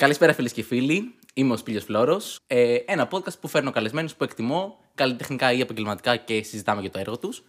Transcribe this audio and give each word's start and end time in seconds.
Καλησπέρα 0.00 0.34
φίλες 0.34 0.52
και 0.52 0.62
φίλοι. 0.62 1.14
Είμαι 1.34 1.52
ο 1.52 1.56
Σπίλιος 1.56 1.84
Φλόρος. 1.84 2.40
Ε, 2.46 2.74
ένα 2.86 3.08
podcast 3.10 3.38
που 3.40 3.48
φέρνω 3.48 3.70
καλεσμένους 3.70 4.14
που 4.14 4.24
εκτιμώ 4.24 4.78
καλλιτεχνικά 4.94 5.52
ή 5.52 5.60
επαγγελματικά 5.60 6.16
και 6.16 6.42
συζητάμε 6.42 6.80
για 6.80 6.90
το 6.90 6.98
έργο 6.98 7.18
τους. 7.18 7.42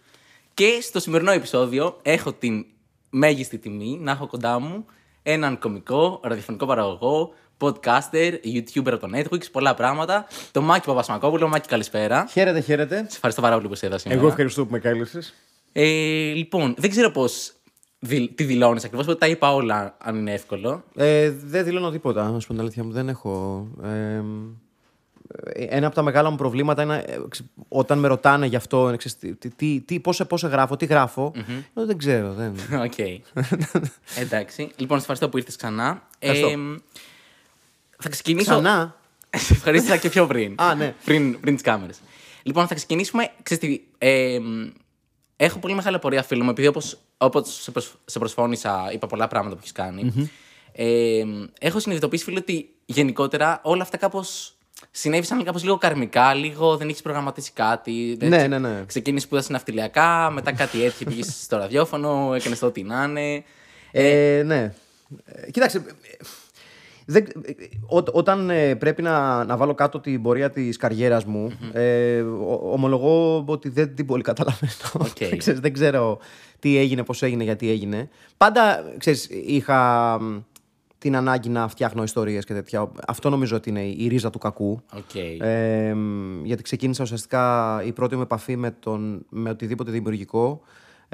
Και 0.54 0.78
στο 0.82 1.00
σημερινό 1.00 1.30
επεισόδιο 1.30 1.98
έχω 2.02 2.32
την 2.32 2.64
μέγιστη 3.10 3.58
τιμή 3.58 3.98
να 4.00 4.10
έχω 4.10 4.26
κοντά 4.26 4.58
μου 4.58 4.84
έναν 5.22 5.58
κομικό, 5.58 6.20
ραδιοφωνικό 6.22 6.66
παραγωγό, 6.66 7.34
podcaster, 7.58 8.32
youtuber 8.44 8.92
από 8.92 8.98
το 8.98 9.08
Netflix, 9.14 9.50
πολλά 9.52 9.74
πράγματα. 9.74 10.26
Το 10.52 10.62
Μάκη 10.62 10.86
Παπασμακόπουλο. 10.86 11.48
Μάκη, 11.48 11.68
καλησπέρα. 11.68 12.26
Χαίρετε, 12.30 12.60
χαίρετε. 12.60 12.96
Σε 12.96 13.14
ευχαριστώ 13.14 13.42
πάρα 13.42 13.54
πολύ 13.54 13.68
που 13.68 13.74
είσαι 13.74 13.86
εδώ 13.86 13.98
σήμερα. 13.98 14.20
Εγώ 14.20 14.28
ευχαριστώ 14.28 14.64
που 14.64 14.72
με 14.72 14.78
κάλεσες. 14.78 15.34
Ε, 15.72 15.84
λοιπόν, 16.34 16.74
δεν 16.78 16.90
ξέρω 16.90 17.10
πώς 17.10 17.52
τι 18.34 18.44
δηλώνεις 18.44 18.84
ακριβώς, 18.84 19.04
γιατί 19.06 19.20
τα 19.20 19.26
είπα 19.26 19.54
όλα, 19.54 19.96
αν 19.98 20.16
είναι 20.16 20.32
εύκολο. 20.32 20.84
Ε, 20.94 21.30
δεν 21.30 21.64
δηλώνω 21.64 21.90
τίποτα, 21.90 22.30
να 22.30 22.40
σου 22.40 22.46
πω 22.46 22.52
την 22.52 22.62
αλήθεια 22.62 22.84
μου. 22.84 22.92
Δεν 22.92 23.08
έχω. 23.08 23.66
Ε, 23.82 24.22
ένα 25.54 25.86
από 25.86 25.94
τα 25.94 26.02
μεγάλα 26.02 26.30
μου 26.30 26.36
προβλήματα 26.36 26.82
είναι 26.82 27.04
ε, 27.06 27.18
όταν 27.68 27.98
με 27.98 28.08
ρωτάνε 28.08 28.46
γι' 28.46 28.56
αυτό, 28.56 28.88
ε, 28.88 28.96
ξέρεις, 28.96 29.38
τι, 29.38 29.48
τι, 29.50 29.80
τι, 29.80 30.00
πώς, 30.00 30.22
πώς 30.28 30.42
γράφω, 30.42 30.76
τι 30.76 30.86
γράφω. 30.86 31.32
Mm-hmm. 31.34 31.62
Δεν 31.72 31.98
ξέρω. 31.98 32.32
Δεν... 32.32 32.54
OK. 32.84 32.92
Okay. 32.96 33.42
Εντάξει. 34.16 34.70
Λοιπόν, 34.76 34.96
σε 34.96 35.00
ευχαριστώ 35.00 35.28
που 35.28 35.36
ήρθες 35.36 35.56
ξανά. 35.56 36.02
Ε, 36.18 36.32
θα 37.98 38.08
ξεκινήσω. 38.08 38.50
Ξανά; 38.50 38.96
σε 39.46 39.52
ευχαρίστησα 39.52 39.96
και 39.96 40.08
πιο 40.08 40.26
πριν. 40.26 40.54
Α, 40.58 40.74
ναι. 40.74 40.94
Πριν, 41.04 41.40
πριν 41.40 41.54
τις 41.54 41.62
κάμερες. 41.62 42.00
Λοιπόν, 42.42 42.66
θα 42.66 42.74
ξεκινήσουμε. 42.74 43.30
Ξέρεις 43.42 43.64
τι, 43.64 43.80
ε, 43.98 44.38
έχω 45.36 45.58
πολύ 45.58 45.74
μεγάλη 45.74 45.96
απορία, 45.96 46.22
φίλο 46.22 46.44
μου, 46.44 46.50
επειδή 46.50 46.66
όπως 46.66 46.98
σε, 47.42 47.70
προσ... 47.70 47.94
σε 48.04 48.18
προσφώνησα, 48.18 48.90
είπα 48.92 49.06
πολλά 49.06 49.28
πράγματα 49.28 49.54
που 49.54 49.60
έχεις 49.60 49.72
κάνει. 49.72 50.12
Mm-hmm. 50.16 50.28
Ε, 50.72 51.22
έχω 51.58 51.78
συνειδητοποιήσει, 51.78 52.24
φίλο, 52.24 52.38
ότι 52.38 52.70
γενικότερα 52.84 53.60
όλα 53.62 53.82
αυτά 53.82 53.96
κάπως 53.96 54.56
συνέβησαν 54.90 55.44
κάπως 55.44 55.62
λίγο 55.62 55.78
καρμικά, 55.78 56.34
λίγο 56.34 56.76
δεν 56.76 56.88
έχεις 56.88 57.02
προγραμματίσει 57.02 57.52
κάτι. 57.52 58.16
Δεν 58.18 58.28
ναι, 58.28 58.46
ναι, 58.46 58.58
ναι. 58.58 58.84
Ξεκίνησες 58.86 59.26
σπούδασε 59.26 59.52
ναυτιλιακά, 59.52 60.30
μετά 60.30 60.52
κάτι 60.52 60.84
έτυχε, 60.84 61.04
πήγε 61.04 61.22
στο 61.22 61.56
ραδιόφωνο, 61.56 62.34
έκανες 62.34 62.58
το 62.58 62.66
ό,τι 62.66 62.82
να 62.82 63.04
είναι. 63.04 63.44
Ε, 63.90 64.42
ναι. 64.46 64.74
Ε, 65.24 65.50
κοίταξε, 65.50 65.84
δεν, 67.06 67.24
ό, 67.86 67.96
όταν 68.12 68.50
ε, 68.50 68.74
πρέπει 68.74 69.02
να, 69.02 69.44
να 69.44 69.56
βάλω 69.56 69.74
κάτω 69.74 70.00
την 70.00 70.22
πορεία 70.22 70.50
της 70.50 70.76
καριέρας 70.76 71.24
μου, 71.24 71.50
mm-hmm. 71.50 71.74
ε, 71.74 72.20
ομολογώ 72.72 73.44
ότι 73.46 73.68
δεν 73.68 73.94
την 73.94 74.06
πολύ 74.06 74.22
καταλαβαίνω. 74.22 74.72
Okay. 74.98 75.36
ξέρεις, 75.42 75.60
δεν 75.60 75.72
ξέρω 75.72 76.18
τι 76.58 76.76
έγινε, 76.76 77.04
πώς 77.04 77.22
έγινε, 77.22 77.44
γιατί 77.44 77.70
έγινε. 77.70 78.08
Πάντα 78.36 78.84
ξέρεις, 78.98 79.28
είχα 79.30 80.20
την 80.98 81.16
ανάγκη 81.16 81.48
να 81.48 81.68
φτιάχνω 81.68 82.02
ιστορίες 82.02 82.44
και 82.44 82.54
τέτοια. 82.54 82.90
Αυτό 83.06 83.30
νομίζω 83.30 83.56
ότι 83.56 83.70
είναι 83.70 83.82
η 83.82 84.06
ρίζα 84.08 84.30
του 84.30 84.38
κακού. 84.38 84.82
Okay. 84.94 85.36
Ε, 85.40 85.94
γιατί 86.42 86.62
ξεκίνησα 86.62 87.02
ουσιαστικά 87.02 87.82
η 87.86 87.92
πρώτη 87.92 88.16
μου 88.16 88.22
επαφή 88.22 88.56
με, 88.56 88.70
τον, 88.70 89.26
με 89.28 89.50
οτιδήποτε 89.50 89.90
δημιουργικό 89.90 90.60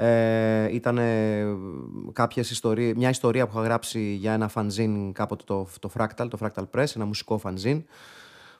ε, 0.01 0.73
ήταν 0.73 0.99
κάποιες 2.13 2.51
ιστορίες, 2.51 2.93
μια 2.93 3.09
ιστορία 3.09 3.47
που 3.47 3.51
είχα 3.53 3.63
γράψει 3.63 4.13
για 4.13 4.33
ένα 4.33 4.47
φανζίν 4.47 5.11
κάποτε 5.11 5.43
το, 5.45 5.67
το 5.79 5.91
Fractal, 5.97 6.27
το 6.29 6.37
Fractal 6.41 6.63
Press, 6.75 6.95
ένα 6.95 7.05
μουσικό 7.05 7.37
φανζίν 7.37 7.83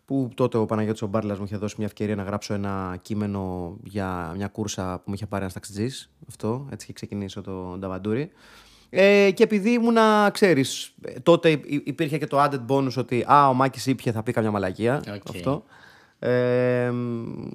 που 0.06 0.30
τότε 0.36 0.58
ο 0.58 0.66
Παναγιώτης 0.66 1.02
ο 1.02 1.08
Μπάρλας 1.08 1.38
μου 1.38 1.44
είχε 1.46 1.58
δώσει 1.58 1.76
μια 1.78 1.86
ευκαιρία 1.86 2.16
να 2.16 2.24
γράψω 2.24 2.54
ένα 2.54 2.98
κείμενο 3.02 3.76
για 3.84 4.34
μια 4.36 4.48
κούρσα 4.48 4.96
που 4.96 5.04
μου 5.06 5.14
είχε 5.14 5.26
πάρει 5.26 5.42
ένας 5.42 5.54
ταξιτζής. 5.54 6.10
Αυτό, 6.28 6.68
έτσι 6.72 6.84
είχε 6.84 6.94
ξεκινήσει 6.94 7.42
το 7.42 7.78
Νταβαντούρι. 7.80 8.32
Ε, 8.90 9.32
και 9.34 9.44
επειδή 9.44 9.70
ήμουνα, 9.70 10.30
ξέρεις, 10.34 10.96
τότε 11.24 11.50
υπήρχε 11.68 12.18
και 12.18 12.28
το 12.28 12.44
added 12.44 12.66
bonus 12.68 12.94
ότι 12.98 13.26
Α, 13.28 13.48
ο 13.48 13.54
Μάκης 13.54 13.86
ήπια 13.86 14.12
θα 14.12 14.24
πει 14.24 14.32
καμιά 14.32 14.52
μαλακία. 14.52 15.04
Okay. 15.08 15.20
Αυτό. 15.30 15.64
Ε, 16.20 16.92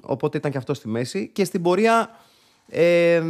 οπότε 0.01 0.37
ήταν 0.37 0.51
και 0.51 0.57
αυτό 0.57 0.73
στη 0.73 0.87
μέση. 0.87 1.29
Και 1.33 1.43
στην 1.43 1.61
πορεία 1.61 2.09
ε, 2.69 3.21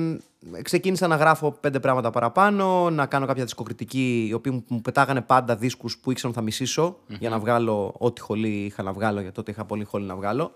ξεκίνησα 0.61 1.07
να 1.07 1.15
γράφω 1.15 1.51
πέντε 1.51 1.79
πράγματα 1.79 2.09
παραπάνω, 2.09 2.89
να 2.89 3.05
κάνω 3.05 3.25
κάποια 3.25 3.43
δισκοκριτική, 3.43 4.25
οι 4.29 4.33
οποίοι 4.33 4.63
μου 4.67 4.81
πετάγανε 4.81 5.21
πάντα 5.21 5.55
δίσκους 5.55 5.97
που 5.97 6.11
ήξερα 6.11 6.27
να 6.27 6.33
θα 6.33 6.41
μισησω 6.41 6.97
για 7.07 7.29
να 7.29 7.39
βγάλω 7.39 7.95
ό,τι 7.97 8.21
χολή 8.21 8.63
είχα 8.65 8.83
να 8.83 8.93
βγάλω, 8.93 9.19
γιατί 9.19 9.35
τότε 9.35 9.51
είχα 9.51 9.65
πολύ 9.65 9.83
χολή 9.83 10.05
να 10.05 10.15
βγάλω. 10.15 10.53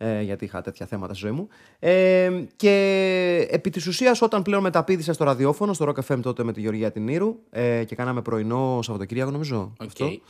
Ε, 0.00 0.22
γιατί 0.22 0.44
είχα 0.44 0.60
τέτοια 0.60 0.86
θέματα 0.86 1.14
στη 1.14 1.26
ζωή 1.26 1.34
μου. 1.34 1.48
Ε, 1.78 2.30
και 2.56 3.46
επί 3.50 3.70
της 3.70 3.86
ουσίας, 3.86 4.22
όταν 4.22 4.42
πλέον 4.42 4.62
μεταπίδησα 4.62 5.12
στο 5.12 5.24
ραδιόφωνο, 5.24 5.72
στο 5.72 5.92
Rock 5.94 6.12
FM 6.12 6.20
τότε 6.22 6.44
με 6.44 6.52
τη 6.52 6.60
Γεωργία 6.60 6.90
την 6.90 7.08
Ήρου 7.08 7.36
ε, 7.50 7.84
και 7.84 7.94
κάναμε 7.94 8.22
πρωινό 8.22 8.78
Σαββατοκύριακο, 8.82 9.30
νομίζω. 9.30 9.72
Okay. 9.78 9.86
Αυτό. 9.86 10.20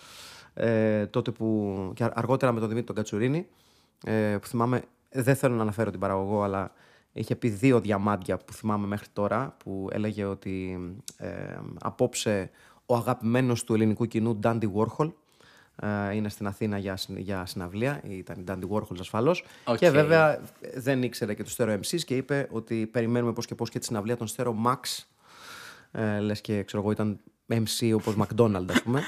Ε, 0.55 1.07
τότε 1.07 1.31
που. 1.31 1.77
και 1.95 2.09
αργότερα 2.13 2.53
με 2.53 2.59
τον 2.59 2.69
Δημήτρη 2.69 2.87
τον 2.87 2.97
Κατσουρίνη, 2.97 3.47
ε, 4.05 4.37
που 4.41 4.47
θυμάμαι. 4.47 4.83
Δεν 5.11 5.37
θέλω 5.37 5.55
να 5.55 5.63
αναφέρω 5.63 5.91
την 5.91 6.01
παραγωγό, 6.01 6.43
αλλά 6.43 6.73
είχε 7.19 7.37
πει 7.37 7.49
δύο 7.49 7.81
διαμάντια 7.81 8.37
που 8.37 8.53
θυμάμαι 8.53 8.87
μέχρι 8.87 9.09
τώρα, 9.13 9.57
που 9.65 9.89
έλεγε 9.93 10.25
ότι 10.25 10.79
ε, 11.17 11.59
απόψε 11.81 12.51
ο 12.87 12.97
αγαπημένος 12.97 13.65
του 13.65 13.75
ελληνικού 13.75 14.07
κοινού 14.07 14.39
Dandy 14.43 14.69
Warhol 14.75 15.13
ε, 15.77 16.15
είναι 16.15 16.29
στην 16.29 16.47
Αθήνα 16.47 16.79
για, 16.79 16.99
για 17.17 17.47
συναυλία, 17.47 18.01
ήταν 18.09 18.41
η 18.41 18.45
Dandy 18.49 18.77
Warhols 18.77 18.97
ασφαλώς. 19.01 19.45
Okay. 19.65 19.77
Και 19.77 19.91
βέβαια 19.91 20.41
δεν 20.75 21.03
ήξερε 21.03 21.35
και 21.35 21.43
του 21.43 21.51
Stereo 21.51 21.79
MCs 21.79 22.01
και 22.05 22.17
είπε 22.17 22.49
ότι 22.51 22.87
περιμένουμε 22.87 23.33
πώς 23.33 23.47
και 23.47 23.55
πώς 23.55 23.71
και 23.71 23.79
τη 23.79 23.85
συναυλία 23.85 24.17
των 24.17 24.27
Stereo 24.37 24.55
Max. 24.67 25.05
Ε, 25.93 26.19
λες 26.19 26.41
και 26.41 26.63
ξέρω 26.63 26.83
εγώ 26.83 26.91
ήταν 26.91 27.21
MC 27.49 27.93
όπως 27.95 28.15
McDonald's 28.23 28.67
ας 28.71 28.83
πούμε. 28.83 29.03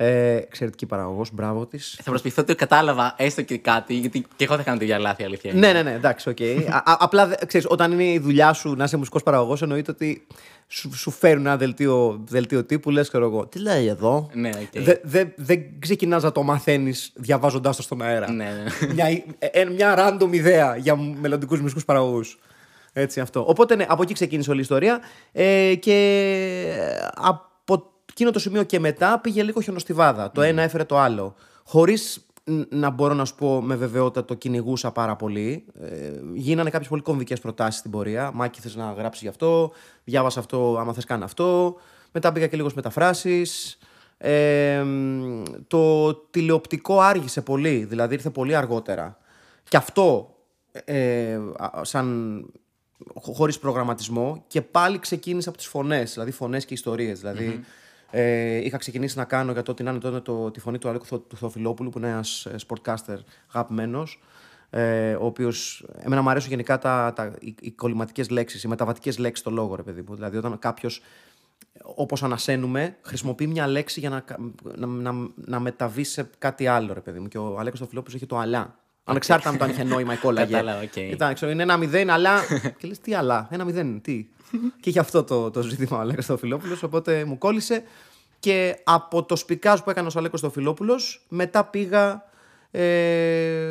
Ε, 0.00 0.36
εξαιρετική 0.36 0.86
παραγωγός, 0.86 1.30
μπράβο 1.32 1.66
της. 1.66 1.98
Θα 2.02 2.10
προσποιηθώ 2.10 2.42
ότι 2.42 2.54
κατάλαβα 2.54 3.14
έστω 3.16 3.42
και 3.42 3.58
κάτι, 3.58 3.94
γιατί 3.94 4.26
και 4.36 4.44
εγώ 4.44 4.56
θα 4.56 4.62
κάνω 4.62 4.78
τη 4.78 4.86
λάθη, 4.86 5.24
αλήθεια. 5.24 5.52
Ναι, 5.54 5.72
ναι, 5.72 5.82
ναι, 5.82 5.92
εντάξει, 5.92 6.28
οκ. 6.28 6.36
Okay. 6.40 6.64
απλά 6.84 7.34
ξέρεις, 7.46 7.66
όταν 7.70 7.92
είναι 7.92 8.04
η 8.04 8.18
δουλειά 8.18 8.52
σου 8.52 8.74
να 8.74 8.84
είσαι 8.84 8.96
μουσικός 8.96 9.22
παραγωγός, 9.22 9.62
εννοείται 9.62 9.90
ότι 9.90 10.26
σου, 10.66 10.96
σου 10.96 11.10
φέρουν 11.10 11.46
ένα 11.46 11.56
δελτίο, 11.56 12.24
δελτίο 12.28 12.64
τύπου, 12.64 12.90
λες, 12.90 13.08
ξέρω 13.08 13.24
εγώ. 13.24 13.46
Τι 13.46 13.58
λέει 13.58 13.86
εδώ; 13.86 14.30
Ναι, 14.32 14.50
okay. 14.54 14.78
Δεν 14.80 14.98
δε, 15.02 15.24
δε 15.36 15.56
ξεκινάς 15.78 16.22
να 16.22 16.32
το 16.32 16.42
μαθαίνεις 16.42 17.12
διαβάζοντάς 17.14 17.76
το 17.76 17.82
στον 17.82 18.02
αέρα. 18.02 18.30
Ναι, 18.30 18.44
ναι. 18.44 18.92
μια, 18.94 19.22
ε, 19.38 19.64
μια 19.64 19.94
random 19.98 20.32
ιδέα 20.32 20.76
για 20.76 20.96
μελλοντικούς 20.96 21.60
μουσικούς 21.60 21.84
παραγωγούς. 21.84 22.38
Έτσι 22.92 23.20
αυτό. 23.20 23.44
Οπότε 23.48 23.76
ναι, 23.76 23.86
από 23.88 24.02
εκεί 24.02 24.14
ξεκίνησε 24.14 24.50
όλη 24.50 24.58
η 24.58 24.62
ιστορία. 24.62 25.00
Ε, 25.32 25.74
και 25.74 25.96
από 27.14 27.47
εκείνο 28.10 28.30
το 28.30 28.38
σημείο 28.38 28.62
και 28.62 28.80
μετά 28.80 29.20
πήγε 29.20 29.42
λίγο 29.42 29.60
χιονοστιβάδα. 29.60 30.30
Το 30.30 30.42
ένα 30.42 30.62
έφερε 30.62 30.84
το 30.84 30.98
άλλο. 30.98 31.34
Χωρίς 31.64 32.26
να 32.68 32.90
μπορώ 32.90 33.14
να 33.14 33.24
σου 33.24 33.34
πω 33.34 33.62
με 33.62 33.74
βεβαιότητα 33.74 34.24
το 34.24 34.34
κυνηγούσα 34.34 34.92
πάρα 34.92 35.16
πολύ. 35.16 35.64
Ε, 35.80 36.10
γίνανε 36.34 36.70
κάποιες 36.70 36.88
πολύ 36.88 37.02
κομβικές 37.02 37.40
προτάσεις 37.40 37.78
στην 37.78 37.90
πορεία. 37.90 38.30
Μάκη, 38.34 38.60
θες 38.60 38.76
να 38.76 38.92
γράψεις 38.92 39.22
γι' 39.22 39.28
αυτό; 39.28 39.72
Διάβασα 40.04 40.40
αυτό, 40.40 40.76
άμα 40.78 40.92
θες 40.92 41.04
κάνει 41.04 41.22
αυτό. 41.22 41.76
Μετά 42.12 42.32
πήγα 42.32 42.46
και 42.46 42.56
λίγο 42.56 42.70
μεταφράσεις. 42.74 43.78
Ε, 44.18 44.84
το 45.66 46.14
τηλεοπτικό 46.14 47.00
άργησε 47.00 47.40
πολύ, 47.40 47.84
δηλαδή 47.84 48.14
ήρθε 48.14 48.30
πολύ 48.30 48.56
αργότερα. 48.56 49.18
Και 49.68 49.76
αυτό 49.76 50.34
ε, 50.84 51.38
σαν 51.82 52.44
χωρίς 53.14 53.58
προγραμματισμό 53.58 54.44
και 54.46 54.62
πάλι 54.62 54.98
ξεκίνησε 54.98 55.48
από 55.48 55.58
τις 55.58 55.66
φωνές, 55.66 56.12
δηλαδή 56.12 56.30
φωνές 56.30 56.64
και 56.64 56.74
ιστορίες. 56.74 57.20
Δηλαδή, 57.20 57.60
ε, 58.10 58.56
είχα 58.56 58.76
ξεκινήσει 58.76 59.18
να 59.18 59.24
κάνω 59.24 59.52
για 59.52 59.62
το 59.62 59.70
ότι 59.70 59.82
να 59.82 59.90
είναι 59.90 59.98
τότε 59.98 60.20
το, 60.20 60.50
τη 60.50 60.60
φωνή 60.60 60.78
του 60.78 60.88
Αλέκου 60.88 61.26
του 61.26 61.36
Θοφιλόπουλου, 61.36 61.90
που 61.90 61.98
είναι 61.98 62.08
ένας 62.08 62.46
sportcaster 62.66 63.16
αγαπημένος. 63.52 64.20
Ε, 64.70 65.14
ο 65.14 65.24
οποίος. 65.26 65.86
Εμένα 65.98 66.22
μου 66.22 66.30
αρέσουν 66.30 66.50
γενικά 66.50 66.78
τα, 66.78 67.12
τα, 67.14 67.34
οι, 67.40 67.54
οι 67.60 67.70
κολληματικές 67.70 68.30
λέξεις, 68.30 68.62
οι 68.62 68.68
μεταβατικές 68.68 69.18
λέξεις 69.18 69.38
στο 69.38 69.50
λόγο, 69.50 69.74
ρε 69.74 69.82
παιδί 69.82 70.02
μου. 70.08 70.14
Δηλαδή, 70.14 70.36
όταν 70.36 70.58
κάποιος, 70.58 71.02
όπως 71.82 72.22
ανασένουμε, 72.22 72.96
χρησιμοποιεί 73.02 73.46
μια 73.46 73.66
λέξη 73.66 74.00
για 74.00 74.10
να, 74.10 74.24
να, 74.76 74.86
να, 74.86 75.28
να 75.34 75.60
μεταβεί 75.60 76.04
σε 76.04 76.30
κάτι 76.38 76.66
άλλο, 76.66 76.92
ρε 76.92 77.00
παιδί 77.00 77.18
μου. 77.18 77.28
Και 77.28 77.38
ο 77.38 77.58
Αλέκος 77.58 77.78
Θεοφιλόπουλος 77.78 78.16
είχε 78.16 78.26
το 78.26 78.38
αλλά. 78.38 78.78
Ανεξάρτητα 79.10 79.50
αν 79.50 79.58
το 79.58 79.64
αν 79.64 79.70
είχε 79.70 79.84
νόημα 79.84 80.12
ή 80.12 80.16
κόλλαγε. 80.16 80.52
Κατάλαβα, 80.52 80.82
οκ. 80.82 80.96
Ήταν, 80.96 81.34
ξέρω, 81.34 81.50
είναι 81.50 81.62
ένα 81.62 81.76
μηδέν, 81.76 82.10
αλλά. 82.10 82.40
και 82.78 82.86
λες 82.86 82.98
τι 83.00 83.14
αλλά, 83.14 83.48
ένα 83.50 83.64
μηδέν, 83.64 84.00
τι. 84.00 84.26
και 84.80 84.90
είχε 84.90 84.98
αυτό 84.98 85.24
το, 85.24 85.50
το 85.50 85.62
ζήτημα 85.62 85.98
ο 85.98 86.00
Αλέκος 86.00 86.26
Θεοφιλόπουλος, 86.26 86.78
οπότε 86.84 87.24
μου 87.24 87.38
κόλλησε. 87.38 87.82
Και 88.40 88.80
από 88.84 89.22
το 89.22 89.36
σπικάζ 89.36 89.80
που 89.80 89.90
έκανε 89.90 90.08
ο 90.08 90.10
Αλέκος 90.14 90.40
Θεοφιλόπουλος, 90.40 91.00
μετά 91.28 91.64
πήγα 91.64 92.24
ε, 92.70 92.80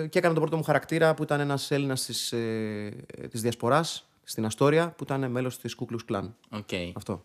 και 0.09 0.17
έκανα 0.17 0.33
τον 0.33 0.41
πρώτο 0.41 0.57
μου 0.57 0.63
χαρακτήρα 0.63 1.13
που 1.13 1.23
ήταν 1.23 1.39
ένας 1.39 1.71
Έλληνας 1.71 2.05
της 2.05 2.31
ε, 2.31 3.05
της 3.29 3.41
Διασποράς 3.41 4.07
στην 4.23 4.45
Αστόρια, 4.45 4.89
που 4.97 5.03
ήταν 5.03 5.31
μέλος 5.31 5.59
της 5.59 5.75
Κου 5.75 5.84
Κλουξ 5.84 5.99
Κλαν. 6.05 6.35
Okay. 6.51 6.91
Αυτό. 6.93 7.23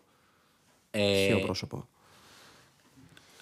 Ε, 0.91 1.25
Χαίο 1.25 1.39
πρόσωπο. 1.39 1.87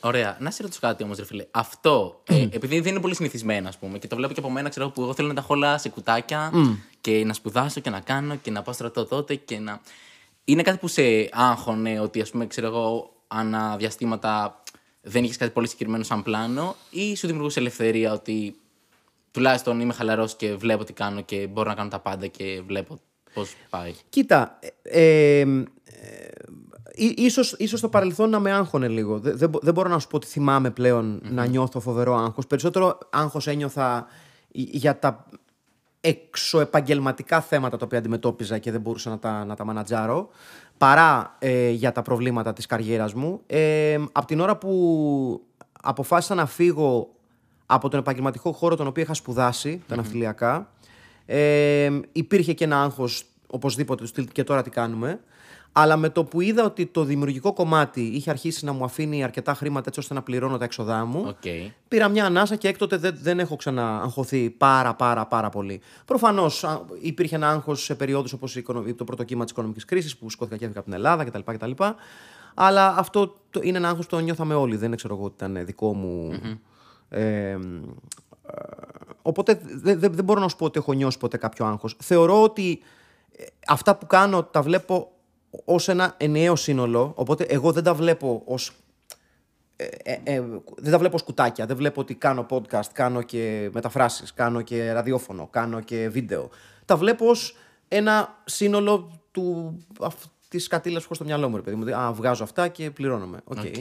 Ωραία. 0.02 0.38
Να 0.40 0.52
σε 0.52 0.62
ρωτήσω 0.62 0.80
κάτι 0.82 1.04
όμως, 1.04 1.18
ρε 1.18 1.26
φίλε. 1.26 1.46
Αυτό, 1.52 2.22
ε, 2.24 2.42
επειδή 2.42 2.80
δεν 2.80 2.92
είναι 2.92 3.02
πολύ 3.02 3.16
συνηθισμένο, 3.16 3.68
ας 3.68 3.78
πούμε, 3.78 3.98
και 3.98 4.08
το 4.08 4.16
βλέπω 4.16 4.34
και 4.34 4.40
από 4.40 4.50
μένα, 4.50 4.70
ξέρω 4.70 4.90
που 4.90 5.02
εγώ 5.02 5.14
θέλω 5.14 5.28
να 5.28 5.34
τα 5.34 5.42
έχω 5.42 5.54
όλα 5.54 5.78
σε 5.78 5.90
κουτάκια 5.90 6.52
και 7.02 7.24
να 7.26 7.34
σπουδάσω 7.34 7.80
και 7.80 7.90
να 7.90 8.00
κάνω 8.00 8.36
και 8.36 8.52
να 8.52 8.62
πάω 8.62 8.74
στρατό 8.74 9.06
τότε 9.06 9.36
και 9.36 9.60
να. 9.60 9.82
Είναι 10.46 10.62
κάτι 10.62 10.78
που 10.78 10.88
σε 10.88 11.30
άγχωνε 11.32 12.00
ότι, 12.00 12.22
ας 12.22 12.30
πούμε, 12.30 12.48
ξέρω 12.48 12.68
εγώ, 12.68 13.14
ανά 13.28 13.78
διαστήματα 13.78 14.64
δεν 15.02 15.24
είχες 15.24 15.38
κάτι 15.38 15.52
πολύ 15.52 15.68
συγκεκριμένο 15.68 16.04
σαν 16.04 16.24
πλάνο, 16.24 16.76
ή 16.90 17.16
σου 17.16 17.28
δημιουργούσε 17.28 17.60
ελευθερία 17.60 18.14
ότι 18.14 18.56
τουλάχιστον 19.32 19.80
είμαι 19.80 19.94
χαλαρός 19.94 20.36
και 20.36 20.56
βλέπω 20.56 20.84
τι 20.84 20.94
κάνω 20.94 21.22
και 21.22 21.48
μπορώ 21.48 21.70
να 21.70 21.76
κάνω 21.76 21.90
τα 21.90 22.00
πάντα 22.00 22.28
και 22.28 22.62
βλέπω 22.66 23.00
πώς 23.34 23.56
πάει; 23.70 23.94
Κοίτα, 24.10 24.60
ε, 24.84 25.40
ε, 25.40 25.40
ε, 25.40 25.68
ίσως, 27.06 27.56
ίσως 27.58 27.80
στο 27.80 27.90
παρελθόν 27.90 28.30
να 28.30 28.40
με 28.40 28.52
άγχωνε 28.52 28.88
λίγο. 28.88 29.20
Δεν, 29.20 29.38
δεν, 29.38 29.50
μπο- 29.50 29.60
δεν 29.62 29.74
μπορώ 29.74 29.90
να 29.90 30.00
σου 30.00 30.08
πω 30.08 30.16
ότι 30.16 30.28
θυμάμαι 30.28 30.70
πλέον 30.70 31.22
να 31.30 31.46
νιώθω 31.46 31.80
φοβερό 31.80 32.16
άγχος. 32.16 32.48
Περισσότερο 32.48 32.98
άγχος 33.10 33.48
ένιωθα 33.48 34.06
για 34.52 35.00
τα 35.00 35.26
εξωεπαγγελματικά 36.02 37.42
θέματα 37.42 37.78
τα 37.78 37.86
οποία 37.86 37.98
αντιμετώπιζα 37.98 38.58
και 38.58 38.72
δεν 38.72 38.82
μπορούσα 38.82 39.10
να 39.10 39.20
τα, 39.20 39.46
να 39.46 39.56
τα 39.56 39.66
μανατζάρω 39.66 40.30
παρά 40.78 41.36
ε, 41.40 41.70
για 41.70 41.92
τα 41.92 42.02
προβλήματα 42.02 42.54
της 42.54 42.66
καριέρας 42.66 43.14
μου. 43.14 43.42
Ε, 43.48 43.98
από 44.12 44.26
την 44.26 44.40
ώρα 44.40 44.58
που 44.58 45.42
αποφάσισα 45.82 46.36
να 46.36 46.46
φύγω 46.46 47.10
από 47.66 47.90
τον 47.90 48.00
επαγγελματικό 48.00 48.52
χώρο 48.52 48.76
τον 48.76 48.88
οποίο 48.88 49.04
είχα 49.04 49.14
σπουδάσει, 49.14 49.82
τα 49.88 49.96
ναυτιλιακά, 49.96 50.72
ε, 51.26 51.90
υπήρχε 52.12 52.54
και 52.54 52.64
ένα 52.64 52.82
άγχος 52.82 53.26
οπωσδήποτε 53.48 54.02
του 54.02 54.08
στυλ 54.08 54.28
και 54.32 54.44
τώρα 54.44 54.62
τι 54.62 54.70
κάνουμε. 54.70 55.20
Αλλά 55.74 55.98
με 55.98 56.10
το 56.10 56.24
που 56.24 56.42
είδα 56.42 56.64
ότι 56.64 56.86
το 56.86 57.04
δημιουργικό 57.04 57.54
κομμάτι 57.54 58.02
είχε 58.02 58.30
αρχίσει 58.30 58.66
να 58.66 58.72
μου 58.74 58.84
αφήνει 58.84 59.24
αρκετά 59.24 59.54
χρήματα 59.54 59.86
έτσι 59.88 60.00
ώστε 60.00 60.14
να 60.14 60.22
πληρώνω 60.22 60.58
τα 60.58 60.64
έξοδά 60.64 61.06
μου, 61.06 61.24
Οκ. 61.28 61.36
πήρα 61.88 62.08
μια 62.08 62.26
ανάσα 62.26 62.56
και 62.56 62.68
έκτοτε 62.68 62.98
δεν, 62.98 63.18
δεν 63.22 63.40
έχω 63.40 63.56
ξανααγχωθεί 63.56 64.50
πάρα 64.50 64.94
πάρα 64.96 65.26
πάρα 65.26 65.50
πολύ. 65.50 65.82
Προφανώς 66.06 66.66
υπήρχε 67.02 67.36
ένα 67.36 67.50
άγχος 67.50 67.84
σε 67.84 67.96
περιόδους 67.96 68.34
όπως 68.34 68.58
το 68.96 69.04
πρώτο 69.04 69.24
κύμα 69.24 69.44
της 69.44 69.52
οικονομικής 69.52 69.86
κρίσης 69.86 70.18
που 70.18 70.30
σηκώθηκα 70.30 70.58
και 70.58 70.64
έφυγα 70.66 70.80
από 70.80 70.90
την 70.90 70.98
Ελλάδα 70.98 71.24
κτλ. 71.24 71.40
κτλ. 71.54 71.72
Αλλά 72.54 72.96
αυτό 72.98 73.36
το, 73.50 73.60
είναι 73.64 73.78
ένα 73.78 73.90
άγχος 73.90 74.06
που 74.08 74.16
το 74.16 74.22
νιώθαμε 74.22 74.54
όλοι. 74.56 74.76
Δεν 74.76 74.96
ξέρω 74.96 75.16
εγώ 75.16 75.24
ότι 75.26 75.34
ήταν 75.46 75.66
δικό 75.66 75.94
μου. 75.94 76.32
Ε, 77.10 77.50
ε, 77.50 77.58
οπότε 79.22 79.60
δεν 79.64 80.00
δεν- 80.00 80.14
δεν 80.14 80.24
μπορώ 80.24 80.40
να 80.40 80.48
σου 80.48 80.56
πω 80.56 80.66
ότι 80.66 80.80
έχω 80.80 80.94
νιώσει 80.94 81.18
ποτέ 81.18 81.38
κάποιο 81.38 81.66
άγχος. 81.66 81.96
Θεωρώ 82.04 82.42
ότι 82.44 82.80
ε, 83.38 83.44
αυτά 83.68 83.96
που 83.96 84.06
κάνω 84.06 84.44
τα 84.44 84.62
βλέπω 84.62 85.12
ως 85.66 85.88
ένα 85.88 86.14
ενιαίο 86.18 86.56
σύνολο, 86.56 87.12
οπότε 87.16 87.44
εγώ 87.44 87.72
δεν 87.72 87.84
τα 87.84 87.94
βλέπω 87.94 88.42
ως 88.46 88.72
ε, 89.76 89.86
ε, 90.04 90.20
ε, 90.24 90.44
δεν 90.78 90.92
τα 90.92 90.98
βλέπω 90.98 91.16
ως 91.16 91.24
κουτάκια. 91.24 91.66
Δεν 91.66 91.76
βλέπω 91.78 92.02
ότι 92.02 92.16
κάνω 92.16 92.46
podcast, 92.50 92.86
κάνω 92.94 93.22
και 93.22 93.70
μεταφράσεις, 93.74 94.34
κάνω 94.34 94.62
και 94.62 94.92
ραδιόφωνο, 94.92 95.48
κάνω 95.48 95.80
και 95.80 96.10
βίντεο. 96.10 96.50
Τα 96.86 96.98
βλέπω 96.98 97.26
ως 97.30 97.56
ένα 97.88 98.42
σύνολο 98.46 99.22
του, 99.32 99.78
αυ, 100.02 100.16
της 100.48 100.68
κατήλας 100.68 101.00
που 101.00 101.06
έχω 101.06 101.14
στο 101.14 101.24
μυαλό 101.24 101.50
μου, 101.50 101.56
ρε 101.56 101.62
παιδί 101.62 101.76
μου. 101.76 101.96
Α, 101.96 102.14
βγάζω 102.14 102.44
αυτά 102.44 102.68
και 102.68 102.92
πληρώνομαι. 102.92 103.40
OK. 103.44 103.58
OK. 103.58 103.76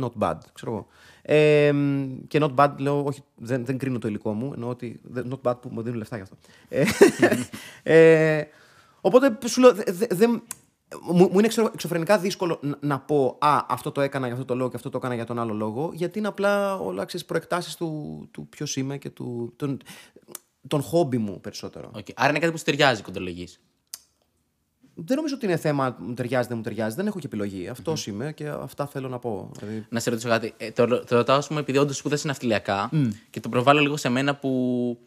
Not 0.00 0.10
bad, 0.28 0.38
ξέρω 0.52 0.72
εγώ. 0.72 0.86
Ε, 1.22 1.72
και 2.28 2.38
not 2.42 2.54
bad 2.54 2.70
λέω, 2.78 3.04
όχι, 3.04 3.22
δεν, 3.36 3.64
δεν 3.64 3.78
κρίνω 3.78 3.98
το 3.98 4.08
υλικό 4.08 4.32
μου, 4.32 4.50
εννοώ 4.54 4.68
ότι 4.70 5.00
δεν- 5.02 5.32
not 5.42 5.50
bad 5.50 5.60
που 5.60 5.68
μου 5.72 5.82
δίνουν 5.82 5.98
λεφτά 5.98 6.16
γι' 6.16 6.22
αυτό. 6.22 6.36
Ε, 6.68 6.84
ε, 8.38 8.44
οπότε 9.00 9.48
σου 9.48 9.60
λέω, 9.60 9.72
δε- 9.74 9.82
δε- 9.92 10.06
δεν- 10.10 10.42
μου, 11.02 11.14
μου 11.30 11.38
είναι 11.38 11.46
εξω- 11.46 11.70
εξωφρενικά 11.74 12.18
δύσκολο 12.18 12.58
να, 12.62 12.76
να 12.80 13.00
πω 13.00 13.36
Α, 13.40 13.64
αυτό 13.68 13.90
το 13.92 14.00
έκανα 14.00 14.24
για 14.26 14.34
αυτό 14.34 14.46
το 14.46 14.54
λόγο 14.54 14.70
και 14.70 14.76
αυτό 14.76 14.90
το 14.90 14.98
έκανα 14.98 15.14
για 15.14 15.24
τον 15.24 15.38
άλλο 15.38 15.52
λόγο, 15.54 15.90
γιατί 15.94 16.18
είναι 16.18 16.28
απλά 16.28 16.76
όλα 16.78 17.04
ξέρεις, 17.04 17.26
προεκτάσεις 17.26 17.74
του, 17.76 18.28
του 18.30 18.46
ποιος 18.48 18.76
είμαι 18.76 18.98
και 18.98 19.10
του, 19.10 19.52
τον, 19.56 19.78
τον 20.68 20.82
χόμπι 20.82 21.18
μου 21.18 21.40
περισσότερο. 21.40 21.90
Οκ. 21.96 22.06
Άρα 22.14 22.30
είναι 22.30 22.38
κάτι 22.38 22.52
που 22.52 22.58
σου 22.58 22.64
ταιριάζει 22.64 23.02
κοντολογίς. 23.02 23.48
Δεν 24.94 25.16
νομίζω 25.16 25.34
ότι 25.34 25.46
είναι 25.46 25.56
θέμα 25.56 25.96
μου 25.98 26.14
ταιριάζει, 26.14 26.48
δεν 26.48 26.56
μου 26.56 26.62
ταιριάζει. 26.62 26.96
Δεν 26.96 27.06
έχω 27.06 27.18
και 27.18 27.26
επιλογή. 27.26 27.68
Αυτός 27.68 28.06
είμαι 28.06 28.32
και 28.32 28.48
αυτά 28.48 28.86
θέλω 28.86 29.08
να 29.08 29.18
πω. 29.18 29.50
Δηλαδή, 29.58 29.86
Να 29.88 30.00
σε 30.00 30.10
ρωτήσω 30.10 30.28
κάτι. 30.28 30.54
Ε, 30.56 30.70
το, 30.70 30.86
το 30.86 31.16
ρωτάω, 31.16 31.36
ας 31.36 31.46
πούμε, 31.46 31.60
επειδή 31.60 31.78
όντως 31.78 31.96
σπούδασε 31.96 32.26
ναυτιλιακά 32.26 32.90
και 33.30 33.40
το 33.40 33.48
προβάλλω 33.48 33.80
λίγο 33.80 33.96
σε 33.96 34.08
μένα 34.08 34.36
που 34.36 34.98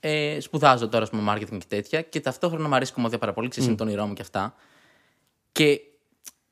ε, 0.00 0.40
σπουδάζω 0.40 0.88
τώρα, 0.88 1.04
ας 1.04 1.10
πούμε, 1.10 1.34
marketing 1.34 1.58
και 1.58 1.64
τέτοια 1.68 2.02
και 2.02 2.20
ταυτόχρονα 2.20 2.68
μου 2.68 2.74
αρέσει 2.74 2.90
η 2.90 2.94
κομμωδία 2.94 3.18
πάρα 3.18 3.32
πολύ, 3.32 3.48
ξέρεις, 3.48 3.68
είναι 3.68 3.76
το 3.76 3.84
όνειρό 3.84 4.06
μου 4.06 4.12
και 4.14 4.22
αυτά. 4.22 4.54
Και 5.56 5.80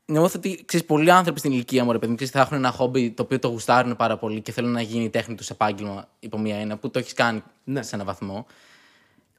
νιώθω 0.05 0.39
ότι 0.39 0.63
ξέρεις, 0.65 0.87
πολλοί 0.87 1.11
άνθρωποι 1.11 1.39
στην 1.39 1.53
ηλικία 1.53 1.85
μου, 1.85 1.93
ρε 1.93 1.99
παιδί 1.99 2.11
μου, 2.11 2.17
ξέρεις, 2.17 2.33
θα 2.33 2.41
έχουν 2.41 2.57
ένα 2.57 2.71
χόμπι 2.71 3.11
το 3.11 3.23
οποίο 3.23 3.39
το 3.39 3.49
γουστάρουν 3.49 3.97
πάρα 3.97 4.17
πολύ 4.17 4.41
και 4.41 4.53
θέλουν 4.53 4.71
να 4.71 4.81
γίνει 4.81 5.05
η 5.05 5.09
τέχνη 5.09 5.35
τους 5.35 5.51
επάγγελμα 5.51 6.09
υπό 6.19 6.39
μία 6.39 6.57
έννοια 6.57 6.77
που 6.77 6.91
το 6.91 6.99
έχεις 6.99 7.13
κάνει 7.13 7.43
σε 7.81 7.95
έναν 7.95 8.07
βαθμό. 8.07 8.47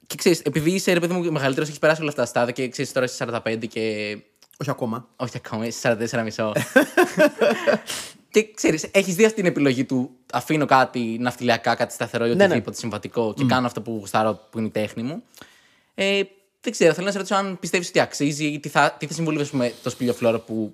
Και 0.07 0.15
ξέρεις, 0.15 0.39
επειδή 0.39 0.71
είσαι 0.71 0.93
ρε 0.93 0.99
παιδί 0.99 1.13
μου 1.13 1.31
μεγαλύτερος, 1.31 1.67
έχεις 1.67 1.79
περάσει 1.79 2.01
όλα 2.01 2.09
αυτά 2.09 2.21
τα 2.21 2.27
στάδια 2.27 2.53
και 2.53 2.67
ξέρεις 2.67 2.91
τώρα 2.91 3.05
είσαι 3.05 3.25
45 3.45 3.67
και 3.67 4.17
όχι 4.57 4.69
ακόμα. 4.69 5.07
όχι 5.15 5.37
ακόμα, 5.37 5.65
είσαι 5.65 5.97
44 6.11 6.23
μισό. 6.23 6.51
και 8.31 8.51
ξέρεις, 8.53 8.87
έχεις 8.91 9.15
δει 9.15 9.25
αυτή 9.25 9.35
την 9.35 9.45
επιλογή 9.45 9.85
του 9.85 10.09
αφήνω 10.31 10.65
κάτι 10.65 11.17
ναυτιλιακά, 11.19 11.75
κάτι 11.75 11.93
σταθερό 11.93 12.25
ή 12.25 12.35
ναι. 12.35 12.43
οτιδήποτε 12.43 12.77
συμβατικό 12.77 13.33
και 13.33 13.45
κάνω 13.45 13.67
αυτό 13.67 13.81
που 13.81 13.97
γουστάρω, 13.99 14.47
που 14.49 14.57
είναι 14.57 14.67
η 14.67 14.71
τέχνη 14.71 15.03
μου. 15.03 15.23
Ε, 15.95 16.21
δεν 16.65 16.73
ξέρω, 16.73 16.93
θέλω 16.93 17.05
να 17.05 17.11
σε 17.11 17.17
ρωτήσω 17.17 17.35
αν 17.35 17.59
πιστεύεις 17.59 17.89
ότι 17.89 17.99
αξίζει 17.99 18.45
ή 18.45 18.59
τι 18.59 18.69
θα, 18.69 18.95
τι 18.99 19.07
θα 19.07 19.13
συμβουλεύσει 19.13 19.55
με 19.55 19.73
το 19.83 19.89
σπήλιο 19.89 20.13
φλόρο 20.13 20.39
που 20.39 20.73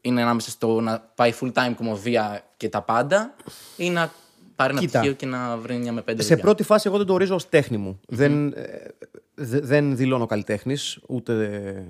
είναι 0.00 0.22
ανάμεσα 0.22 0.50
στο 0.50 0.80
να 0.80 1.00
πάει 1.14 1.32
full 1.40 1.52
time 1.52 1.72
κομμωδία 1.76 2.44
και 2.56 2.68
τα 2.68 2.82
πάντα 2.82 3.34
ή 3.76 3.90
να 3.90 4.12
πάρει 4.56 4.70
ένα 4.72 4.80
Κοίτα. 4.80 4.98
πτυχίο 4.98 5.16
και 5.16 5.26
να 5.26 5.56
βρει 5.56 5.76
μια 5.76 5.92
με 5.92 6.02
πέντε 6.02 6.22
Σε 6.22 6.28
δουλειά; 6.28 6.44
πρώτη 6.44 6.62
φάση, 6.62 6.88
εγώ 6.88 6.96
δεν 6.96 7.06
το 7.06 7.12
ορίζω 7.12 7.34
ως 7.34 7.48
τέχνη 7.48 7.76
μου. 7.76 8.00
Δεν, 8.08 8.48
ε, 8.52 8.88
δε- 9.34 9.60
δεν 9.60 9.96
δηλώνω 9.96 10.26
καλλιτέχνης, 10.26 10.98
ούτε, 11.08 11.84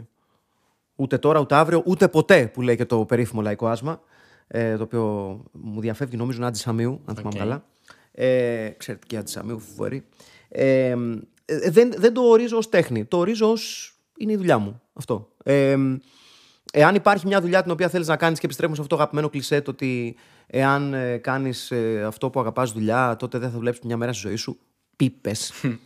ούτε 0.96 1.18
τώρα, 1.18 1.40
ούτε 1.40 1.54
αύριο, 1.54 1.82
ούτε 1.86 2.08
ποτέ 2.08 2.46
που 2.46 2.62
λέει 2.62 2.76
και 2.76 2.84
το 2.84 3.04
περίφημο 3.04 3.42
λαϊκό 3.42 3.68
άσμα. 3.68 4.00
Ε, 4.48 4.76
το 4.76 4.82
οποίο 4.82 5.04
μου 5.52 5.80
διαφεύγει, 5.80 6.16
νομίζω, 6.16 6.38
είναι 6.38 6.46
Άντζυ 6.46 6.69
Σαμίου, 6.69 7.00
αν 7.04 7.14
θυμάμαι 7.16 7.34
Οκ. 7.36 7.42
καλά. 7.42 7.64
Ε, 8.12 8.68
ξέρετε 8.76 9.06
και 9.06 9.16
Άντζυ 9.16 9.34
Σαμίου, 9.34 9.58
φοβερή. 9.60 10.04
Ε, 10.48 10.88
ε, 10.88 10.96
δεν, 11.70 11.92
δεν 11.96 12.12
το 12.12 12.20
ορίζω 12.20 12.56
ως 12.56 12.68
τέχνη. 12.68 13.04
Το 13.04 13.18
ορίζω 13.18 13.50
ως. 13.50 13.94
είναι 14.16 14.32
η 14.32 14.36
δουλειά 14.36 14.58
μου. 14.58 14.80
Αυτό. 14.92 15.28
Ε, 15.44 15.76
Εάν 16.72 16.94
υπάρχει 16.94 17.26
μια 17.26 17.40
δουλειά 17.40 17.62
την 17.62 17.70
οποία 17.70 17.88
θέλεις 17.88 18.06
να 18.06 18.16
κάνεις 18.16 18.38
και 18.38 18.44
επιστρέφουμε 18.44 18.76
σε 18.76 18.82
αυτό 18.82 18.96
το 18.96 19.02
αγαπημένο 19.02 19.28
κλισέ, 19.28 19.60
το 19.60 19.70
ότι 19.70 20.16
εάν 20.46 20.94
ε, 20.94 21.16
κάνεις 21.16 21.72
αυτό 22.06 22.30
που 22.30 22.40
αγαπάς 22.40 22.72
δουλειά, 22.72 23.16
τότε 23.18 23.38
δεν 23.38 23.50
θα 23.50 23.56
δουλέψεις 23.56 23.84
μια 23.84 23.96
μέρα 23.96 24.12
στη 24.12 24.26
ζωή 24.26 24.36
σου. 24.36 24.58
Πίπες. 24.96 25.52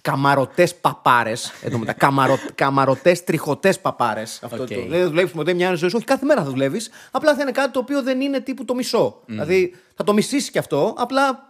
Καμαρωτές 0.00 0.74
παπάρες. 0.74 1.52
Καμαρο, 1.96 2.38
Καμαρωτές 2.54 3.24
τριχωτές 3.24 3.80
παπάρες. 3.80 4.40
Αυτό 4.42 4.62
Οκ. 4.62 4.68
το. 4.68 4.86
Δεν 4.88 5.08
δουλεύει 5.08 5.32
ποτέ 5.32 5.54
μια 5.54 5.64
μέρα 5.64 5.76
στη 5.76 5.80
ζωή 5.80 5.88
σου. 5.88 5.96
Όχι, 5.96 6.06
κάθε 6.06 6.24
μέρα 6.24 6.42
θα 6.42 6.50
δουλεύεις. 6.50 6.90
Απλά 7.10 7.34
θα 7.34 7.42
είναι 7.42 7.50
κάτι 7.50 7.72
το 7.72 7.78
οποίο 7.78 8.02
δεν 8.02 8.20
είναι 8.20 8.40
τύπου 8.40 8.64
το 8.64 8.74
μισό. 8.74 9.22
Δηλαδή 9.26 9.74
θα 9.94 10.04
το 10.04 10.12
μισήσει 10.12 10.50
κι 10.50 10.58
αυτό, 10.58 10.94
απλά 10.98 11.47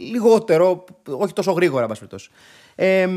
λιγότερο, 0.00 0.84
όχι 1.10 1.32
τόσο 1.32 1.52
γρήγορα, 1.52 1.82
εν 1.82 1.88
πάση 1.88 2.00
περιπτώσει. 2.00 2.30
Ε, 2.74 3.08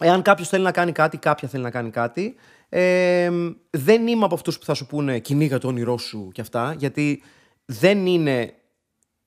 εάν 0.00 0.22
κάποιος 0.22 0.48
θέλει 0.48 0.62
να 0.64 0.72
κάνει 0.72 0.92
κάτι, 0.92 1.16
κάποια 1.16 1.48
θέλει 1.48 1.62
να 1.62 1.70
κάνει 1.70 1.90
κάτι, 1.90 2.34
ε, 2.68 3.30
δεν 3.70 4.06
είμαι 4.06 4.24
από 4.24 4.34
αυτούς 4.34 4.58
που 4.58 4.64
θα 4.64 4.74
σου 4.74 4.86
πούνε 4.86 5.18
κυνήγα 5.18 5.58
το 5.58 5.68
όνειρό 5.68 5.98
σου 5.98 6.30
και 6.32 6.40
αυτά, 6.40 6.74
γιατί 6.78 7.22
δεν 7.64 8.06
είναι. 8.06 8.52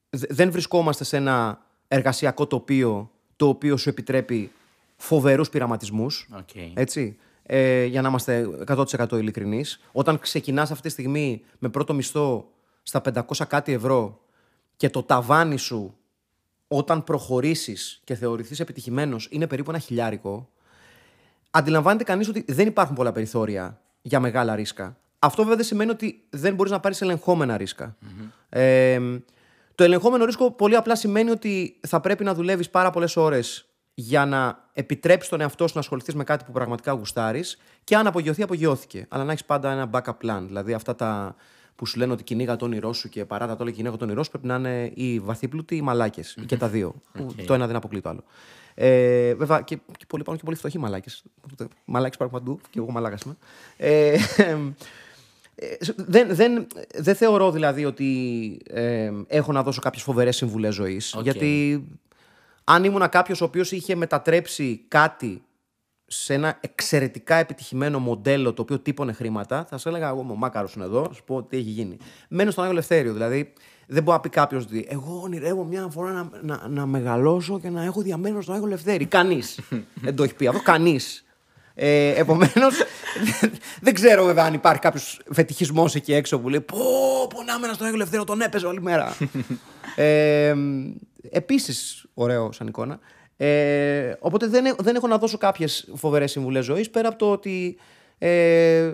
δε- 0.09 0.27
Δεν 0.29 0.51
βρισκόμαστε 0.51 1.03
σε 1.03 1.17
ένα 1.17 1.61
εργασιακό 1.87 2.47
τοπίο 2.47 3.11
το 3.35 3.47
οποίο 3.47 3.77
σου 3.77 3.89
επιτρέπει 3.89 4.51
φοβερούς 4.95 5.49
πειραματισμούς. 5.49 6.27
Οκ. 6.37 6.49
Έτσι. 6.73 7.17
Ε, 7.43 7.85
για 7.85 8.01
να 8.01 8.07
είμαστε 8.09 8.47
100% 8.67 9.17
ειλικρινείς. 9.17 9.81
Όταν 9.91 10.19
ξεκινάς 10.19 10.71
αυτή 10.71 10.83
τη 10.83 10.89
στιγμή 10.89 11.41
με 11.59 11.69
πρώτο 11.69 11.93
μισθό 11.93 12.47
στα 12.83 13.01
500 13.01 13.45
κάτι 13.47 13.71
ευρώ 13.73 14.19
και 14.77 14.89
το 14.89 15.03
ταβάνι 15.03 15.57
σου 15.57 15.95
όταν 16.73 17.03
προχωρήσεις 17.03 18.01
και 18.03 18.15
θεωρηθείς 18.15 18.59
επιτυχημένος 18.59 19.27
είναι 19.31 19.47
περίπου 19.47 19.69
ένα 19.69 19.79
χιλιάρικο, 19.79 20.49
αντιλαμβάνεται 21.51 22.03
κανείς 22.03 22.27
ότι 22.27 22.45
δεν 22.47 22.67
υπάρχουν 22.67 22.95
πολλά 22.95 23.11
περιθώρια 23.11 23.81
για 24.01 24.19
μεγάλα 24.19 24.55
ρίσκα. 24.55 24.97
Αυτό 25.19 25.41
βέβαια 25.41 25.57
δεν 25.57 25.65
σημαίνει 25.65 25.91
ότι 25.91 26.23
δεν 26.29 26.55
μπορείς 26.55 26.71
να 26.71 26.79
πάρεις 26.79 27.01
ελεγχόμενα 27.01 27.57
ρίσκα. 27.57 27.97
Ε, 28.49 28.99
το 29.75 29.83
ελεγχόμενο 29.83 30.25
ρίσκο 30.25 30.51
πολύ 30.51 30.75
απλά 30.75 30.95
σημαίνει 30.95 31.29
ότι 31.29 31.79
θα 31.87 31.99
πρέπει 31.99 32.23
να 32.23 32.33
δουλεύεις 32.33 32.69
πάρα 32.69 32.89
πολλές 32.89 33.17
ώρες 33.17 33.65
για 33.93 34.25
να 34.25 34.69
επιτρέψεις 34.73 35.29
τον 35.29 35.41
εαυτό 35.41 35.67
σου 35.67 35.73
να 35.73 35.79
ασχοληθείς 35.79 36.15
με 36.15 36.23
κάτι 36.23 36.43
που 36.43 36.51
πραγματικά 36.51 36.91
γουστάρεις 36.91 37.57
και 37.83 37.95
αν 37.95 38.07
απογειωθεί, 38.07 38.43
απογειώθηκε. 38.43 39.05
Αλλά 39.09 39.23
να 39.23 39.31
έχεις 39.31 39.45
πάντα 39.45 39.71
ένα 39.71 39.89
backup 39.93 40.17
plan. 40.25 40.43
Δηλαδή 40.45 40.73
αυτά 40.73 40.95
τα 40.95 41.35
που 41.75 41.85
σου 41.85 41.97
λένε 41.97 42.11
ότι 42.11 42.23
κυνήγα 42.23 42.55
το 42.55 42.65
όνειρό 42.65 42.93
σου 42.93 43.09
και 43.09 43.25
παρά 43.25 43.47
τα 43.47 43.57
όλα 43.59 43.71
κυνήγα 43.71 43.97
το 43.97 44.03
όνειρό 44.03 44.23
σου 44.23 44.31
πρέπει 44.31 44.47
να 44.47 44.55
είναι 44.55 44.91
οι 44.93 45.19
βαθύπλουτοι 45.19 45.75
ή 45.75 45.81
μαλάκες. 45.81 46.37
Και 46.45 46.57
τα 46.57 46.67
δύο. 46.67 46.95
Που 47.11 47.35
Το 47.45 47.53
ένα 47.53 47.67
δεν 47.67 47.75
αποκλεί 47.75 48.01
το 48.01 48.09
άλλο. 48.09 48.23
Ε, 48.73 49.33
βέβαια 49.33 49.61
και, 49.61 49.75
και 49.75 50.05
πολύ 50.07 50.23
πάνω 50.23 50.37
και 50.37 50.43
πολύ 50.43 50.57
φτωχοί 50.57 50.77
μαλάκες. 50.77 51.23
Μαλάκες 51.85 52.15
υπάρχουν 52.15 52.39
παντού 52.39 52.59
και 52.69 52.79
εγώ 52.79 52.91
μαλάκας 52.91 53.21
είμαι. 53.21 53.37
Ε, 53.77 54.17
ε, 55.55 55.77
δεν, 55.95 56.35
δεν, 56.35 56.67
δεν 56.95 57.15
θεωρώ 57.15 57.51
δηλαδή 57.51 57.85
ότι 57.85 58.61
ε, 58.69 59.11
έχω 59.27 59.51
να 59.51 59.63
δώσω 59.63 59.81
κάποιες 59.81 60.03
φοβερές 60.03 60.35
συμβουλές 60.35 60.73
ζωής. 60.73 61.15
Οκ. 61.15 61.23
Γιατί 61.23 61.83
αν 62.63 62.83
ήμουν 62.83 63.09
κάποιος 63.09 63.41
ο 63.41 63.45
οποίος 63.45 63.71
είχε 63.71 63.95
μετατρέψει 63.95 64.85
κάτι 64.87 65.41
σε 66.13 66.33
ένα 66.33 66.57
εξαιρετικά 66.59 67.35
επιτυχημένο 67.35 67.99
μοντέλο 67.99 68.53
το 68.53 68.61
οποίο 68.61 68.79
τύπωνε 68.79 69.11
χρήματα, 69.13 69.57
θα 69.57 69.77
σας 69.77 69.85
έλεγα 69.85 70.07
εγώ, 70.07 70.25
ο 70.29 70.35
Μάκαρος 70.35 70.73
είναι 70.73 70.85
εδώ, 70.85 71.05
θα 71.07 71.13
σου 71.13 71.23
πω 71.23 71.43
τι 71.43 71.57
έχει 71.57 71.69
γίνει. 71.69 71.97
Μένω 72.29 72.51
στον 72.51 72.63
Άγιο 72.63 72.75
Ελευθέριο. 72.75 73.13
Δηλαδή, 73.13 73.53
δεν 73.87 74.03
μπορεί 74.03 74.15
να 74.15 74.21
πει 74.21 74.29
κάποιος 74.29 74.63
ότι 74.63 74.85
εγώ 74.89 75.21
ονειρεύομαι 75.23 75.63
μια 75.63 75.87
φορά 75.91 76.11
να, 76.11 76.29
να, 76.41 76.67
να 76.67 76.85
μεγαλώσω 76.85 77.59
και 77.59 77.69
να 77.69 77.83
έχω 77.83 78.01
διαμένω 78.01 78.41
στον 78.41 78.55
Άγιο 78.55 78.67
Ελευθέριο. 78.67 79.07
Κανείς 79.09 79.59
δεν 80.05 80.15
το 80.15 80.23
έχει 80.23 80.35
πει 80.35 80.47
αυτό. 80.47 80.61
Κανείς. 80.61 81.25
Ε, 81.73 82.19
Επομένως, 82.19 82.75
δεν 83.85 83.93
ξέρω 83.93 84.25
βέβαια 84.25 84.45
αν 84.45 84.53
υπάρχει 84.53 84.81
κάποιος 84.81 85.21
φετιχισμός 85.31 85.95
εκεί 85.95 86.13
έξω 86.13 86.39
που 86.39 86.49
λέει 86.49 86.61
Πω, 86.61 86.77
πονάμε 87.35 87.67
στον 87.73 87.85
Άγιο 87.85 87.95
Ελευθέριο, 87.95 88.25
τον 88.25 88.41
έπαιζα 88.41 88.65
όλη 88.65 88.81
μέρα. 88.81 89.15
ε, 89.95 90.55
Επίσης, 91.29 92.05
ωραίο 92.13 92.51
σαν 92.51 92.67
εικόνα. 92.67 92.99
Ε, 93.43 94.17
οπότε 94.19 94.47
δεν, 94.47 94.65
έ- 94.65 94.81
δεν 94.81 94.95
έχω 94.95 95.07
να 95.07 95.17
δώσω 95.17 95.37
κάποιες 95.37 95.89
φοβερές 95.95 96.31
συμβουλές 96.31 96.65
ζωής 96.65 96.89
πέρα 96.89 97.07
από 97.07 97.17
το 97.17 97.31
ότι 97.31 97.77
ε, 98.17 98.93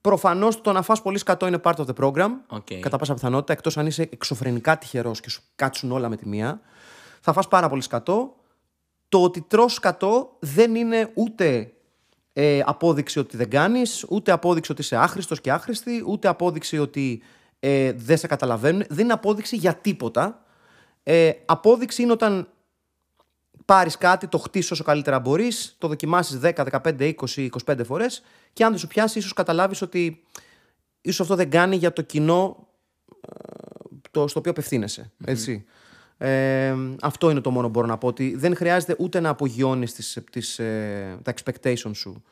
προφανώς 0.00 0.60
το 0.60 0.72
να 0.72 0.82
φας 0.82 1.02
πολύ 1.02 1.18
σκατό, 1.18 1.46
είναι 1.46 1.60
part 1.62 1.74
of 1.74 1.84
the 1.84 2.04
program. 2.04 2.30
OK. 2.48 2.66
Κατά 2.80 2.98
πάσα 2.98 3.14
πιθανότητα, 3.14 3.52
εκτός 3.52 3.76
αν 3.78 3.86
είσαι 3.86 4.08
εξωφρενικά 4.12 4.78
τυχερός 4.78 5.20
και 5.20 5.30
σου 5.30 5.42
κάτσουν 5.56 5.92
όλα 5.92 6.08
με 6.08 6.16
τη 6.16 6.28
μία. 6.28 6.60
Θα 7.20 7.32
φας 7.32 7.48
πάρα 7.48 7.68
πολύ 7.68 7.82
σκατό. 7.82 8.36
Το 9.08 9.22
ότι 9.22 9.40
τρως 9.40 9.72
σκατό 9.74 10.36
δεν 10.38 10.74
είναι 10.74 11.10
ούτε 11.14 11.72
ε, 12.32 12.60
απόδειξη 12.64 13.18
ότι 13.18 13.36
δεν 13.36 13.50
κάνεις, 13.50 14.04
ούτε 14.08 14.32
απόδειξη 14.32 14.72
ότι 14.72 14.80
είσαι 14.80 14.96
άχρηστος 14.96 15.40
και 15.40 15.52
άχρηστη, 15.52 16.04
ούτε 16.06 16.28
απόδειξη 16.28 16.78
ότι 16.78 17.22
ε, 17.60 17.92
δεν 17.92 18.16
σε 18.16 18.26
καταλαβαίνουν. 18.26 18.84
Δεν 18.88 19.04
είναι 19.04 19.12
απόδειξη 19.12 19.56
για 19.56 19.74
τίποτα. 19.74 20.44
Ε, 21.02 21.30
απόδειξη 21.44 22.02
είναι 22.02 22.12
όταν 22.12 22.48
πάρεις 23.70 23.98
κάτι, 23.98 24.26
το 24.26 24.38
χτίσει 24.38 24.72
όσο 24.72 24.84
καλύτερα 24.84 25.18
μπορείς, 25.18 25.74
το 25.78 25.88
δοκιμάσεις 25.88 26.40
10, 26.42 26.64
15, 26.82 27.14
20, 27.26 27.48
25 27.66 27.84
φορές 27.84 28.22
και 28.52 28.64
αν 28.64 28.70
δεν 28.70 28.78
σου 28.78 28.86
πιάσει, 28.86 29.18
ίσως 29.18 29.32
καταλάβεις 29.32 29.82
ότι 29.82 30.24
ίσως 31.00 31.20
αυτό 31.20 31.34
δεν 31.34 31.50
κάνει 31.50 31.76
για 31.76 31.92
το 31.92 32.02
κοινό 32.02 32.68
ε, 33.20 33.36
το, 34.10 34.28
στο 34.28 34.38
οποίο 34.38 34.50
απευθύνεσαι. 34.50 35.10
Έτσι. 35.24 35.64
Ε, 36.18 36.74
αυτό 37.00 37.30
είναι 37.30 37.40
το 37.40 37.50
μόνο 37.50 37.66
που 37.66 37.72
μπορώ 37.72 37.86
να 37.86 37.98
πω. 37.98 38.06
Ότι 38.06 38.34
δεν 38.36 38.56
χρειάζεται 38.56 38.96
ούτε 38.98 39.20
να 39.20 39.28
απογειώνεις 39.28 40.16
ε, 40.58 41.18
τα 41.22 41.34
expectations 41.34 41.94
σου 41.94 42.22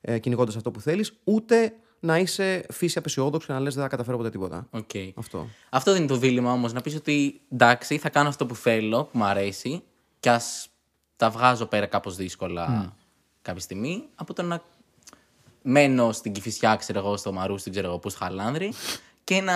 ε, 0.00 0.18
κυνηγώντας 0.18 0.56
αυτό 0.56 0.70
που 0.70 0.80
θέλεις, 0.80 1.12
ούτε 1.24 1.74
να 2.00 2.18
είσαι 2.18 2.66
φύσει 2.70 2.98
απαισιόδοξος 2.98 3.46
και 3.46 3.52
να 3.52 3.60
λες 3.60 3.74
δεν 3.74 3.82
θα 3.82 3.88
καταφέρω 3.88 4.16
ποτέ 4.16 4.30
τίποτα. 4.30 4.66
Οκ. 4.70 4.90
Αυτό. 5.14 5.48
Αυτό 5.70 5.92
δεν 5.92 6.00
είναι 6.00 6.10
το 6.10 6.16
δίλημμα 6.16 6.52
όμως. 6.52 6.72
Να 6.72 6.80
πεις 6.80 6.94
ότι 6.94 7.40
εντάξει, 7.52 7.98
θα 7.98 8.08
κάνω 8.08 8.28
αυτό 8.28 8.46
που 8.46 8.54
θέλω, 8.54 9.04
που 9.04 9.18
μου 9.18 9.24
αρέσει, 9.24 9.82
και 10.20 10.30
ας 10.30 10.68
τα 11.16 11.30
βγάζω 11.30 11.66
πέρα 11.66 11.86
κάπως 11.86 12.16
δύσκολα 12.16 12.94
κάποια 13.42 13.60
στιγμή, 13.60 14.04
από 14.14 14.32
το 14.32 14.42
να 14.42 14.62
μένω 15.62 16.12
στην 16.12 16.32
Κυφυσιά, 16.32 16.76
ξέρω 16.76 16.98
εγώ, 16.98 17.16
στο 17.16 17.32
Μαρούσι, 17.32 17.70
ξέρω 17.70 17.86
εγώ, 17.88 17.98
πούς 17.98 18.12
στο 18.12 18.24
Χαλάνδρη, 18.24 18.72
και 19.24 19.40
να 19.40 19.54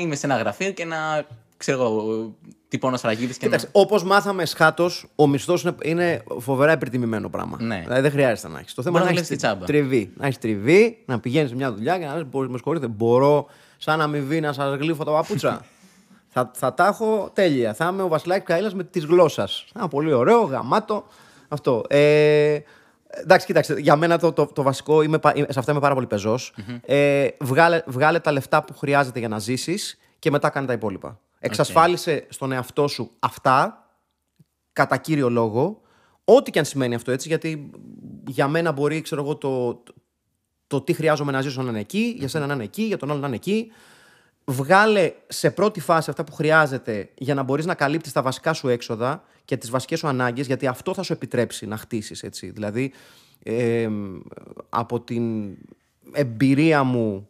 είμαι 0.00 0.14
σε 0.14 0.26
ένα 0.26 0.36
γραφείο 0.36 0.70
και 0.70 0.84
να 0.84 1.26
ξέρω 1.56 1.82
εγώ, 1.84 2.34
τυπώνω 2.68 2.96
σφραγίδες 2.96 3.36
και 3.36 3.44
Κοίταξε, 3.44 3.68
όπως 3.72 4.04
μάθαμε 4.04 4.44
σχάτω, 4.44 4.90
ο 5.14 5.26
μισθός 5.26 5.62
είναι, 5.62 5.74
είναι 5.82 6.22
φοβερά 6.38 6.72
υπερτιμημένο 6.72 7.28
πράγμα. 7.28 7.56
Ναι. 7.60 7.80
Δηλαδή 7.82 8.00
δεν 8.00 8.10
χρειάζεται 8.10 8.48
να 8.48 8.58
έχεις. 8.58 8.74
Το 8.74 8.82
θέμα 8.82 8.98
Μπορεί 8.98 9.10
είναι 9.10 9.20
να 9.20 9.26
να 9.26 9.34
έχεις 9.34 9.44
δουλεύεις 9.44 9.66
τη 9.66 9.66
τσάμπα. 9.76 9.88
τριβή. 9.88 10.12
Να 10.16 10.26
έχεις 10.26 10.38
τριβή, 10.38 11.02
να 11.06 11.20
πηγαίνεις 11.20 11.48
σε 11.48 11.56
μια 11.56 11.72
δουλειά 11.72 11.98
και 11.98 12.04
να 12.04 12.14
λες: 12.14 12.24
Με 12.32 12.46
συγχωρείτε, 12.48 12.86
μπορώ 12.86 13.46
σαν 13.78 14.00
αμοιβή 14.00 14.40
να 14.40 14.52
σας 14.52 14.76
γλύφω 14.78 15.04
τα 15.04 15.12
παπούτσα. 15.12 15.64
θα, 16.34 16.50
θα 16.54 16.74
τα 16.74 16.86
έχω 16.86 17.30
τέλεια. 17.32 17.74
Θα 17.74 17.88
είμαι 17.92 18.02
ο 18.02 18.08
Βασιλάκης 18.08 18.44
Καήλα 18.46 18.70
με 18.74 18.84
τη 18.84 19.00
γλώσσας. 19.00 19.64
Θα 19.72 19.80
είναι 19.80 19.88
πολύ 19.88 20.12
ωραίο, 20.12 20.40
γαμάτο. 20.40 21.04
Αυτό. 21.48 21.84
Ε, 21.88 22.58
εντάξει, 23.10 23.46
κοίταξε, 23.46 23.74
για 23.78 23.96
μένα 23.96 24.18
το, 24.18 24.32
το, 24.32 24.46
το 24.46 24.62
βασικό, 24.62 25.02
είμαι, 25.02 25.18
πα- 25.18 25.34
σε 25.36 25.58
αυτά 25.58 25.70
είμαι 25.72 25.80
πάρα 25.80 25.94
πολύ 25.94 26.06
πεζός. 26.06 26.54
Ε, 26.82 27.28
βγάλε, 27.40 27.82
βγάλε 27.86 28.18
τα 28.18 28.32
λεφτά 28.32 28.64
που 28.64 28.74
χρειάζεται 28.78 29.18
για 29.18 29.28
να 29.28 29.38
ζήσεις 29.38 29.98
και 30.18 30.30
μετά 30.30 30.48
κάνε 30.48 30.66
τα 30.66 30.72
υπόλοιπα. 30.72 31.20
Εξασφάλισε 31.38 32.26
στον 32.28 32.52
εαυτό 32.52 32.88
σου 32.88 33.10
αυτά, 33.18 33.86
κατά 34.72 34.96
κύριο 34.96 35.30
λόγο, 35.30 35.80
ό,τι 36.24 36.50
και 36.50 36.58
αν 36.58 36.64
σημαίνει 36.64 36.94
αυτό 36.94 37.10
έτσι, 37.10 37.28
γιατί 37.28 37.70
για 38.26 38.48
μένα 38.48 38.72
μπορεί, 38.72 39.00
ξέρω 39.00 39.22
εγώ, 39.22 39.36
το, 39.36 39.74
το, 39.74 39.94
το 40.66 40.80
τι 40.80 40.92
χρειάζομαι 40.92 41.32
να 41.32 41.40
ζήσω 41.40 41.62
να 41.62 41.70
είναι 41.70 41.80
εκεί, 41.80 42.14
για 42.18 42.28
σένα 42.28 42.46
να 42.46 42.54
είναι 42.54 42.64
εκεί, 42.64 42.82
για 42.82 42.96
τον 42.96 43.10
άλλο 43.10 43.20
να 43.20 43.26
είναι 43.26 43.36
εκεί. 43.36 43.72
Βγάλε 44.44 45.12
σε 45.28 45.50
πρώτη 45.50 45.80
φάση 45.80 46.10
αυτά 46.10 46.24
που 46.24 46.32
χρειάζεται 46.32 47.10
για 47.14 47.34
να 47.34 47.42
μπορείς 47.42 47.66
να 47.66 47.74
καλύπτεις 47.74 48.12
τα 48.12 48.22
βασικά 48.22 48.52
σου 48.52 48.68
έξοδα 48.68 49.24
και 49.44 49.56
τις 49.56 49.70
βασικές 49.70 49.98
σου 49.98 50.08
ανάγκες, 50.08 50.46
γιατί 50.46 50.66
αυτό 50.66 50.94
θα 50.94 51.02
σου 51.02 51.12
επιτρέψει 51.12 51.66
να 51.66 51.76
χτίσεις, 51.76 52.22
έτσι. 52.22 52.50
Δηλαδή, 52.50 52.92
ε, 53.42 53.88
από 54.68 55.00
την 55.00 55.56
εμπειρία 56.12 56.82
μου 56.82 57.28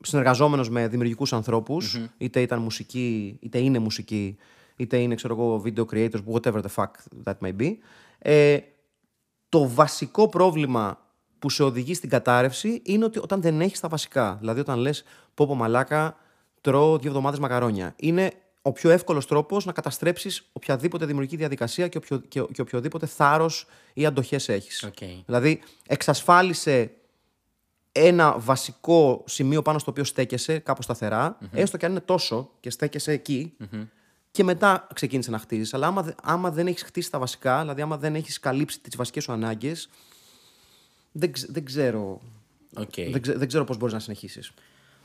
συνεργαζόμενος 0.00 0.70
με 0.70 0.88
δημιουργικούς 0.88 1.32
ανθρώπους, 1.32 1.98
είτε 2.18 2.40
ήταν 2.40 2.58
μουσική, 2.58 3.38
είτε 3.40 3.58
είναι 3.58 3.78
μουσική, 3.78 4.36
είτε 4.76 4.96
είναι, 4.96 5.14
ξέρω 5.14 5.34
εγώ, 5.34 5.62
video 5.64 5.84
creators, 5.92 6.24
whatever 6.32 6.60
the 6.60 6.74
fuck 6.76 6.90
that 7.24 7.34
may 7.42 7.56
be, 7.56 7.76
ε, 8.18 8.58
το 9.48 9.68
βασικό 9.68 10.28
πρόβλημα 10.28 10.98
που 11.38 11.50
σε 11.50 11.62
οδηγεί 11.62 11.94
στην 11.94 12.08
κατάρρευση 12.08 12.82
είναι 12.84 13.04
ότι 13.04 13.18
όταν 13.18 13.40
δεν 13.40 13.60
έχεις 13.60 13.80
τα 13.80 13.88
βασικά. 13.88 14.36
Δηλαδή, 14.40 14.60
όταν 14.60 14.78
λες: 14.78 15.04
Πω 15.34 15.46
πω 15.46 15.54
μαλάκα, 15.54 16.16
τρώω 16.60 16.98
δύο 16.98 17.08
εβδομάδες 17.08 17.38
μακαρόνια. 17.38 17.94
Είναι 17.96 18.32
ο 18.62 18.72
πιο 18.72 18.90
εύκολος 18.90 19.26
τρόπος 19.26 19.64
να 19.64 19.72
καταστρέψεις 19.72 20.48
οποιαδήποτε 20.52 21.06
δημιουργική 21.06 21.36
διαδικασία 21.36 21.88
και, 21.88 21.96
οποιο, 21.98 22.18
και, 22.18 22.42
και 22.52 22.60
οποιοδήποτε 22.60 23.06
θάρρος 23.06 23.66
ή 23.92 24.06
αντοχές 24.06 24.48
έχεις. 24.48 24.82
Οκ. 24.82 24.98
Δηλαδή, 25.26 25.60
εξασφάλισε 25.86 26.90
ένα 27.92 28.38
βασικό 28.38 29.24
σημείο 29.26 29.62
πάνω 29.62 29.78
στο 29.78 29.90
οποίο 29.90 30.04
στέκεσαι 30.04 30.58
κάπως 30.58 30.84
σταθερά, 30.84 31.38
έστω 31.52 31.76
και 31.76 31.84
αν 31.84 31.90
είναι 31.90 32.00
τόσο 32.00 32.50
και 32.60 32.70
στέκεσαι 32.70 33.12
εκεί, 33.12 33.54
και 34.30 34.44
μετά 34.44 34.86
ξεκίνησε 34.94 35.30
να 35.30 35.38
χτίζεις. 35.38 35.74
Αλλά 35.74 35.86
άμα, 35.86 36.02
δε- 36.02 36.12
άμα 36.22 36.50
δεν 36.50 36.66
έχεις 36.66 36.82
χτίσει 36.82 37.10
τα 37.10 37.18
βασικά, 37.18 37.60
δηλαδή 37.60 37.82
άμα 37.82 37.96
δεν 37.98 38.14
έχεις 38.14 38.40
καλύψει 38.40 38.80
τις 38.80 38.96
βασικές 38.96 39.22
σου 39.22 39.32
ανάγκες, 39.32 39.88
δεν, 41.12 41.32
ξε- 41.32 41.50
δεν 41.52 41.64
ξέρω. 41.64 42.20
Οκ. 42.76 42.94
Δεν, 42.94 43.20
ξε- 43.22 43.36
δεν 43.38 43.48
ξέρω 43.48 43.64
πώς 43.64 43.76
μπορείς 43.76 43.94
να 43.94 44.00
συνεχίσεις. 44.00 44.52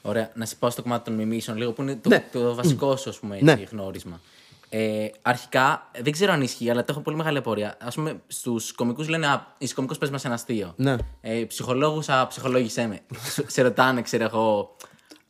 Ωραία. 0.06 0.32
Να 0.36 0.46
σε 0.46 0.56
πάω 0.56 0.70
στο 0.70 0.82
κομμάτι 0.82 1.04
των 1.04 1.14
μιμήσεων 1.14 1.58
λίγο, 1.58 1.72
που 1.72 1.82
είναι 1.82 1.96
το, 1.96 2.10
Ναι. 2.10 2.26
το 2.32 2.56
βασικό 2.56 2.96
σου, 2.98 3.10
ας 3.10 3.20
πούμε, 3.20 3.34
έτσι, 3.34 3.46
Ναι. 3.46 3.64
γνώρισμα. 3.72 4.22
Ε, 4.70 5.08
αρχικά, 5.22 5.90
δεν 6.02 6.12
ξέρω 6.12 6.32
αν 6.32 6.42
ισχύει, 6.42 6.70
αλλά 6.70 6.82
το 6.84 6.88
έχω 6.92 7.02
πολύ 7.02 7.18
μεγάλη 7.18 7.38
απορία. 7.38 7.78
Α 7.82 7.90
πούμε, 7.90 8.22
στους 8.28 8.72
κομικούς 8.72 9.08
λένε 9.10 9.28
Α, 9.28 9.56
είσαι 9.58 9.74
κομικός, 9.74 9.98
πες 9.98 10.10
μας 10.10 10.26
ένα 10.26 10.34
αστείο. 10.34 10.74
Ναι. 10.78 10.96
Ε, 11.22 11.44
Ψυχολόγους, 11.44 12.10
α, 12.10 12.28
ψυχολόγησέ 12.28 12.88
με. 12.88 13.00
Σου- 13.34 13.46
σε 13.48 13.62
ρωτάνε, 13.62 14.02
ξέρω 14.02 14.24
εγώ. 14.24 14.76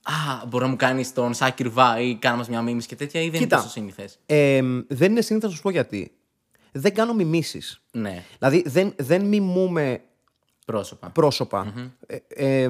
Α, 0.01 0.45
μπορεί 0.47 0.63
να 0.63 0.69
μου 0.69 0.75
κάνεις 0.75 1.13
τον 1.13 1.33
Σάκη 1.33 1.63
Ρουβά 1.63 1.99
ή 1.99 2.15
κάνε 2.15 2.37
μας 2.37 2.49
μια 2.49 2.61
μίμηση 2.61 2.87
και 2.87 2.95
τέτοια, 2.95 3.21
ή 3.21 3.29
δεν 3.29 3.39
Κοίτα. 3.39 3.55
είναι 3.55 3.63
τόσο 3.63 3.69
σύνηθε. 3.79 4.09
Ε, 4.25 4.61
δεν 4.87 5.11
είναι 5.11 5.21
συνήθως 5.21 5.49
να 5.49 5.55
σου 5.55 5.61
πω 5.61 5.69
γιατί. 5.69 6.11
Δεν 6.71 6.93
κάνω 6.93 7.13
μιμήσεις. 7.13 7.81
Ναι, 7.91 8.23
Δηλαδή 8.39 8.63
δεν, 8.67 8.93
δεν 8.97 9.25
μιμούμε 9.25 10.01
πρόσωπα. 10.65 11.09
προσωπα 11.09 11.73
Ε, 12.07 12.17
ε, 12.63 12.69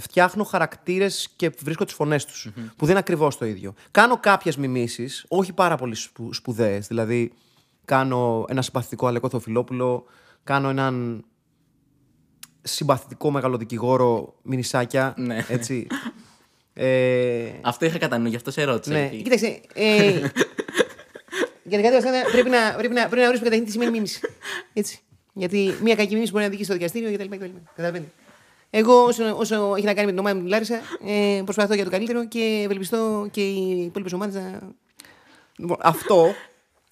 φτιάχνω 0.00 0.44
χαρακτήρες 0.44 1.28
και 1.36 1.52
βρίσκω 1.62 1.84
τις 1.84 1.94
φωνές 1.94 2.24
τους. 2.24 2.48
Που 2.54 2.80
δεν 2.80 2.88
είναι 2.90 2.98
ακριβώς 2.98 3.36
το 3.36 3.44
ίδιο. 3.46 3.74
Κάνω 3.90 4.16
κάποιες 4.20 4.56
μιμήσεις, 4.56 5.24
όχι 5.28 5.52
πάρα 5.52 5.76
πολύ 5.76 5.94
σπου, 5.94 6.32
σπουδαίες. 6.32 6.86
Δηλαδή, 6.86 7.32
κάνω 7.84 8.44
ένα 8.48 8.62
συμπαθητικό 8.62 9.06
Αλεκό 9.06 9.28
Θεοφιλόπουλο, 9.28 10.04
κάνω 10.44 10.68
έναν 10.68 11.24
συμπαθητικό 12.62 13.30
μεγαλοδικηγόρο 13.30 14.34
μινισάκια. 14.42 15.14
Ναι. 15.16 15.44
Έτσι. 15.48 15.86
Ε, 16.76 17.50
Αυτό 17.62 17.84
είχα 17.86 17.98
κατά 17.98 18.18
νου, 18.18 18.28
γι' 18.28 18.36
αυτό 18.36 18.50
σε 18.50 18.64
ρώτησα. 18.64 18.92
ναι, 18.92 19.00
γιατί- 19.00 19.16
κοίταξε. 19.22 19.60
Ε, 19.74 20.10
Γενικά 21.70 21.88
τέλος 21.88 22.04
πάντων, 22.04 22.20
πρέπει 22.32 22.48
να, 22.50 22.74
πρέπει, 22.76 22.94
να, 22.94 23.00
πρέπει 23.00 23.16
να 23.22 23.26
ορίσουμε 23.28 23.44
καταρχήν 23.44 23.64
τι 23.64 23.70
σημαίνει 23.70 23.90
μίμηση. 23.90 24.20
Έτσι. 24.72 25.00
Γιατί 25.32 25.74
μια 25.82 25.94
κακή 25.94 26.12
μίμηση 26.14 26.30
μπορεί 26.30 26.42
να 26.42 26.48
οδηγήσει 26.48 26.70
στο 26.70 26.78
δικαστήριο 26.78 27.12
κτλ. 27.12 27.36
κτλ. 27.36 27.50
Καταλαβαίνετε. 27.74 28.10
Εγώ, 28.76 29.04
όσο, 29.04 29.36
όσο 29.36 29.74
έχει 29.76 29.86
να 29.86 29.94
κάνει 29.94 30.06
με 30.06 30.10
την 30.10 30.18
ομάδα 30.18 30.34
μου 30.34 30.40
την 30.40 30.50
Λάρισα, 30.50 30.80
ε, 31.06 31.42
προσπαθώ 31.44 31.74
για 31.74 31.84
το 31.84 31.90
καλύτερο 31.90 32.26
και 32.26 32.62
ευελπιστώ 32.64 33.28
και 33.30 33.40
οι 33.40 33.82
υπόλοιπες 33.84 34.12
ομάδες 34.12 34.34
να. 34.34 34.60
Λοιπόν, 35.56 35.76
αυτό. 35.80 36.32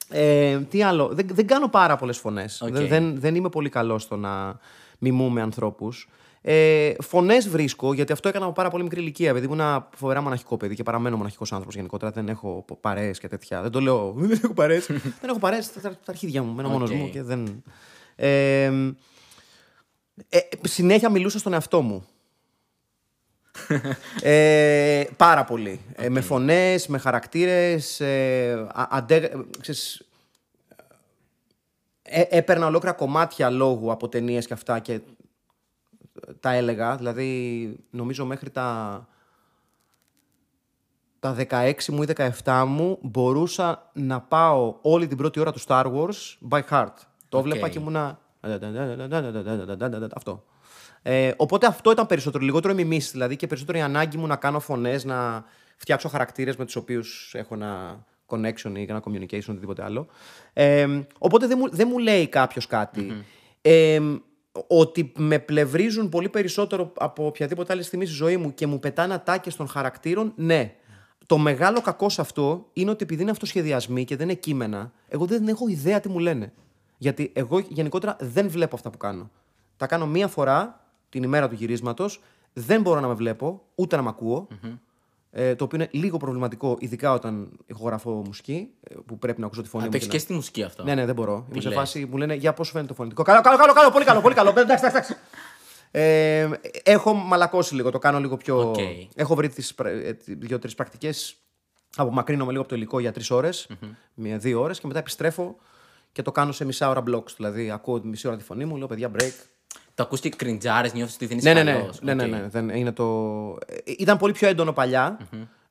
Ε, 0.08 0.58
τι 0.58 0.82
άλλο. 0.82 1.08
Δεν, 1.12 1.26
δεν 1.32 1.46
κάνω 1.46 1.68
πάρα 1.68 1.96
πολλές 1.96 2.18
φωνές. 2.18 2.60
Οκ. 2.60 2.72
Δεν, 2.72 2.88
δεν, 2.88 3.20
δεν 3.20 3.34
είμαι 3.34 3.48
πολύ 3.48 3.68
καλός 3.68 4.02
στο 4.02 4.16
να 4.16 4.58
μιμούμαι 4.98 5.40
ανθρώπους. 5.40 6.08
Ε, 6.42 6.92
Φωνές 7.00 7.48
βρίσκω, 7.48 7.92
γιατί 7.92 8.12
αυτό 8.12 8.28
έκανα 8.28 8.44
από 8.44 8.54
πάρα 8.54 8.70
πολύ 8.70 8.82
μικρή 8.82 9.00
ηλικία. 9.00 9.30
Επειδή 9.30 9.46
ήμουν 9.46 9.60
ένα 9.60 9.88
φοβερά 9.96 10.22
μοναχικό 10.22 10.56
παιδί 10.56 10.74
και 10.74 10.82
παραμένω 10.82 11.16
μοναχικός 11.16 11.52
άνθρωπος 11.52 11.74
γενικότερα. 11.74 12.10
Δεν 12.10 12.28
έχω 12.28 12.64
παρέες 12.80 13.18
και 13.18 13.28
τέτοια. 13.28 13.62
Δεν 13.62 13.70
το 13.70 13.80
λέω. 13.80 14.12
Δεν 14.16 14.40
έχω 14.44 14.54
παρέες. 14.54 14.86
δεν 14.86 15.28
έχω 15.28 15.38
παρέες 15.38 15.64
στα, 15.64 15.78
στα 15.80 15.96
αρχίδια 16.06 16.42
μου. 16.42 16.52
Μένω 16.52 16.68
μόνος 16.68 16.90
Οκ. 16.90 16.96
μου 16.96 17.10
και 17.10 17.22
δεν. 17.22 17.62
Ε, 18.16 18.70
ε, 20.28 20.38
συνέχεια 20.62 21.10
μιλούσα 21.10 21.38
στον 21.38 21.52
εαυτό 21.52 21.82
μου. 21.82 22.06
ε, 24.22 25.04
πάρα 25.16 25.44
πολύ. 25.44 25.80
Ε, 25.92 26.08
με 26.08 26.20
φωνές, 26.20 26.86
με 26.86 26.98
χαρακτήρες. 26.98 28.00
Ε, 28.00 28.66
α- 28.72 28.88
αντέ, 28.90 29.16
ε, 29.16 29.32
ξέρεις, 29.60 30.02
ε, 32.02 32.22
έπαιρνα 32.28 32.66
ολόκληρα 32.66 32.94
κομμάτια 32.94 33.50
λόγου 33.50 33.90
από 33.92 34.08
ταινίες 34.08 34.46
και 34.46 34.52
αυτά 34.52 34.78
και 34.78 35.00
τα 36.40 36.52
έλεγα. 36.52 36.96
Δηλαδή, 36.96 37.76
νομίζω 37.90 38.24
μέχρι 38.26 38.50
τα, 38.50 39.08
τα 41.20 41.36
16 41.50 41.72
μου 41.88 42.02
ή 42.02 42.06
17 42.44 42.64
μου 42.66 42.98
μπορούσα 43.02 43.90
να 43.92 44.20
πάω 44.20 44.76
όλη 44.82 45.06
την 45.06 45.16
πρώτη 45.16 45.40
ώρα 45.40 45.52
του 45.52 45.60
Star 45.66 45.84
Wars 45.94 46.48
by 46.50 46.60
heart. 46.70 46.94
Το 47.28 47.38
Οκ. 47.38 47.44
βλέπα 47.44 47.68
και 47.68 47.78
ήμουνα... 47.78 48.20
Αυτό. 50.14 50.44
Ε, 51.02 51.32
οπότε 51.36 51.66
αυτό 51.66 51.90
ήταν 51.90 52.06
περισσότερο, 52.06 52.44
λιγότερο 52.44 52.72
η 52.72 52.76
μιμήση 52.76 53.10
δηλαδή 53.10 53.36
και 53.36 53.46
περισσότερο 53.46 53.78
η 53.78 53.80
ανάγκη 53.80 54.16
μου 54.16 54.26
να 54.26 54.36
κάνω 54.36 54.60
φωνές, 54.60 55.04
να 55.04 55.44
φτιάξω 55.76 56.08
χαρακτήρες 56.08 56.56
με 56.56 56.64
τους 56.64 56.76
οποίους 56.76 57.34
έχω 57.34 57.54
ένα 57.54 58.04
connection 58.26 58.72
ή 58.74 58.86
ένα 58.88 59.02
communication, 59.04 59.48
οτιδήποτε 59.48 59.84
άλλο. 59.84 60.06
Ε, 60.52 61.02
οπότε 61.18 61.46
δεν 61.46 61.58
μου, 61.60 61.70
δεν 61.70 61.88
μου 61.90 61.98
λέει 61.98 62.28
κάποιος 62.28 62.66
κάτι. 62.66 63.24
Ε, 63.60 64.00
ότι 64.66 65.12
με 65.16 65.38
πλευρίζουν 65.38 66.08
πολύ 66.08 66.28
περισσότερο 66.28 66.92
από 66.96 67.26
οποιαδήποτε 67.26 67.72
άλλη 67.72 67.82
στιγμή 67.82 68.06
στη 68.06 68.14
ζωή 68.14 68.36
μου 68.36 68.54
και 68.54 68.66
μου 68.66 68.78
πετάνε 68.78 69.14
ατάκες 69.14 69.56
των 69.56 69.68
χαρακτήρων, 69.68 70.32
ναι. 70.36 70.74
Το 71.26 71.38
μεγάλο 71.38 71.80
κακό 71.80 72.08
σε 72.08 72.20
αυτό 72.20 72.68
είναι 72.72 72.90
ότι 72.90 73.04
επειδή 73.04 73.22
είναι 73.22 73.30
αυτοσχεδιασμοί 73.30 74.04
και 74.04 74.16
δεν 74.16 74.28
είναι 74.28 74.38
κείμενα, 74.38 74.92
εγώ 75.08 75.24
δεν 75.24 75.48
έχω 75.48 75.68
ιδέα 75.68 76.00
τι 76.00 76.08
μου 76.08 76.18
λένε. 76.18 76.52
Γιατί 77.02 77.32
εγώ 77.34 77.58
γενικότερα 77.58 78.16
δεν 78.20 78.48
βλέπω 78.48 78.76
αυτά 78.76 78.90
που 78.90 78.96
κάνω. 78.98 79.30
Τα 79.76 79.86
κάνω 79.86 80.06
μία 80.06 80.28
φορά 80.28 80.80
την 81.08 81.22
ημέρα 81.22 81.48
του 81.48 81.54
γυρίσματος, 81.54 82.20
δεν 82.52 82.80
μπορώ 82.82 83.00
να 83.00 83.08
με 83.08 83.14
βλέπω, 83.14 83.62
ούτε 83.74 83.96
να 83.96 84.02
με 84.02 84.08
ακούω 84.08 84.46
Ε, 85.34 85.54
το 85.54 85.64
οποίο 85.64 85.78
είναι 85.78 85.88
λίγο 85.92 86.16
προβληματικό, 86.16 86.76
ειδικά 86.80 87.12
όταν 87.12 87.50
ηχογραφώ 87.66 88.10
μουσική, 88.26 88.68
ε, 88.80 88.94
που 89.06 89.18
πρέπει 89.18 89.40
να 89.40 89.46
ακούσω 89.46 89.62
τη 89.62 89.68
φωνή 89.68 89.82
Α, 89.84 89.86
μου. 89.86 89.92
το 89.92 89.98
και 89.98 90.04
έχεις 90.04 90.12
να- 90.12 90.18
και 90.18 90.24
στη 90.24 90.32
μουσική 90.34 90.62
αυτό; 90.62 90.82
ναι, 90.84 90.94
ναι, 90.94 91.04
δεν 91.06 91.14
μπορώ. 91.14 91.46
Είμαι 91.52 91.60
σε 91.60 91.68
λες; 91.68 91.76
φάση 91.76 92.06
που 92.06 92.16
λένε 92.18 92.34
Για 92.34 92.52
πώς 92.52 92.70
φαίνεται 92.70 92.88
το 92.88 92.94
φωνητικό; 92.94 93.22
Καλό, 93.22 93.40
καλό, 93.40 93.56
καλό, 93.56 93.72
καλό, 93.72 93.90
πολύ 93.90 94.04
καλό, 94.04 94.20
πολύ 94.20 94.34
καλό. 94.34 94.48
εντάξει, 94.50 94.66
εντάξει, 94.86 94.86
εντάξει. 94.86 95.16
Ε, 95.90 96.48
έχω 96.82 97.12
μαλακώσει 97.14 97.74
λίγο, 97.74 97.90
το 97.90 97.98
κάνω 97.98 98.18
λίγο 98.20 98.36
πιο. 98.36 98.68
Οκ. 98.68 98.76
Έχω 99.14 99.34
βρει 99.34 99.48
τις, 99.48 99.74
πρα- 99.74 99.90
ε, 99.90 100.16
δύο-τρεις 100.26 100.74
πρακτικές. 100.74 101.36
Απομακρύνομαι 101.96 102.50
λίγο 102.50 102.60
από 102.60 102.70
το 102.70 102.76
υλικό 102.76 102.98
για 103.00 103.12
τρεις 103.12 103.30
ώρες, 103.30 103.68
μία-δύο 104.14 104.60
ώρες 104.60 104.80
και 104.80 104.86
μετά 104.86 104.98
επιστρέφω 104.98 105.56
και 106.12 106.22
το 106.22 106.32
κάνω 106.32 106.52
σε 106.52 106.64
μισά 106.64 106.88
ώρα 106.88 107.02
blocks. 107.10 107.30
Δηλαδή, 107.36 107.70
ακούω 107.70 108.00
μισή 108.04 108.26
ώρα 108.28 108.36
τη 108.36 108.44
φωνή 108.44 108.64
μου, 108.64 108.76
λέω 108.76 108.86
παιδιά 108.86 109.10
break. 109.14 109.32
Το 109.94 110.02
ακούς 110.02 110.20
και 110.20 110.28
κριντζάρεις, 110.28 110.88
νιώθεις 110.94 111.14
ότι 111.14 111.26
δεν 111.26 111.36
Ναι, 111.42 111.50
είσαι 111.50 111.62
ναι, 111.62 111.72
ναι. 111.72 111.78
καλός. 111.78 112.00
ναι, 112.00 112.14
ναι, 112.14 112.22
Οκ. 112.24 112.30
ναι, 112.30 112.48
δεν, 112.48 112.68
είναι 112.68 112.92
το... 112.92 113.04
ε, 113.66 113.74
Ήταν 113.98 114.16
πολύ 114.18 114.32
πιο 114.32 114.48
έντονο 114.48 114.72
παλιά. 114.72 115.18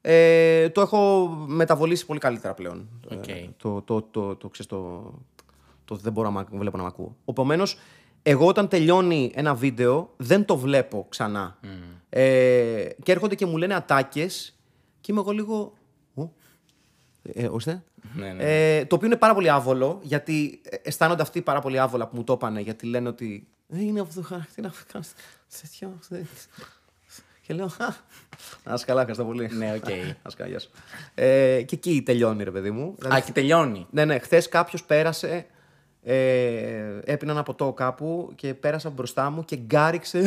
Ε, 0.01 0.69
το 0.69 0.81
έχω 0.81 1.27
μεταβολίσει 1.47 2.05
πολύ 2.05 2.19
καλύτερα 2.19 2.53
πλέον. 2.53 2.89
Οκ. 3.11 3.27
Ε, 3.27 3.49
το, 3.57 3.81
το, 3.81 4.01
το, 4.01 4.35
το, 4.35 4.49
ξέρεις, 4.49 4.71
το, 4.71 5.11
το 5.85 5.95
δεν 5.95 6.11
μπορώ 6.13 6.29
να 6.29 6.39
με 6.41 6.57
βλέπω 6.57 6.77
να 6.77 6.83
μ' 6.83 6.85
ακούω. 6.85 7.15
Επομένως, 7.25 7.77
εγώ 8.23 8.47
όταν 8.47 8.67
τελειώνει 8.67 9.31
ένα 9.35 9.53
βίντεο 9.55 10.13
δεν 10.17 10.45
το 10.45 10.57
βλέπω 10.57 11.05
ξανά. 11.09 11.57
Ε, 12.09 12.85
και 13.03 13.11
έρχονται 13.11 13.35
και 13.35 13.45
μου 13.45 13.57
λένε 13.57 13.73
ατάκες 13.73 14.59
και 15.01 15.11
είμαι 15.11 15.21
εγώ 15.21 15.31
λίγο. 15.31 15.73
«Ω, 16.13 16.29
Ε, 17.23 17.47
ορίστε. 17.47 17.83
Ναι, 18.15 18.27
ναι. 18.33 18.43
Ε, 18.77 18.85
το 18.85 18.95
οποίο 18.95 19.07
είναι 19.07 19.15
πάρα 19.17 19.33
πολύ 19.33 19.49
άβολο, 19.49 19.99
γιατί 20.01 20.61
ε, 20.69 20.75
αισθάνονται 20.83 21.21
αυτοί 21.21 21.41
πάρα 21.41 21.59
πολύ 21.61 21.79
άβολα 21.79 22.07
που 22.07 22.15
μου 22.15 22.23
το 22.23 22.33
είπανε, 22.33 22.59
γιατί 22.61 22.85
λένε 22.85 23.07
ότι 23.09 23.47
δεν 23.67 23.81
είναι 23.81 23.99
αυτό 23.99 24.21
το 24.21 24.27
χαρακτήρα 24.27 24.69
που 24.69 24.75
κάνεις 24.91 25.13
τέτοιο. 25.61 25.97
θε- 26.09 26.25
Και 27.47 27.53
λέω, 27.53 27.65
«Α, 27.65 27.87
να 28.63 28.73
είσαι 28.73 28.85
καλά, 28.85 28.99
ευχαριστώ 28.99 29.25
πολύ. 29.25 29.49
Ναι, 29.53 29.73
οκ. 29.73 29.85
Να 29.89 29.95
είσαι 29.95 30.35
καλά, 30.37 30.49
γεια 30.49 30.59
σου. 30.59 30.69
Ε, 31.15 31.61
και 31.61 31.75
εκεί 31.75 32.01
τελειώνει, 32.05 32.43
ρε 32.43 32.51
παιδί 32.51 32.71
μου. 32.71 32.95
Δηλαδή, 32.99 33.15
Α, 33.15 33.19
και 33.19 33.31
τελειώνει. 33.31 33.87
ναι, 33.89 34.05
ναι, 34.05 34.19
χθες 34.19 34.49
κάποιος 34.49 34.83
πέρασε. 34.83 35.45
Ε, 36.03 36.99
έπινα 37.03 37.31
ένα 37.31 37.43
ποτό 37.43 37.73
κάπου 37.73 38.31
και 38.35 38.53
πέρασα 38.53 38.89
μπροστά 38.89 39.29
μου 39.29 39.45
και 39.45 39.55
γκάριξε. 39.55 40.17
«Α, 40.19 40.23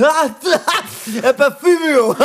Επεφήμιο! 1.29 2.17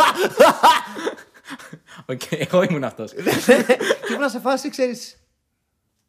Οκ, 2.05 2.21
εγώ 2.29 2.61
ήμουν 2.63 2.83
αυτός. 2.83 3.13
και 4.07 4.13
ήμουν 4.13 4.29
σε 4.29 4.39
φάση, 4.39 4.69
ξέρεις. 4.69 5.17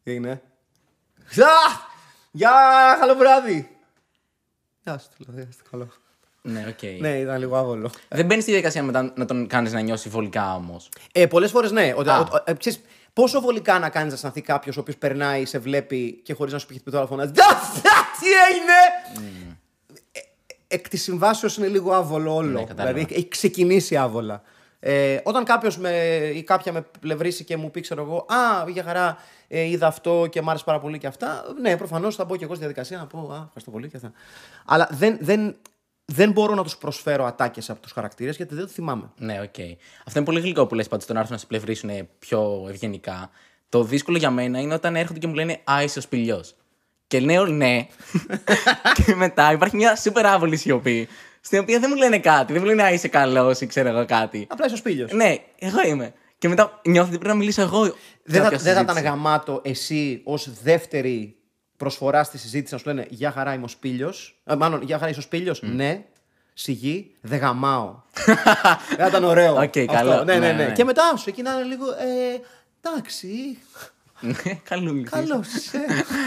Τι 0.03 0.13
είναι; 0.15 0.31
Α, 0.31 1.89
Γεια, 2.31 2.51
καλό 2.99 3.15
βράδυ. 3.15 3.77
Γεια 4.83 4.97
σου, 4.97 5.07
δηλαδή, 5.17 5.47
είστε 5.49 5.63
καλό. 5.71 5.87
ναι, 6.41 6.65
οκ. 6.69 6.99
Ναι, 7.01 7.19
ήταν 7.19 7.39
λίγο 7.39 7.55
άβολο. 7.57 7.91
Δεν 8.09 8.25
μπαίνεις 8.25 8.43
στη 8.43 8.51
διαδικασία 8.51 8.83
μετά 8.83 9.13
να 9.15 9.25
τον 9.25 9.47
κάνεις 9.47 9.73
να 9.73 9.79
νιώσει 9.79 10.09
βολικά 10.09 10.55
όμως. 10.55 10.89
Ε, 11.11 11.27
Πολλές 11.27 11.51
φορές 11.51 11.71
ναι. 11.71 11.93
Ότι, 11.97 12.09
Α. 12.09 12.17
ο- 12.19 12.27
ο- 12.31 12.43
ε, 12.45 12.53
ξέρεις, 12.53 12.81
πόσο 13.13 13.41
βολικά 13.41 13.79
να 13.79 13.89
κάνεις 13.89 14.07
να 14.09 14.15
αισθανθεί 14.15 14.41
κάποιος 14.41 14.77
ο 14.77 14.79
οποίος 14.79 14.97
περνάει, 14.97 15.45
σε 15.45 15.59
βλέπει 15.59 16.11
και 16.23 16.33
χωρίς 16.33 16.53
να 16.53 16.59
σου 16.59 16.67
πει 16.67 16.79
το 16.91 16.97
άλλο 16.97 17.07
φωνάζει. 17.07 17.31
«Δα, 17.31 17.47
δα, 17.73 17.91
Τι 18.19 18.27
έγινε! 18.51 18.73
Ε, 20.11 20.19
Εκ 20.67 20.89
της 20.89 21.01
συμβάσεως 21.01 21.57
είναι 21.57 21.67
λίγο 21.67 21.93
άβολο 21.93 22.35
όλο. 22.35 22.59
Ναι, 22.59 22.63
κατάλαβα. 22.65 22.93
δηλαδή 22.97 23.13
έχει 23.15 23.27
ξεκινήσει 23.27 23.97
άβολα. 23.97 24.41
Ε, 24.83 25.19
όταν 25.23 25.43
κάποιος 25.43 25.79
ή 26.33 26.43
κάποια 26.43 26.71
με 26.71 26.85
πλευρίσει 26.99 27.43
και 27.43 27.57
μου 27.57 27.71
πει, 27.71 27.81
ξέρω 27.81 28.01
εγώ, 28.01 28.25
Α, 28.29 28.69
για 28.69 28.83
χαρά, 28.83 29.17
ε, 29.47 29.61
είδα 29.61 29.87
αυτό 29.87 30.27
και 30.29 30.41
μ' 30.41 30.49
άρεσε 30.49 30.63
πάρα 30.63 30.79
πολύ 30.79 30.97
και 30.97 31.07
αυτά. 31.07 31.43
Ναι, 31.61 31.77
προφανώς 31.77 32.15
θα 32.15 32.25
μπω 32.25 32.35
και 32.35 32.43
εγώ 32.43 32.53
στη 32.53 32.63
διαδικασία 32.63 32.97
να 32.97 33.07
πω 33.07 33.19
Α, 33.19 33.43
ευχαριστώ 33.43 33.71
πολύ 33.71 33.89
και 33.89 33.95
αυτά. 33.95 34.11
Αλλά 34.65 34.89
δεν, 34.91 35.17
δεν, 35.21 35.55
δεν 36.05 36.31
μπορώ 36.31 36.55
να 36.55 36.63
τους 36.63 36.77
προσφέρω 36.77 37.25
ατάκες 37.25 37.69
από 37.69 37.81
τους 37.81 37.91
χαρακτήρες 37.91 38.35
γιατί 38.35 38.55
δεν 38.55 38.63
το 38.63 38.69
θυμάμαι. 38.69 39.11
Ναι, 39.17 39.41
οκ. 39.41 39.55
Αυτό 40.05 40.19
είναι 40.19 40.25
πολύ 40.25 40.39
γλυκό 40.39 40.65
που 40.65 40.75
λες 40.75 40.87
πάντως 40.87 41.05
τον 41.05 41.17
άρθρο 41.17 41.33
να 41.33 41.39
σε 41.39 41.45
πλευρίσουν 41.45 41.89
πιο 42.19 42.65
ευγενικά. 42.69 43.29
Το 43.69 43.83
δύσκολο 43.83 44.17
για 44.17 44.31
μένα 44.31 44.59
είναι 44.59 44.73
όταν 44.73 44.95
έρχονται 44.95 45.19
και 45.19 45.27
μου 45.27 45.33
λένε 45.33 45.61
Α, 45.71 45.83
είσαι 45.83 45.99
ο 45.99 46.01
σπηλιός. 46.01 46.55
Και 47.07 47.19
λέω 47.19 47.45
ναι. 47.45 47.87
και 49.05 49.15
μετά 49.15 49.51
υπάρχει 49.51 49.75
μια 49.75 49.95
σупερ 49.95 50.25
άβολη 50.25 50.57
σιωπή. 50.57 51.07
Στην 51.41 51.59
οποία 51.59 51.79
δεν 51.79 51.89
μου 51.93 51.97
λένε 51.97 52.19
κάτι. 52.19 52.53
Δεν 52.53 52.61
μου 52.61 52.67
λένε 52.67 52.83
Α, 52.83 52.91
είσαι 52.91 53.07
καλός 53.07 53.61
ή 53.61 53.65
ξέρω 53.67 53.89
εγώ 53.89 54.05
κάτι. 54.05 54.47
Απλά 54.49 54.65
είσαι 54.65 54.73
ο 54.75 54.77
σπήλιο. 54.77 55.07
Ναι, 55.11 55.35
εγώ 55.59 55.81
είμαι. 55.87 56.13
Και 56.37 56.47
μετά 56.47 56.79
νιώθω 56.85 57.07
ότι 57.07 57.17
πρέπει 57.17 57.33
να 57.33 57.39
μιλήσω 57.39 57.61
εγώ. 57.61 57.85
σε 57.85 57.93
Δεν 58.23 58.41
θα, 58.41 58.47
όποια 58.47 58.57
δεν 58.57 58.73
θα 58.73 58.79
ήταν 58.81 58.95
συζήτηση. 58.95 59.03
γαμάτο 59.15 59.61
εσύ 59.63 60.21
ως 60.23 60.49
δεύτερη 60.63 61.35
προσφορά 61.77 62.23
στη 62.23 62.37
συζήτηση 62.37 62.73
να 62.73 62.79
σου 62.79 62.87
λένε 62.87 63.05
Γεια 63.09 63.31
χαρά 63.31 63.53
είμαι 63.53 63.63
ο 63.63 63.67
Σπήλιο. 63.67 64.13
μάλλον, 64.57 64.81
Γεια 64.81 64.97
χαρά 64.97 65.09
είσαι 65.09 65.19
ο 65.19 65.23
Σπήλιο. 65.23 65.55
Ναι, 65.61 66.05
σιγή, 66.53 67.15
δεν 67.21 67.39
γαμάω. 67.39 67.95
δεν 68.25 68.97
θα 68.97 69.07
ήταν 69.07 69.23
ωραίο. 69.23 69.51
Οκ, 69.53 69.61
αυτό. 69.61 69.85
καλό. 69.85 70.23
Ναι, 70.23 70.33
ναι, 70.33 70.39
Ναι, 70.39 70.51
ναι, 70.53 70.63
ναι. 70.65 70.71
Και 70.71 70.83
μετά 70.83 71.13
σου 71.17 71.29
εκεί 71.29 71.41
να 71.41 71.51
είναι 71.53 71.63
λίγο. 71.63 71.85
Ε, 71.85 72.39
εντάξει, 72.81 73.27
Ναι, 73.27 73.57
καλούλης. 74.63 75.09
καλός 75.09 75.47
είσαι. 75.47 75.79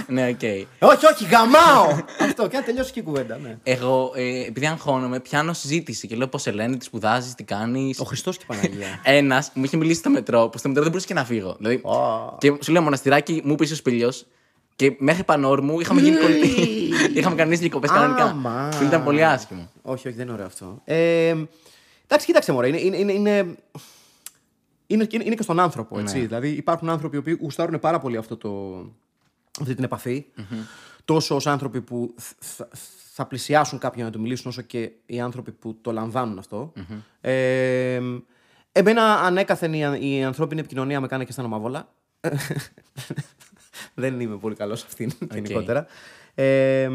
ναι, 0.06 0.28
οκ. 0.28 0.42
όχι, 0.90 1.06
όχι, 1.06 1.24
γαμάω! 1.24 1.98
αυτό 2.20 2.48
και 2.48 2.56
να 2.56 2.62
τελειώσει 2.62 2.92
και 2.92 3.00
η 3.00 3.02
κουβέντα. 3.02 3.38
Ναι. 3.38 3.58
Εγώ, 3.62 4.12
ε, 4.16 4.44
επειδή 4.46 4.66
αγχώνομαι, 4.66 5.20
πιάνω 5.20 5.52
συζήτηση 5.52 6.06
και 6.06 6.16
λέω 6.16 6.28
πώς 6.28 6.38
σε 6.38 6.50
λένε, 6.50 6.76
τι 6.76 6.84
σπουδάζεις, 6.84 7.34
τι 7.34 7.44
κάνεις. 7.44 8.00
Ο 8.00 8.04
Χριστός 8.04 8.36
και 8.36 8.44
η 8.48 8.54
Παναγία. 8.54 9.00
Ένας 9.02 9.50
μου 9.54 9.64
είχε 9.64 9.76
μιλήσει 9.76 9.98
στο 9.98 10.10
μετρό, 10.10 10.48
που 10.48 10.58
στο 10.58 10.68
μετρό 10.68 10.82
δεν 10.82 10.90
μπορούσε 10.90 11.08
και 11.08 11.14
να 11.14 11.24
φύγω. 11.24 11.56
Δηλαδή, 11.58 11.82
Και 12.38 12.54
σου 12.60 12.72
λέω 12.72 12.82
μοναστηράκι, 12.82 13.42
μου 13.44 13.52
είπε 13.52 13.64
ο 13.64 13.66
σπηλιός. 13.66 14.26
Και 14.76 14.96
μέχρι 14.98 15.24
πανόρμου 15.24 15.80
είχαμε 15.80 16.00
γίνει 16.00 16.16
κολλητοί. 16.16 16.88
είχαμε 17.18 17.36
κάνει 17.36 17.56
διακοπές 17.56 17.90
κανονικά. 17.90 18.24
Άμα. 18.24 18.68
Φίλοι, 18.72 18.88
ήταν 18.88 19.04
πολύ 19.04 19.24
άσχημο. 19.24 19.70
όχι, 19.82 20.08
όχι, 20.08 20.16
δεν 20.16 20.24
είναι 20.24 20.34
ωραίο 20.34 20.46
αυτό. 20.46 20.80
Ε, 20.84 21.34
εντάξει, 22.04 22.26
κοίταξε 22.26 22.52
μωρέ. 22.52 22.68
Είναι, 22.68 23.46
είναι, 24.94 25.02
είναι, 25.02 25.02
είναι, 25.02 25.02
είναι, 25.02 25.04
και- 25.06 25.26
είναι 25.26 25.34
και 25.34 25.42
στον 25.42 25.60
άνθρωπο, 25.60 25.98
έτσι. 25.98 26.20
Δηλαδή 26.20 26.48
υπάρχουν 26.48 26.88
άνθρωποι 26.90 27.16
οι 27.16 27.18
οποίοι 27.18 27.38
γουστάρουν 27.40 27.78
πάρα 27.78 27.98
πολύ 27.98 28.16
αυτό 28.16 28.36
το, 28.36 28.76
αυτή 29.60 29.74
την 29.74 29.84
επαφη 29.84 30.24
Τόσο 31.04 31.34
ως 31.34 31.46
άνθρωποι 31.46 31.80
που 31.80 32.14
θ- 32.18 32.36
θα, 32.40 32.68
θα 33.14 33.26
πλησιάσουν 33.26 33.78
κάποιον 33.78 34.06
να 34.06 34.12
του 34.12 34.20
μιλήσουν, 34.20 34.50
όσο 34.50 34.62
και 34.62 34.90
οι 35.06 35.20
άνθρωποι 35.20 35.52
που 35.52 35.78
το 35.80 35.92
λαμβάνουν 35.92 36.38
αυτό. 36.38 36.72
Ε, 37.20 38.00
εμένα 38.72 39.02
ανέκαθεν 39.20 39.72
η, 39.72 39.86
α- 39.86 39.96
η 39.98 40.24
ανθρώπινη 40.24 40.60
επικοινωνία 40.60 41.00
με 41.00 41.06
κάνει 41.06 41.22
και 41.24 41.28
αισθάνομαι 41.30 41.54
άβολα. 41.56 41.88
Δεν 43.94 44.20
είμαι 44.20 44.36
πολύ 44.36 44.54
καλός 44.54 44.78
σε 44.80 44.86
αυτήν 44.88 45.10
γενικότερα. 45.34 45.86
Ε, 46.34 46.88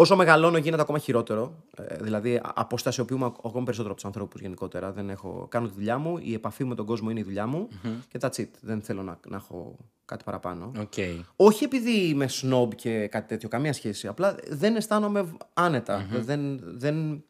όσο 0.00 0.16
μεγαλώνω 0.16 0.58
γίνεται 0.58 0.82
ακόμα 0.82 0.98
χειρότερο. 0.98 1.54
Ε, 1.76 1.96
δηλαδή 1.96 2.36
α- 2.36 2.52
αποστασιοποιούμαι 2.54 3.24
ακ- 3.26 3.36
ακόμα 3.44 3.64
περισσότερο 3.64 3.86
από 3.92 3.94
τους 3.94 4.04
ανθρώπους 4.04 4.40
γενικότερα. 4.40 4.92
Δεν 4.92 5.10
έχω, 5.10 5.46
κάνω 5.50 5.66
τη 5.68 5.74
δουλειά 5.74 5.98
μου, 5.98 6.18
η 6.22 6.34
επαφή 6.34 6.64
με 6.64 6.74
τον 6.74 6.86
κόσμο 6.86 7.10
είναι 7.10 7.20
η 7.20 7.22
δουλειά 7.22 7.46
μου 7.46 7.68
και 8.08 8.18
that's 8.22 8.40
it. 8.40 8.48
Δεν 8.60 8.82
θέλω 8.82 9.02
να, 9.02 9.18
να 9.28 9.36
έχω 9.36 9.76
κάτι 10.04 10.24
παραπάνω. 10.24 10.72
Οκ. 10.80 10.92
Όχι 11.36 11.64
επειδή 11.64 11.90
είμαι 12.08 12.28
σνομπ 12.28 12.72
και 12.72 13.06
κάτι 13.06 13.28
τέτοιο, 13.28 13.48
καμία 13.48 13.72
σχέση. 13.72 14.06
Απλά 14.06 14.36
δεν 14.48 14.76
αισθάνομαι 14.76 15.24
άνετα. 15.54 16.06
Δεν, 16.10 16.60
δεν, 16.62 17.24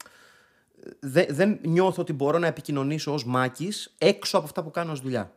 δεν, 1.00 1.26
δεν 1.28 1.58
νιώθω 1.62 2.02
ότι 2.02 2.12
μπορώ 2.12 2.38
να 2.38 2.46
επικοινωνήσω 2.46 3.12
ως 3.12 3.24
μάκης 3.24 3.94
έξω 3.98 4.36
από 4.36 4.46
αυτά 4.46 4.62
που 4.62 4.70
κάνω 4.70 4.92
ως 4.92 5.00
δουλειά. 5.00 5.32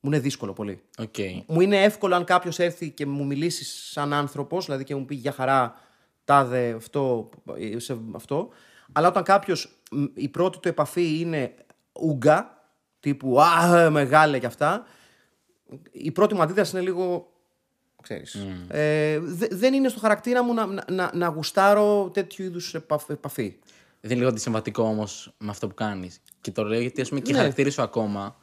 Μου 0.00 0.10
είναι 0.10 0.18
δύσκολο 0.20 0.52
πολύ. 0.52 0.82
Οκ. 0.98 1.14
Μου 1.46 1.60
είναι 1.60 1.82
εύκολο 1.82 2.14
αν 2.14 2.24
κάποιος 2.24 2.58
έρθει 2.58 2.90
και 2.90 3.06
μου 3.06 3.26
μιλήσει 3.26 3.64
σαν 3.92 4.12
άνθρωπος, 4.12 4.64
δηλαδή 4.64 4.84
και 4.84 4.94
μου 4.94 5.04
πει 5.04 5.14
για 5.14 5.32
χαρά, 5.32 5.74
τάδε 6.24 6.72
αυτό, 6.72 7.28
ε, 7.58 7.78
σε 7.78 7.98
αυτό. 8.14 8.48
Αλλά 8.92 9.08
όταν 9.08 9.22
κάποιος 9.22 9.80
η 10.14 10.28
πρώτη 10.28 10.58
του 10.58 10.68
επαφή 10.68 11.18
είναι 11.20 11.54
ουγγα, 11.92 12.62
τύπου 13.00 13.40
Α, 13.40 13.90
μεγάλε 13.90 14.38
και 14.38 14.46
αυτά, 14.46 14.84
η 15.92 16.10
πρώτη 16.10 16.34
μου 16.34 16.42
αντίδραση 16.42 16.76
είναι 16.76 16.84
λίγο. 16.84 17.28
Ξέρεις. 18.02 18.34
Ε, 18.68 19.18
δε- 19.20 19.48
δεν 19.50 19.74
είναι 19.74 19.88
στο 19.88 19.98
χαρακτήρα 20.00 20.42
μου 20.44 20.54
να, 20.54 20.66
να, 20.66 20.84
να, 20.90 21.10
να 21.14 21.26
γουστάρω 21.28 22.10
τέτοιου 22.12 22.44
είδους 22.44 22.74
επαφή. 23.08 23.56
Δεν 24.00 24.10
είναι 24.10 24.14
λίγο 24.14 24.28
αντισυμβατικό 24.28 24.82
όμως 24.82 25.34
με 25.38 25.50
αυτό 25.50 25.68
που 25.68 25.74
κάνεις. 25.74 26.20
Και 26.40 26.50
το 26.50 26.62
λέω 26.64 26.80
γιατί 26.80 27.00
ας 27.00 27.08
πούμε, 27.08 27.20
και 27.20 27.30
οι 27.30 27.32
Ναι. 27.34 27.38
χαρακτήρε 27.40 27.70
σου 27.70 27.82
ακόμα 27.82 28.36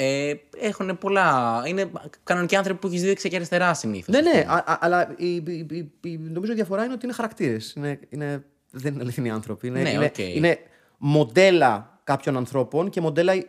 ε, 0.00 0.34
έχουν 0.60 0.98
πολλά. 0.98 1.62
Είναι 1.66 1.90
κανονικοί 2.24 2.56
άνθρωποι 2.56 2.80
που 2.80 2.86
έχεις 2.86 3.00
δει 3.00 3.06
δεξιά 3.06 3.30
και 3.30 3.36
αριστερά 3.36 3.74
συνήθως. 3.74 4.14
Ναι, 4.14 4.20
ναι, 4.30 4.44
α- 4.48 4.62
α- 4.72 4.78
αλλά 4.80 5.14
η, 5.16 5.34
η, 5.34 5.66
η, 5.70 5.92
η- 6.00 6.18
νομίζω 6.18 6.52
η 6.52 6.54
διαφορά 6.54 6.84
είναι 6.84 6.92
ότι 6.92 7.04
είναι 7.04 7.14
χαρακτήρες. 7.14 7.72
Είναι, 7.76 8.00
είναι, 8.08 8.44
δεν 8.70 8.92
είναι 8.94 9.02
αληθινοί 9.02 9.30
άνθρωποι. 9.30 9.66
Είναι, 9.66 9.80
Ναι, 9.82 9.90
είναι, 9.90 10.04
οκ. 10.04 10.18
είναι 10.18 10.58
μοντέλα 10.98 12.00
κάποιων 12.04 12.36
ανθρώπων 12.36 12.90
και 12.90 13.00
μοντέλα 13.00 13.32
ε, 13.32 13.36
ε, 13.36 13.44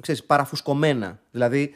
ξέρεις, 0.00 0.24
παραφουσκωμένα. 0.24 1.20
Δηλαδή, 1.30 1.74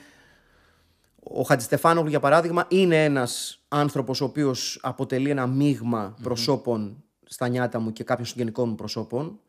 ο 1.22 1.42
Χατζηστεφάνογλου, 1.42 2.10
για 2.10 2.20
παράδειγμα, 2.20 2.64
είναι 2.68 3.04
ένας 3.04 3.62
άνθρωπος 3.68 4.20
ο 4.20 4.24
οποίος 4.24 4.78
αποτελεί 4.82 5.30
ένα 5.30 5.46
μείγμα 5.46 6.16
προσώπων 6.22 7.02
στα 7.24 7.48
νιάτα 7.48 7.78
μου 7.78 7.92
και 7.92 8.04
κάποιων 8.04 8.26
συγγενικών 8.26 8.68
μου 8.68 8.74
προσώπων, 8.74 9.40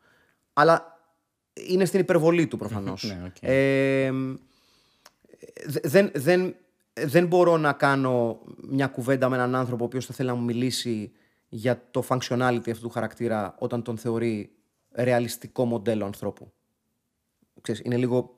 αλλά 0.52 0.93
είναι 1.68 1.84
στην 1.84 2.00
υπερβολή 2.00 2.46
του 2.46 2.56
προφανώς. 2.58 3.02
Ναι, 3.18 3.22
οκ. 3.26 3.36
ε, 3.40 4.10
δε- 5.66 5.80
δεν, 5.82 6.10
δεν, 6.14 6.54
δεν 6.94 7.26
μπορώ 7.26 7.56
να 7.56 7.72
κάνω 7.72 8.40
μια 8.70 8.86
κουβέντα 8.86 9.28
με 9.28 9.36
έναν 9.36 9.54
άνθρωπο 9.54 9.82
ο 9.84 9.86
οποίος 9.86 10.06
θα 10.06 10.14
θέλει 10.14 10.28
να 10.28 10.34
μου 10.34 10.44
μιλήσει 10.44 11.12
για 11.48 11.82
το 11.90 12.04
functionality 12.08 12.70
αυτού 12.70 12.80
του 12.80 12.88
χαρακτήρα 12.90 13.54
όταν 13.58 13.82
τον 13.82 13.98
θεωρεί 13.98 14.50
ρεαλιστικό 14.92 15.64
μοντέλο 15.64 16.04
ανθρώπου. 16.04 16.52
Ξέρεις, 17.60 17.80
είναι 17.84 17.96
λίγο, 17.96 18.32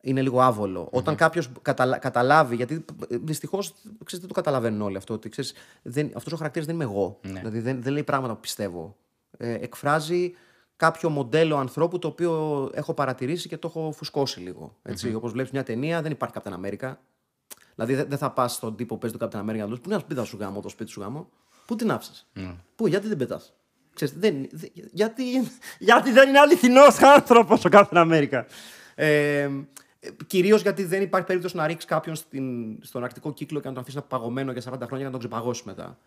είναι 0.00 0.22
λίγο 0.22 0.40
άβολο. 0.40 0.88
Όταν 0.92 1.14
κάποιος 1.16 1.50
καταλα- 1.62 1.98
καταλάβει, 1.98 2.56
γιατί 2.56 2.84
δυστυχώς 3.10 3.74
ξέρεις, 4.04 4.18
δεν 4.18 4.28
το 4.28 4.34
καταλαβαίνουν 4.34 4.82
όλοι 4.82 4.96
αυτό, 4.96 5.14
ότι 5.14 5.28
ξέρεις, 5.28 5.54
δεν, 5.82 6.10
αυτός 6.14 6.32
ο 6.32 6.36
χαρακτήρας 6.36 6.66
δεν 6.66 6.74
είμαι 6.74 6.84
εγώ. 6.84 7.18
Δηλαδή 7.22 7.60
δεν, 7.60 7.82
δεν 7.82 7.92
λέει 7.92 8.02
πράγματα 8.02 8.34
που 8.34 8.40
πιστεύω. 8.40 8.96
Ε, 9.38 9.52
εκφράζει 9.52 10.32
κάποιο 10.82 11.08
μοντέλο 11.08 11.56
ανθρώπου 11.56 11.98
το 11.98 12.08
οποίο 12.08 12.70
έχω 12.74 12.94
παρατηρήσει 12.94 13.48
και 13.48 13.56
το 13.56 13.68
έχω 13.68 13.92
φουσκώσει 13.96 14.40
λίγο. 14.40 14.76
Έτσι. 14.82 15.14
Όπως 15.14 15.32
βλέπεις 15.32 15.50
μια 15.50 15.62
ταινία, 15.62 16.02
δεν 16.02 16.10
υπάρχει 16.12 16.34
Captain 16.42 16.52
America. 16.52 16.94
Δηλαδή 17.74 17.94
δεν, 17.94 18.06
δεν 18.08 18.18
θα 18.18 18.30
πας 18.30 18.52
στον 18.52 18.76
τύπο 18.76 18.94
που 18.96 19.00
παίζει 19.00 19.16
το 19.16 19.28
Captain 19.32 19.40
America 19.50 19.56
να 19.58 19.66
του 19.66 19.72
πει: 19.74 19.78
Πού 19.80 19.82
είναι 19.84 19.94
ένα 19.94 19.98
σπίτι 19.98 20.26
σου 20.26 20.36
γάμο, 20.40 20.60
το 20.60 20.68
σπίτι 20.68 20.90
σου 20.90 21.00
γάμο. 21.00 21.28
Πού 21.66 21.76
την 21.76 21.90
άφησες; 21.90 22.26
Πού, 22.76 22.86
γιατί 22.86 23.08
δεν 23.08 23.16
πετάς; 23.16 23.52
δεν, 24.14 24.48
δε- 24.52 24.66
γιατί, 24.92 25.22
γιατί 25.78 26.10
δεν 26.12 26.28
είναι 26.28 26.38
αληθινός 26.38 26.98
άνθρωπος 27.02 27.64
ο 27.64 27.68
Captain 27.72 27.86
America. 28.12 28.44
Ε, 28.94 29.48
Κυρίως 30.26 30.62
γιατί 30.62 30.84
δεν 30.84 31.02
υπάρχει 31.02 31.26
περίπτωση 31.26 31.56
να 31.56 31.66
ρίξεις 31.66 31.84
κάποιον 31.90 32.14
στην, 32.14 32.78
στον 32.82 33.04
αρκτικό 33.04 33.32
κύκλο 33.32 33.60
και 33.60 33.66
να 33.68 33.72
τον 33.72 33.82
αφήσεις 33.82 34.00
να 34.00 34.06
παγωμένο 34.06 34.52
για 34.52 34.62
40 34.62 34.64
χρόνια 34.64 34.96
και 34.98 35.04
να 35.04 35.10
τον 35.10 35.18
ξεπαγώσεις 35.18 35.62
μετά. 35.64 35.98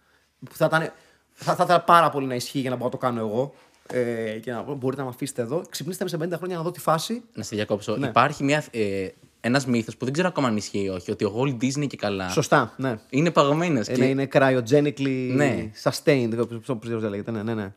Που 0.46 0.56
θα, 0.56 0.66
ήταν, 0.66 0.92
θα, 1.34 1.56
θα 1.56 1.64
ήθελα 1.64 1.82
πάρα 1.82 2.10
πολύ 2.10 2.26
να 2.26 2.36
ισχύει 2.36 2.60
για 2.60 2.70
να 2.70 2.76
μπορώ 2.76 2.86
να 2.86 2.92
το 2.92 3.06
κάνω 3.06 3.20
εγώ. 3.20 3.54
Ε, 3.94 4.40
και 4.40 4.52
να 4.52 4.64
πω: 4.64 4.74
Μπορείτε 4.74 5.02
να 5.02 5.08
με 5.08 5.14
αφήσετε 5.16 5.42
εδώ. 5.42 5.62
Ξυπνήστε 5.70 6.04
με 6.04 6.10
σε 6.10 6.18
50 6.22 6.38
χρόνια 6.38 6.58
να 6.58 6.64
δω 6.64 6.72
τη 6.72 6.80
φάση. 6.80 7.22
Να 7.34 7.44
σε 7.44 7.56
διακόψω. 7.56 7.96
Ναι. 7.98 8.08
Υπάρχει 8.08 8.44
μια, 8.44 8.64
ε, 8.72 9.08
ένας 9.42 9.66
μύθος 9.66 9.98
που 9.98 10.04
δεν 10.06 10.14
ξέρω 10.14 10.28
ακόμα 10.28 10.48
αν 10.48 10.58
ισχύει 10.58 10.84
ή 10.84 10.90
όχι, 10.90 11.12
ότι 11.12 11.26
ο 11.26 11.34
Walt 11.38 11.64
Disney 11.64 11.88
και 11.88 11.98
καλά 11.98 12.30
Σωστά, 12.30 12.74
ναι. 12.78 12.96
είναι 13.10 13.32
παγωμένο. 13.32 13.82
Είναι, 13.96 14.06
είναι 14.06 14.28
cryogenically 14.34 15.32
Ναι. 15.36 15.72
sustained. 15.84 16.48
Πώ 16.66 16.76
πώς 16.76 16.90
λέγεται. 17.10 17.32
Ναι, 17.32 17.44
ναι, 17.44 17.54
ναι. 17.54 17.74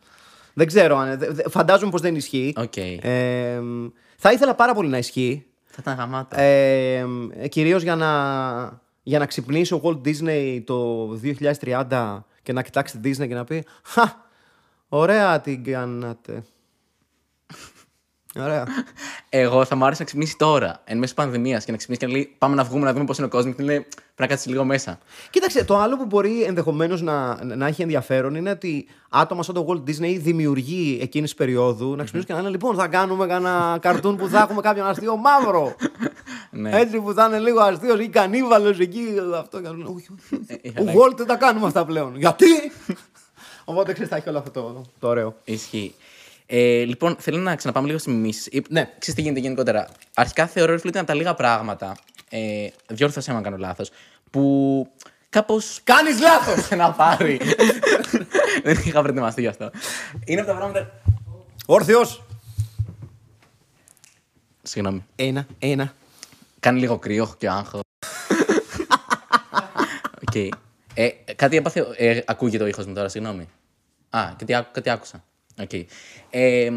Δεν 0.55 0.67
ξέρω. 0.67 0.97
αν- 0.97 1.19
δε- 1.19 1.31
δε- 1.31 1.49
Φαντάζομαι 1.49 1.91
πως 1.91 2.01
δεν 2.01 2.15
ισχύει. 2.15 2.53
Οκ. 2.57 2.77
Ε, 2.77 3.61
θα 4.17 4.33
ήθελα 4.33 4.55
πάρα 4.55 4.75
πολύ 4.75 4.89
να 4.89 4.99
ισχύει. 4.99 5.47
Θα 5.65 5.77
ήταν 5.81 5.97
γαμάτα. 5.97 6.41
Ε, 6.41 7.07
Κυρίως 7.49 7.83
για 7.83 7.97
να, 7.97 8.81
για 9.03 9.19
να 9.19 9.27
ξυπνήσει 9.27 9.75
ο 9.75 9.81
Walt 9.85 10.01
Disney 10.09 10.63
το 10.65 11.09
2030 11.61 12.25
και 12.43 12.53
να 12.53 12.63
κοιτάξει 12.63 12.99
την 12.99 13.13
Disney 13.13 13.29
και 13.29 13.35
να 13.35 13.45
πει 13.45 13.65
Χα, 13.83 14.03
ωραία 14.89 15.41
την 15.41 15.65
κάνατε. 15.65 16.43
Ωραία. 18.39 18.65
Εγώ 19.29 19.65
θα 19.65 19.77
μου 19.77 19.85
άρεσε 19.85 20.01
να 20.01 20.07
ξυπνήσει 20.07 20.37
τώρα, 20.37 20.81
εν 20.85 20.99
μέσω 20.99 21.15
πανδημίας 21.15 21.65
και 21.65 21.71
να 21.71 21.77
ξυπνήσει 21.77 22.01
και 22.01 22.07
να 22.07 22.13
λέει 22.13 22.35
Πάμε 22.39 22.55
να 22.55 22.65
βγούμε 22.65 22.85
να 22.85 22.93
δούμε 22.93 23.05
πώς 23.05 23.17
είναι 23.19 23.27
ο 23.27 23.31
κόσμος. 23.31 23.55
Και 23.55 23.63
να 23.63 23.69
λέει 23.69 23.79
Πρέπει 24.15 24.33
να 24.33 24.37
κάτσεις 24.37 24.47
λίγο 24.53 24.65
μέσα. 24.65 24.99
Κοίταξε, 25.31 25.65
το 25.65 25.79
άλλο 25.79 25.97
που 25.97 26.05
μπορεί 26.07 26.43
ενδεχομένως 26.43 27.03
να, 27.03 27.45
να 27.45 27.67
έχει 27.67 27.83
ενδιαφέρον 27.83 28.35
είναι 28.35 28.51
ότι 28.51 28.87
άτομα 29.11 29.43
σαν 29.43 29.55
το 29.55 29.67
Walt 29.69 29.91
Disney 29.91 30.17
δημιουργεί 30.21 30.99
εκείνης 31.03 31.31
τη 31.31 31.37
περίοδου 31.37 31.97
να 31.97 32.03
ξυπνήσουν 32.03 32.29
και 32.29 32.33
να 32.35 32.39
λένε 32.39 32.51
Λοιπόν, 32.51 32.77
θα 32.77 32.89
κάνουμε 32.89 33.27
ένα 33.35 33.79
καρτούν 33.81 34.17
που 34.17 34.29
θα 34.29 34.39
έχουμε 34.41 34.61
κάποιον 34.61 34.87
αστείο 34.87 35.17
μαύρο. 35.17 35.75
Ναι. 36.51 36.79
Έτσι 36.81 37.01
που 37.01 37.13
θα 37.13 37.25
είναι 37.27 37.39
λίγο 37.39 37.61
αστείος 37.61 38.01
ή 38.01 38.09
κανίβαλος 38.09 38.79
εκεί. 38.79 39.05
Αυτό. 39.39 39.61
Και 39.61 39.69
να 39.69 39.73
λένε, 39.77 39.85
όχι, 39.89 39.95
όχι, 40.13 40.35
όχι. 40.35 40.61
Ε, 40.63 40.69
Ο 40.69 40.73
αλλά- 40.81 40.93
Walt 40.93 41.17
δεν 41.17 41.27
τα 41.27 41.37
κάνουμε 41.37 41.67
αυτά 41.67 41.85
πλέον. 41.85 42.17
Γιατί; 42.17 42.47
Οπότε 43.69 43.93
ξέρεις, 43.93 44.11
θα 44.11 44.17
έχει 44.17 44.29
όλο 44.29 44.39
αυτό 44.39 44.51
το, 44.51 44.85
το 45.01 45.09
ωραίο. 45.09 45.37
Ισχύει. 45.45 45.95
Ε, 46.47 46.85
λοιπόν, 46.85 47.17
θέλω 47.19 47.39
να 47.39 47.57
ξαναπάμε 47.57 47.87
λίγο 47.87 47.99
στι 47.99 48.11
μιμήσει. 48.11 48.63
Ναι. 48.69 48.85
Ξέρεις 48.99 49.15
τι 49.15 49.21
γίνεται 49.21 49.41
γενικότερα. 49.41 49.89
Αρχικά 50.15 50.47
θεωρώ 50.47 50.73
ότι 50.73 50.89
είναι 50.89 50.99
από 50.99 51.07
τα 51.07 51.15
λίγα 51.15 51.35
πράγματα. 51.35 51.97
Ε, 52.29 52.69
διόρθωσέ 52.87 53.31
με 53.31 53.37
αν 53.37 53.43
κάνω 53.43 53.57
λάθος. 53.57 53.91
Που 54.31 54.87
κάπω. 55.29 55.61
Κάνεις 55.85 56.21
λάθος! 56.21 56.71
να 56.79 56.93
πάρει. 56.93 57.41
Δεν 58.63 58.79
είχα 58.85 59.01
προετοιμαστεί 59.01 59.41
γι' 59.41 59.47
αυτό. 59.47 59.71
Είναι 60.25 60.41
από 60.41 60.51
τα 60.51 60.57
πράγματα. 60.57 60.91
Όρθιος. 61.67 62.23
Συγγνώμη. 64.63 65.05
Ένα, 65.17 65.47
ένα. 65.59 65.95
Κάνει 66.61 66.81
λίγο 66.81 66.99
κρύο, 66.99 67.23
έχω 67.23 67.35
και 67.39 67.49
άγχος. 67.49 67.81
Οκ. 70.29 70.55
Ε, 71.01 71.09
κάτι 71.37 71.57
έπαθε. 71.57 71.87
Ε, 71.97 72.21
ακούγεται 72.27 72.65
ο 72.65 72.67
ήχος 72.67 72.87
μου 72.87 72.95
τώρα, 72.95 73.09
συγγνώμη. 73.09 73.49
Α, 74.11 74.33
κάτι, 74.39 74.55
άκου- 74.55 74.73
κάτι 74.75 74.91
άκουσα. 74.91 75.25
Οκ. 75.61 75.71
Ε, 76.31 76.71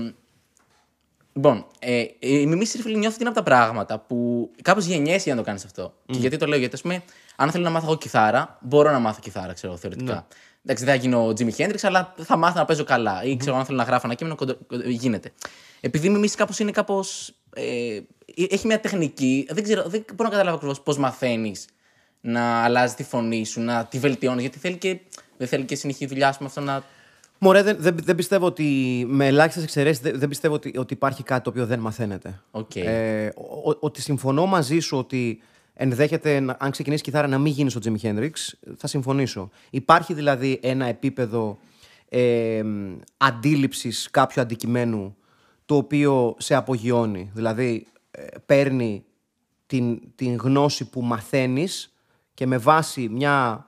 λοιπόν, 1.34 1.66
ε, 1.80 2.04
η 2.20 2.46
μίμηση 2.48 2.78
ρε 2.78 2.84
φίλε 2.84 2.98
νιώθω 2.98 3.14
ότι 3.14 3.24
είναι 3.24 3.30
από 3.30 3.38
τα 3.38 3.44
πράγματα 3.46 4.00
που 4.00 4.52
κάπως 4.62 4.86
γεννιέσαι 4.86 5.24
για 5.24 5.34
να 5.34 5.40
το 5.40 5.46
κάνεις 5.46 5.66
αυτό. 5.66 5.94
Και 6.06 6.18
γιατί 6.18 6.38
το 6.38 6.46
λέω, 6.46 6.58
γιατί 6.60 6.76
ας 6.76 6.82
πούμε, 6.82 7.04
αν 7.36 7.52
θέλω 7.52 7.64
να 7.64 7.70
μάθω 7.70 7.86
εγώ 7.86 7.98
κιθάρα, 7.98 8.58
μπορώ 8.62 8.92
να 8.92 9.00
μάθω 9.00 9.20
κιθάρα, 9.20 9.54
ξέρω 9.54 9.78
θεωρητικά. 9.78 10.28
Εντάξει, 10.66 10.86
δεν 10.86 10.94
θα 10.94 11.00
γίνω 11.00 11.26
ο 11.28 11.30
Jimi 11.38 11.52
Hendrix, 11.58 11.78
αλλά 11.82 12.14
θα 12.18 12.38
μάθω 12.38 12.60
να 12.60 12.66
παίζω 12.66 12.84
καλά. 12.84 13.24
Ή 13.24 13.38
ξέρω, 13.38 13.56
αν 13.56 13.66
θέλω 13.66 13.78
να 13.78 13.84
γράφω 13.84 14.02
ένα 14.06 14.16
κείμενο, 14.16 14.36
κοντο- 14.36 14.58
κοντο- 14.68 14.88
γίνεται. 14.90 15.32
Επειδή 15.80 16.08
η 16.08 16.10
μίμηση 16.10 16.36
κάπως 16.36 16.60
είναι 16.60 16.72
κάπως. 16.72 17.34
Ε, 17.56 18.00
έχει 18.50 18.68
μια 18.68 18.80
τεχνική. 18.80 19.48
Δεν 19.50 19.64
ξέρω, 19.64 19.82
δεν 19.90 20.06
μπορώ 20.16 20.24
να 20.24 20.30
καταλάβω 20.30 20.56
ακριβώς 20.56 20.82
πώς 20.82 20.98
μαθαίνεις 20.98 21.66
να 22.22 22.64
αλλάζεις 22.64 22.96
τη 22.96 23.04
φωνή 23.04 23.46
σου, 23.46 23.62
να 23.62 23.86
τη 23.86 24.00
βελτιώνεις. 24.00 24.42
Γιατί 24.42 24.60
θέλει 24.60 24.78
και, 24.78 25.00
δεν 25.38 25.48
θέλει 25.48 25.64
και 25.66 25.76
συνεχή 25.76 26.06
δουλειά, 26.06 26.28
ας 26.28 26.38
πούμε, 26.38 26.50
αυτό 26.50 26.62
να. 26.62 26.84
Μωρέ, 27.44 27.62
δεν, 27.64 27.76
δεν, 27.80 27.96
δεν 28.04 28.16
πιστεύω 28.16 28.46
ότι 28.46 28.66
με 29.08 29.28
ελάχιστες 29.28 29.64
εξαιρέσεις 29.64 30.02
δεν, 30.02 30.20
δεν 30.20 30.30
πιστεύω 30.30 30.54
ότι, 30.54 30.74
ότι 30.78 30.94
υπάρχει 30.94 31.24
κάτι 31.24 31.44
το 31.44 31.50
οποίο 31.50 31.66
δεν 31.66 31.80
μαθαίνεται. 31.80 32.42
Οκ. 32.52 32.76
Ε, 32.76 33.28
ο- 33.36 33.70
ο- 33.70 33.78
ότι 33.80 34.02
συμφωνώ 34.02 34.46
μαζί 34.46 34.80
σου 34.80 34.98
ότι 34.98 35.42
ενδέχεται, 35.74 36.40
να- 36.40 36.58
αν 36.60 36.72
ξεκινήσεις 36.72 37.04
κιθάρα, 37.04 37.28
να 37.28 37.38
μην 37.38 37.52
γίνεις 37.52 37.76
ο 37.76 37.80
Τζίμι 37.80 37.98
Χέντριξ, 38.00 38.56
θα 38.78 38.88
συμφωνήσω. 38.88 39.50
Υπάρχει 39.70 40.14
δηλαδή 40.14 40.60
ένα 40.64 40.86
επίπεδο 40.86 41.58
ε, 42.10 42.62
αντίληψης 43.18 44.08
κάποιου 44.12 44.42
αντικειμένου 44.42 45.16
το 45.66 45.76
οποίο 45.76 46.36
σε 46.40 46.56
απογειώνει. 46.56 47.30
Δηλαδή, 47.34 47.88
ε, 48.12 48.26
παίρνει 48.46 49.04
την, 49.66 50.02
την 50.16 50.36
γνώση 50.36 50.90
που 50.90 51.02
μαθαίνεις 51.02 51.91
και 52.42 52.48
με 52.48 52.58
βάση 52.58 53.10
μια 53.10 53.66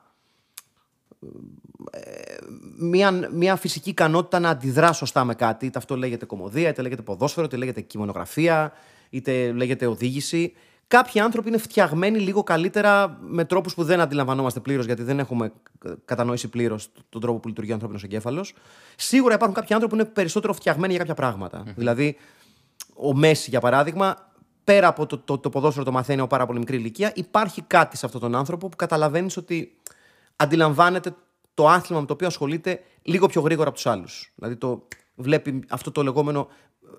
μια, 2.78 3.30
μια 3.32 3.56
φυσική 3.56 3.90
ικανότητα 3.90 4.40
να 4.40 4.50
αντιδρά 4.50 4.94
σωστά 4.94 5.24
με 5.24 5.36
κάτι. 5.36 5.66
Είτε 5.66 5.78
αυτό 5.78 5.98
λέγεται 5.98 6.26
κομμωδία, 6.26 6.70
είτε 6.70 6.82
λέγεται 6.82 7.02
ποδόσφαιρο, 7.02 7.46
είτε 7.46 7.58
λέγεται 7.58 7.82
κειμενογραφία, 7.82 8.74
είτε 9.10 9.52
λέγεται 9.52 9.86
οδήγηση. 9.86 10.54
Κάποιοι 10.88 11.22
άνθρωποι 11.22 11.48
είναι 11.48 11.58
φτιαγμένοι 11.58 12.20
λίγο 12.20 12.44
καλύτερα 12.44 13.18
με 13.22 13.46
τρόπους 13.46 13.74
που 13.74 13.84
δεν 13.84 14.00
αντιλαμβανόμαστε 14.00 14.60
πλήρως, 14.60 14.86
γιατί 14.86 15.04
δεν 15.04 15.20
έχουμε 15.20 15.52
κατανόηση 16.06 16.48
πλήρως 16.48 16.92
τον 17.10 17.22
τρόπο 17.22 17.40
που 17.40 17.48
λειτουργεί 17.48 17.72
ο 17.72 17.74
ανθρώπινος 17.74 18.04
εγκέφαλος. 18.04 18.54
Σίγουρα 18.96 19.34
υπάρχουν 19.34 19.56
κάποιοι 19.56 19.74
άνθρωποι 19.76 19.96
που 19.96 20.02
είναι 20.02 20.12
περισσότερο 20.14 20.54
φτιαγμένοι 20.54 20.92
για 20.92 21.00
κάποια 21.00 21.16
πράγματα. 21.16 21.64
Δηλαδή, 21.76 22.18
ο 22.96 23.16
Μέση, 23.16 23.50
για 23.50 23.60
παράδειγμα, 23.60 24.33
πέρα 24.64 24.88
από 24.88 25.06
το, 25.06 25.18
το, 25.18 25.38
το 25.38 25.50
ποδόσφαιρο 25.50 25.86
το 25.86 25.92
μαθαίνει 25.92 26.20
από 26.20 26.30
πάρα 26.30 26.46
πολύ 26.46 26.60
μικρή 26.60 26.78
ηλικία, 26.78 27.12
υπάρχει 27.16 27.62
κάτι 27.62 27.98
σε 27.98 28.06
αυτόν 28.06 28.22
τον 28.22 28.36
άνθρωπο 28.36 28.70
που 28.70 28.76
καταλαβαίνεις 28.76 29.38
ότι 29.38 29.78
αντιλαμβάνεται 30.36 31.16
το 31.54 31.68
άθλημα 31.68 32.02
με 32.02 32.08
το 32.08 32.14
οποίο 32.14 32.28
ασχολείται 32.28 32.82
λίγο 33.02 33.28
πιο 33.28 33.42
γρήγορα 33.42 33.68
από 33.68 33.78
τους 33.78 33.86
άλλους. 33.86 34.32
Δηλαδή 34.36 34.56
το 34.56 34.88
βλέπει 35.16 35.64
αυτό 35.70 35.92
το 35.92 36.04
λεγόμενο 36.04 36.48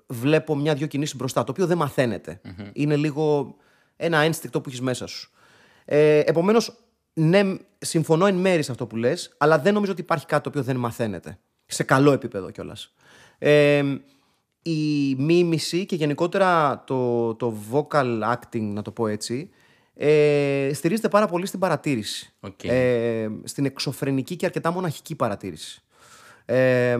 βλέπω 0.07 0.55
μια-δυο 0.55 0.87
κινήσεις 0.87 1.15
μπροστά, 1.15 1.43
το 1.43 1.51
οποίο 1.51 1.65
δεν 1.65 1.77
μαθαινεται 1.77 2.41
Είναι 2.73 2.95
λίγο 2.95 3.55
ένα 3.95 4.17
ένστικτο 4.17 4.61
που 4.61 4.69
έχεις 4.69 4.81
μέσα 4.81 5.07
σου. 5.07 5.31
Ε, 5.85 6.19
Επομένως, 6.19 6.77
ναι, 7.13 7.41
συμφωνώ 7.77 8.25
εν 8.25 8.35
μέρει 8.35 8.63
σε 8.63 8.71
αυτό 8.71 8.87
που 8.87 8.95
λες, 8.95 9.35
αλλά 9.37 9.59
δεν 9.59 9.73
νομίζω 9.73 9.91
ότι 9.91 10.01
υπάρχει 10.01 10.25
κάτι 10.25 10.43
το 10.43 10.49
οποίο 10.49 10.63
δεν 10.63 10.75
μαθαίνεται. 10.75 11.39
Σε 11.65 11.83
καλό 11.83 12.11
επίπεδο 12.11 12.51
κιόλας. 12.51 12.93
Ε, 13.37 13.83
η 14.67 15.15
μίμηση 15.17 15.85
και 15.85 15.95
γενικότερα 15.95 16.83
το, 16.83 17.33
το 17.35 17.55
vocal 17.71 18.21
acting, 18.33 18.61
να 18.61 18.81
το 18.81 18.91
πω 18.91 19.07
έτσι, 19.07 19.49
ε, 19.93 20.69
στηρίζεται 20.73 21.09
πάρα 21.09 21.27
πολύ 21.27 21.45
στην 21.45 21.59
παρατήρηση. 21.59 22.33
Οκ. 22.39 22.63
Ε, 22.63 23.29
στην 23.43 23.65
εξωφρενική 23.65 24.35
και 24.35 24.45
αρκετά 24.45 24.71
μοναχική 24.71 25.15
παρατήρηση. 25.15 25.83
Ε, 26.45 26.97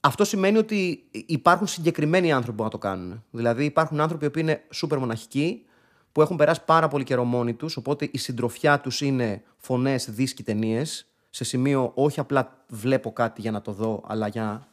αυτό 0.00 0.24
σημαίνει 0.24 0.58
ότι 0.58 1.04
υπάρχουν 1.10 1.66
συγκεκριμένοι 1.66 2.32
άνθρωποι 2.32 2.56
που 2.56 2.62
να 2.62 2.70
το 2.70 2.78
κάνουν. 2.78 3.24
Δηλαδή 3.30 3.64
υπάρχουν 3.64 4.00
άνθρωποι 4.00 4.30
που 4.30 4.38
είναι 4.38 4.62
σούπερ 4.70 4.98
μοναχικοί, 4.98 5.64
που 6.12 6.22
έχουν 6.22 6.36
περάσει 6.36 6.64
πάρα 6.64 6.88
πολύ 6.88 7.04
καιρό 7.04 7.24
μόνοι 7.24 7.54
τους, 7.54 7.76
οπότε 7.76 8.08
η 8.12 8.18
συντροφιά 8.18 8.80
τους 8.80 9.00
είναι 9.00 9.42
φωνές, 9.56 10.10
δίσκοι, 10.10 10.42
ταινίες, 10.42 11.06
σε 11.30 11.44
σημείο 11.44 11.92
όχι 11.94 12.20
απλά 12.20 12.64
βλέπω 12.68 13.12
κάτι 13.12 13.40
για 13.40 13.50
να 13.50 13.60
το 13.60 13.72
δω, 13.72 14.02
αλλά 14.06 14.28
για 14.28 14.68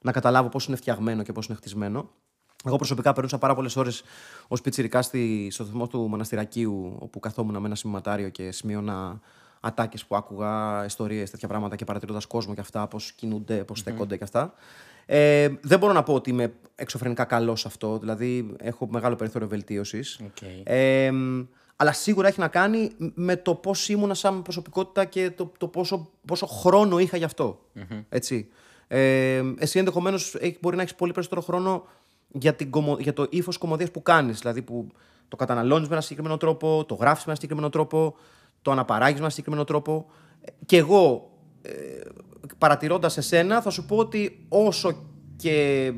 να 0.00 0.12
καταλάβω 0.12 0.48
πώς 0.48 0.66
είναι 0.66 0.76
φτιαγμένο 0.76 1.22
και 1.22 1.32
πώς 1.32 1.46
είναι 1.46 1.56
χτισμένο. 1.56 2.10
Εγώ 2.64 2.76
προσωπικά 2.76 3.12
περνούσα 3.12 3.38
πάρα 3.38 3.54
πολλές 3.54 3.76
ώρες 3.76 4.02
ως 4.48 4.60
πιτσιρικάς 4.60 5.02
στη, 5.02 5.48
στο 5.50 5.64
σταθμό 5.64 5.86
του 5.86 5.98
Μοναστηρακίου, 5.98 6.96
όπου 6.98 7.20
καθόμουν 7.20 7.60
με 7.60 7.66
ένα 7.66 7.74
σημειωματάριο 7.74 8.28
και 8.28 8.50
σημείωνα 8.50 9.20
ατάκες 9.60 10.04
που 10.04 10.16
άκουγα, 10.16 10.84
ιστορίες, 10.84 11.30
τέτοια 11.30 11.48
πράγματα 11.48 11.76
και 11.76 11.84
παρατηρώντας 11.84 12.26
κόσμο 12.26 12.54
και 12.54 12.60
αυτά, 12.60 12.86
πώς 12.86 13.12
κινούνται, 13.12 13.64
πώς 13.64 13.78
στέκονται 13.78 14.16
και 14.16 14.24
αυτά. 14.24 14.54
Ε, 15.06 15.48
δεν 15.60 15.78
μπορώ 15.78 15.92
να 15.92 16.02
πω 16.02 16.14
ότι 16.14 16.30
είμαι 16.30 16.52
εξωφρενικά 16.74 17.24
καλός 17.24 17.60
σε 17.60 17.68
αυτό, 17.68 17.98
δηλαδή 17.98 18.54
έχω 18.58 18.88
μεγάλο 18.90 19.16
περιθώριο 19.16 19.48
βελτίωσης. 19.48 20.20
Οκ. 20.24 20.42
Ε, 20.62 21.10
αλλά 21.76 21.92
σίγουρα 21.92 22.28
έχει 22.28 22.40
να 22.40 22.48
κάνει 22.48 22.90
με 23.14 23.36
το 23.36 23.54
πώς 23.54 23.88
ήμουνα 23.88 24.14
σαν 24.14 24.42
προσωπικότητα 24.42 25.04
και 25.04 25.30
το, 25.30 25.52
το 25.58 25.68
πόσο, 25.68 26.10
πόσο 26.26 26.46
χρόνο 26.46 26.98
είχα 26.98 27.16
γι' 27.16 27.24
αυτο 27.24 27.60
Έτσι. 28.08 28.48
Ε, 28.88 29.42
εσύ 29.58 29.78
ενδεχομένως 29.78 30.36
μπορεί 30.60 30.76
να 30.76 30.82
έχεις 30.82 30.94
πολύ 30.94 31.12
περισσότερο 31.12 31.40
χρόνο 31.42 31.84
για, 32.28 32.54
την, 32.54 32.70
κομμω- 32.70 33.00
για 33.00 33.12
το 33.12 33.26
ύφος 33.30 33.58
κομμωδίας 33.58 33.90
που 33.90 34.02
κάνεις. 34.02 34.38
Δηλαδή 34.40 34.62
που 34.62 34.88
το 35.28 35.36
καταναλώνεις 35.36 35.88
με 35.88 35.92
ένα 35.94 36.02
συγκεκριμένο 36.02 36.36
τρόπο, 36.36 36.84
το 36.84 36.94
γράφεις 36.94 37.18
με 37.24 37.24
ένα 37.26 37.34
συγκεκριμένο 37.34 37.68
τρόπο, 37.70 38.16
το 38.62 38.70
αναπαράγεις 38.70 39.14
με 39.14 39.20
ένα 39.20 39.28
συγκεκριμένο 39.30 39.64
τρόπο. 39.64 40.06
Ε, 40.40 40.50
Και 40.66 40.76
εγώ, 40.76 41.30
ε, 41.62 41.70
παρατηρώντας 42.58 43.16
εσένα, 43.16 43.60
θα 43.62 43.70
σου 43.70 43.84
πω 43.86 43.96
ότι 43.96 44.44
όσο 44.48 45.04
και 45.36 45.92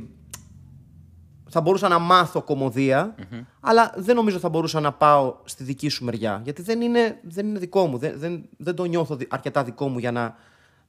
θα 1.51 1.61
μπορούσα 1.61 1.89
να 1.89 1.99
μάθω 1.99 2.43
κομμωδία, 2.43 3.15
αλλά 3.61 3.93
δεν 3.97 4.17
νομίζω 4.17 4.39
θα 4.39 4.49
μπορούσα 4.49 4.81
να 4.81 4.93
πάω 4.93 5.37
στη 5.45 5.65
δική 5.65 5.89
σου 5.89 6.05
μεριά. 6.05 6.41
Γιατί 6.45 6.63
δεν 6.63 6.81
είναι, 6.81 7.19
δεν 7.23 7.47
είναι 7.49 7.59
δικό 7.59 7.87
μου. 7.87 7.99
Δεν, 7.99 8.19
δεν, 8.19 8.45
δεν 8.57 8.75
το 8.75 8.85
νιώθω 8.85 9.17
δι- 9.17 9.35
αρκετά 9.35 9.65
δικό 9.65 9.89
μου 9.89 9.99
για 9.99 10.13
να, 10.13 10.37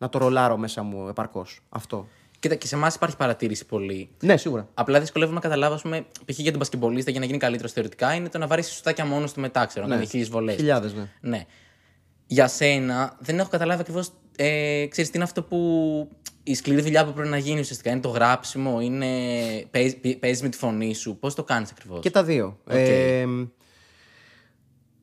να 0.02 0.10
το 0.10 0.18
ρολάρω 0.18 0.58
μέσα 0.58 0.84
μου 0.84 1.08
επαρκώς. 1.08 1.60
Αυτό. 1.70 2.08
Κοίτα, 2.40 2.56
και 2.56 2.68
σε 2.68 2.76
εμάς 2.76 2.96
υπάρχει 2.96 3.18
παρατήρηση 3.18 3.66
πολύ. 3.66 4.10
Ναι, 4.24 4.38
σίγουρα. 4.38 4.68
Απλά 4.74 5.00
δυσκολεύομαι 5.00 5.36
να 5.36 5.42
καταλάβω, 5.42 5.74
ας 5.74 5.82
πούμε, 5.82 6.06
π.χ. 6.26 6.40
για 6.40 6.50
τον 6.50 6.60
μπασκεμπολίστα 6.60 7.12
για 7.12 7.20
να 7.20 7.26
γίνει 7.26 7.38
καλύτερος 7.38 7.72
θεωρητικά 7.72 8.14
είναι 8.14 8.30
το 8.30 8.38
να 8.38 8.48
βάρεις 8.48 8.68
σουτάκια 8.68 9.06
μόνος 9.06 9.34
του 9.34 9.40
μετά, 9.40 9.66
ξέρω, 9.66 9.86
να 9.86 9.92
Ναι. 9.96 10.02
είναι 10.02 10.10
χίλιες 10.10 10.30
βολές. 10.30 10.56
Χιλιάδες, 10.56 10.94
ναι. 10.94 11.10
Ναι. 11.22 11.46
Για 12.28 12.48
σένα 12.48 13.18
δεν 13.20 13.40
έχω 13.40 13.50
καταλάβει 13.50 13.82
ακριβώς. 13.82 14.12
Ε, 14.36 14.86
ξέρεις, 14.90 15.10
τι 15.10 15.16
είναι 15.16 15.26
αυτό 15.26 15.44
που. 15.44 15.58
Η 16.44 16.56
σκληρή 16.56 16.82
δουλειά 16.82 17.06
που 17.06 17.14
πρέπει 17.14 17.30
να 17.30 17.38
γίνει 17.38 17.60
ουσιαστικά. 17.60 17.92
Είναι 17.92 18.00
το 18.00 18.10
γράψιμο, 18.10 18.82
είναι. 18.82 19.08
Παίζεις 20.20 20.42
με 20.42 20.50
τη 20.50 20.58
φωνή 20.58 20.94
σου. 20.94 21.18
Πώς 21.20 21.36
το 21.36 21.44
κάνεις 21.44 21.72
ακριβώς; 21.72 22.00
Και 22.00 22.10
τα 22.12 22.24
δύο. 22.24 22.58
Οκ. 22.64 22.74
Ε, 22.76 23.26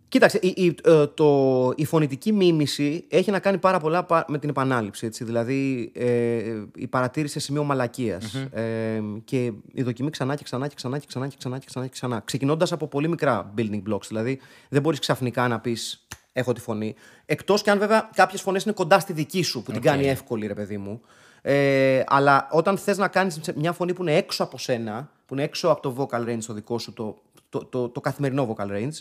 κοίταξε, 0.09 0.39
η, 0.43 0.53
η, 0.57 0.75
ε, 0.85 1.07
το, 1.07 1.73
η 1.77 1.85
φωνητική 1.85 2.33
μίμηση 2.33 3.05
έχει 3.09 3.31
να 3.31 3.39
κάνει 3.39 3.59
πάρα 3.59 3.79
πολλά 3.79 4.05
πα- 4.05 4.25
με 4.29 4.39
την 4.39 4.49
επανάληψη. 4.49 5.07
Έτσι. 5.07 5.25
Δηλαδή, 5.25 5.93
ε, 5.95 6.65
η 6.75 6.87
παρατήρηση 6.87 7.33
σε 7.33 7.41
σημείο 7.41 7.65
μαλακίας. 7.65 8.35
Ε, 8.35 9.03
και 9.25 9.53
η 9.73 9.83
δοκιμή 9.83 10.11
ξανά 10.11 10.35
και 10.35 10.45
ξανά 10.45 10.69
και 10.69 10.75
ξανά 10.77 10.99
και 10.99 11.07
ξανά 11.09 11.29
και 11.29 11.37
ξανά 11.39 11.59
και 11.59 11.65
ξανά. 11.67 11.85
Και 11.87 11.93
ξανά. 11.93 12.21
Ξεκινώντας 12.25 12.73
από 12.73 12.87
πολύ 12.87 13.09
μικρά 13.09 13.53
building 13.57 13.83
blocks. 13.91 14.07
Δηλαδή, 14.09 14.41
δεν 14.69 14.83
μπορείς 14.83 14.99
ξαφνικά 14.99 15.49
να 15.49 15.61
πεις 15.61 16.07
έχω 16.33 16.53
τη 16.53 16.61
φωνή. 16.61 16.95
Εκτός 17.27 17.63
και 17.63 17.71
αν 17.71 17.79
βέβαια 17.79 18.11
κάποιες 18.15 18.41
φωνές 18.41 18.65
είναι 18.65 18.75
κοντά 18.75 18.99
στη 18.99 19.13
δική 19.13 19.43
σου, 19.43 19.63
που 19.63 19.73
την 19.73 19.81
κάνει 19.81 20.07
εύκολη, 20.07 20.47
ρε 20.47 20.55
παιδί 20.55 20.79
μου. 20.79 21.01
Ε, 21.43 22.03
αλλά 22.07 22.49
όταν 22.51 22.79
θες 22.79 22.99
να 22.99 23.09
κάνεις 23.09 23.41
μια 23.57 23.73
φωνή 23.73 23.93
που 23.93 24.03
είναι 24.03 24.17
έξω 24.17 24.43
από 24.43 24.59
σένα, 24.59 25.11
που 25.27 25.35
είναι 25.35 25.43
έξω 25.43 25.69
από 25.69 25.81
το 25.83 26.09
vocal 26.11 26.29
range 26.29 26.43
το 26.47 26.53
δικό 26.53 26.79
σου, 26.79 26.93
το, 26.93 27.17
το, 27.49 27.65
το, 27.65 27.89
το 27.89 28.01
καθημερινό 28.01 28.55
vocal 28.57 28.67
range, 28.67 28.99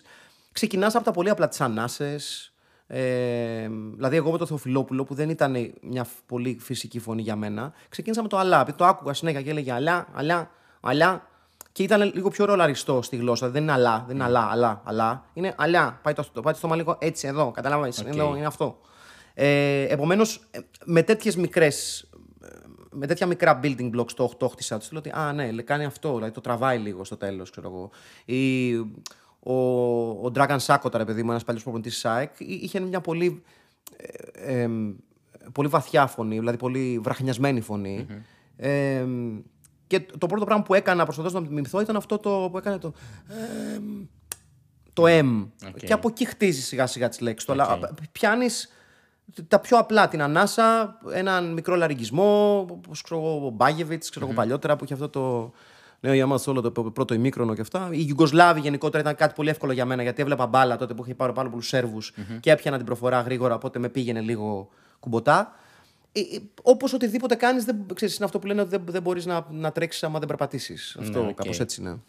ξεκινάς 0.59 0.95
από 0.95 1.03
τα 1.03 1.11
πολύ 1.11 1.29
απλά 1.29 1.47
τις 1.47 1.61
ανάσες. 1.61 2.53
Ε, 2.87 3.67
δηλαδή, 3.95 4.15
εγώ 4.15 4.31
με 4.31 4.37
το 4.37 4.45
Θεοφιλόπουλο, 4.45 5.03
που 5.03 5.13
δεν 5.13 5.29
ήταν 5.29 5.73
μια 5.81 6.03
φ- 6.03 6.21
πολύ 6.25 6.57
φυσική 6.61 6.99
φωνή 6.99 7.21
για 7.21 7.35
μένα, 7.35 7.73
ξεκίνησα 7.89 8.21
με 8.21 8.27
το 8.27 8.37
αλά. 8.37 8.61
Επειδή 8.61 8.77
το 8.77 8.85
άκουγα 8.85 9.13
συνέχεια 9.13 9.41
και 9.41 9.49
έλεγε 9.49 9.71
αλά, 9.71 10.07
αλά, 10.13 10.51
αλά. 10.81 11.27
Και 11.71 11.83
ήταν 11.83 12.11
λίγο 12.13 12.29
πιο 12.29 12.45
ρολαριστό 12.45 13.01
στη 13.01 13.15
γλώσσα. 13.15 13.49
Δεν 13.49 13.61
είναι 13.61 13.71
αλά, 13.71 14.03
δεν 14.07 14.15
είναι 14.15 14.23
αλά, 14.25 14.47
αλά, 14.51 14.81
αλά. 14.85 15.25
Είναι 15.33 15.53
αλά. 15.57 15.99
Πάει 16.03 16.13
το, 16.13 16.25
το, 16.33 16.41
πάει 16.41 16.53
το 16.53 16.59
στόμα 16.59 16.75
λίγο 16.75 16.97
έτσι 16.99 17.27
εδώ. 17.27 17.51
Καταλάβατε. 17.51 18.01
Οκ. 18.09 18.35
Είναι 18.37 18.45
αυτό. 18.45 18.79
Ε, 19.33 19.81
Επομένως, 19.83 20.39
με 20.85 21.03
τέτοιες 21.03 21.35
μικρές. 21.35 22.09
Με 22.97 23.07
τέτοια 23.07 23.27
μικρά 23.27 23.59
building 23.63 23.89
blocks 23.99 24.11
το 24.15 24.31
8 24.39 24.47
χτίσα. 24.51 24.77
Τους 24.77 24.91
λέω 24.91 24.99
ότι 24.99 25.09
Α, 25.19 25.33
ναι, 25.33 25.51
λέει, 25.51 25.63
κάνει 25.63 25.85
αυτό. 25.85 26.13
Δηλαδή 26.13 26.31
το 26.33 26.41
τραβάει 26.41 26.77
λίγο 26.77 27.03
στο 27.03 27.17
τέλος, 27.17 27.49
ξέρω 27.49 27.67
εγώ. 27.69 27.89
Ή 28.25 28.71
ο, 29.53 29.53
ο 30.27 30.31
Dragon 30.35 30.55
Σάκοτα, 30.59 30.97
ρε 30.97 31.05
παιδί 31.05 31.23
μου, 31.23 31.29
ένας 31.31 31.43
παλιός 31.43 31.63
προπονητή 31.63 31.89
ΣΑΕΚ, 31.89 32.39
εί- 32.39 32.63
είχε 32.63 32.79
μια 32.79 33.01
πολύ. 33.01 33.43
ε, 34.33 34.61
ε, 34.63 34.69
πολύ 35.51 35.67
βαθιά 35.67 36.07
φωνή, 36.07 36.39
δηλαδή 36.39 36.57
πολύ 36.57 36.99
βραχνιασμένη 37.03 37.61
φωνή. 37.61 38.05
Ε, 38.57 39.05
και 39.87 39.99
το 40.17 40.27
πρώτο 40.27 40.45
πράγμα 40.45 40.63
που 40.63 40.73
έκανα 40.73 41.03
προσπαθώντα 41.03 41.39
να 41.39 41.47
μιμηθώ 41.47 41.81
ήταν 41.81 41.95
αυτό 41.95 42.17
το 42.17 42.47
που 42.51 42.57
έκανε 42.57 42.77
το. 42.77 42.93
εμ, 43.75 44.05
το 44.93 45.03
M. 45.07 45.47
Οκ. 45.67 45.77
Και 45.77 45.93
από 45.93 46.07
εκεί 46.07 46.25
χτίζεις 46.25 46.61
σιγά 46.61 46.87
σιγά 46.87 47.09
τις 47.09 47.19
λέξεις. 47.19 47.49
Αλλά 47.49 47.63
πιάνεις 48.11 48.69
τα 49.47 49.59
πιο 49.59 49.77
απλά. 49.77 50.07
Την 50.07 50.21
ανάσα, 50.21 50.97
έναν 51.13 51.53
μικρό 51.53 51.75
λαρυγγισμό, 51.75 52.59
όπως 52.59 52.91
ξέρω 53.03 53.19
εγώ, 53.21 53.45
ο 53.45 53.49
Μπάγεβιτς, 53.49 54.09
ξέρω 54.09 54.25
εγώ 54.25 54.33
παλιότερα 54.35 54.75
που 54.75 54.83
είχε 54.83 54.93
αυτό 54.93 55.09
το. 55.09 55.51
Ναι, 56.05 56.15
για 56.15 56.25
μα 56.25 56.39
όλο 56.45 56.61
το 56.61 56.71
πρώτο 56.71 57.13
ημίχρονο 57.13 57.53
και 57.53 57.61
αυτά. 57.61 57.89
Οι 57.91 58.05
Ιουγκοσλάβοι 58.07 58.59
γενικότερα 58.59 58.99
ήταν 58.99 59.15
κάτι 59.15 59.33
πολύ 59.35 59.49
εύκολο 59.49 59.71
για 59.71 59.85
μένα 59.85 60.01
γιατί 60.01 60.21
έβλεπα 60.21 60.47
μπάλα 60.47 60.77
τότε 60.77 60.93
που 60.93 61.03
είχε 61.03 61.15
πάρει 61.15 61.33
πάρα 61.33 61.49
πολλούς 61.49 61.67
Σέρβους 61.67 62.13
και 62.39 62.51
έπιανα 62.51 62.77
την 62.77 62.85
προφορά 62.85 63.21
γρήγορα, 63.21 63.55
οπότε 63.55 63.79
με 63.79 63.89
πήγαινε 63.89 64.21
λίγο 64.21 64.69
κουμπωτά. 64.99 65.55
Ε, 66.11 66.19
ε, 66.19 66.23
Όπως 66.61 66.93
οτιδήποτε 66.93 67.35
κάνεις, 67.35 67.65
είναι 67.65 68.15
αυτό 68.21 68.39
που 68.39 68.47
λένε 68.47 68.61
ότι 68.61 68.69
δεν, 68.69 68.83
δεν 68.85 69.01
μπορείς 69.01 69.25
να, 69.25 69.47
να 69.49 69.71
τρέξεις 69.71 70.03
άμα 70.03 70.19
δεν 70.19 70.27
περπατήσεις. 70.27 70.97
Αυτό 70.99 71.27
οκ. 71.27 71.33
κάπως 71.33 71.59
έτσι 71.59 71.81
είναι. 71.81 71.99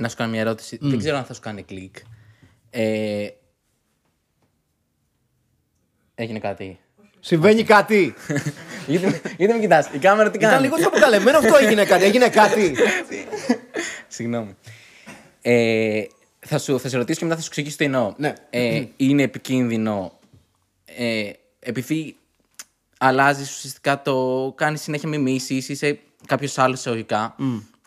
Να 0.00 0.08
σου 0.08 0.16
κάνω 0.16 0.30
μια 0.30 0.40
ερώτηση. 0.40 0.78
Δεν 0.80 0.98
ξέρω 0.98 1.16
αν 1.16 1.24
θα 1.24 1.34
σου 1.34 1.40
κάνει 1.40 1.62
κλικ. 1.62 1.96
Ε, 2.70 3.28
έγινε 6.14 6.38
κάτι. 6.38 6.78
Συμβαίνει 7.20 7.62
κάτι. 7.62 8.14
γιατί, 8.86 9.20
γιατί 9.36 9.52
με 9.52 9.58
κοιτάς, 9.60 9.88
η 9.92 9.98
κάμερα 9.98 10.30
τι 10.30 10.38
κάνει; 10.38 10.52
Ήταν 10.52 10.64
λίγο 10.64 10.76
πιο 10.76 10.86
αποκαλεμένο 10.86 11.38
αυτό 11.38 11.56
έγινε 11.56 11.84
κάτι. 11.84 12.04
Έγινε 12.04 12.28
κάτι. 12.28 12.74
Συγγνώμη. 14.08 14.56
Ε, 15.42 16.02
θα, 16.38 16.58
σου, 16.58 16.80
θα 16.80 16.88
σε 16.88 16.96
ρωτήσω 16.96 17.18
και 17.18 17.24
μετά 17.24 17.36
θα 17.36 17.42
σου 17.42 17.48
εξηγήσω 17.50 17.76
τι 17.76 17.84
εννοώ. 17.84 18.14
Ναι. 18.16 18.32
Ε, 18.50 18.84
είναι 18.96 19.22
επικίνδυνο 19.22 20.18
ε, 20.84 21.30
επειδή 21.60 22.16
αλλάζεις 22.98 23.50
ουσιαστικά 23.56 24.02
το. 24.02 24.52
κάνεις 24.56 24.82
συνέχεια 24.82 25.08
μιμήσεις 25.08 25.68
ή 25.68 25.72
είσαι 25.72 25.98
κάποιος 26.26 26.58
άλλος 26.58 26.78
εισαγωγικά 26.78 27.36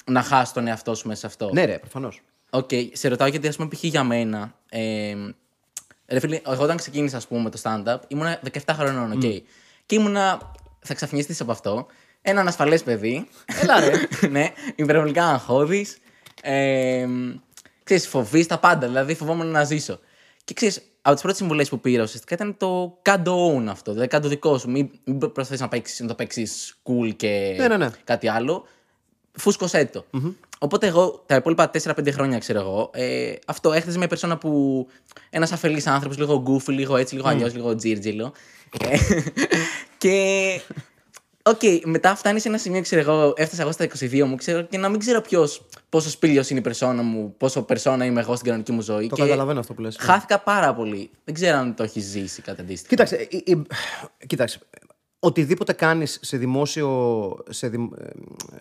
να 0.06 0.22
χάσεις 0.22 0.54
τον 0.54 0.68
εαυτό 0.68 0.96
σου 0.96 1.08
μέσα 1.08 1.20
σε 1.20 1.28
αυτό. 1.28 1.50
ναι, 1.54 1.66
ρε, 1.66 1.80
προφανώς. 1.80 2.22
Οκ, 2.50 2.70
σε 2.92 3.08
ρωτάω 3.08 3.28
γιατί 3.28 3.48
ας 3.48 3.56
πούμε 3.56 3.70
π.χ. 3.70 3.84
για 3.84 4.04
μένα. 4.04 4.56
Ε, 4.70 5.16
ρε 6.08 6.20
φίλε, 6.20 6.42
εγώ 6.48 6.64
όταν 6.64 6.78
ξεκίνησα 6.78 7.18
ας 7.18 7.28
πούμε 7.28 7.50
το 7.50 7.60
stand-up 7.64 7.98
ήμουνα 8.08 8.40
17 8.66 8.74
χρονών, 8.74 9.12
οκ. 9.12 9.20
Και 9.86 9.96
ήμουνα, 9.96 10.52
θα 10.88 10.94
ξαφνιαστείς 10.94 11.42
από 11.42 11.52
αυτό, 11.52 11.88
ένα 12.22 12.40
ανασφαλές 12.42 12.84
παιδί. 12.84 13.28
Έλα, 13.62 13.80
ρε. 13.80 13.92
ναι, 14.38 14.54
υπερβολικά 14.76 15.26
αγχώδης. 15.26 15.98
Ε, 16.42 17.08
ξέρεις, 17.84 18.08
φοβάσαι 18.08 18.48
τα 18.48 18.60
πάντα, 18.60 18.88
δηλαδή 18.88 19.16
φοβόμουν 19.16 19.48
να 19.48 19.64
ζήσω. 19.64 20.00
Και 20.44 20.54
ξέρεις, 20.54 20.82
από 21.02 21.14
τις 21.14 21.22
πρώτες 21.22 21.38
συμβουλές 21.38 21.70
που 21.70 21.80
πήρα 21.80 22.04
ουσιαστικά 22.04 22.36
ήταν 22.36 22.58
το 22.58 22.98
κάντο 23.02 23.56
own 23.56 23.66
αυτό, 23.68 23.92
δηλαδή 23.92 24.10
κάντο 24.10 24.28
δικό 24.28 24.58
σου. 24.58 24.70
Μην, 24.70 24.90
μην 25.04 25.20
προσπαθείς 25.20 25.60
να, 25.60 25.68
παίξεις, 25.68 26.00
να 26.00 26.08
το 26.08 26.16
παίξεις 26.16 26.78
cool 26.84 27.16
και 27.16 27.56
Ναι, 27.58 27.68
ναι, 27.68 27.78
ναι. 27.78 27.90
κάτι 28.04 28.28
άλλο. 28.28 28.66
Φούσκωσέ 29.32 29.86
το. 29.86 30.06
Οπότε 30.60 30.88
εγώ 30.88 31.24
τα 31.26 31.36
υπόλοιπα 31.36 31.72
4-5 31.84 32.12
χρόνια, 32.12 32.38
ξέρω 32.38 32.60
εγώ, 32.60 32.90
ε, 32.94 33.34
αυτό 33.48 33.74
έχτιζε 33.74 33.98
μια 33.98 34.08
περσόνα 34.08 34.38
που 34.38 34.88
ένας 35.30 35.52
αφελής 35.52 35.88
άνθρωπος, 35.88 36.18
λίγο 36.18 36.42
goofy, 36.42 36.72
λίγο 36.72 36.96
έτσι, 36.98 37.16
λίγο 37.16 37.28
αλλιώς, 37.28 37.54
λίγο 37.54 37.76
τζίρτζιλο. 37.76 38.34
Ε, 38.80 38.98
και. 39.98 40.62
Οκ, 41.44 41.62
μετά 41.86 42.16
φτάνει 42.16 42.40
σε 42.40 42.48
ένα 42.48 42.58
σημείο, 42.58 42.82
ξέρω 42.82 43.02
εγώ, 43.02 43.34
έφτασα 43.36 43.62
εγώ 43.62 43.72
στα 43.72 43.86
22 44.00 44.24
μου, 44.24 44.36
ξέρω, 44.36 44.62
και 44.62 44.78
να 44.78 44.90
μην 44.90 45.00
ξέρω 45.00 45.22
ποιος, 45.22 45.66
πόσο 45.90 46.10
Σπήλιο 46.10 46.44
είναι 46.50 46.60
η 46.60 46.62
περσόνα 46.62 47.02
μου, 47.02 47.36
πόσο 47.38 47.62
περσόνα 47.64 48.06
είμαι 48.06 48.20
εγώ 48.22 48.34
στην 48.34 48.46
κανονική 48.46 48.72
μου 48.72 48.82
ζωή. 48.82 49.08
Το 49.08 49.16
και 49.16 49.22
καταλαβαίνω 49.22 49.60
αυτό 49.60 49.74
που 49.74 49.82
λες. 49.82 49.98
ναι. 49.98 50.06
Χάθηκα 50.06 50.40
πάρα 50.40 50.74
πολύ. 50.74 51.10
Δεν 51.24 51.34
ξέρω 51.34 51.58
αν 51.58 51.76
το 51.76 51.84
έχεις 51.84 52.04
ζήσει 52.06 52.42
κάτι 52.42 52.62
αντίστοιχο. 52.62 52.90
Κοίταξε, 52.90 53.28
η- 53.30 53.44
η- 53.46 53.62
κοίταξε, 54.28 54.60
οτιδήποτε 55.20 55.74
κάνεις 55.74 56.20
σε, 56.22 56.38
δημόσιο, 56.38 57.38
σε, 57.50 57.68
δημ- 57.70 57.94
ε, 58.00 58.10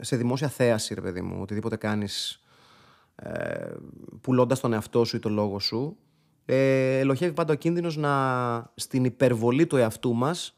σε 0.00 0.16
δημόσια 0.16 0.48
θέαση, 0.48 0.94
ρε 0.94 1.00
παιδί 1.00 1.20
μου, 1.20 1.38
οτιδήποτε 1.42 1.76
κάνεις 1.76 2.40
ε, 3.16 3.66
πουλώντας 4.20 4.60
τον 4.60 4.72
εαυτό 4.72 5.04
σου 5.04 5.16
ή 5.16 5.18
το 5.18 5.28
λόγο 5.28 5.58
σου, 5.58 5.96
ε, 6.46 6.98
ελοχεύει 6.98 7.32
πάντα 7.32 7.52
ο 7.52 7.56
κίνδυνος 7.56 7.96
να 7.96 8.72
στην 8.74 9.04
υπερβολή 9.04 9.66
του 9.66 9.76
εαυτού 9.76 10.14
μας 10.14 10.56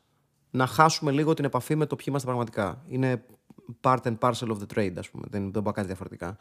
να 0.50 0.66
χάσουμε 0.66 1.10
λίγο 1.10 1.34
την 1.34 1.44
επαφή 1.44 1.76
με 1.76 1.86
το 1.86 1.96
ποιοι 1.96 2.06
είμαστε 2.08 2.26
πραγματικά. 2.26 2.84
Είναι 2.88 3.24
part 3.80 3.98
and 4.02 4.18
parcel 4.18 4.48
of 4.48 4.56
the 4.56 4.76
trade, 4.76 4.94
ας 4.98 5.10
πούμε. 5.10 5.24
Δεν, 5.30 5.42
δεν 5.42 5.50
μπορεί 5.50 5.64
να 5.64 5.72
κάνει 5.72 5.86
διαφορετικά. 5.86 6.36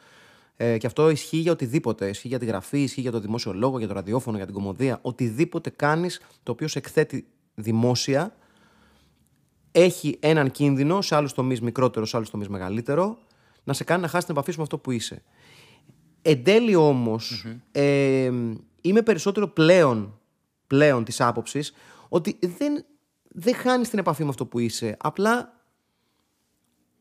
Ε, 0.56 0.78
και 0.78 0.88
αυτό 0.88 1.10
ισχύει 1.10 1.38
για 1.38 1.52
οτιδήποτε. 1.52 2.10
Ισχύει 2.10 2.28
για 2.28 2.40
τη 2.40 2.46
γραφή, 2.46 2.82
ισχύει 2.82 3.02
για 3.02 3.12
το 3.12 3.20
δημόσιο 3.20 3.54
λόγο, 3.54 3.78
για 3.78 3.88
το 3.88 3.94
ραδιόφωνο, 3.94 4.38
για 4.38 4.46
την 4.46 4.56
κομμωδία. 4.56 5.00
Οτιδήποτε 5.02 5.70
κάνεις 5.70 6.22
το 6.44 6.52
οποίο 6.52 6.68
σε 6.68 6.78
εκθέτει 6.78 7.28
δημόσια 7.56 8.36
έχει 9.72 10.18
έναν 10.20 10.52
κίνδυνο, 10.52 11.02
σε 11.02 11.16
άλλους 11.16 11.34
τομείς 11.34 11.62
μικρότερο, 11.62 12.06
σε 12.06 12.18
άλλους 12.18 12.30
τομείς 12.30 12.50
μεγαλύτερο, 12.50 13.18
να 13.64 13.74
σε 13.74 13.84
κάνει 13.84 14.02
να 14.02 14.08
χάσεις 14.08 14.26
την 14.26 14.36
επαφή 14.36 14.52
σου 14.52 14.58
με 14.58 14.64
αυτό 14.64 14.78
που 14.78 14.92
είσαι. 14.92 15.24
Εν 16.22 16.44
τέλει 16.44 16.76
όμως, 16.76 17.46
ε, 17.72 18.32
είμαι 18.88 19.02
περισσότερο 19.02 19.48
πλέον, 19.48 20.20
πλέον 20.68 21.04
της 21.04 21.22
άποψης 21.22 21.74
ότι 22.10 22.40
δεν, 22.58 22.86
δεν 23.24 23.56
χάνεις 23.56 23.90
την 23.90 24.00
επαφή 24.00 24.24
με 24.24 24.30
αυτό 24.30 24.46
που 24.46 24.60
είσαι. 24.60 24.98
Απλά 25.00 25.58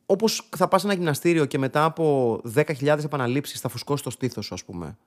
όπως 0.07 0.49
θα 0.57 0.68
πας 0.68 0.81
σε 0.81 0.87
ένα 0.87 0.96
γυμναστήριο 0.96 1.44
και 1.44 1.59
μετά 1.59 1.85
από 1.85 2.35
10.000 2.55 3.05
επαναλήψεις 3.05 3.61
θα 3.61 3.68
φουσκώσεις 3.68 4.05
το 4.05 4.11
στήθος 4.11 4.44
σου, 4.44 4.55
ας 4.55 4.64
πούμε. 4.64 4.99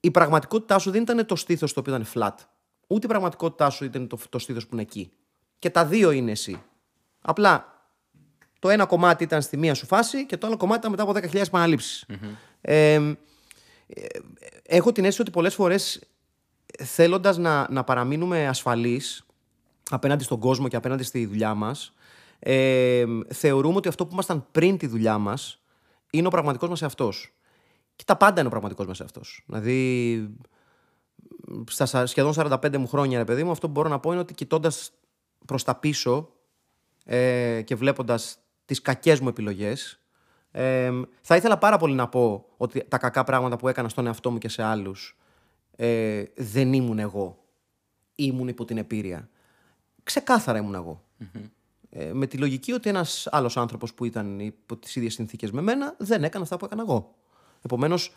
Η 0.00 0.10
πραγματικότητά 0.10 0.78
σου 0.78 0.90
δεν 0.90 1.02
ήταν 1.02 1.26
το 1.26 1.36
στήθος 1.36 1.72
το 1.72 1.80
οποίο 1.80 1.94
ήταν 1.94 2.06
flat. 2.14 2.44
Ούτε 2.86 3.06
η 3.06 3.08
πραγματικότητά 3.08 3.70
σου 3.70 3.84
ήταν 3.84 4.06
το, 4.08 4.18
το 4.28 4.38
στήθος 4.38 4.66
που 4.66 4.70
είναι 4.72 4.82
εκεί. 4.82 5.12
Και 5.58 5.70
τα 5.70 5.86
δύο 5.86 6.10
είναι 6.10 6.30
εσύ. 6.30 6.62
Απλά 7.20 7.74
το 8.58 8.68
ένα 8.68 8.86
κομμάτι 8.86 9.24
ήταν 9.24 9.42
στη 9.42 9.56
μία 9.56 9.74
σου 9.74 9.86
φάση 9.86 10.26
και 10.26 10.36
το 10.36 10.46
άλλο 10.46 10.56
κομμάτι 10.56 10.78
ήταν 10.78 10.90
μετά 10.90 11.02
από 11.02 11.28
10.000 11.32 11.46
επαναληψεις 11.46 12.06
Ε, 12.60 12.94
ε, 12.94 13.16
έχω 14.62 14.92
την 14.92 15.04
αίσθηση 15.04 15.20
ότι 15.20 15.30
πολλές 15.30 15.54
φορές 15.54 16.00
θέλοντας 16.78 17.36
να, 17.36 17.66
να 17.70 17.84
παραμείνουμε 17.84 18.48
ασφαλείς 18.48 19.26
απέναντι 19.90 20.24
στον 20.24 20.38
κόσμο 20.38 20.68
και 20.68 20.76
απέναντι 20.76 21.02
στη 21.02 21.26
δουλειά 21.26 21.54
μας 21.54 21.94
ε, 22.38 23.04
θεωρούμε 23.28 23.76
ότι 23.76 23.88
αυτό 23.88 24.06
που 24.06 24.12
ήμασταν 24.12 24.46
πριν 24.50 24.78
τη 24.78 24.86
δουλειά 24.86 25.18
μας 25.18 25.62
είναι 26.10 26.26
ο 26.26 26.30
πραγματικός 26.30 26.68
μας 26.68 26.82
εαυτός. 26.82 27.34
Και 27.96 28.04
τα 28.06 28.16
πάντα 28.16 28.38
είναι 28.38 28.46
ο 28.46 28.50
πραγματικός 28.50 28.86
μας 28.86 29.00
εαυτός. 29.00 29.44
Δηλαδή, 29.46 30.28
στα 31.68 32.06
σχεδόν 32.06 32.32
45 32.36 32.76
μου 32.78 32.86
χρόνια, 32.86 33.18
ρε 33.18 33.24
παιδί 33.24 33.44
μου, 33.44 33.50
αυτό 33.50 33.66
που 33.66 33.72
μπορώ 33.72 33.88
να 33.88 34.00
πω 34.00 34.10
είναι 34.10 34.20
ότι 34.20 34.34
κοιτώντας 34.34 34.92
προς 35.46 35.64
τα 35.64 35.74
πίσω 35.74 36.30
ε, 37.04 37.62
και 37.62 37.74
βλέποντας 37.74 38.38
τις 38.64 38.82
κακές 38.82 39.20
μου 39.20 39.28
επιλογές. 39.28 39.98
Ε, 40.56 40.92
θα 41.20 41.36
ήθελα 41.36 41.58
πάρα 41.58 41.78
πολύ 41.78 41.94
να 41.94 42.08
πω 42.08 42.46
ότι 42.56 42.84
τα 42.88 42.98
κακά 42.98 43.24
πράγματα 43.24 43.56
που 43.56 43.68
έκανα 43.68 43.88
στον 43.88 44.06
εαυτό 44.06 44.30
μου 44.30 44.38
και 44.38 44.48
σε 44.48 44.62
άλλους 44.62 45.16
ε, 45.76 46.24
δεν 46.36 46.72
ήμουν 46.72 46.98
εγώ. 46.98 47.44
Ήμουν 48.14 48.48
υπό 48.48 48.64
την 48.64 48.78
επίρρεια. 48.78 49.28
Ξεκάθαρα 50.02 50.58
ήμουν 50.58 51.00
Ε, 51.90 52.12
με 52.12 52.26
τη 52.26 52.36
λογική 52.36 52.72
ότι 52.72 52.88
ένας 52.88 53.28
άλλος 53.30 53.56
άνθρωπος 53.56 53.94
που 53.94 54.04
ήταν 54.04 54.40
υπό 54.40 54.76
τις 54.76 54.96
ίδιες 54.96 55.14
συνθήκες 55.14 55.50
με 55.50 55.60
μένα 55.60 55.94
δεν 55.98 56.24
έκανε 56.24 56.44
αυτά 56.44 56.56
που 56.56 56.64
έκανα 56.64 56.82
εγώ. 56.82 57.14
Επομένως, 57.62 58.14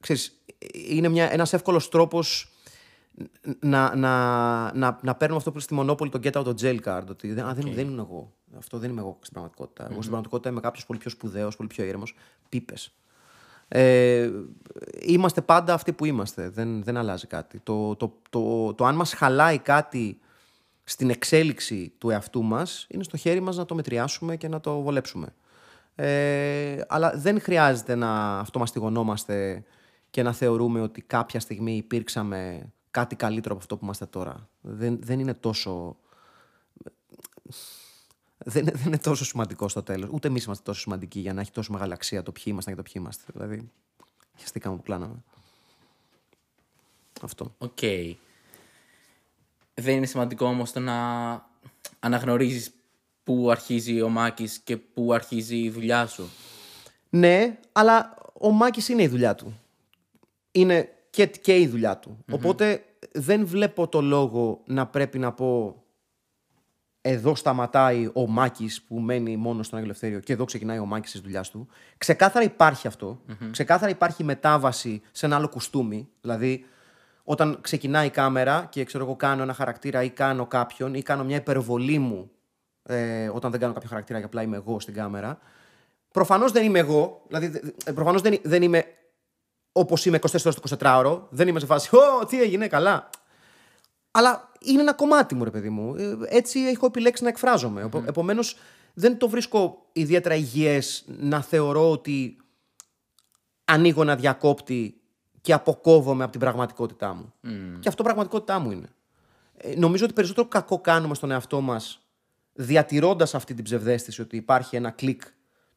ξέρεις, 0.00 0.44
είναι 0.72 1.08
μια, 1.08 1.32
ένας 1.32 1.52
εύκολος 1.52 1.88
τρόπος 1.88 2.53
να, 3.60 3.96
να, 3.96 4.74
να, 4.74 4.98
να 5.02 5.14
παίρνουμε 5.14 5.38
αυτό 5.38 5.52
που 5.52 5.60
στη 5.60 5.74
Μονόπολη 5.74 6.10
το 6.10 6.20
get 6.22 6.32
out 6.32 6.44
of 6.44 6.54
jail 6.60 6.78
card. 6.84 7.06
Ότι 7.08 7.32
δεν, 7.32 7.44
α, 7.44 7.54
δεν, 7.54 7.72
δεν 7.74 7.88
είμαι 7.88 8.00
εγώ. 8.00 8.32
Αυτό 8.58 8.78
δεν 8.78 8.90
είμαι 8.90 9.00
εγώ 9.00 9.18
στην 9.20 9.32
πραγματικότητα. 9.32 9.82
Εγώ 9.82 9.92
στην 9.92 10.04
πραγματικότητα 10.04 10.50
είμαι 10.50 10.60
κάποιος 10.60 10.86
πολύ 10.86 10.98
πιο 10.98 11.10
σπουδαίος, 11.10 11.56
πολύ 11.56 11.68
πιο 11.68 11.84
ήρεμος. 11.84 12.14
Πίπες. 12.48 12.94
Ε, 13.68 14.30
είμαστε 15.00 15.40
πάντα 15.40 15.74
αυτοί 15.74 15.92
που 15.92 16.04
είμαστε. 16.04 16.48
Δεν, 16.48 16.82
δεν 16.82 16.96
αλλάζει 16.96 17.26
κάτι. 17.26 17.58
Το, 17.58 17.96
το, 17.96 18.18
το, 18.30 18.74
το, 18.74 18.84
αν 18.84 18.94
μας 18.94 19.12
χαλάει 19.12 19.58
κάτι 19.58 20.18
στην 20.84 21.10
εξέλιξη 21.10 21.92
του 21.98 22.10
εαυτού 22.10 22.42
μας 22.42 22.86
είναι 22.90 23.02
στο 23.02 23.16
χέρι 23.16 23.40
μας 23.40 23.56
να 23.56 23.64
το 23.64 23.74
μετριάσουμε 23.74 24.36
και 24.36 24.48
να 24.48 24.60
το 24.60 24.80
βολέψουμε. 24.80 25.34
Ε, 25.94 26.80
αλλά 26.88 27.12
δεν 27.16 27.40
χρειάζεται 27.40 27.94
να 27.94 28.38
αυτομαστιγωνόμαστε 28.38 29.64
και 30.10 30.22
να 30.22 30.32
θεωρούμε 30.32 30.80
ότι 30.80 31.02
κάποια 31.02 31.40
στιγμή 31.40 31.76
υπήρξαμε 31.76 32.72
κάτι 32.94 33.16
καλύτερο 33.16 33.54
από 33.54 33.62
αυτό 33.62 33.76
που 33.76 33.84
είμαστε 33.84 34.06
τώρα. 34.06 34.48
Δεν, 34.60 34.98
δεν 35.02 35.20
είναι 35.20 35.34
τόσο. 35.34 35.96
Δεν, 38.38 38.64
δεν 38.64 38.86
είναι 38.86 38.98
τόσο 38.98 39.24
σημαντικό 39.24 39.68
στο 39.68 39.82
τέλος. 39.82 40.08
Ούτε 40.12 40.28
εμείς 40.28 40.44
είμαστε 40.44 40.62
τόσο 40.64 40.80
σημαντικοί 40.80 41.20
για 41.20 41.32
να 41.32 41.40
έχει 41.40 41.50
τόσο 41.50 41.72
μεγάλη 41.72 41.92
αξία 41.92 42.22
το 42.22 42.32
ποιοι 42.32 42.44
είμαστε 42.46 42.70
και 42.70 42.76
το 42.76 42.82
ποιοι 42.82 42.92
είμαστε. 42.96 43.24
Δηλαδή, 43.32 43.70
χαιστήκαμε 44.36 44.76
που 44.76 44.82
κλάναμε. 44.82 45.22
Αυτό. 47.22 47.54
Οκ. 47.58 47.78
Okay. 47.80 48.14
Δεν 49.74 49.96
είναι 49.96 50.06
σημαντικό 50.06 50.46
όμως 50.46 50.72
το 50.72 50.80
να 50.80 50.96
αναγνωρίζεις 52.00 52.72
πού 53.24 53.50
αρχίζει 53.50 54.02
ο 54.02 54.08
Μάκης 54.08 54.58
και 54.58 54.76
πού 54.76 55.12
αρχίζει 55.12 55.56
η 55.56 55.70
δουλειά 55.70 56.06
σου. 56.06 56.30
Ναι, 57.10 57.58
αλλά 57.72 58.16
ο 58.32 58.50
Μάκης 58.50 58.88
είναι 58.88 59.02
η 59.02 59.08
δουλειά 59.08 59.34
του. 59.34 59.60
Είναι 60.52 60.93
και, 61.14 61.26
και 61.26 61.56
η 61.56 61.66
δουλειά 61.66 61.98
του. 61.98 62.24
Οπότε 62.32 62.84
δεν 63.12 63.46
βλέπω 63.46 63.88
το 63.88 64.00
λόγο 64.00 64.62
να 64.66 64.86
πρέπει 64.86 65.18
να 65.18 65.32
πω 65.32 65.82
εδώ 67.00 67.34
σταματάει 67.34 68.10
ο 68.12 68.26
Μάκης 68.26 68.82
που 68.82 69.00
μένει 69.00 69.36
μόνο 69.36 69.62
στον 69.62 69.78
Άγιο 69.78 70.20
και 70.20 70.32
εδώ 70.32 70.44
ξεκινάει 70.44 70.78
ο 70.78 70.84
Μάκης 70.84 71.12
της 71.12 71.20
δουλειάς 71.20 71.50
του. 71.50 71.68
Ξεκάθαρα 71.98 72.44
υπάρχει 72.44 72.88
Ξεκάθαρα 73.50 73.90
υπάρχει 73.90 74.24
μετάβαση 74.24 75.02
σε 75.12 75.26
ένα 75.26 75.36
άλλο 75.36 75.48
κουστούμι. 75.48 76.08
Δηλαδή, 76.20 76.64
όταν 77.24 77.58
ξεκινάει 77.60 78.06
η 78.06 78.10
κάμερα 78.10 78.66
και 78.70 78.84
ξέρω 78.84 79.04
εγώ 79.04 79.16
κάνω 79.16 79.42
ένα 79.42 79.52
χαρακτήρα 79.52 80.02
ή 80.02 80.10
κάνω 80.10 80.46
κάποιον 80.46 80.94
ή 80.94 81.02
κάνω 81.02 81.24
μια 81.24 81.36
υπερβολή 81.36 81.98
μου 81.98 82.30
ε, 82.82 83.28
όταν 83.28 83.50
δεν 83.50 83.60
κάνω 83.60 83.72
κάποιο 83.72 83.88
χαρακτήρα 83.88 84.18
και 84.18 84.24
απλά 84.24 84.42
είμαι 84.42 84.56
εγώ 84.56 84.80
στην 84.80 84.94
κάμερα. 84.94 85.38
Προφανώς 86.12 86.52
δεν 86.52 86.64
είμαι 86.64 86.78
εγώ. 86.78 87.22
Δηλαδή, 87.28 87.74
προφανώς 87.94 88.22
δεν, 88.22 88.38
δεν 88.42 88.62
είμαι 88.62 88.84
όπως 89.76 90.06
είμαι 90.06 90.18
24 90.18 90.40
ώρες 90.44 90.54
το 90.54 90.76
24ωρο. 90.78 91.20
Δεν 91.30 91.48
είμαι 91.48 91.60
σε 91.60 91.66
φάση, 91.66 91.96
Ω, 91.96 92.26
τι 92.26 92.42
έγινε, 92.42 92.66
καλά. 92.66 93.10
Αλλά 94.10 94.50
είναι 94.60 94.80
ένα 94.80 94.92
κομμάτι 94.92 95.34
μου, 95.34 95.44
ρε 95.44 95.50
παιδί 95.50 95.68
μου. 95.68 95.94
Ε, 95.94 96.16
έτσι 96.28 96.60
έχω 96.60 96.86
επιλέξει 96.86 97.22
να 97.22 97.28
εκφράζομαι. 97.28 97.88
Mm. 97.92 98.06
Επομένως, 98.06 98.56
δεν 98.94 99.18
το 99.18 99.28
βρίσκω 99.28 99.86
ιδιαίτερα 99.92 100.34
υγιές 100.34 101.04
να 101.06 101.42
θεωρώ 101.42 101.90
ότι 101.90 102.36
ανοίγω 103.64 104.02
ένα 104.02 104.16
διακόπτη 104.16 105.00
και 105.40 105.52
αποκόβομαι 105.52 106.22
από 106.22 106.32
την 106.32 106.40
πραγματικότητά 106.40 107.14
μου. 107.14 107.32
Και 107.80 107.88
αυτό 107.88 108.02
πραγματικότητά 108.02 108.58
μου 108.58 108.70
είναι. 108.70 108.88
Ε, 109.56 109.74
νομίζω 109.76 110.04
ότι 110.04 110.14
περισσότερο 110.14 110.48
κακό 110.48 110.80
κάνουμε 110.80 111.14
στον 111.14 111.30
εαυτό 111.30 111.60
μας 111.60 112.06
διατηρώντας 112.52 113.34
αυτή 113.34 113.54
την 113.54 113.64
ψευδέστηση 113.64 114.20
ότι 114.20 114.36
υπάρχει 114.36 114.76
ένα 114.76 114.90
κλικ 114.90 115.22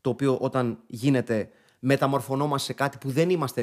το 0.02 0.10
οποίο 0.10 0.38
όταν 0.38 0.80
γίνεται 0.88 1.50
μεταμορφωνόμαστε 1.88 2.65
σε 2.67 2.73
κάτι 2.73 2.97
που 2.97 3.10
δεν 3.10 3.30
είμαστε 3.30 3.62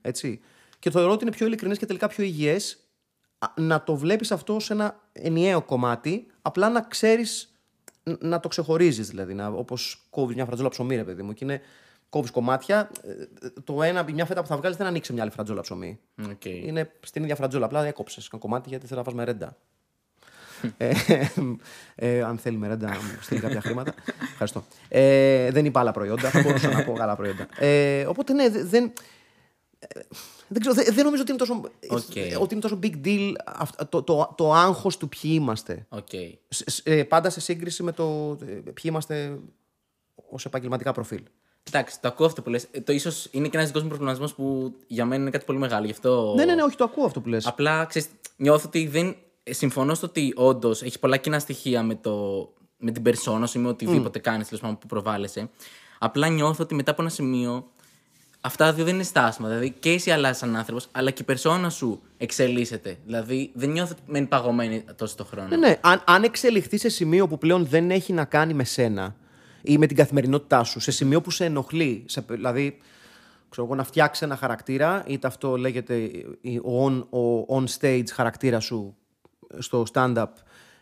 Έτσι. 0.00 0.40
Και 0.78 0.90
θεωρώ 0.90 1.12
ότι 1.12 1.24
είναι 1.24 1.32
πιο 1.32 1.46
ειλικρινές 1.46 1.78
και 1.78 1.86
τελικά 1.86 2.08
πιο 2.08 2.24
υγιές 2.24 2.78
να 3.56 3.82
το 3.82 3.96
βλέπεις 3.96 4.32
αυτό 4.32 4.60
σε 4.60 4.72
ένα 4.72 5.00
ενιαίο 5.12 5.62
κομμάτι, 5.62 6.26
απλά 6.42 6.68
να 6.68 6.80
ξέρεις 6.80 7.52
να 8.02 8.40
το 8.40 8.48
ξεχωρίζεις. 8.48 9.08
Δηλαδή, 9.08 9.36
όπως 9.54 10.06
κόβεις 10.10 10.34
μια 10.34 10.44
φρατζόλα 10.44 10.68
ψωμί, 10.68 10.96
ρε 10.96 11.04
παιδί 11.04 11.22
μου, 11.22 11.32
και 11.32 11.44
είναι 11.44 11.60
κόβεις 12.08 12.30
κομμάτια. 12.30 12.90
Ε, 13.02 13.48
το 13.64 13.82
ένα, 13.82 14.04
μια 14.12 14.26
φέτα 14.26 14.40
που 14.40 14.46
θα 14.46 14.56
βγάλεις 14.56 14.76
δεν 14.76 14.86
ανοίξει 14.86 15.12
μια 15.12 15.22
άλλη 15.22 15.30
φρατζόλα 15.30 15.60
ψωμί. 15.60 16.00
Okay. 16.22 16.60
Είναι 16.64 16.92
στην 17.00 17.22
ίδια 17.22 17.36
φρατζόλα. 17.36 17.64
Απλά 17.64 17.84
έκοψες 17.84 18.28
ένα 18.28 18.38
κομμάτι 18.38 18.68
γιατί 18.68 18.86
θέλω 18.86 18.98
να 18.98 19.04
φας 19.04 19.14
μερέντα. 19.14 19.56
Ε, 20.76 20.92
ε, 21.94 22.22
αν 22.22 22.38
θέλει 22.38 22.56
μερέντα 22.56 22.88
να 22.88 22.94
μου 22.94 23.18
στείλει 23.20 23.40
κάποια 23.40 23.60
χρήματα. 23.60 23.94
Ευχαριστώ. 24.30 24.64
Ε, 24.88 25.50
δεν 25.50 25.64
είπα 25.64 25.80
άλλα 25.80 25.92
προϊόντα. 25.92 26.30
Θα 26.30 26.42
μπορούσα 26.42 26.68
να 26.68 26.84
πω 26.84 26.96
άλλα 26.98 27.16
προϊόντα. 27.16 27.48
Ε, 27.58 28.04
οπότε 28.06 28.32
ναι, 28.32 28.48
δεν. 28.48 28.92
Δεν, 30.48 30.60
ξέρω, 30.60 30.74
δεν, 30.74 30.94
δεν 30.94 31.04
νομίζω 31.04 31.22
ότι 31.22 31.30
είναι, 31.30 31.40
τόσο, 31.40 31.60
okay. 31.88 32.40
ότι 32.40 32.54
είναι 32.54 32.62
τόσο 32.62 32.78
big 32.82 32.94
deal 33.04 33.32
το, 33.88 34.02
το, 34.02 34.34
το, 34.36 34.52
άγχος 34.52 34.96
του 34.96 35.08
ποιοι 35.08 35.30
είμαστε. 35.34 35.86
Okay. 35.88 36.32
Ε, 36.82 37.02
πάντα 37.02 37.30
σε 37.30 37.40
σύγκριση 37.40 37.82
με 37.82 37.92
το 37.92 38.36
ε, 38.40 38.46
ποιοι 38.46 38.84
είμαστε 38.84 39.38
ως 40.30 40.44
επαγγελματικά 40.44 40.92
προφίλ. 40.92 41.22
Εντάξει, 41.68 42.00
το 42.00 42.08
ακούω 42.08 42.26
αυτό 42.26 42.42
που 42.42 42.50
λες. 42.50 42.68
Ε, 42.70 42.80
το 42.80 42.92
ίσως 42.92 43.28
είναι 43.30 43.48
και 43.48 43.56
ένας 43.56 43.66
δικός 43.66 43.82
μου 43.82 43.88
προβληματισμός 43.88 44.34
που 44.34 44.74
για 44.86 45.04
μένα 45.04 45.22
είναι 45.22 45.30
κάτι 45.30 45.44
πολύ 45.44 45.58
μεγάλο. 45.58 45.84
Γι 45.84 45.90
αυτό... 45.90 46.34
Ναι, 46.36 46.44
ναι, 46.44 46.54
ναι, 46.54 46.62
όχι, 46.62 46.76
το 46.76 46.84
ακούω 46.84 47.04
αυτό 47.04 47.20
που 47.20 47.28
λες. 47.28 47.46
Απλά 47.46 47.84
ξέρεις, 47.84 48.08
νιώθω 48.36 48.66
ότι 48.66 48.86
δεν. 48.86 49.16
Συμφωνώ 49.50 49.94
στο 49.94 50.06
ότι 50.06 50.32
όντως 50.36 50.82
έχει 50.82 50.98
πολλά 50.98 51.16
κοινά 51.16 51.38
στοιχεία 51.38 51.82
με, 51.82 51.94
το... 51.94 52.48
με 52.76 52.90
την 52.90 53.02
περσόνα 53.02 53.46
σου 53.46 53.58
ή 53.58 53.62
με 53.62 53.68
οτιδήποτε 53.68 54.18
mm. 54.18 54.22
κάνεις 54.22 54.48
που 54.48 54.86
προβάλλεσαι. 54.88 55.50
Απλά 55.98 56.28
νιώθω 56.28 56.62
ότι 56.62 56.74
μετά 56.74 56.90
από 56.90 57.02
ένα 57.02 57.10
σημείο 57.10 57.70
αυτά 58.40 58.72
δύο 58.72 58.84
δεν 58.84 58.94
είναι 58.94 59.02
στάσιμα. 59.02 59.48
Δηλαδή 59.48 59.70
και 59.70 59.90
εσύ 59.90 60.10
αλλάζεις 60.10 60.38
σαν 60.38 60.56
άνθρωπος, 60.56 60.88
αλλά 60.92 61.10
και 61.10 61.22
η 61.22 61.24
περσόνα 61.24 61.70
σου 61.70 62.00
εξελίσσεται. 62.16 62.96
Δηλαδή 63.04 63.50
δεν 63.54 63.70
νιώθω 63.70 63.92
ότι 63.92 64.02
μένει 64.12 64.26
παγωμένη 64.26 64.84
τόσο 64.96 65.16
το 65.16 65.24
χρόνο. 65.24 65.48
Ναι, 65.48 65.56
ναι. 65.56 65.78
Αν, 65.80 66.02
αν 66.06 66.22
εξελιχθεί 66.22 66.78
σε 66.78 66.88
σημείο 66.88 67.28
που 67.28 67.38
πλέον 67.38 67.66
δεν 67.66 67.90
έχει 67.90 68.12
να 68.12 68.24
κάνει 68.24 68.54
με 68.54 68.64
σένα 68.64 69.16
ή 69.62 69.78
με 69.78 69.86
την 69.86 69.96
καθημερινότητά 69.96 70.64
σου, 70.64 70.80
σε 70.80 70.90
σημείο 70.90 71.20
που 71.20 71.30
σε 71.30 71.44
ενοχλεί, 71.44 72.04
σε, 72.06 72.24
δηλαδή 72.28 72.78
ξέρω, 73.48 73.66
εγώ, 73.66 73.74
να 73.74 73.84
φτιάξεις 73.84 74.22
ένα 74.22 74.36
χαρακτήρα, 74.36 75.04
είτε 75.06 75.26
αυτό 75.26 75.56
λέγεται 75.56 75.96
η- 76.40 76.58
ο 76.58 76.86
on, 76.86 77.06
ο 77.18 77.56
on 77.58 77.64
stage 77.80 78.08
χαρακτήρα 78.12 78.60
σου 78.60 78.96
στο 79.58 79.84
stand-up, 79.92 80.26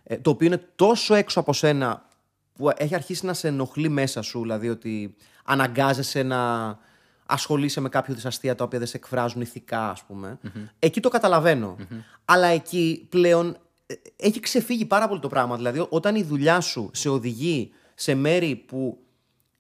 ε, 0.03 0.17
το 0.17 0.31
οποίο 0.31 0.47
είναι 0.47 0.69
τόσο 0.77 1.15
έξω 1.15 1.41
από 1.41 1.53
σένα 1.53 2.09
που 2.55 2.71
έχει 2.77 2.95
αρχίσει 2.95 3.27
να 3.27 3.33
σε 3.35 3.49
ενοχλεί 3.49 3.89
μέσα 3.89 4.23
σου, 4.23 4.41
δηλαδή 4.41 4.69
ότι 4.69 5.15
αναγκάζεσαι 5.45 6.23
να 6.23 6.79
ασχολείσαι 7.27 7.81
με 7.81 7.89
κάποιο 7.89 8.15
δυσαστεία 8.15 8.55
τα 8.55 8.65
οποία 8.65 8.79
δεν 8.79 8.89
σε 8.89 8.97
εκφράζουν 8.97 9.41
ηθικά, 9.41 9.91
ας 9.91 10.05
πουμε 10.05 10.39
Εκεί 10.79 11.01
το 11.01 11.09
καταλαβαίνω 11.09 11.77
Αλλά 12.25 12.47
εκεί 12.47 13.07
πλέον 13.09 13.57
ε, 13.87 13.95
έχει 14.17 14.41
ξεφύγει 14.41 14.85
πάρα 14.85 15.09
πολύ 15.09 15.21
το 15.21 15.29
πράγμα. 15.29 15.57
Δηλαδή, 15.57 15.87
όταν 15.89 16.15
η 16.15 16.23
δουλειά 16.23 16.61
σου 16.61 16.91
σε 16.93 17.09
οδηγεί 17.09 17.73
σε 17.95 18.15
μέρη 18.15 18.57
που 18.57 18.99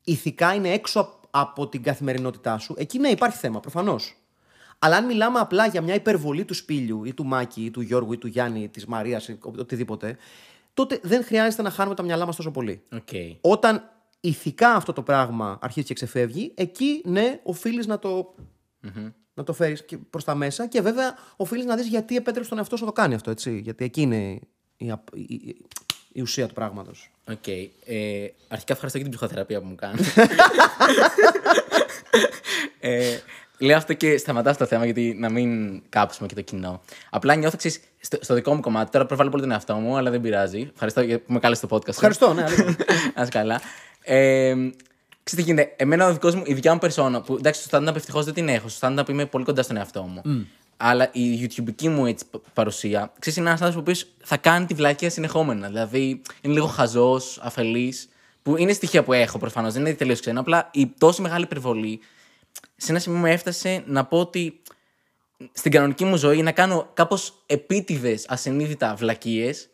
ηθικά 0.05 0.55
είναι 0.55 0.69
έξω 0.73 1.01
απ- 1.01 1.25
από 1.31 1.69
την 1.69 1.83
καθημερινότητά 1.83 2.59
σου, 2.59 2.75
εκεί 2.79 2.99
ναι, 2.99 3.09
υπάρχει 3.09 3.37
θέμα, 3.39 3.61
προφανώς. 3.61 4.15
Αλλά 4.83 4.97
αν 4.97 5.05
μιλάμε 5.07 5.39
απλά 5.39 5.67
για 5.67 5.81
μια 5.81 5.95
υπερβολή 5.95 6.45
του 6.45 6.55
Σπίλιου 6.55 7.05
ή 7.05 7.13
του 7.15 7.25
Μάκη 7.25 7.65
ή 7.65 7.71
του 7.71 7.81
Γιώργου 7.81 8.13
ή 8.13 8.17
του 8.19 8.27
Γιάννη, 8.27 8.69
της 8.69 8.87
Μαρίας 8.87 9.29
ή 9.29 9.39
οτιδήποτε, 9.59 10.17
τότε 10.75 10.99
δεν 11.03 11.25
χρειάζεται 11.25 11.63
να 11.63 11.71
χάνουμε 11.71 11.95
τα 11.95 12.03
μυαλά 12.03 12.27
μας 12.27 12.37
τόσο 12.37 12.51
πολύ. 12.51 12.83
Οκ. 12.93 13.09
Όταν 13.41 13.91
ηθικά 14.21 14.71
αυτό 14.75 14.93
το 14.93 15.03
πράγμα 15.03 15.59
αρχίζει 15.63 15.87
και 15.87 15.95
ξεφεύγει, 15.95 16.53
εκεί 16.55 17.03
ναι, 17.05 17.41
οφείλεις 17.43 17.87
να 17.87 17.99
το, 17.99 18.35
να 19.35 19.45
το 19.45 19.53
φέρεις 19.53 19.85
προς 20.11 20.25
τα 20.25 20.35
μέσα 20.35 20.67
και 20.67 20.81
βέβαια 20.81 21.15
οφείλεις 21.37 21.65
να 21.65 21.77
δεις 21.77 21.87
γιατί 21.87 22.17
επέτρεψες 22.17 22.49
στον 22.49 22.59
εαυτό 22.59 22.77
σου 22.77 22.85
να 22.85 22.91
το 22.93 23.01
κάνει 23.01 23.15
αυτό. 23.15 23.31
Έτσι. 23.31 23.59
Γιατί 23.59 23.85
εκεί 23.85 24.01
είναι 24.01 24.39
η, 24.77 24.91
απ- 24.91 25.15
η, 25.17 25.21
η- 25.35 25.57
η 26.13 26.21
ουσία 26.21 26.47
του 26.47 26.55
πράγματος. 26.55 27.11
Οκ. 27.31 27.47
Ε, 27.47 28.27
αρχικά 28.49 28.73
ευχαριστώ 28.73 28.99
για 28.99 29.09
την 29.09 29.11
ψυχοθεραπεία 29.11 29.61
που 29.61 29.67
μου 29.67 29.75
κάνεις. 29.75 30.15
ε, 32.81 33.19
λέω 33.61 33.77
αυτό 33.77 33.95
και 33.95 34.17
σταματάω 34.17 34.53
στο 34.53 34.67
θέμα 34.67 34.85
γιατί 34.85 35.17
να 35.19 35.31
μην 35.31 35.83
κάψουμε 35.89 36.29
και 36.29 36.35
το 36.35 36.41
κοινό. 36.41 36.81
Απλά 37.11 37.35
νιώθω 37.35 37.50
το 37.50 37.55
εξής, 37.55 37.81
στο, 38.01 38.19
στο 38.21 38.35
δικό 38.35 38.55
μου 38.55 38.61
κομμάτι. 38.61 38.91
Τώρα 38.91 39.07
προβάλλω 39.07 39.31
πολύ 39.31 39.43
τον 39.43 39.51
εαυτό 39.53 39.75
μου, 39.75 39.97
αλλά 39.97 40.11
δεν 40.11 40.21
πειράζει. 40.21 40.69
Ευχαριστώ 40.73 41.01
για- 41.01 41.19
που 41.19 41.33
με 41.33 41.39
κάλεσε 41.39 41.67
στο 41.67 41.77
podcast. 41.77 41.85
σου. 41.85 41.91
Ευχαριστώ, 41.91 42.35
ναι, 42.35 42.43
αλήθεια. 42.43 42.77
Α 43.23 43.27
καλά. 43.31 43.61
Ε, 44.03 44.55
Ξέρετε 45.23 45.53
τι 45.53 45.63
γίνεται. 45.63 45.73
Εμένα 45.85 46.07
ο 46.09 46.13
δικός 46.13 46.35
μου, 46.35 46.43
η 46.47 46.55
δικιά 46.55 46.73
μου 46.73 46.79
περσόνα, 46.79 47.21
που 47.21 47.35
εντάξει, 47.35 47.63
στο 47.63 47.79
stand-up 47.79 47.95
ευτυχώς 47.97 48.25
δεν 48.25 48.35
την 48.35 48.49
έχω. 48.49 48.69
Στο 48.69 48.89
stand-up 48.89 49.09
είμαι 49.09 49.27
πολύ 49.27 49.45
κοντά 49.45 49.63
στον 49.63 49.77
εαυτό 49.77 50.03
μου. 50.03 50.47
Αλλά 50.77 51.09
η 51.13 51.41
YouTube 51.57 51.83
μου 51.83 52.07
έτσι, 52.07 52.25
π- 52.31 52.37
παρουσία, 52.55 53.13
ξέρεις, 53.19 53.39
είναι 53.39 53.49
ένας 53.49 53.61
άνθρωπος 53.63 54.05
που 54.05 54.13
θα 54.27 54.37
κάνει 54.37 54.67
τη 54.67 54.75
βλακία 54.75 55.11
συνεχόμενα. 55.11 55.67
Δηλαδή 55.67 56.21
είναι 56.41 56.55
λίγο 56.55 56.67
χαζός, 56.67 57.41
αφελής. 57.43 58.09
Που 58.43 58.57
είναι 58.57 58.73
στοιχεία 58.73 59.03
που 59.03 59.13
έχω 59.13 59.39
προφανώς, 59.39 59.73
δεν 59.73 59.85
είναι 59.87 59.95
τελείως 59.95 60.21
ξένα. 60.21 60.41
Απλά 60.41 60.69
η 60.73 60.87
τόσο 60.99 61.23
μεγάλη 61.23 61.43
υπερβολή 61.45 62.01
σε 62.83 62.91
ένα 62.91 63.01
σημείο 63.01 63.19
με 63.19 63.31
έφτασε 63.31 63.83
να 63.87 64.05
πω 64.05 64.19
ότι 64.19 64.63
στην 65.53 65.71
κανονική 65.71 66.05
μου 66.05 66.17
ζωή 66.17 66.43
να 66.43 66.53
κάνω 66.53 66.91
κάπως 66.95 67.43
επίτηδες 67.47 68.25
ασυνείδητα 68.29 68.95
βλακίες, 68.95 69.69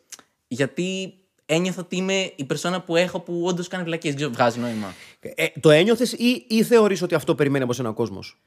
γιατί 0.47 1.13
ένιωθα 1.45 1.81
ότι 1.81 1.95
είμαι 1.95 2.31
η 2.35 2.43
περσόνα 2.43 2.81
που 2.81 2.95
έχω 2.95 3.19
που 3.19 3.43
όντως 3.45 3.67
κάνει 3.67 3.83
βλακίες. 3.83 4.13
Δεν 4.13 4.21
ξέρω, 4.21 4.37
βγάζει 4.37 4.59
νόημα. 4.59 4.93
Ε, 5.19 5.47
το 5.59 5.69
ένιωθες 5.69 6.11
ή, 6.11 6.45
ή 6.47 6.63
θεωρείς 6.63 7.01
ότι 7.01 7.15
αυτό 7.15 7.35
περιμένει 7.35 7.63
από 7.63 7.73
σένα 7.73 7.89
ο 7.89 7.93
κόσμος; 7.93 8.41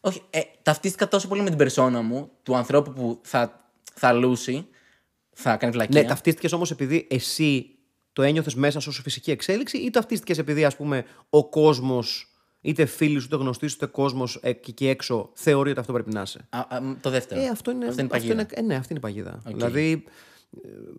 Όχι, 0.00 0.22
ε, 0.30 0.40
ταυτίστηκα 0.62 1.08
τόσο 1.08 1.28
πολύ 1.28 1.42
με 1.42 1.48
την 1.48 1.58
περσόνα 1.58 2.02
μου, 2.02 2.30
του 2.42 2.56
ανθρώπου 2.56 2.92
που 2.92 3.20
θα, 3.22 3.70
θα 3.94 4.12
λούσει, 4.12 4.66
θα 5.32 5.56
κάνει 5.56 5.72
βλακία. 5.72 6.02
Ναι, 6.02 6.08
ταυτίστηκες 6.08 6.52
όμως 6.52 6.70
επειδή 6.70 7.06
εσύ 7.10 7.70
το 8.12 8.22
ένιωθες 8.22 8.54
μέσα 8.54 8.80
σου 8.80 8.88
ως 8.90 9.00
φυσική 9.02 9.30
εξέλιξη 9.30 9.76
ή 9.78 9.90
ταυτίστηκες 9.90 10.38
επειδή 10.38 10.64
ας 10.64 10.76
πούμε 10.76 11.04
ο 11.30 11.48
κόσμος, 11.48 12.35
είτε 12.66 12.84
φίλοι 12.86 13.18
σου, 13.18 13.26
είτε 13.26 13.36
γνωστοί 13.36 13.66
σου, 13.66 13.74
είτε 13.76 13.86
κόσμος 13.86 14.38
εκεί 14.42 14.72
και 14.72 14.88
έξω 14.88 15.30
θεωρεί 15.34 15.70
ότι 15.70 15.80
αυτό 15.80 15.92
πρέπει 15.92 16.12
να 16.12 16.22
είσαι. 16.22 16.46
Α, 16.50 16.58
α, 16.68 16.80
μ, 16.80 16.94
το 17.00 17.10
δεύτερο. 17.10 17.40
Ε, 17.40 17.48
αυτό 17.48 17.70
είναι, 17.70 17.86
Αυτό 17.86 18.00
είναι 18.00 18.10
αυτό 18.14 18.26
παγίδα. 18.26 18.32
είναι- 18.34 18.46
ε, 18.50 18.60
ναι, 18.62 18.74
αυτή 18.74 18.86
είναι 18.90 18.98
η 18.98 19.02
παγίδα. 19.02 19.40
Δηλαδή, 19.46 20.04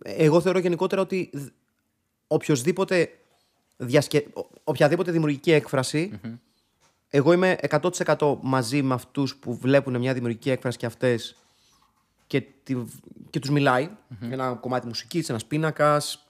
ε, 0.02 0.12
εγώ 0.26 0.42
θεωρώ 0.42 0.60
γενικότερα 0.60 1.02
ότι 1.02 1.30
δ- 1.34 1.48
οποιοσδήποτε 2.28 3.10
διασκε... 3.78 4.26
ο- 4.34 4.48
οποιαδήποτε 4.64 5.12
δημιουργική 5.12 5.52
έκφραση, 5.52 6.20
εγώ 7.10 7.34
είμαι 7.34 7.56
100% 7.70 8.38
μαζί 8.42 8.82
με 8.82 8.94
αυτούς 8.94 9.36
που 9.36 9.56
βλέπουν 9.58 9.98
μια 9.98 10.14
δημιουργική 10.14 10.50
έκφραση 10.50 10.78
και 10.78 10.86
αυτές 10.86 11.36
και, 12.28 12.42
τη... 12.64 12.76
και 13.30 13.40
τους 13.40 13.50
μιλάει. 13.50 13.90
Ένα 14.20 14.52
κομμάτι 14.54 14.88
μουσικής, 14.88 15.30
ένας 15.30 15.46
πίνακας, 15.46 16.28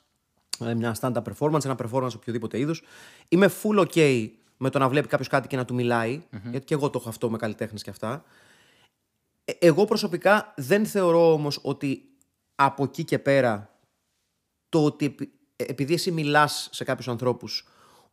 ε, 0.65 0.73
μια 0.73 0.95
stand-up 1.01 1.21
performance, 1.23 1.65
ένα 1.65 1.75
performance 1.83 2.15
οποιοδήποτε 2.15 2.59
είδους. 2.59 2.81
Είμαι 3.27 3.49
full 3.63 3.87
ok 3.87 4.29
με 4.57 4.69
το 4.69 4.79
να 4.79 4.89
βλέπει 4.89 5.07
κάποιος 5.07 5.27
κάτι 5.27 5.47
και 5.47 5.55
να 5.55 5.65
του 5.65 5.73
μιλάει, 5.73 6.21
γιατί 6.49 6.65
και 6.65 6.73
εγώ 6.73 6.89
το 6.89 6.97
έχω 6.99 7.09
αυτό 7.09 7.29
με 7.29 7.37
καλλιτέχνες 7.37 7.83
και 7.83 7.89
αυτά. 7.89 8.23
Ε, 9.45 9.51
Εγώ 9.59 9.85
προσωπικά 9.85 10.53
δεν 10.57 10.85
θεωρώ 10.85 11.31
όμως 11.33 11.59
ότι 11.63 12.03
από 12.55 12.83
εκεί 12.83 13.03
και 13.03 13.19
πέρα 13.19 13.75
το 14.69 14.83
ότι 14.83 15.05
επει- 15.05 15.33
ε, 15.55 15.63
επειδή 15.67 15.93
εσύ 15.93 16.11
μιλάς 16.11 16.69
σε 16.71 16.83
κάποιους 16.83 17.07
ανθρώπους 17.07 17.67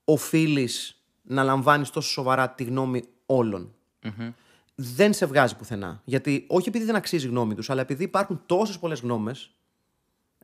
οφείλεις 0.05 1.03
να 1.22 1.42
λαμβάνεις 1.42 1.90
τόσο 1.90 2.09
σοβαρά 2.11 2.51
τη 2.51 2.64
γνώμη 2.64 3.03
όλων. 3.26 3.74
Δεν 4.74 5.12
σε 5.12 5.26
βγάζει 5.26 5.57
πουθενά. 5.57 6.01
Γιατί 6.05 6.45
όχι 6.49 6.68
επειδή 6.68 6.84
δεν 6.84 6.95
αξίζει 6.95 7.26
η 7.26 7.28
γνώμη 7.28 7.55
τους, 7.55 7.70
αλλά 7.70 7.80
επειδή 7.80 8.05
υπάρχουν 8.05 8.42
τόσες 8.47 8.78
πολλές 8.78 9.01
γνώμες 9.01 9.51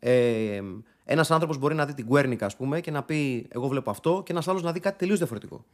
ε, 0.00 0.60
ένας 1.12 1.30
άνθρωπος 1.30 1.58
μπορεί 1.58 1.74
να 1.74 1.86
δει 1.86 1.94
την 1.94 2.06
Κουέρνικα, 2.06 2.46
ας 2.46 2.56
πούμε, 2.56 2.80
και 2.80 2.90
να 2.90 3.02
πει: 3.02 3.46
Εγώ 3.48 3.68
βλέπω 3.68 3.90
αυτό, 3.90 4.22
και 4.24 4.32
ένας 4.32 4.48
άλλος 4.48 4.62
να 4.62 4.72
δει 4.72 4.80
κάτι 4.80 4.98
τελείως 4.98 5.18
διαφορετικό. 5.18 5.64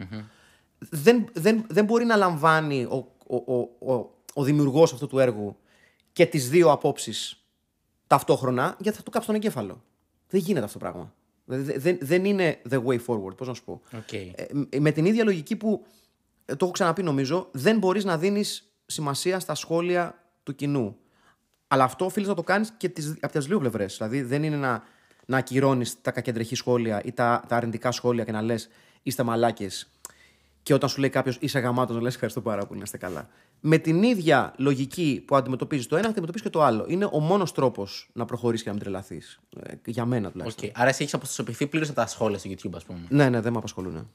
Δεν, 0.79 1.29
δεν, 1.33 1.65
δεν 1.69 1.85
μπορεί 1.85 2.05
να 2.05 2.17
λαμβάνει 2.17 2.85
ο, 2.85 3.15
ο, 3.27 3.55
ο, 3.55 3.93
ο, 3.93 4.11
ο 4.35 4.43
δημιουργός 4.43 4.93
αυτού 4.93 5.07
του 5.07 5.19
έργου 5.19 5.57
και 6.13 6.27
τις 6.27 6.51
δύο 6.51 6.71
απόψεις 6.71 7.47
ταυτόχρονα, 8.07 8.77
γιατί 8.79 8.97
θα 8.97 9.03
του 9.03 9.11
κάψει 9.11 9.27
τον 9.27 9.37
εγκέφαλο. 9.37 9.83
Δεν 10.29 10.41
γίνεται 10.41 10.65
αυτό 10.65 10.79
το 10.79 10.85
πράγμα. 10.85 11.15
Δηλαδή, 11.45 11.79
δεν, 11.79 11.99
δεν 12.01 12.25
είναι 12.25 12.61
the 12.71 12.85
way 12.85 12.99
forward, 13.07 13.37
πώς 13.37 13.49
να 13.49 13.55
σου 13.55 13.65
πω. 13.65 13.81
Οκ. 13.97 14.13
Ε, 14.13 14.33
μ- 14.53 14.77
με 14.77 14.91
την 14.91 15.05
ίδια 15.05 15.25
λογική 15.25 15.57
που 15.57 15.85
ε, 16.45 16.55
το 16.55 16.65
έχω 16.65 16.71
ξαναπεί 16.73 17.03
νομίζω, 17.03 17.49
δεν 17.53 17.79
μπορείς 17.79 18.05
να 18.05 18.19
δίνεις 18.19 18.73
σημασία 18.87 19.41
στα 19.41 19.55
σχόλια 19.55 20.25
του 20.43 20.55
κοινού. 20.55 20.97
Αλλά 21.69 21.85
αυτό 21.85 22.05
οφείλεις 22.05 22.27
να 22.27 22.35
το 22.35 22.43
κάνεις 22.43 22.73
και 22.77 22.89
τις, 22.89 23.15
από 23.21 23.33
τις 23.33 23.47
δύο 23.47 23.59
πλευρές. 23.59 23.97
Δηλαδή 23.97 24.23
δεν 24.23 24.43
είναι 24.43 24.57
να, 24.57 24.83
να 25.27 25.37
ακυρώνεις 25.37 26.01
τα 26.01 26.11
κακεντρεχή 26.11 26.55
σχόλια 26.55 27.03
ή 27.05 27.13
τα, 27.13 27.45
τα 27.49 27.57
αρνητικά 27.57 27.91
σχόλια 27.91 28.25
και 28.25 28.33
να 28.33 28.43
λες 28.43 28.69
είστε 29.03 29.23
μαλάκες. 29.23 29.91
Και 30.63 30.75
όταν 30.75 30.89
σου 30.89 31.01
λέει 31.01 31.11
κάποιος 31.11 31.37
είσαι 31.41 31.59
γαμάτος, 31.59 31.97
να 31.97 32.03
λες 32.03 32.15
ευχαριστώ 32.15 32.41
πάρα 32.41 32.67
πολύ, 32.67 32.79
να 32.79 32.85
είστε 32.85 32.97
καλά. 32.97 33.29
Με 33.61 33.79
την 33.79 34.03
ίδια 34.03 34.55
λογική 34.57 35.25
που 35.27 35.37
αντιμετωπίζεις 35.37 35.87
το 35.87 35.97
ένα, 35.97 36.09
αντιμετωπίζεις 36.09 36.47
και 36.47 36.53
το 36.53 36.63
άλλο. 36.63 36.85
Είναι 36.89 37.09
ο 37.13 37.21
μόνος 37.21 37.53
τρόπος 37.53 38.11
να 38.13 38.25
προχωρήσεις 38.25 38.63
και 38.63 38.69
να 38.69 38.75
μην 38.75 38.85
τρελαθείς. 38.85 39.41
για 39.85 40.05
μένα 40.05 40.31
τουλάχιστον. 40.31 40.69
Οκ. 40.69 40.79
Άρα 40.79 40.89
εσύ 40.89 41.03
έχεις 41.03 41.15
αποστασιοποιηθεί 41.15 41.67
πλήρως 41.67 41.89
από 41.89 42.01
τα 42.01 42.07
σχόλια 42.07 42.39
στο 42.39 42.51
YouTube, 42.51 42.75
ας 42.75 42.85
πούμε. 42.85 43.07
Ναι, 43.09 43.29
ναι, 43.29 43.41
δεν 43.41 43.53
με 43.53 43.59
απασχολούν. 43.59 44.11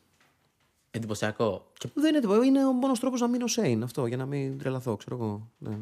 Εντυπωσιακό. 0.92 1.72
Και 1.78 1.90
Δεν 1.94 2.10
είναι 2.10 2.20
τίποτα. 2.20 2.46
Είναι 2.46 2.66
ο 2.66 2.72
μόνος 2.72 3.00
τρόπος 3.00 3.20
να 3.20 3.28
μείνω 3.28 3.46
sane 3.56 3.80
αυτό, 3.84 4.06
για 4.06 4.18
να 4.18 4.26
μην 4.26 4.58
τρελαθώ, 4.58 4.96
ξέρω 4.96 5.16
εγώ. 5.16 5.50
Ναι. 5.58 5.78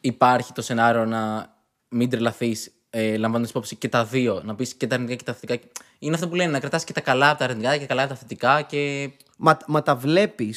υπάρχει 0.00 0.52
το 0.52 0.62
σενάριο 0.62 1.04
να 1.04 1.52
μην 1.88 2.10
τρελαθείς 2.10 2.72
ε, 2.96 3.16
λαμβάνοντας 3.16 3.50
υπόψη 3.50 3.76
και 3.76 3.88
τα 3.88 4.04
δύο. 4.04 4.42
Να 4.44 4.54
πεις 4.54 4.74
και 4.74 4.86
τα 4.86 4.94
αρνητικά 4.94 5.18
και 5.18 5.24
τα 5.24 5.34
θετικά. 5.34 5.68
Είναι 5.98 6.14
αυτό 6.14 6.28
που 6.28 6.34
λένε, 6.34 6.50
να 6.50 6.60
κρατάς 6.60 6.84
και 6.84 6.92
τα 6.92 7.00
καλά 7.00 7.30
από 7.30 7.38
τα 7.38 7.44
αρνητικά 7.44 7.72
και 7.72 7.80
τα 7.80 7.86
καλά 7.86 8.02
από 8.02 8.12
τα 8.12 8.18
θετικά 8.18 8.62
και. 8.62 9.10
Μα, 9.36 9.56
μα 9.66 9.82
τα 9.82 9.96
βλέπεις, 9.96 10.54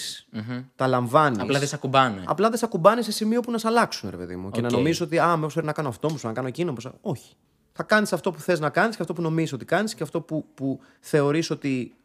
τα 0.75 0.87
λαμβάνεις. 0.87 1.39
Απλά 1.39 1.59
δεν 1.59 1.67
σε 1.67 1.75
ακουμπάνε. 1.75 2.23
Απλά 2.25 2.49
δεν 2.49 2.57
σε 2.57 2.65
ακουμπάνε 2.65 3.01
σε 3.01 3.11
σημείο 3.11 3.41
που 3.41 3.51
να 3.51 3.57
σε 3.57 3.67
αλλάξουν, 3.67 4.09
ρε 4.09 4.17
παιδί 4.17 4.35
μου. 4.35 4.49
Και 4.49 4.61
να 4.61 4.67
Οκ. 4.67 4.73
νομίζεις 4.73 5.01
ότι, 5.01 5.19
α, 5.19 5.35
μήπως 5.35 5.47
πρέπει 5.47 5.65
να 5.65 5.73
κάνω 5.73 5.89
αυτό, 5.89 6.11
μήπως 6.11 6.27
να 6.27 6.33
κάνω 6.33 6.47
εκείνο. 6.47 6.69
Μήπως... 6.69 6.91
Όχι. 7.01 7.35
Θα 7.71 7.83
κάνεις 7.83 8.13
αυτό 8.13 8.31
που 8.31 8.39
θες 8.39 8.59
να 8.59 8.69
κάνεις 8.69 8.95
και 8.95 9.01
αυτό 9.01 9.13
που 9.13 9.21
νομίζεις 9.21 9.53
ότι 9.53 9.65
κάνεις 9.65 9.95
και 9.95 10.03
αυτό 10.03 10.21
που, 10.21 10.45
που 10.53 10.79
θεωρείς 10.99 11.49
ότι 11.49 11.95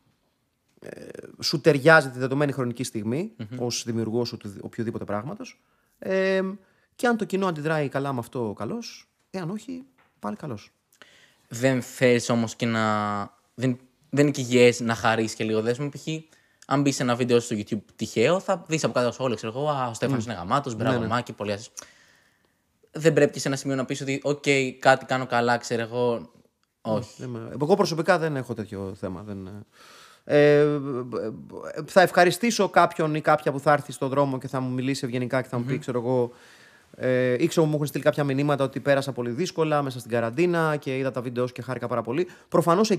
ε, 0.80 1.08
σου 1.42 1.60
ταιριάζει 1.60 2.10
τη 2.10 2.18
δεδομένη 2.18 2.52
χρονική 2.52 2.84
στιγμή 2.84 3.32
ως 3.58 3.82
δημιουργός 3.86 4.36
οποιοδήποτε 4.60 5.04
πράγματος. 5.04 5.60
Ε, 5.98 6.40
και 6.94 7.06
αν 7.06 7.16
το 7.16 7.24
κοινό 7.24 7.46
αντιδράει 7.46 7.88
καλά 7.88 8.12
με 8.12 8.18
αυτό, 8.18 8.54
καλώς. 8.56 8.82
Εάν 9.30 9.50
όχι, 9.50 9.84
πάλι 10.22 10.36
καλώς. 10.36 10.58
Δεν 11.48 11.82
θες 11.82 12.28
όμως 12.28 12.54
και 12.54 12.66
να. 12.66 12.80
Δεν, 13.54 13.78
δεν 14.10 14.22
είναι 14.24 14.30
και 14.30 14.40
υγιές 14.40 14.72
να 14.78 14.94
χαρείς 14.94 15.34
και 15.34 15.44
λίγο. 15.44 15.60
Δες 15.60 15.78
μου, 15.78 15.88
π.χ. 15.88 16.06
αν 16.66 16.80
μπεις 16.80 16.94
σε 16.96 17.02
ένα 17.02 17.14
βίντεο 17.14 17.40
στο 17.40 17.56
YouTube 17.58 17.78
τυχαίο, 17.96 18.40
θα 18.40 18.64
δεις 18.68 18.84
από 18.84 18.92
κάτω 18.92 19.12
σχόλιο. 19.12 19.36
Ξέρω 19.36 19.52
εγώ, 19.56 19.68
Α, 19.68 19.88
ο 19.88 19.94
Στέφανος 19.94 20.24
είναι 20.24 20.34
γαμάτος, 20.34 20.74
μπράβο, 20.74 20.98
Μάκη, 21.06 21.32
πολύ 21.32 21.52
άσχημο. 21.52 21.74
Δεν 22.90 23.12
πρέπει 23.12 23.32
και 23.32 23.38
σε 23.38 23.48
ένα 23.48 23.56
σημείο 23.56 23.76
να 23.76 23.84
πεις 23.84 24.00
ότι, 24.00 24.20
οκ, 24.22 24.44
κάτι 24.78 25.04
κάνω 25.04 25.26
καλά, 25.26 25.56
ξέρω 25.56 25.82
εγώ. 25.82 26.30
Όχι. 26.80 27.10
Δεν 27.18 27.28
με- 27.28 27.48
Εγώ 27.60 27.74
προσωπικά 27.76 28.18
δεν 28.18 28.36
έχω 28.36 28.54
τέτοιο 28.54 28.94
θέμα. 28.94 29.22
Δεν... 29.22 29.66
Ε, 30.24 30.58
ε, 30.60 30.68
θα 31.86 32.00
ευχαριστήσω 32.00 32.68
κάποιον 32.68 33.14
ή 33.14 33.20
κάποια 33.20 33.52
που 33.52 33.60
θα 33.60 33.72
έρθει 33.72 33.92
στον 33.92 34.08
δρόμο 34.08 34.38
και 34.38 34.48
θα 34.48 34.60
μου 34.60 34.70
μιλήσει 34.70 35.04
ευγενικά 35.04 35.42
και 35.42 35.48
θα 35.48 35.58
μου 35.58 35.64
πει, 35.64 35.78
ξέρω 35.78 35.98
εγώ, 35.98 36.32
ε, 36.96 37.36
ή 37.38 37.46
ξέρω 37.46 37.66
μου 37.66 37.74
έχουν 37.74 37.86
στείλει 37.86 38.02
κάποια 38.04 38.24
μηνύματα 38.24 38.64
ότι 38.64 38.80
πέρασα 38.80 39.12
πολύ 39.12 39.30
δύσκολα 39.30 39.82
μέσα 39.82 39.98
στην 39.98 40.10
καραντίνα 40.10 40.76
και 40.76 40.96
είδα 40.98 41.10
τα 41.10 41.20
βίντεο 41.20 41.46
σου 41.46 41.52
και 41.52 41.62
χάρηκα 41.62 41.86
πάρα 41.86 42.02
πολύ. 42.02 42.26
Προφανώς 42.48 42.90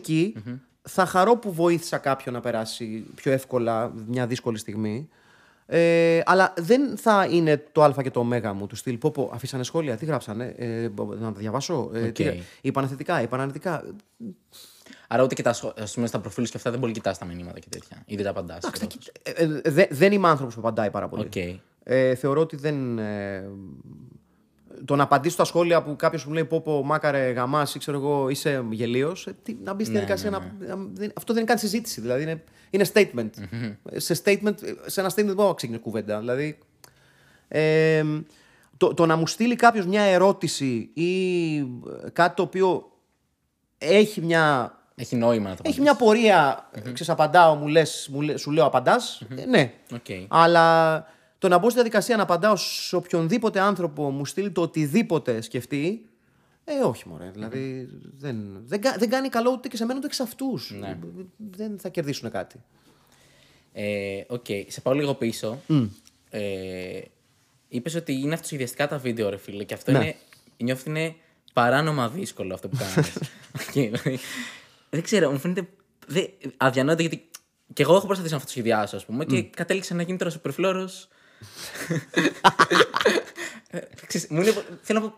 θα 0.82 1.06
χαρώ 1.06 1.38
που 1.38 1.54
βοήθησα 1.54 1.98
κάποιον 1.98 2.34
να 2.36 2.42
περάσει 2.42 3.06
πιο 3.16 3.32
εύκολα 3.32 3.94
μια 4.08 4.28
δύσκολη 4.28 4.58
στιγμή. 4.58 5.10
Ε, 5.66 6.20
αλλά 6.26 6.54
δεν 6.58 6.98
θα 6.98 7.28
είναι 7.32 7.64
το 7.72 7.84
Α 7.84 7.94
και 8.04 8.12
το 8.12 8.20
Ω 8.20 8.54
μου 8.54 8.68
του 8.68 8.76
στυλ. 8.76 8.98
Πω, 8.98 9.12
πω, 9.12 9.32
αφήσανε 9.34 9.64
σχόλια, 9.64 9.98
τι 9.98 10.06
γράψανε. 10.06 10.54
Ε, 10.58 10.90
να 11.20 11.32
τα 11.32 11.40
διαβάσω. 11.40 11.90
Ε, 11.94 12.12
τι, 12.12 12.28
Οκ. 12.28 12.36
είπαν 12.62 12.88
θετικά, 12.88 13.22
είπαν 13.22 13.40
αρνητικά. 13.40 13.84
Άρα 15.08 15.24
ούτε 15.24 15.36
κοιτάς, 15.36 15.64
ας 15.82 15.94
πούμε, 15.94 16.08
στα 16.08 16.20
προφίλ 16.20 16.44
και 16.44 16.52
αυτά 16.56 16.70
δεν 16.70 16.80
μπορεί 16.80 16.92
να 16.92 16.98
κοιτάς 16.98 17.18
τα 17.18 17.26
μηνύματα 17.26 17.60
και 17.60 17.68
τέτοια. 17.70 18.04
Ή 18.06 18.16
δεν 18.16 18.24
τα 18.24 18.30
απαντάς. 18.30 18.64
Ε, 19.24 19.32
ε, 19.32 19.62
δε- 19.72 19.88
δεν 19.90 20.12
είμαι 20.12 20.28
άνθρωπος 20.28 20.54
που 20.54 20.60
απαντάει 20.60 20.90
πάρα 20.90 21.08
πολύ. 21.08 21.24
Οκ. 21.26 21.60
Ε, 21.84 22.16
θεωρώ 22.16 22.42
ότι 22.42 22.56
δεν. 22.56 22.98
Ε, 23.00 23.50
το 24.86 24.96
να 24.96 25.04
απαντήσω 25.04 25.34
στα 25.34 25.44
σχόλια 25.44 25.84
που 25.84 25.96
κάποιος 25.96 26.26
μου 26.26 26.34
λέει 26.34 26.46
πω, 26.46 26.62
πω 26.62 26.84
Μάκη 26.84 27.16
ρε 27.16 27.32
γαμάς 27.32 27.76
ή 27.76 27.80
ξέρω 27.80 27.98
εγώ 27.98 28.30
είσαι 28.30 28.66
γελοίος, 28.72 29.28
να 29.64 29.74
μπεις 29.74 29.86
στη 29.88 29.96
Ναι, 29.96 30.04
διαδικασία 30.06 30.30
ναι, 30.30 30.38
να. 30.38 30.76
να- 30.76 30.88
δεν- 30.94 31.12
αυτό 31.16 31.34
δεν 31.34 31.42
είναι 31.42 31.52
καν 31.52 31.60
συζήτηση. 31.60 32.02
Δηλαδή 32.02 32.22
είναι, 32.22 32.44
είναι 32.70 32.86
statement. 32.94 33.30
σε, 33.96 34.22
statement. 34.24 34.54
σε 34.86 35.00
ένα 35.00 35.10
statement 35.10 35.26
δεν 35.26 35.36
μπορεί 35.36 35.48
να 35.48 35.54
ξεκινήσει 35.54 35.84
κουβέντα. 35.84 36.20
Δηλαδή. 36.20 36.58
Ε, 37.48 38.04
το, 38.78 38.94
το 38.94 39.06
να 39.06 39.16
μου 39.16 39.28
στείλει 39.28 39.56
κάποιος 39.56 39.86
μια 39.86 40.02
ερώτηση 40.02 40.90
ή 40.94 41.58
ε, 41.58 41.64
κάτι 42.14 42.36
το 42.36 42.42
οποίο 42.44 42.92
έχει 43.78 44.22
μια 44.22 44.78
Έχει 44.96 45.16
νόημα 45.16 45.50
να 45.50 45.56
το 45.56 45.62
έχει 45.66 45.82
μια 45.82 45.96
πορεία, 45.96 46.70
ξέρεις, 46.82 47.10
απαντάω, 47.10 47.56
μου 47.56 47.68
λες, 47.68 48.08
μου 48.12 48.22
λέ- 48.22 48.38
σου 48.38 48.52
λέω 48.52 48.66
απαντάς, 48.66 49.22
ε, 49.38 49.46
ναι. 49.46 49.74
Οκ. 49.94 50.06
Αλλά 50.28 50.96
το 51.44 51.50
να 51.50 51.58
μπω 51.58 51.66
στη 51.66 51.74
διαδικασία 51.74 52.16
να 52.16 52.24
απαντάω 52.24 52.56
σε 52.56 52.96
οποιονδήποτε 52.96 53.60
άνθρωπο 53.60 54.10
μου 54.10 54.26
στείλει 54.26 54.52
το 54.52 54.62
οτιδήποτε 54.62 55.42
σκεφτεί, 55.42 56.06
ε, 56.64 56.74
όχι 56.74 57.08
μωρέ, 57.08 57.30
δηλαδή 57.34 57.90
δεν, 58.18 58.62
δεν, 58.66 58.82
κα- 58.82 58.96
δεν 58.98 59.10
κάνει 59.10 59.30
καλό 59.30 59.52
ούτε 59.52 59.68
και 59.68 59.78
σε 59.78 59.86
μένα 59.86 59.98
ούτε 60.00 60.08
και 60.08 60.14
σε 60.14 60.24
αυτούς. 60.24 60.72
Ναι. 60.80 60.98
Δεν 61.38 61.80
θα 61.80 61.90
κερδίσουν 61.90 62.32
κάτι. 62.32 62.56
Ε, 63.74 64.22
Οκ, 64.28 64.46
σε 64.68 64.82
πάω 64.82 64.94
λίγο 64.94 65.14
πίσω. 65.14 65.62
Ε, 66.30 67.00
Είπες 67.68 67.96
ότι 67.96 68.14
είναι 68.14 68.34
αυτοσχεδιαστικά 68.34 68.88
τα 68.88 68.98
βίντεο, 68.98 69.30
ρε 69.30 69.38
φίλε. 69.38 69.64
Και 69.64 69.74
αυτό 69.74 69.92
Ναι. 69.92 69.98
είναι. 69.98 70.16
Νιώθω 70.58 70.82
ότι 70.82 70.90
είναι 70.90 71.16
παράνομα 71.54 72.10
δύσκολο 72.10 72.54
αυτό 72.54 72.68
που 72.70 72.78
κάνεις. 72.78 73.18
δηλαδή, 73.74 74.20
δεν 74.90 75.02
ξέρω, 75.02 75.32
μου 75.32 75.40
φαίνεται. 75.40 75.68
Δε, 76.08 76.26
αδιανόητο 76.58 77.02
γιατί. 77.02 77.30
Και 77.74 77.82
εγώ 77.84 77.96
έχω 77.96 78.06
προσπαθήσει 78.06 78.34
να 78.34 78.40
αυτοσχεδιάσω, 78.40 78.96
ας 78.96 79.06
πούμε, 79.06 79.26
και 79.26 79.42
κατέληξα 79.44 79.96
να 79.96 80.02
γίνει 80.04 80.18
τώρα 80.18 80.32
super 80.32 80.52
φλώρο. 80.52 80.90
Μου 84.30 84.42
είναι, 84.42 84.54
θέλω 84.82 85.00
να 85.00 85.10
πω. 85.10 85.14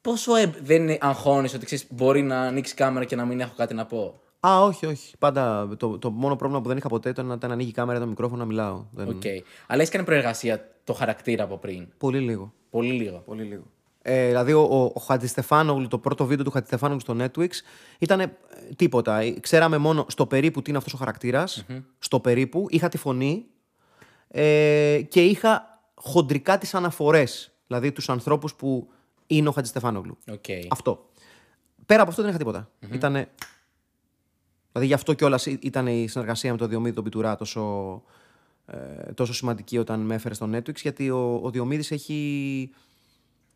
Πόσο 0.00 0.34
ε, 0.34 0.54
δεν 0.62 0.96
αγχώνει 1.00 1.48
ότι 1.54 1.64
ξέρεις, 1.64 1.86
μπορεί 1.90 2.22
να 2.22 2.40
ανοίξεις 2.40 2.74
κάμερα 2.74 3.04
και 3.04 3.16
να 3.16 3.24
μην 3.24 3.40
έχω 3.40 3.54
κάτι 3.56 3.74
να 3.74 3.86
πω; 3.86 4.20
Α, 4.40 4.62
όχι, 4.62 4.86
όχι. 4.86 5.16
Πάντα 5.18 5.68
το, 5.76 5.98
το 5.98 6.10
μόνο 6.10 6.36
πρόβλημα 6.36 6.62
που 6.62 6.68
δεν 6.68 6.76
είχα 6.76 6.88
ποτέ 6.88 7.08
ήταν 7.08 7.26
να 7.26 7.34
όταν 7.34 7.52
ανοίγει 7.52 7.68
η 7.68 7.72
κάμερα 7.72 7.98
το 7.98 8.06
μικρόφωνο 8.06 8.40
να 8.40 8.46
μιλάω. 8.46 8.84
Δεν... 8.92 9.08
Οκ. 9.08 9.22
Αλλά 9.66 9.80
έχεις 9.80 9.88
κάνει 9.88 10.04
προεργασία 10.04 10.68
το 10.84 10.92
χαρακτήρα 10.92 11.44
από 11.44 11.58
πριν; 11.58 11.88
Πολύ 11.98 12.18
λίγο. 12.18 12.52
Πολύ 12.70 12.92
λίγο. 12.92 13.22
Πολύ 13.26 13.42
λίγο. 13.42 13.62
Ε, 14.02 14.26
δηλαδή, 14.26 14.52
ο, 14.52 14.60
ο, 14.60 14.92
ο 14.94 15.00
Χατζηστεφάνογλου, 15.00 15.88
το 15.88 15.98
πρώτο 15.98 16.26
βίντεο 16.26 16.44
του 16.44 16.50
Χατζηστεφάνογλου 16.50 17.00
στο 17.00 17.16
Netwix 17.18 17.48
ήταν 17.98 18.32
τίποτα. 18.76 19.18
Ε, 19.18 19.30
Ξέραμε 19.30 19.78
μόνο 19.78 20.06
στο 20.08 20.26
περίπου 20.26 20.62
τι 20.62 20.68
είναι 20.68 20.78
αυτός 20.78 20.94
ο 20.94 20.96
χαρακτήρας. 20.96 21.44
Στο 21.98 22.20
περίπου. 22.20 22.66
Είχα 22.68 22.88
τη 22.88 22.98
φωνή 22.98 23.46
ε, 24.28 25.02
και 25.08 25.24
είχα 25.24 25.80
χοντρικά 25.94 26.58
τις 26.58 26.74
αναφορές. 26.74 27.52
Δηλαδή, 27.66 27.92
τους 27.92 28.08
ανθρώπους 28.08 28.54
που 28.54 28.88
είναι 29.26 29.48
ο 29.48 29.52
Χατζηστεφάνογλου. 29.52 30.18
Οκ. 30.30 30.44
Αυτό. 30.70 31.08
Πέρα 31.86 32.00
από 32.00 32.10
αυτό 32.10 32.22
δεν 32.22 32.30
είχα 32.30 32.38
τίποτα. 32.38 32.70
Ήτανε... 32.92 33.28
Δηλαδή 34.72 34.86
γι' 34.86 34.94
αυτό 34.94 35.12
κιόλας 35.12 35.46
ήταν 35.46 35.86
η 35.86 36.08
συνεργασία 36.08 36.52
με 36.52 36.58
τον 36.58 36.68
Διομήδη 36.68 36.94
τον 36.94 37.04
Πιτουρά 37.04 37.36
τόσο, 37.36 38.02
ε, 38.66 39.12
τόσο 39.12 39.34
σημαντική 39.34 39.78
όταν 39.78 40.00
με 40.00 40.14
έφερε 40.14 40.34
στο 40.34 40.50
Netwix, 40.52 40.76
γιατί 40.76 41.10
ο, 41.10 41.40
ο 41.42 41.50
Διομήδης 41.50 41.90
έχει, 41.90 42.70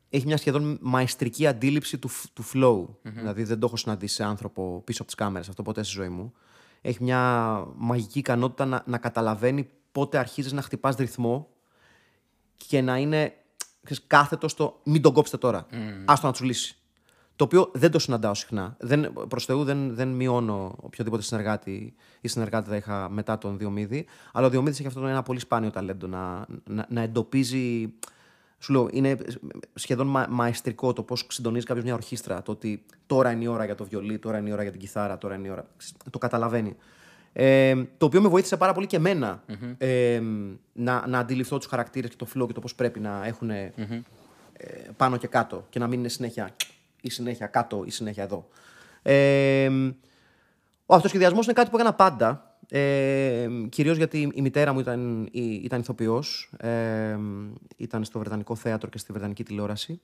έχει 0.08 0.26
μια 0.26 0.36
σχεδόν 0.36 0.78
μαεστρική 0.80 1.46
αντίληψη 1.46 1.98
του, 1.98 2.08
φ- 2.08 2.26
του 2.32 2.44
flow. 2.54 2.86
Δηλαδή 3.02 3.42
δεν 3.42 3.58
το 3.58 3.66
έχω 3.66 3.76
συναντήσει 3.76 4.14
σε 4.14 4.24
άνθρωπο 4.24 4.82
πίσω 4.84 5.02
από 5.02 5.10
τις 5.10 5.20
κάμερες 5.20 5.48
αυτό 5.48 5.62
ποτέ 5.62 5.82
στη 5.82 5.92
ζωή 5.92 6.08
μου. 6.08 6.32
Έχει 6.80 7.02
μια 7.02 7.64
μαγική 7.76 8.18
ικανότητα 8.18 8.64
να, 8.64 8.82
να 8.86 8.98
καταλαβαίνει 8.98 9.68
πότε 9.92 10.18
αρχίζεις 10.18 10.52
να 10.52 10.62
χτυπάς 10.62 10.96
ρυθμό 10.96 11.48
και 12.56 12.80
να 12.80 12.96
είναι 12.96 13.34
ξέρεις, 13.82 14.04
κάθετος 14.06 14.50
στο 14.50 14.80
μην 14.84 15.02
τον 15.02 15.12
κόψετε 15.12 15.36
τώρα. 15.38 15.66
Άστο 16.04 16.26
να 16.26 16.32
τους 16.32 16.42
λύσει. 16.42 16.76
Το 17.36 17.44
οποίο 17.44 17.70
δεν 17.74 17.90
το 17.90 17.98
συναντάω 17.98 18.34
συχνά. 18.34 18.76
Δεν, 18.78 19.12
προς 19.28 19.44
Θεού 19.44 19.64
δεν, 19.64 19.94
δεν 19.94 20.08
μειώνω 20.08 20.76
οποιοδήποτε 20.80 21.22
συνεργάτη 21.22 21.94
ή 22.20 22.28
συνεργάτη 22.28 22.68
θα 22.68 22.76
είχα 22.76 23.08
μετά 23.10 23.38
τον 23.38 23.58
Διομήδη. 23.58 24.06
Αλλά 24.32 24.46
ο 24.46 24.50
Διομήδης 24.50 24.78
έχει 24.78 24.88
αυτό 24.88 25.00
το 25.00 25.06
ένα 25.06 25.22
πολύ 25.22 25.38
σπάνιο 25.38 25.70
ταλέντο 25.70 26.06
να, 26.06 26.46
να, 26.64 26.86
να 26.88 27.00
εντοπίζει. 27.00 27.94
Σου 28.58 28.72
λέω, 28.72 28.88
είναι 28.92 29.16
σχεδόν 29.74 30.08
μα, 30.08 30.26
μαεστρικό 30.30 30.92
το 30.92 31.02
πώς 31.02 31.26
συντονίζει 31.28 31.66
κάποιος 31.66 31.84
μια 31.84 31.94
ορχήστρα. 31.94 32.42
Το 32.42 32.52
ότι 32.52 32.84
τώρα 33.06 33.30
είναι 33.30 33.44
η 33.44 33.46
ώρα 33.46 33.64
για 33.64 33.74
το 33.74 33.84
βιολί, 33.84 34.18
τώρα 34.18 34.38
είναι 34.38 34.48
η 34.48 34.52
ώρα 34.52 34.62
για 34.62 34.70
την 34.70 34.80
κιθάρα, 34.80 35.18
τώρα 35.18 35.34
είναι 35.34 35.48
η 35.48 35.50
ώρα. 35.50 35.66
Το 36.10 36.18
καταλαβαίνει. 36.18 36.76
Ε, 37.32 37.74
το 37.98 38.06
οποίο 38.06 38.20
με 38.20 38.28
βοήθησε 38.28 38.56
πάρα 38.56 38.72
πολύ 38.72 38.86
και 38.86 38.96
εμενα 38.96 39.42
ε, 39.78 40.20
να, 40.72 41.06
να 41.06 41.18
αντιληφθώ 41.18 41.58
τους 41.58 41.66
χαρακτήρες 41.66 42.10
και 42.10 42.16
το 42.16 42.26
flow 42.34 42.46
και 42.46 42.52
το 42.52 42.60
πώς 42.60 42.74
πρέπει 42.74 43.00
να 43.00 43.26
έχουν 43.26 43.50
ε, 43.50 43.72
πάνω 44.96 45.16
και 45.16 45.26
κάτω 45.26 45.66
και 45.68 45.78
να 45.78 45.86
μην 45.86 45.98
είναι 45.98 46.08
συνέχεια 46.08 46.54
ή 47.00 47.10
συνέχεια 47.10 47.46
κάτω 47.46 47.82
ή 47.86 47.90
συνέχεια 47.90 48.22
εδώ. 48.22 48.48
Ε, 49.02 49.70
ο 50.86 50.94
αυτοσχεδιασμός 50.94 51.44
είναι 51.44 51.54
κάτι 51.54 51.70
που 51.70 51.76
έκανα 51.76 51.94
πάντα. 51.94 52.56
Ε, 52.68 53.48
κυρίως 53.68 53.96
γιατί 53.96 54.30
η 54.34 54.40
μητέρα 54.42 54.72
μου 54.72 54.80
ήταν, 54.80 55.28
η- 55.32 55.54
ήταν 55.54 55.80
ηθοποιός. 55.80 56.50
Ε, 56.56 57.16
ήταν 57.76 58.04
στο 58.04 58.18
Βρετανικό 58.18 58.54
θέατρο 58.54 58.88
και 58.90 58.98
στη 58.98 59.12
Βρετανική 59.12 59.44
τηλεόραση. 59.44 60.00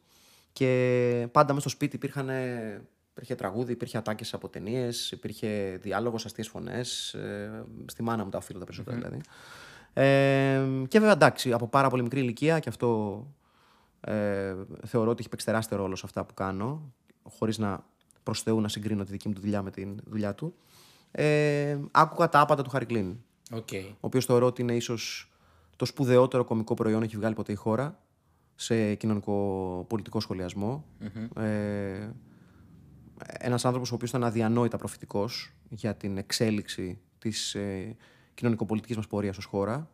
Και 0.52 1.28
πάντα 1.32 1.48
μέσα 1.48 1.60
στο 1.60 1.68
σπίτι 1.68 1.96
υπήρχαν, 1.96 2.28
υπήρχε 3.18 3.34
τραγούδι, 3.34 3.72
υπήρχε 3.72 3.98
ατάκες 3.98 4.34
από 4.34 4.48
ταινίες, 4.48 5.10
υπήρχε 5.10 5.78
διάλογος, 5.82 6.24
αστείες 6.24 6.48
φωνές. 6.48 7.14
Ε, 7.14 7.64
στη 7.86 8.02
μάνα 8.02 8.24
μου 8.24 8.30
τα 8.30 8.38
οφείλω 8.38 8.58
τα 8.58 8.64
περισσότερα 8.64 8.96
δηλαδή. 8.96 9.20
Ε, 9.92 10.86
και 10.88 10.98
βέβαια 10.98 11.12
εντάξει, 11.12 11.52
από 11.52 11.68
πάρα 11.68 11.88
πολύ 11.88 12.02
μικρή 12.02 12.20
ηλικία 12.20 12.58
και 12.58 12.68
αυτό 12.68 13.26
ε, 14.00 14.54
θεωρώ 14.86 15.10
ότι 15.10 15.20
έχει 15.20 15.28
παίξει 15.28 15.46
τεράστιο 15.46 15.76
ρόλο 15.76 15.96
σε 15.96 16.02
αυτά 16.04 16.24
που 16.24 16.34
κάνω, 16.34 16.92
χωρίς 17.22 17.58
να 17.58 17.84
προς 18.22 18.42
Θεού 18.42 18.60
να 18.60 18.68
συγκρίνω 18.68 19.04
τη 19.04 19.10
δική 19.10 19.28
μου 19.28 19.34
τη 19.34 19.40
δουλειά 19.40 19.62
με 19.62 19.70
τη 19.70 19.94
δουλειά 20.04 20.34
του. 20.34 20.54
Ε, 21.10 21.78
άκουγα 21.90 22.28
τα 22.28 22.40
άπατα 22.40 22.62
του 22.62 22.70
Χάρη 22.70 22.86
Κλίν, 22.86 23.16
Οκ. 23.50 23.68
ο 23.72 23.96
οποίος 24.00 24.24
θεωρώ 24.24 24.46
ότι 24.46 24.62
είναι 24.62 24.74
ίσως 24.74 25.30
το 25.76 25.84
σπουδαιότερο 25.84 26.44
κομικό 26.44 26.74
προϊόν 26.74 26.98
που 26.98 27.04
έχει 27.04 27.16
βγάλει 27.16 27.34
ποτέ 27.34 27.52
η 27.52 27.54
χώρα 27.54 27.98
σε 28.54 28.94
κοινωνικό-πολιτικό 28.94 30.20
σχολιασμό. 30.20 30.84
Ε, 31.36 32.10
ένας 33.26 33.64
άνθρωπος 33.64 33.90
ο 33.90 33.94
οποίος 33.94 34.10
ήταν 34.10 34.24
αδιανόητα 34.24 34.76
προφητικός 34.76 35.52
για 35.68 35.94
την 35.94 36.18
εξέλιξη 36.18 36.98
της 37.18 37.54
ε, 37.54 37.96
κοινωνικοπολιτικής 38.34 38.96
μας 38.96 39.06
πορείας 39.06 39.36
ως 39.36 39.44
χώρα 39.44 39.90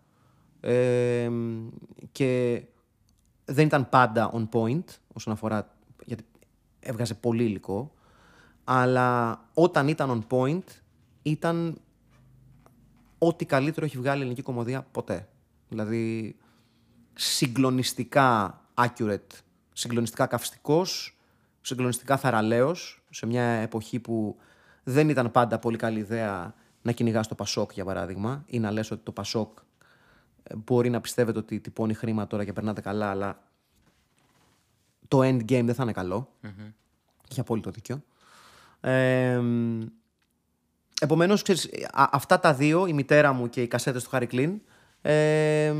ε, 0.60 1.30
και 2.12 2.62
δεν 3.44 3.66
ήταν 3.66 3.88
πάντα 3.88 4.32
on 4.34 4.48
point 4.48 4.84
όσον 5.12 5.32
αφορά, 5.32 5.76
γιατί 6.04 6.24
έβγαζε 6.80 7.14
πολύ 7.14 7.44
υλικό, 7.44 7.92
αλλά 8.64 9.40
όταν 9.54 9.88
ήταν 9.88 10.26
on 10.28 10.36
point 10.36 10.64
ήταν 11.22 11.78
ό,τι 13.18 13.44
καλύτερο 13.44 13.86
έχει 13.86 13.98
βγάλει 13.98 14.18
η 14.18 14.20
ελληνική 14.20 14.42
κομμωδία 14.42 14.86
ποτέ. 14.90 15.28
Δηλαδή 15.68 16.36
συγκλονιστικά 17.12 18.60
accurate, 18.74 19.38
συγκλονιστικά 19.72 20.26
καυστικός, 20.26 21.18
συγκλονιστικά 21.60 22.16
θαραλέος, 22.16 23.03
σε 23.14 23.26
μια 23.26 23.42
εποχή 23.42 24.00
που 24.00 24.36
δεν 24.84 25.08
ήταν 25.08 25.30
πάντα 25.30 25.58
πολύ 25.58 25.76
καλή 25.76 25.98
ιδέα 25.98 26.54
να 26.82 26.92
κυνηγά 26.92 27.20
το 27.20 27.34
Πασόκ, 27.34 27.72
για 27.72 27.84
παράδειγμα, 27.84 28.42
ή 28.46 28.58
να 28.58 28.70
λες 28.70 28.90
ότι 28.90 29.02
το 29.04 29.12
Πασόκ 29.12 29.58
ε, 30.42 30.54
μπορεί 30.56 30.90
να 30.90 31.00
πιστεύετε 31.00 31.38
ότι 31.38 31.60
τυπώνει 31.60 31.94
χρήμα 31.94 32.26
τώρα 32.26 32.44
και 32.44 32.52
περνάτε 32.52 32.80
καλά, 32.80 33.10
αλλά 33.10 33.42
το 35.08 35.18
endgame 35.18 35.62
δεν 35.64 35.74
θα 35.74 35.82
είναι 35.82 35.92
καλό. 35.92 36.28
Είχε 37.30 37.40
απόλυτο 37.40 37.70
δίκιο. 37.70 38.02
Ε, 38.80 39.40
Επομένως, 41.00 41.42
ξέρεις, 41.42 41.68
α- 41.92 42.08
αυτά 42.12 42.40
τα 42.40 42.54
δύο, 42.54 42.86
η 42.86 42.92
μητέρα 42.92 43.32
μου 43.32 43.48
και 43.48 43.62
οι 43.62 43.66
κασέτες 43.66 44.04
του 44.04 44.10
Χάρη 44.10 44.26
Κλίν, 44.26 44.60
ε, 45.02 45.72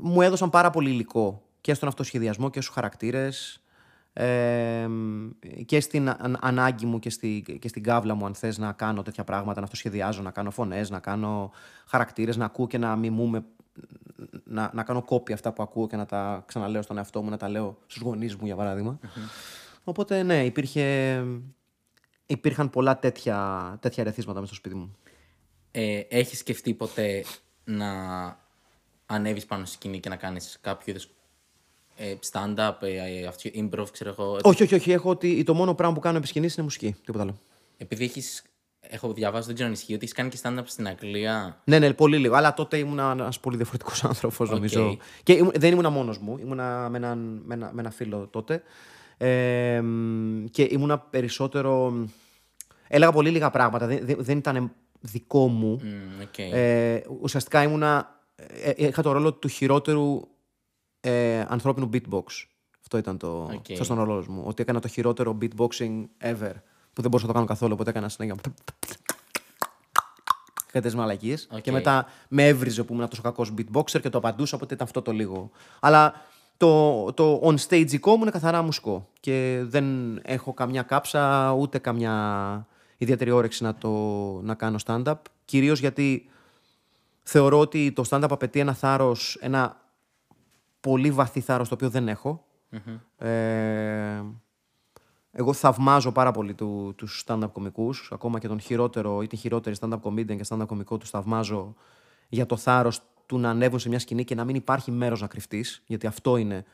μου 0.00 0.22
έδωσαν 0.22 0.50
πάρα 0.50 0.70
πολύ 0.70 0.90
υλικό 0.90 1.42
και 1.60 1.74
στον 1.74 1.88
αυτοσχεδιασμό 1.88 2.50
και 2.50 2.60
στους 2.60 2.74
χαρακτήρες 2.74 3.62
ε, 4.20 4.88
και 5.66 5.80
στην 5.80 6.08
αν- 6.08 6.38
ανάγκη 6.40 6.86
μου 6.86 6.98
και, 6.98 7.10
στη, 7.10 7.58
και 7.60 7.68
στην 7.68 7.82
κάβλα 7.82 8.14
μου 8.14 8.26
αν 8.26 8.34
θες 8.34 8.58
να 8.58 8.72
κάνω 8.72 9.02
τέτοια 9.02 9.24
πράγματα, 9.24 9.58
να 9.58 9.64
αυτοσχεδιάζω, 9.64 10.22
να 10.22 10.30
κάνω 10.30 10.50
φωνές, 10.50 10.90
να 10.90 10.98
κάνω 10.98 11.50
χαρακτήρες, 11.86 12.36
να 12.36 12.44
ακούω 12.44 12.66
και 12.66 12.78
να 12.78 12.96
μιμούμε, 12.96 13.44
να, 14.44 14.70
να 14.74 14.82
κάνω 14.82 15.02
κόπη 15.02 15.32
αυτά 15.32 15.52
που 15.52 15.62
ακούω 15.62 15.86
και 15.86 15.96
να 15.96 16.06
τα 16.06 16.44
ξαναλέω 16.46 16.82
στον 16.82 16.96
εαυτό 16.96 17.22
μου, 17.22 17.30
να 17.30 17.36
τα 17.36 17.48
λέω 17.48 17.78
στους 17.86 18.02
γονείς 18.02 18.36
μου 18.36 18.46
για 18.46 18.56
παράδειγμα. 18.56 18.98
Οπότε 19.84 20.22
ναι, 20.22 20.44
υπήρχε, 20.44 21.24
υπήρχαν 22.26 22.70
πολλά 22.70 22.98
τέτοια, 22.98 23.76
τέτοια 23.80 24.04
ρεθίσματα 24.04 24.40
μέσα 24.40 24.54
στο 24.54 24.60
σπίτι 24.60 24.80
μου. 24.80 24.96
Ε, 25.70 26.00
έχεις 26.08 26.38
σκεφτεί 26.38 26.74
ποτέ 26.74 27.24
να 27.64 27.88
ανέβεις 29.06 29.46
πάνω 29.46 29.64
στη 29.64 29.74
σκηνή 29.74 30.00
και 30.00 30.08
να 30.08 30.16
κάνεις 30.16 30.58
κάποιο 30.60 30.84
είδους 30.92 31.04
ε, 31.04 31.08
stand-up, 32.32 32.72
ε, 32.80 33.20
ε, 33.20 33.26
αυτό, 33.26 33.50
improv, 33.54 33.86
ξέρω 33.92 34.10
εγώ. 34.10 34.38
Όχι, 34.42 34.62
όχι, 34.62 34.74
όχι. 34.74 34.92
Έχω 34.92 35.10
ότι 35.10 35.42
το 35.42 35.54
μόνο 35.54 35.74
πράγμα 35.74 35.94
που 35.94 36.00
κάνω 36.00 36.16
επί 36.16 36.26
σκηνής 36.26 36.54
είναι 36.54 36.62
μουσική. 36.62 36.96
Τίποτα 37.04 37.24
άλλο. 37.24 37.38
Επειδή 37.76 38.04
έχεις. 38.04 38.42
Έχω 38.80 39.12
διαβάσει, 39.12 39.46
δεν 39.46 39.54
ξέρω 39.54 39.68
αν 39.68 39.74
ισχύει, 39.74 39.94
ότι 39.94 40.02
έχεις 40.04 40.14
κάνει 40.14 40.28
και 40.28 40.38
stand-up 40.42 40.62
στην 40.64 40.86
Αγγλία. 40.86 41.60
Ναι, 41.64 41.78
ναι, 41.78 41.92
πολύ 41.92 42.16
λίγο. 42.16 42.34
Αλλά 42.34 42.54
τότε 42.54 42.76
ήμουν 42.76 42.98
ένας 42.98 43.40
πολύ 43.40 43.56
διαφορετικός 43.56 44.04
άνθρωπος, 44.04 44.50
νομίζω. 44.50 44.96
Και 45.22 45.32
ήμουν, 45.32 45.52
δεν 45.54 45.72
ήμουν 45.72 45.92
μόνος 45.92 46.18
μου. 46.18 46.38
Ήμουνα 46.38 46.88
με 46.88 46.96
έναν, 46.96 47.42
με, 47.44 47.54
ένα, 47.54 47.70
με 47.72 47.80
ένα 47.80 47.90
φίλο 47.90 48.28
τότε. 48.30 48.62
Ε, 49.16 49.82
και 50.50 50.68
ήμουνα 50.70 50.98
περισσότερο. 50.98 51.92
Έλεγα 52.88 53.12
πολύ 53.12 53.30
λίγα 53.30 53.50
πράγματα. 53.50 53.86
Δεν, 53.86 54.06
δεν, 54.06 54.16
δεν 54.20 54.38
ήταν 54.38 54.72
δικό 55.00 55.48
μου. 55.48 55.80
Mm, 55.82 56.22
okay. 56.22 56.52
Ε, 56.52 57.00
ουσιαστικά 57.20 57.62
ήμουνα. 57.62 58.16
Ε, 58.36 58.70
ε, 58.70 58.86
είχα 58.86 59.02
το 59.02 59.12
ρόλο 59.12 59.32
του 59.32 59.48
χειρότερου 59.48 60.20
ε, 61.00 61.44
ανθρώπινου 61.48 61.90
beatbox. 61.92 62.24
Αυτό 62.80 62.98
ήταν 62.98 63.18
το. 63.18 63.42
Οκ. 63.42 63.70
αυτός 63.70 63.86
ήταν 63.86 63.98
ο 63.98 64.04
ρόλος 64.04 64.28
μου. 64.28 64.42
Ότι 64.46 64.62
έκανα 64.62 64.80
το 64.80 64.88
χειρότερο 64.88 65.38
beatboxing 65.40 66.04
ever. 66.22 66.52
Που 66.92 67.02
δεν 67.02 67.10
μπορούσα 67.10 67.26
να 67.26 67.26
το 67.26 67.32
κάνω 67.32 67.44
καθόλου. 67.46 67.72
Οπότε 67.72 67.90
έκανα 67.90 68.08
συνέχεια. 68.08 68.36
Κάτι 70.72 70.96
μαλακίες. 70.96 71.48
Οκ. 71.52 71.60
Και 71.60 71.72
μετά 71.72 72.06
με 72.28 72.46
έβριζε 72.46 72.82
που 72.82 72.94
ήμουν 72.94 73.08
τόσο 73.08 73.22
κακός 73.22 73.54
beatboxer 73.58 74.00
και 74.00 74.08
το 74.10 74.18
απαντούσα. 74.18 74.56
Οπότε 74.56 74.74
ήταν 74.74 74.86
αυτό 74.86 75.02
το 75.02 75.12
λίγο. 75.12 75.50
Αλλά 75.80 76.14
το, 76.56 77.04
το 77.12 77.40
on 77.44 77.54
stage 77.68 78.00
μου 78.04 78.18
είναι 78.20 78.30
καθαρά 78.30 78.62
μουσικό. 78.62 79.08
Και 79.20 79.62
δεν 79.64 80.18
έχω 80.22 80.54
καμιά 80.54 80.82
κάψα 80.82 81.52
ούτε 81.52 81.78
καμιά 81.78 82.66
ιδιαίτερη 82.96 83.30
όρεξη 83.30 83.62
να, 83.62 83.74
το, 83.74 83.90
να 84.42 84.54
κάνω 84.54 84.76
stand-up. 84.86 85.14
Κυρίως 85.44 85.80
γιατί 85.80 86.30
θεωρώ 87.22 87.58
ότι 87.58 87.92
το 87.92 88.04
stand-up 88.08 88.30
απαιτεί 88.30 88.60
ένα 88.60 88.74
θάρρος, 88.74 89.38
ένα 89.40 89.76
πολύ 90.80 91.10
βαθύ 91.10 91.40
θάρρος 91.40 91.68
το 91.68 91.74
οποίο 91.74 91.90
δεν 91.90 92.08
έχω. 92.08 92.46
Ε, 93.16 94.22
εγώ 95.30 95.52
θαυμάζω 95.52 96.12
πάρα 96.12 96.30
πολύ 96.30 96.54
του, 96.54 96.94
τους 96.96 97.24
stand-up 97.26 97.50
κομικούς, 97.52 98.10
ακόμα 98.12 98.38
και 98.38 98.48
τον 98.48 98.60
χειρότερο 98.60 99.22
ή 99.22 99.26
τη 99.26 99.36
χειρότερη 99.36 99.76
stand-up 99.80 100.00
comedian 100.02 100.36
και 100.36 100.44
stand-up 100.48 100.66
κομικό 100.66 100.98
τους 100.98 101.10
θαυμάζω 101.10 101.74
για 102.28 102.46
το 102.46 102.56
θάρρος 102.56 103.02
του 103.26 103.38
να 103.38 103.50
ανέβουν 103.50 103.78
σε 103.78 103.88
μια 103.88 103.98
σκηνή 103.98 104.24
και 104.24 104.34
να 104.34 104.44
μην 104.44 104.54
υπάρχει 104.54 104.90
μέρος 104.90 105.20
να 105.20 105.26
κρυφτείς, 105.26 105.82
γιατί 105.86 106.06
αυτό 106.06 106.36
είναι 106.36 106.64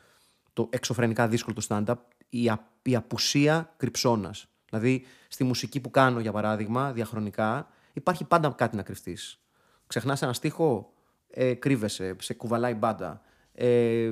το 0.53 0.67
εξωφρενικά 0.69 1.27
δύσκολο 1.27 1.55
του 1.55 1.63
stand-up, 1.67 1.95
η, 2.29 2.49
α, 2.49 2.67
η 2.81 2.95
απουσία 2.95 3.73
κρυψώνας. 3.77 4.47
Δηλαδή, 4.69 5.05
στη 5.27 5.43
μουσική 5.43 5.79
που 5.79 5.91
κάνω, 5.91 6.19
για 6.19 6.31
παράδειγμα, 6.31 6.91
διαχρονικά, 6.91 7.67
υπάρχει 7.93 8.23
πάντα 8.23 8.49
κάτι 8.49 8.75
να 8.75 8.83
κρυφτείς. 8.83 9.39
Ξεχνάς 9.87 10.21
ένα 10.21 10.33
στίχο, 10.33 10.93
ε, 11.29 11.53
κρύβεσαι, 11.53 12.15
σε 12.19 12.33
κουβαλάει 12.33 12.73
μπάντα. 12.73 13.21
Ε, 13.57 14.11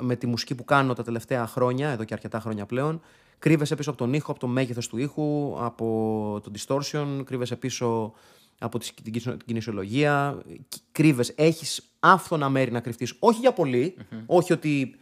με 0.00 0.16
τη 0.16 0.26
μουσική 0.26 0.54
που 0.54 0.64
κάνω 0.64 0.92
τα 0.94 1.02
τελευταία 1.02 1.46
χρόνια, 1.46 1.88
εδώ 1.90 2.04
και 2.04 2.14
αρκετά 2.14 2.40
χρόνια 2.40 2.66
πλέον, 2.66 3.00
κρύβεσαι 3.38 3.74
πίσω 3.74 3.90
από 3.90 3.98
τον 3.98 4.12
ήχο, 4.14 4.30
από 4.30 4.40
το 4.40 4.46
μέγεθος 4.46 4.88
του 4.88 4.96
ήχου, 4.96 5.56
από 5.58 6.40
το 6.42 6.50
distortion, 6.58 7.22
κρύβεσαι 7.24 7.56
πίσω 7.56 8.12
από 8.58 8.78
τη- 8.78 8.92
την 8.94 9.04
κινησιο- 9.04 9.36
την 9.36 9.46
κινησιολογία, 9.46 10.38
κ- 10.68 10.76
κρύβεσαι, 10.92 11.32
έχεις 11.36 11.90
άφθονα 12.00 12.48
μέρη 12.48 12.70
να 12.72 12.80
κρυφτείς, 12.80 13.14
όχι 13.18 13.38
για 13.40 13.52
πολυ 13.52 13.96
όχι 14.26 14.52
ότι 14.52 14.94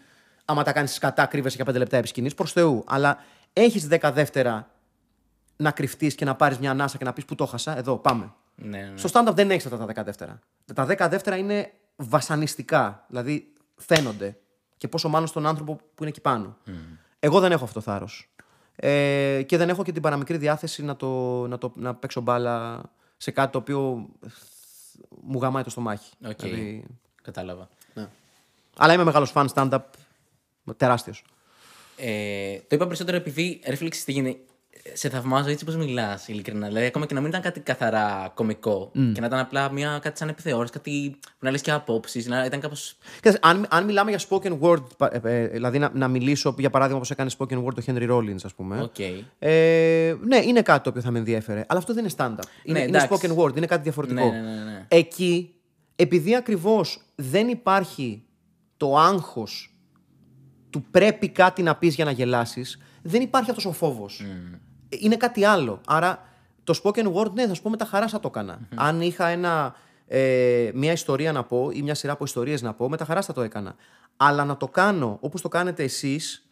άμα 0.45 0.63
τα 0.63 0.73
κάνεις 0.73 0.93
σκατά 0.95 1.27
κρύβεσαι 1.27 1.57
για 1.57 1.65
πέντε 1.65 1.79
λεπτά 1.79 1.97
επί 1.97 2.07
σκηνής, 2.09 2.35
προς 2.35 2.53
Θεού, 2.53 2.85
αλλά 2.87 3.19
έχεις 3.53 3.89
δέκα 3.89 4.13
δεύτερα 4.13 4.71
να 5.57 5.71
κρυφτείς 5.71 6.15
και 6.15 6.25
να 6.25 6.35
πάρεις 6.35 6.59
μια 6.59 6.71
ανάσα 6.71 6.99
και 6.99 7.05
να 7.05 7.13
πεις 7.13 7.25
που 7.25 7.35
το 7.35 7.47
χάσα, 7.47 7.77
εδώ 7.79 7.97
πάμε. 7.97 8.33
Ναι, 8.57 8.79
ναι. 8.79 8.93
Στο 8.97 9.09
stand-up 9.13 9.35
δεν 9.35 9.51
έχεις 9.51 9.65
αυτά 9.67 9.79
τα 9.79 9.85
10 9.85 10.05
δεύτερα. 10.05 10.39
Τα 10.75 10.87
10 10.87 11.09
δεύτερα 11.09 11.37
είναι 11.37 11.73
βασανιστικά. 11.97 13.05
Δηλαδή 13.09 13.53
φαίνονται. 13.77 14.39
Και 14.77 14.89
πόσο 14.89 15.09
μάλλον 15.09 15.29
στον 15.29 15.47
άνθρωπο 15.47 15.75
που 15.75 16.01
είναι 16.01 16.09
εκεί 16.09 16.21
πάνω. 16.21 16.57
Εγώ 17.19 17.41
δεν 17.41 17.53
έχω 17.53 17.65
αυτό 17.65 17.81
το 17.81 17.91
θάρρος. 17.91 18.29
Ε, 18.77 19.43
και 19.47 19.57
δεν 19.57 19.69
έχω 19.69 19.83
και 19.83 19.93
την 19.93 20.03
παραμικρή 20.03 20.37
διάθεση 20.37 20.83
να, 20.83 20.97
το, 20.97 21.47
να, 21.47 21.59
το, 21.59 21.73
να 21.77 21.95
παίξω 21.95 22.21
μπάλα 22.21 22.83
σε 23.17 23.31
κάτι 23.31 23.53
το 23.53 23.59
οποίο 23.59 24.09
μου 25.23 25.39
γαμάει 25.41 25.63
το 25.63 25.71
στομάχι. 25.71 26.13
Οκ. 26.27 26.41
Δηλαδή, 26.41 26.85
Κατάλαβα. 27.23 27.69
αλλά 28.77 28.93
είμαι 28.93 29.05
μεγάλος 29.05 29.33
fan 29.35 29.47
stand-up. 29.55 29.79
Τεράστιος. 30.77 31.25
Ε, 31.97 32.59
το 32.59 32.77
είπα 32.77 32.87
περισσότερο 32.87 33.17
επειδή 33.17 33.61
ρε 33.67 33.72
φίλε, 33.72 33.89
ξέρεις 33.89 34.05
τι 34.05 34.13
γίνεται; 34.13 34.39
Σε 34.93 35.09
θαυμάζω 35.09 35.49
έτσι 35.49 35.65
πώς 35.65 35.73
μιλάς, 35.73 36.29
ειλικρινά. 36.29 36.67
Δηλαδή, 36.67 36.87
ακόμα 36.87 37.07
και 37.07 37.15
να 37.15 37.21
μην 37.21 37.29
ήταν 37.29 37.43
κάτι 37.43 37.61
καθαρά 37.61 38.31
κωμικό 38.35 38.91
και 38.93 39.21
να 39.21 39.27
ήταν 39.27 39.39
απλά 39.39 39.71
μια, 39.73 39.99
κάτι 40.03 40.19
σαν 40.19 40.29
επιθεώρηση, 40.29 40.73
κάτι 40.73 41.17
που 41.23 41.39
να 41.39 41.51
λες 41.51 41.61
και 41.61 41.71
απόψεις, 41.71 42.27
να 42.27 42.45
ήταν 42.45 42.61
κάπως. 42.61 42.75
Κοίταξε, 43.15 43.39
αν, 43.43 43.67
αν 43.71 43.85
μιλάμε 43.85 44.11
για 44.11 44.21
spoken 44.29 44.59
word, 44.61 44.83
πα- 44.97 45.11
ε, 45.13 45.43
ε, 45.43 45.47
δηλαδή 45.49 45.79
να, 45.79 45.91
να 45.95 46.09
μιλήσω 46.09 46.55
για 46.59 46.71
παράδειγμα 46.71 46.99
όπως 46.99 47.11
έκανε 47.11 47.31
spoken 47.39 47.65
word 47.65 47.75
ο 47.75 47.83
Henry 47.87 48.11
Rollins, 48.11 48.45
ας 48.45 48.55
πούμε. 48.55 48.83
Οκ. 48.83 48.99
Ε, 49.39 50.15
ναι, 50.21 50.37
είναι 50.37 50.63
κάτι 50.63 50.83
το 50.83 50.89
οποίο 50.89 51.03
θα 51.03 51.11
με 51.11 51.19
ενδιέφερε. 51.19 51.65
Αλλά 51.69 51.79
αυτό 51.79 51.95
δεν 51.95 52.05
είναι 52.05 52.13
stand-up. 52.17 52.45
Είναι, 52.63 52.79
είναι 52.79 52.89
εντάξει. 52.89 53.09
spoken 53.11 53.37
word, 53.37 53.57
είναι 53.57 53.67
κάτι 53.67 53.83
διαφορετικό. 53.83 54.31
Ναι, 54.31 54.41
ναι, 54.41 54.55
ναι, 54.55 54.65
ναι. 54.65 54.85
Εκεί, 54.89 55.55
επειδή 55.97 56.35
ακριβώς 56.37 57.03
δεν 57.15 57.49
υπάρχει 57.49 58.23
το 58.77 58.97
άγχος 58.97 59.75
του 60.71 60.85
πρέπει 60.91 61.29
κάτι 61.29 61.63
να 61.63 61.77
πεις 61.77 61.95
για 61.95 62.05
να 62.05 62.11
γελάσεις, 62.11 62.79
δεν 63.03 63.23
υπάρχει 63.23 63.51
αυτός 63.51 63.65
ο 63.67 63.73
φόβος. 63.73 64.25
Είναι 65.01 65.17
κάτι 65.17 65.45
άλλο. 65.45 65.81
Άρα 65.87 66.29
το 66.65 66.81
spoken 66.83 67.13
word, 67.13 67.33
ναι, 67.33 67.47
θα 67.47 67.55
σου 67.55 67.63
πω 67.63 67.71
μετά 67.71 67.85
χαράς 67.85 68.09
θα 68.09 68.21
το 68.21 68.29
έκανα. 68.29 68.59
Αν 68.75 69.01
είχα 69.01 69.27
ένα, 69.27 69.75
ε, 70.07 70.71
μια 70.75 70.93
ιστορία 70.93 71.33
να 71.33 71.45
πω 71.45 71.71
ή 71.73 71.83
μια 71.83 71.95
σειρά 71.95 72.13
από 72.13 72.25
ιστορίες 72.25 72.63
να 72.63 72.75
πω, 72.75 72.89
με 72.89 72.97
τα 72.97 73.05
χαρά 73.05 73.23
θα 73.23 73.33
το 73.33 73.43
έκανα. 73.43 73.75
Αλλά 74.17 74.45
να 74.45 74.57
το 74.57 74.69
κάνω 74.69 75.17
όπως 75.21 75.41
το 75.41 75.49
κάνετε 75.49 75.83
εσείς, 75.83 76.45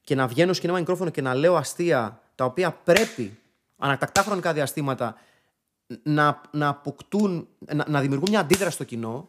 και 0.00 0.14
να 0.14 0.26
βγαίνω 0.26 0.52
σε 0.52 0.60
ένα 0.64 0.78
μικρόφωνο 0.78 1.10
και 1.10 1.22
να 1.22 1.34
λέω 1.34 1.56
αστεία 1.56 2.22
τα 2.34 2.44
οποία 2.44 2.72
πρέπει 2.72 3.38
ανατακτά 3.76 4.22
χρονικά 4.22 4.52
διαστήματα 4.52 5.16
να, 6.02 6.40
να 6.50 6.68
αποκτούν, 6.68 7.48
να, 7.74 7.84
να 7.88 8.00
δημιουργούν 8.00 8.28
μια 8.30 8.40
αντίδραση 8.40 8.74
στο 8.74 8.84
κοινο 8.84 9.26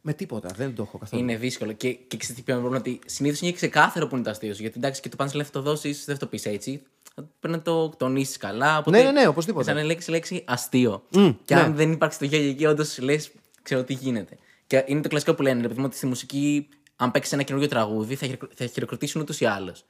με 0.00 0.12
τίποτα. 0.12 0.50
Δεν 0.56 0.74
το 0.74 0.82
έχω 0.82 0.98
καθόλου. 0.98 1.22
Είναι 1.22 1.36
δύσκολο. 1.36 1.72
Και, 1.72 1.92
και 1.92 2.16
ξέρετε 2.16 2.40
τι 2.40 2.44
πιο 2.44 2.54
πρόβλημα, 2.54 2.78
ότι 2.78 2.98
συνήθως 3.06 3.40
είναι 3.40 3.52
ξεκάθαρο 3.52 4.06
που 4.06 4.14
είναι 4.14 4.24
το 4.24 4.30
αστείο 4.30 4.54
σου. 4.54 4.62
Γιατί 4.62 4.78
εντάξει, 4.78 5.00
και 5.00 5.08
το 5.08 5.16
πάνε 5.16 5.30
θα 5.30 5.50
το 5.50 5.62
δώσει, 5.62 5.92
δεν 5.92 6.14
θα 6.14 6.16
το 6.16 6.26
πεις 6.26 6.46
έτσι. 6.46 6.82
Πρέπει 7.14 7.56
να 7.56 7.62
το 7.62 7.88
τονίσεις 7.88 8.36
καλά. 8.36 8.78
Οπότε, 8.78 8.96
Ναι, 8.98 9.04
ναι, 9.04 9.20
ναι, 9.20 9.26
οπωσδήποτε. 9.26 9.64
Σαν 9.64 9.74
να 9.76 9.82
λέξει 9.82 10.10
λέξη 10.10 10.44
αστείο. 10.46 11.02
Μμ, 11.12 11.28
και 11.44 11.54
ναι. 11.54 11.60
αν 11.60 11.74
δεν 11.74 11.92
υπάρξει 11.92 12.18
το 12.18 12.24
γέλιο 12.24 12.50
εκεί, 12.50 12.66
όντως 12.66 12.98
λες, 12.98 13.30
ξέρω 13.62 13.84
τι 13.84 13.92
γίνεται. 13.92 14.36
Και 14.66 14.84
είναι 14.86 15.00
το 15.00 15.08
κλασικό 15.08 15.34
που 15.34 15.42
λένε, 15.42 15.60
ρε 15.62 15.68
παιδί 15.68 15.80
μου, 15.80 15.86
ότι 15.86 15.96
στη 15.96 16.06
μουσική, 16.06 16.68
αν 16.96 17.10
παίξεις 17.10 17.32
ένα 17.32 17.42
καινούργιο 17.42 17.70
τραγούδι, 17.70 18.14
θα, 18.14 18.26
χειροκρο- 18.26 18.52
θα 18.54 18.66
χειροκροτήσουν 18.66 19.20
ούτως 19.20 19.40
ή 19.40 19.44
άλλως. 19.44 19.84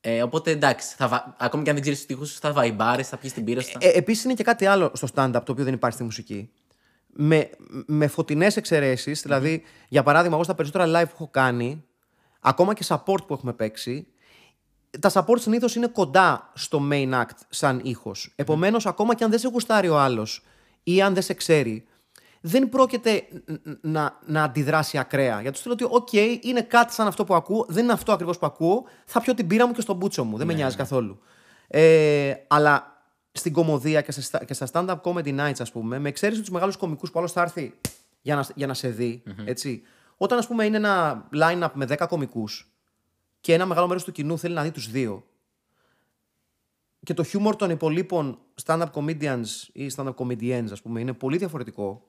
Ε, 0.00 0.22
οπότε 0.22 0.50
εντάξει, 0.50 0.94
θα 0.96 1.08
βα... 1.08 1.34
ακόμη 1.38 1.62
και 1.62 1.68
αν 1.70 1.74
δεν 1.74 1.84
ξέρεις 1.84 2.06
τους 2.06 2.06
τείχου, 2.16 2.26
θα 2.40 2.52
βαϊμπάρεις, 2.52 3.08
θα 3.08 3.16
πιεις 3.16 3.32
την 3.32 3.44
πύρα 3.44 3.60
σου. 3.60 3.70
θα- 3.72 3.78
Ε, 3.82 3.88
Επίσης 3.90 4.24
είναι 4.24 4.34
και 4.34 4.42
κάτι 4.42 4.66
άλλο 4.66 4.90
στο 4.94 5.08
stand-up 5.14 5.40
το 5.44 5.52
οποίο 5.52 5.64
δεν 5.64 5.74
υπάρχει 5.74 5.94
στη 5.96 6.04
μουσική. 6.04 6.50
Με, 7.18 7.50
με 7.86 8.06
φωτεινές 8.06 8.56
εξαιρέσεις, 8.56 9.22
δηλαδή, 9.22 9.62
για 9.88 10.02
παράδειγμα, 10.02 10.34
εγώ 10.34 10.44
στα 10.44 10.54
περισσότερα 10.54 10.84
live 10.86 11.04
που 11.08 11.12
έχω 11.14 11.28
κάνει, 11.30 11.84
ακόμα 12.40 12.74
και 12.74 12.84
support 12.88 13.26
που 13.26 13.32
έχουμε 13.34 13.52
παίξει, 13.52 14.06
τα 15.00 15.10
support 15.12 15.38
συνήθως 15.40 15.74
είναι 15.74 15.86
κοντά 15.86 16.50
στο 16.54 16.82
main 16.90 17.12
act 17.12 17.38
σαν 17.48 17.80
ήχος. 17.84 18.32
Επομένως, 18.36 18.86
ακόμα 18.86 19.14
και 19.14 19.24
αν 19.24 19.30
δεν 19.30 19.38
σε 19.38 19.48
γουστάρει 19.48 19.88
ο 19.88 19.98
άλλος 19.98 20.44
ή 20.82 21.02
αν 21.02 21.14
δεν 21.14 21.22
σε 21.22 21.34
ξέρει, 21.34 21.86
δεν 22.40 22.68
πρόκειται 22.68 23.22
ν- 23.46 23.52
ν- 23.70 23.78
να, 23.80 24.18
να 24.26 24.42
αντιδράσει 24.42 24.98
ακραία. 24.98 25.40
Γιατί 25.40 25.62
του 25.62 25.68
λέω 25.78 25.88
ότι, 25.90 26.12
οκ, 26.12 26.12
είναι 26.44 26.60
κάτι 26.62 26.92
σαν 26.92 27.06
αυτό 27.06 27.24
που 27.24 27.34
ακούω, 27.34 27.64
δεν 27.68 27.84
είναι 27.84 27.92
αυτό 27.92 28.12
ακριβώς 28.12 28.38
που 28.38 28.46
ακούω, 28.46 28.84
θα 29.06 29.20
πιω 29.20 29.34
την 29.34 29.46
μπίρα 29.46 29.66
μου 29.66 29.72
και 29.72 29.80
στον 29.80 29.96
μπούτσο 29.96 30.24
μου. 30.24 30.36
Δεν 30.36 30.46
με 30.46 30.52
νοιάζει 30.52 30.76
καθόλου. 30.76 31.18
Ε, 31.68 32.34
αλλά 32.46 33.00
στην 33.32 33.52
κωμωδία 33.52 34.00
και, 34.00 34.12
σε, 34.12 34.22
στα- 34.22 34.44
και 34.44 34.54
στα 34.54 34.66
stand-up 34.72 35.00
comedy 35.02 35.38
nights, 35.40 35.58
ας 35.60 35.72
πούμε, 35.72 35.98
με 35.98 36.08
εξαίρεση 36.08 36.40
τους 36.40 36.50
μεγάλους 36.50 36.76
κομικούς 36.76 37.10
που 37.10 37.18
άλλος 37.18 37.32
θα 37.32 37.40
έρθει 37.42 37.74
για 38.22 38.34
να, 38.34 38.46
για 38.54 38.66
να 38.66 38.74
σε 38.74 38.88
δει. 38.88 39.22
Έτσι. 39.44 39.82
Όταν, 40.16 40.38
ας 40.38 40.46
πούμε, 40.46 40.64
είναι 40.64 40.76
ένα 40.76 41.28
line-up 41.34 41.70
με 41.74 41.84
10 41.88 42.06
κομικούς 42.08 42.70
και 43.46 43.54
ένα 43.54 43.66
μεγάλο 43.66 43.86
μέρος 43.86 44.04
του 44.04 44.12
κοινού 44.12 44.38
θέλει 44.38 44.54
να 44.54 44.62
δει 44.62 44.70
τους 44.70 44.90
δύο. 44.90 45.24
Και 47.02 47.14
το 47.14 47.22
χιούμορ 47.22 47.56
των 47.56 47.70
υπολοίπων 47.70 48.38
stand-up 48.64 48.90
comedians 48.92 49.44
ή 49.72 49.90
stand-up 49.96 50.14
comedians, 50.14 50.66
ας 50.72 50.82
πούμε, 50.82 51.00
είναι 51.00 51.12
πολύ 51.12 51.36
διαφορετικό. 51.36 52.06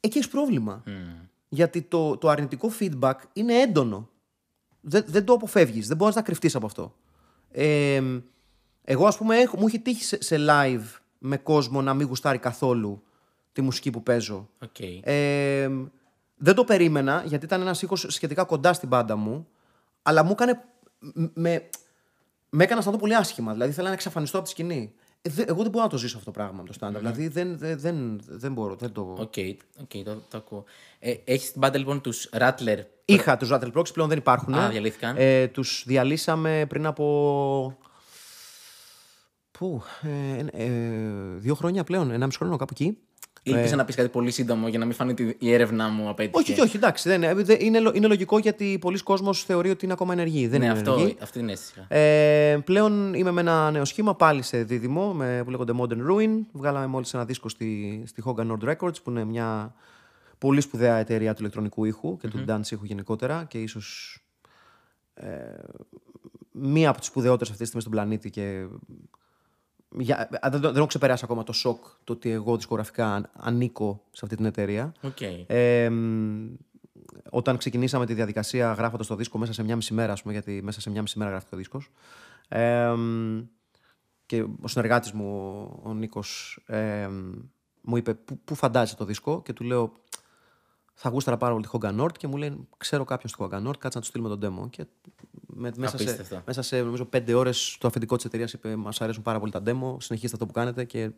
Εκεί 0.00 0.18
έχεις 0.18 0.30
πρόβλημα. 0.30 0.82
Γιατί 1.48 1.82
το, 1.82 2.16
το 2.16 2.28
αρνητικό 2.28 2.70
feedback 2.80 3.14
είναι 3.32 3.54
έντονο. 3.54 4.08
Δεν, 4.80 5.04
δεν 5.06 5.24
το 5.24 5.32
αποφεύγεις. 5.32 5.88
Δεν 5.88 5.96
μπορείς 5.96 6.14
να 6.14 6.22
κρυφτείς 6.22 6.54
από 6.54 6.66
αυτό. 6.66 6.94
Ε, 7.50 8.02
εγώ, 8.84 9.06
ας 9.06 9.16
πούμε, 9.16 9.36
έχω, 9.36 9.56
μου 9.56 9.66
έχει 9.66 9.80
τύχει 9.80 10.04
σε, 10.04 10.22
σε 10.22 10.36
live 10.48 11.00
με 11.18 11.36
κόσμο 11.36 11.82
να 11.82 11.94
μην 11.94 12.06
γουστάρει 12.06 12.38
καθόλου 12.38 13.02
τη 13.52 13.62
μουσική 13.62 13.90
που 13.90 14.02
παίζω. 14.02 14.48
Οκ. 14.62 14.80
Ε, 15.00 15.70
δεν 16.36 16.54
το 16.54 16.64
περίμενα 16.64 17.22
γιατί 17.26 17.44
ήταν 17.44 17.60
ένας 17.60 17.82
ήχος 17.82 18.06
σχετικά 18.08 18.44
κοντά 18.44 18.72
στην 18.72 18.88
μπάντα 18.88 19.16
μου, 19.16 19.48
αλλά 20.06 20.22
μου 20.22 20.30
έκανε. 20.30 20.64
μ- 20.98 21.30
Με, 21.34 21.68
με 22.50 22.62
έκανε 22.64 22.72
να 22.74 22.78
αισθανθώ 22.78 22.98
πολύ 22.98 23.14
άσχημα. 23.16 23.52
Δηλαδή, 23.52 23.70
ήθελα 23.70 23.88
να 23.88 23.94
εξαφανιστώ 23.94 24.36
από 24.36 24.46
τη 24.46 24.50
σκηνή. 24.52 24.94
Ε, 25.22 25.30
δε- 25.30 25.44
εγώ 25.46 25.62
δεν 25.62 25.70
μπορώ 25.70 25.84
να 25.84 25.90
το 25.90 25.96
ζήσω 25.98 26.16
αυτό 26.18 26.32
το 26.32 26.38
πράγμα 26.38 26.62
με 26.62 26.68
το 26.68 26.74
stand-up. 26.80 26.98
Δηλαδή 26.98 27.28
δεν, 27.28 27.58
δεν, 27.58 27.78
δεν, 27.78 28.20
δεν 28.26 28.52
μπορώ. 28.52 28.74
Δεν 28.74 28.92
το... 28.92 29.00
OK, 29.18 29.34
OK, 29.80 30.04
το, 30.04 30.14
το 30.30 30.36
ακούω. 30.36 30.64
Ε, 30.98 31.14
Έχεις 31.24 31.48
στην 31.48 31.60
μπάντα 31.60 31.78
λοιπόν 31.78 32.00
τους 32.00 32.28
Rattler; 32.32 32.78
Είχα 33.04 33.36
τους 33.36 33.48
Rattler 33.52 33.72
Proxy, 33.72 33.92
πλέον 33.92 34.08
δεν 34.08 34.18
υπάρχουν. 34.18 34.54
Α, 34.54 34.68
διαλύθηκαν. 34.68 35.14
Ε, 35.18 35.46
τους 35.48 35.82
διαλύσαμε 35.86 36.66
πριν 36.68 36.86
από. 36.86 37.78
Πού, 39.50 39.82
ε, 40.02 40.44
ε, 40.64 40.70
δύο 41.36 41.54
χρόνια 41.54 41.84
πλέον, 41.84 42.10
ενάμισι 42.10 42.38
χρόνο 42.38 42.56
κάπου 42.56 42.72
εκεί. 42.80 42.98
Ήλπιζα 43.46 43.76
να 43.76 43.84
πεις 43.84 43.94
κάτι 43.94 44.08
πολύ 44.08 44.30
σύντομο 44.30 44.68
για 44.68 44.78
να 44.78 44.84
μην 44.84 44.94
φανεί 44.94 45.10
ότι 45.10 45.36
η 45.38 45.52
έρευνά 45.52 45.88
μου 45.88 46.08
απέτυχε. 46.08 46.38
Όχι, 46.38 46.52
όχι, 46.52 46.60
όχι, 46.60 46.76
εντάξει. 46.76 47.08
Δεν, 47.08 47.22
είναι, 47.22 47.34
δεν- 47.34 47.56
είναι, 47.60 47.80
λο- 47.80 47.92
είναι 47.94 48.06
λογικό 48.06 48.38
γιατί 48.38 48.78
πολύς 48.80 48.98
κόσμος 49.02 49.44
θεωρεί 49.44 49.70
ότι 49.70 49.84
είναι 49.84 49.92
ακόμα 49.94 50.12
ενεργοί. 50.12 50.46
Δεν 50.46 50.58
Ναι, 50.60 50.64
είναι 50.64 50.74
αυτό, 50.74 50.92
ενεργοί. 50.92 51.16
αυτή 51.22 51.38
την 51.38 51.48
αίσθηση. 51.48 51.72
είχα. 51.88 51.94
Ε, 51.96 52.56
πλέον 52.64 53.14
είμαι 53.14 53.30
με 53.30 53.40
ένα 53.40 53.70
νέο 53.70 53.84
σχήμα 53.84 54.14
πάλι 54.14 54.42
σε 54.42 54.62
δίδυμο 54.62 55.12
με, 55.12 55.40
που 55.44 55.50
λέγονται 55.50 55.72
Modern 55.78 56.10
Ruin. 56.10 56.30
Βγάλαμε 56.52 56.86
μόλις 56.86 57.14
ένα 57.14 57.24
δίσκο 57.24 57.48
στη, 57.48 58.02
στη 58.06 58.22
Young 58.26 58.38
and 58.38 58.46
Cold 58.52 58.74
Records 58.74 59.02
που 59.02 59.10
είναι 59.10 59.24
μια 59.24 59.74
πολύ 60.38 60.60
σπουδαία 60.60 60.96
εταιρεία 60.96 61.32
του 61.34 61.40
ηλεκτρονικού 61.40 61.84
ήχου 61.84 62.16
και 62.16 62.28
του 62.28 62.44
dance 62.48 62.70
ήχου 62.70 62.84
γενικότερα 62.84 63.44
και 63.48 63.58
ίσως 63.62 64.18
ε, 65.14 65.26
μία 66.52 66.88
από 66.88 66.98
τις 66.98 67.08
σπουδαιότερες 67.08 67.48
αυτή 67.48 67.58
τη 67.62 67.64
στιγμή 67.68 67.80
στον 67.80 67.92
πλανήτη 67.92 68.30
και 68.30 68.66
για, 69.98 70.28
α, 70.40 70.50
δεν, 70.50 70.60
δεν 70.60 70.76
έχω 70.76 70.86
ξεπεράσει 70.86 71.24
ακόμα 71.24 71.42
το 71.42 71.52
σοκ 71.52 71.84
το 72.04 72.12
ότι 72.12 72.30
εγώ 72.30 72.56
δισκογραφικά 72.56 73.14
αν- 73.14 73.30
ανήκω 73.32 74.02
σε 74.10 74.20
αυτή 74.24 74.36
την 74.36 74.44
εταιρεία. 74.44 74.92
Οκ. 75.02 75.20
Ε, 75.46 75.88
μ, 75.90 76.54
όταν 77.30 77.56
ξεκινήσαμε 77.56 78.06
τη 78.06 78.14
διαδικασία 78.14 78.72
γράφοντας 78.72 79.06
το 79.06 79.16
δίσκο 79.16 79.38
μέσα 79.38 79.52
σε 79.52 79.62
μια 79.62 79.76
μισή 79.76 79.94
μέρα, 79.94 80.12
ας 80.12 80.20
πούμε, 80.20 80.32
γιατί 80.32 80.60
μέσα 80.62 80.80
σε 80.80 80.90
μια 80.90 81.02
μισή 81.02 81.18
μέρα 81.18 81.30
γράφτηκε 81.30 81.46
ο 81.50 81.56
δίσκος. 81.56 81.90
Ε, 82.48 82.88
μ, 82.96 83.40
και 84.26 84.42
ο 84.42 84.68
συνεργάτης 84.68 85.12
μου, 85.12 85.60
ο 85.82 85.94
Νίκος, 85.94 86.60
ε, 86.66 87.06
μ, 87.06 87.32
μου 87.80 87.96
είπε 87.96 88.14
πού, 88.14 88.38
πού 88.44 88.54
φαντάζεσαι 88.54 88.96
το 88.96 89.04
δίσκο; 89.04 89.42
Και 89.42 89.52
του 89.52 89.64
λέω 89.64 89.92
θα 90.94 91.08
γούσταρα 91.08 91.36
πάρα 91.36 91.52
πολύ 91.52 91.64
τη 91.64 91.70
Hogan 91.72 92.00
Nord 92.00 92.12
και 92.18 92.26
μου 92.26 92.36
λέει 92.36 92.68
ξέρω 92.76 93.04
κάποιον 93.04 93.28
στη 93.32 93.44
Hogan 93.44 93.68
Nord, 93.68 93.78
κάτσε 93.78 93.98
να 93.98 94.00
του 94.00 94.06
στείλουμε 94.06 94.36
τον 94.36 94.40
demo. 94.64 94.70
Και 94.70 94.84
με, 95.46 95.72
μέσα, 95.76 95.96
σε, 95.98 96.04
Απίστευτο. 96.04 96.42
μέσα 96.46 96.62
σε 96.62 96.82
νομίζω 96.82 97.04
πέντε 97.04 97.34
ώρες 97.34 97.76
το 97.80 97.86
αφεντικό 97.86 98.16
της 98.16 98.24
εταιρείας 98.24 98.52
είπε 98.52 98.76
Μας 98.76 99.00
αρέσουν 99.00 99.22
πάρα 99.22 99.38
πολύ 99.38 99.50
τα 99.52 99.62
demo, 99.66 99.96
συνεχίστε 99.98 100.32
αυτό 100.32 100.46
που 100.46 100.52
κάνετε 100.52 100.84
και 100.84 101.10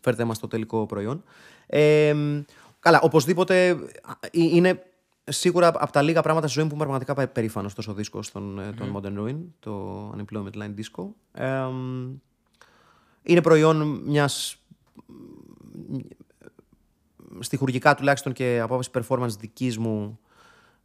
φέρτε 0.00 0.24
μας 0.24 0.38
το 0.38 0.46
τελικό 0.46 0.86
προϊόν. 0.86 1.22
Ε, 1.66 2.14
μ, 2.14 2.40
καλά, 2.80 3.00
οπωσδήποτε 3.02 3.70
α, 3.70 4.12
ε, 4.20 4.28
είναι 4.32 4.82
σίγουρα 5.24 5.68
από 5.68 5.92
τα 5.92 6.02
λίγα 6.02 6.22
πράγματα 6.22 6.46
στη 6.46 6.54
ζωή 6.60 6.64
μου 6.64 6.68
που 6.70 6.76
είμαι 6.76 6.84
πραγματικά 6.84 7.14
πα- 7.14 7.32
περήφανος 7.32 7.74
τόσο 7.74 7.94
δίσκος 7.94 8.32
των, 8.32 8.58
ε, 8.58 8.72
των 8.72 8.96
Modern 8.96 9.18
Ruin, 9.18 9.36
το 9.60 10.10
Unemployment 10.16 10.54
Line 10.62 10.74
Disco. 10.74 11.04
Ε, 11.32 11.60
μ, 11.60 12.10
είναι 13.22 13.42
προϊόν 13.42 14.02
μιας 14.06 14.56
στιχουργικά 17.40 17.94
τουλάχιστον 17.94 18.32
και 18.32 18.60
από 18.62 18.74
άποψη 18.74 18.90
performance 18.94 19.38
δικής 19.38 19.78
μου 19.78 20.18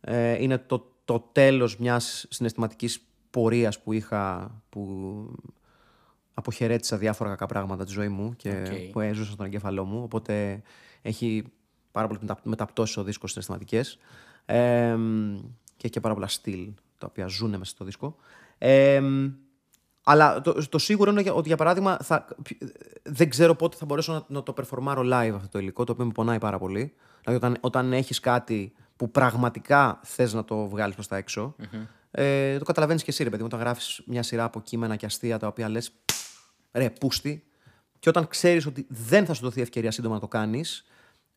ε, 0.01 0.43
είναι 0.43 0.57
το, 0.57 0.91
το 1.05 1.19
τέλος 1.31 1.77
μιας 1.77 2.25
συναισθηματικής 2.29 3.01
πορείας 3.29 3.81
που 3.81 3.93
είχα 3.93 4.51
που 4.69 5.35
αποχαιρέτησα 6.33 6.97
διάφορα 6.97 7.29
κακά 7.29 7.45
πράγματα 7.45 7.85
τη 7.85 7.91
ζωή 7.91 8.07
μου 8.07 8.35
και 8.35 8.49
Οκ. 8.49 8.91
που 8.91 8.99
έζωσα 8.99 9.31
στον 9.31 9.45
εγκέφαλό 9.45 9.83
μου 9.85 10.03
οπότε 10.03 10.61
έχει 11.01 11.43
πάρα 11.91 12.07
πολύ 12.07 12.19
μετα, 12.21 12.39
μεταπτώσεις 12.43 12.97
ο 12.97 13.03
δίσκος 13.03 13.31
συναισθηματικές 13.31 13.97
ε, 14.45 14.95
και 15.77 15.83
έχει 15.85 15.93
και 15.93 15.99
πάρα 15.99 16.13
πολλά 16.13 16.27
στυλ 16.27 16.71
τα 16.97 17.07
οποία 17.09 17.27
ζουν 17.27 17.49
μέσα 17.49 17.65
στο 17.65 17.85
δίσκο 17.85 18.15
ε, 18.57 19.01
αλλά 20.03 20.41
το, 20.41 20.69
το 20.69 20.77
σίγουρο 20.77 21.11
είναι 21.11 21.31
ότι 21.31 21.47
για 21.47 21.57
παράδειγμα 21.57 21.97
θα, 22.03 22.27
δεν 23.03 23.29
ξέρω 23.29 23.55
πότε 23.55 23.77
θα 23.77 23.85
μπορέσω 23.85 24.13
να, 24.13 24.23
να 24.27 24.43
το 24.43 24.53
περφορμάρω 24.53 25.01
live 25.01 25.31
αυτό 25.35 25.47
το 25.51 25.59
υλικό, 25.59 25.83
το 25.83 25.91
οποίο 25.91 26.05
με 26.05 26.11
πονάει 26.11 26.39
πάρα 26.39 26.57
πολύ. 26.57 26.93
Δηλαδή 27.23 27.45
όταν, 27.45 27.57
όταν 27.59 27.93
έχεις 27.93 28.19
κάτι 28.19 28.73
που 28.95 29.11
πραγματικά 29.11 29.99
θες 30.03 30.33
να 30.33 30.43
το 30.43 30.67
βγάλεις 30.67 30.95
προς 30.95 31.07
τα 31.07 31.17
έξω, 31.17 31.55
ε, 32.11 32.57
το 32.57 32.65
καταλαβαίνεις 32.65 33.03
και 33.03 33.11
εσύ 33.11 33.23
ρε 33.23 33.29
παιδί 33.29 33.41
μου, 33.41 33.47
όταν 33.51 33.65
γράφεις 33.65 34.01
μια 34.05 34.23
σειρά 34.23 34.43
από 34.43 34.61
κείμενα 34.61 34.95
και 34.95 35.05
αστεία 35.05 35.39
τα 35.39 35.47
οποία 35.47 35.69
λες 35.69 35.91
ρε 36.71 36.89
πούστη 36.89 37.43
και 37.99 38.09
όταν 38.09 38.27
ξέρεις 38.27 38.65
ότι 38.65 38.85
δεν 38.89 39.25
θα 39.25 39.33
σου 39.33 39.43
δοθεί 39.43 39.61
ευκαιρία 39.61 39.91
σύντομα 39.91 40.13
να 40.13 40.19
το 40.19 40.27
κάνεις, 40.27 40.85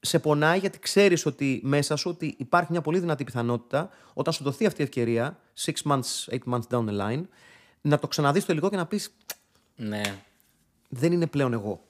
σε 0.00 0.18
πονάει 0.18 0.58
γιατί 0.58 0.78
ξέρεις 0.78 1.26
ότι 1.26 1.60
μέσα 1.64 1.96
σου 1.96 2.10
ότι 2.10 2.34
υπάρχει 2.38 2.72
μια 2.72 2.80
πολύ 2.80 2.98
δυνατή 2.98 3.24
πιθανότητα 3.24 3.90
όταν 4.14 4.32
σου 4.32 4.44
δοθεί 4.44 4.66
αυτή 4.66 4.80
η 4.80 4.84
ευκαιρία, 4.84 5.38
six 5.58 5.72
months, 5.90 6.30
eight 6.30 6.52
months 6.52 6.66
down 6.70 6.84
the 6.86 7.00
line, 7.00 7.22
να 7.86 7.98
το 7.98 8.08
ξαναδείς 8.08 8.44
το 8.44 8.52
υλικό 8.52 8.70
και 8.70 8.76
να 8.76 8.86
πεις 8.86 9.10
Ναι. 9.76 10.02
δεν 10.88 11.12
είναι 11.12 11.26
πλέον 11.26 11.52
εγώ. 11.52 11.80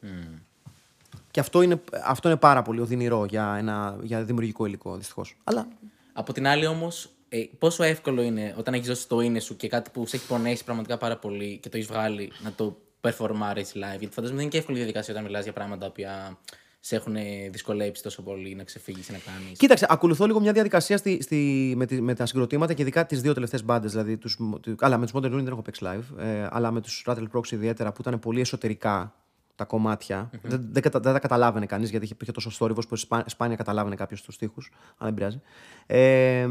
Και 1.31 1.41
αυτό 1.41 1.63
είναι, 1.63 1.81
αυτό 2.05 2.29
είναι 2.29 2.39
πάρα 2.39 2.63
πολύ 2.63 2.81
οδυνηρό 2.81 3.25
για, 3.25 3.55
ένα, 3.59 3.99
για 4.03 4.25
δημιουργικό 4.25 4.67
υλικό, 4.67 4.97
δυστυχώς. 4.97 5.37
Αλλά 5.45 5.69
Από 6.13 6.33
την 6.33 6.47
άλλη 6.47 6.67
όμως, 6.67 7.11
ε, 7.29 7.45
πόσο 7.59 7.83
εύκολο 7.83 8.23
είναι 8.23 8.55
όταν 8.59 8.75
έχεις 8.75 8.87
δώσει 8.87 9.09
το 9.09 9.21
είναι 9.21 9.41
σου 9.41 9.57
και 9.57 9.69
κάτι 9.69 9.91
που 9.91 10.07
σε 10.07 10.17
έχει 10.17 10.27
πονέσει 10.27 10.65
πραγματικά 10.65 10.97
πάρα 10.99 11.17
πολύ 11.17 11.59
και 11.63 11.69
το 11.69 11.77
έχεις 11.77 11.89
βγάλει 11.89 12.33
να 12.43 12.53
το 12.53 12.77
performάρει 13.01 13.63
live; 13.73 13.99
Γιατί 13.99 14.09
φαντάζομαι 14.11 14.27
δεν 14.27 14.39
είναι 14.39 14.49
και 14.49 14.59
εύκολη 14.59 14.77
διαδικασία 14.77 15.13
όταν 15.13 15.27
μιλάς 15.27 15.43
για 15.45 15.53
πράγματα 15.53 15.81
τα 15.81 15.87
οποία 15.87 16.39
σε 16.87 16.97
έχουν 16.97 17.17
δυσκολέψει 17.51 18.03
τόσο 18.03 18.23
πολύ 18.23 18.55
να 18.55 18.65
ξεφύγεις 18.65 19.09
ή 19.09 19.13
να 19.13 19.19
κάνεις. 19.19 19.59
Κοίταξε, 19.59 19.87
ακολουθώ 19.89 20.27
λίγο 20.27 20.41
μια 20.41 20.53
διαδικασία 20.53 20.97
στη, 20.97 21.23
στη, 21.23 21.73
με, 21.77 21.87
τη, 21.87 22.01
με 22.01 22.15
τα 22.15 22.27
συγκροτήματα 22.27 22.73
και 22.73 22.83
ειδικά 22.83 23.07
τις 23.07 23.21
δύο 23.21 23.33
τελευταίες 23.35 23.65
μπάντες. 23.65 23.91
Δηλαδή, 23.91 24.17
τους, 24.17 24.37
του- 24.61 24.75
καλά, 24.77 24.99
με 24.99 25.07
τους 25.07 25.15
Modern 25.15 25.27
Ruin 25.27 25.31
δεν 25.43 25.47
έχω 25.47 25.63
παίξει 25.63 25.83
live, 25.87 26.19
ε, 26.25 26.47
αλλά 26.51 26.71
με 26.71 26.81
τους 26.81 27.05
Rattle 27.07 27.27
Prox 27.33 27.51
ιδιαίτερα 27.53 27.93
που 27.93 28.01
ήταν 28.01 28.19
πολύ 28.19 28.41
εσωτερικά 28.41 29.15
τα 29.55 29.65
κομμάτια. 29.65 30.31
Δεν, 30.43 30.69
δεν, 30.73 30.83
κατα, 30.83 31.01
δεν 31.01 31.13
τα 31.13 31.19
καταλάβαινε 31.19 31.67
κανείς 31.67 31.91
γιατί 31.91 32.05
είχε- 32.05 32.15
υπήρχε 32.15 32.33
τόσο 32.33 32.51
θόρυβο 32.51 32.81
που 32.89 32.97
σπά, 32.97 33.25
σπάνια 33.27 33.57
καταλάβαινε 33.57 33.95
κάποιος 33.95 34.23
τους 34.23 34.37
τοίχου. 34.37 34.63
Αλλά 34.99 35.11
δεν 35.11 35.15
πειράζει. 35.15 35.41
Ε, 35.87 36.49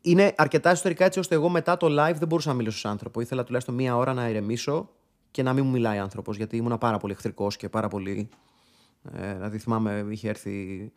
είναι 0.00 0.32
αρκετά 0.36 0.70
εσωτερικά 0.70 1.04
έτσι 1.04 1.18
ώστε 1.18 1.34
εγώ 1.34 1.48
μετά 1.48 1.76
το 1.76 1.86
live 1.86 2.14
δεν 2.18 2.28
μπορούσα 2.28 2.48
να 2.48 2.54
μιλήσω 2.54 2.78
σε 2.78 2.88
άνθρωπο. 2.88 3.20
Ήθελα 3.20 3.44
τουλάχιστον 3.44 3.74
μία 3.74 3.96
ώρα 3.96 4.12
να 4.14 4.28
ηρεμήσω 4.28 4.90
και 5.30 5.42
να 5.42 5.52
μην 5.52 5.64
μου 5.64 5.70
μιλάει 5.70 5.98
άνθρωπος 5.98 6.36
γιατί 6.36 6.56
ήμουν 6.56 6.78
πάρα 6.78 6.98
πολύ 6.98 7.12
εχθρικός 7.12 7.56
και 7.56 7.68
πάρα 7.68 7.88
πολύ. 7.88 8.28
Ε, 9.12 9.34
δηλαδή 9.34 9.58
θυμάμαι, 9.58 10.06
είχε 10.10 10.28
έρθει 10.28 10.92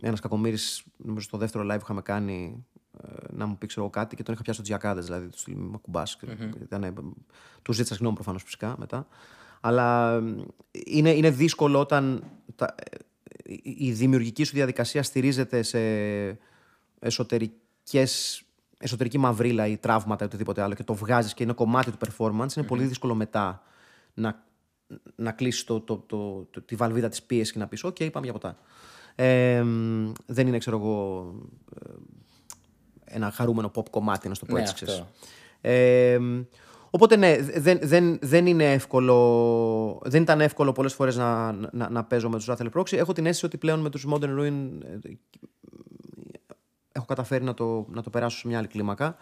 ένας 0.00 0.20
κακομοίρη, 0.20 0.56
νομίζω 0.96 1.26
στο 1.26 1.38
δεύτερο 1.38 1.64
live 1.64 1.76
που 1.76 1.82
είχαμε 1.82 2.02
κάνει, 2.02 2.66
ε, 3.02 3.08
να 3.30 3.46
μου 3.46 3.58
πει 3.58 3.66
ξέρω, 3.66 3.82
εγώ 3.82 3.90
κάτι 3.90 4.16
και 4.16 4.22
τον 4.22 4.34
είχα 4.34 4.42
πιάσει 4.42 4.58
στο 4.58 4.68
τζιακάδες. 4.68 5.04
Δηλαδή, 5.04 5.28
του 5.28 5.38
στείλει 5.38 5.56
με 5.56 5.78
κουμπάς. 5.78 6.16
Του 7.62 7.72
ζήτησα 7.72 7.92
συγγνώμη 7.92 8.14
προφανώς 8.14 8.42
φυσικά 8.42 8.74
μετά. 8.78 9.06
Αλλά 9.60 10.16
ε, 10.16 10.22
είναι, 10.84 11.10
είναι 11.10 11.30
δύσκολο 11.30 11.78
όταν 11.80 12.24
τα, 12.56 12.74
ε, 12.78 12.96
η- 13.52 13.76
η 13.78 13.92
δημιουργική 13.92 14.44
σου 14.44 14.54
διαδικασία 14.54 15.02
στηρίζεται 15.02 15.62
σε 15.62 15.78
εσωτερικές, 16.98 18.42
εσωτερική 18.78 19.18
μαυρίλα 19.18 19.66
ή 19.66 19.76
τραύματα 19.76 20.24
ή 20.24 20.26
οτιδήποτε 20.26 20.62
άλλο 20.62 20.74
και 20.74 20.84
το 20.84 20.94
βγάζεις 20.94 21.34
και 21.34 21.42
είναι 21.42 21.52
κομμάτι 21.52 21.90
του 21.90 21.98
performance, 22.06 22.56
είναι 22.56 22.66
πολύ 22.66 22.84
δύσκολο 22.84 23.14
μετά 23.14 23.62
να, 24.14 24.44
να 25.14 25.32
κλείσει 25.32 25.66
το, 25.66 25.80
το, 25.80 25.96
το, 26.06 26.46
το- 26.50 26.60
τη 26.62 26.74
βαλβίδα 26.76 27.08
της 27.08 27.22
πίεσης 27.22 27.52
και 27.52 27.58
να 27.58 27.66
πεις 27.66 27.84
«ΟΚ, 27.84 27.96
πάμε 28.12 28.24
για 28.24 28.32
ποτά». 28.32 28.58
Ε, 29.14 29.62
μ, 29.62 30.12
δεν 30.26 30.46
είναι, 30.46 30.58
ξέρω 30.58 30.76
εγώ, 30.76 31.34
ε, 31.80 31.90
ένα 33.04 33.30
χαρούμενο 33.30 33.70
pop 33.74 33.88
κομμάτι, 33.90 34.28
να 34.28 34.34
σου 34.34 34.40
το 34.40 34.46
πω 34.46 34.54
Ναι, 34.54 34.60
έτσι, 34.60 34.74
ξέρεις. 34.74 34.94
αυτό. 34.94 35.08
Ε, 35.60 36.18
μ, 36.18 36.42
οπότε 36.90 37.16
ναι, 37.16 37.36
δεν, 37.42 37.78
δεν, 37.82 38.18
δεν 38.22 38.46
είναι 38.46 38.72
εύκολο, 38.72 40.00
δεν 40.04 40.22
ήταν 40.22 40.40
εύκολο 40.40 40.72
πολλές 40.72 40.94
φορές 40.94 41.16
να, 41.16 41.52
να, 41.52 41.90
να 41.90 42.04
παίζω 42.04 42.28
με 42.28 42.36
τους 42.36 42.46
Rattle 42.50 42.70
Proxy. 42.74 42.92
Έχω 42.92 43.12
την 43.12 43.26
αίσθηση 43.26 43.46
ότι 43.46 43.58
πλέον 43.58 43.80
με 43.80 43.90
τους 43.90 44.06
Modern 44.08 44.38
Ruin 44.38 44.70
ε, 45.04 45.10
έχω 46.96 47.06
καταφέρει 47.06 47.44
να 47.44 47.54
το, 47.54 47.86
να 47.90 48.02
το 48.02 48.10
περάσω 48.10 48.38
σε 48.38 48.46
μια 48.46 48.58
άλλη 48.58 48.66
κλίμακα. 48.66 49.16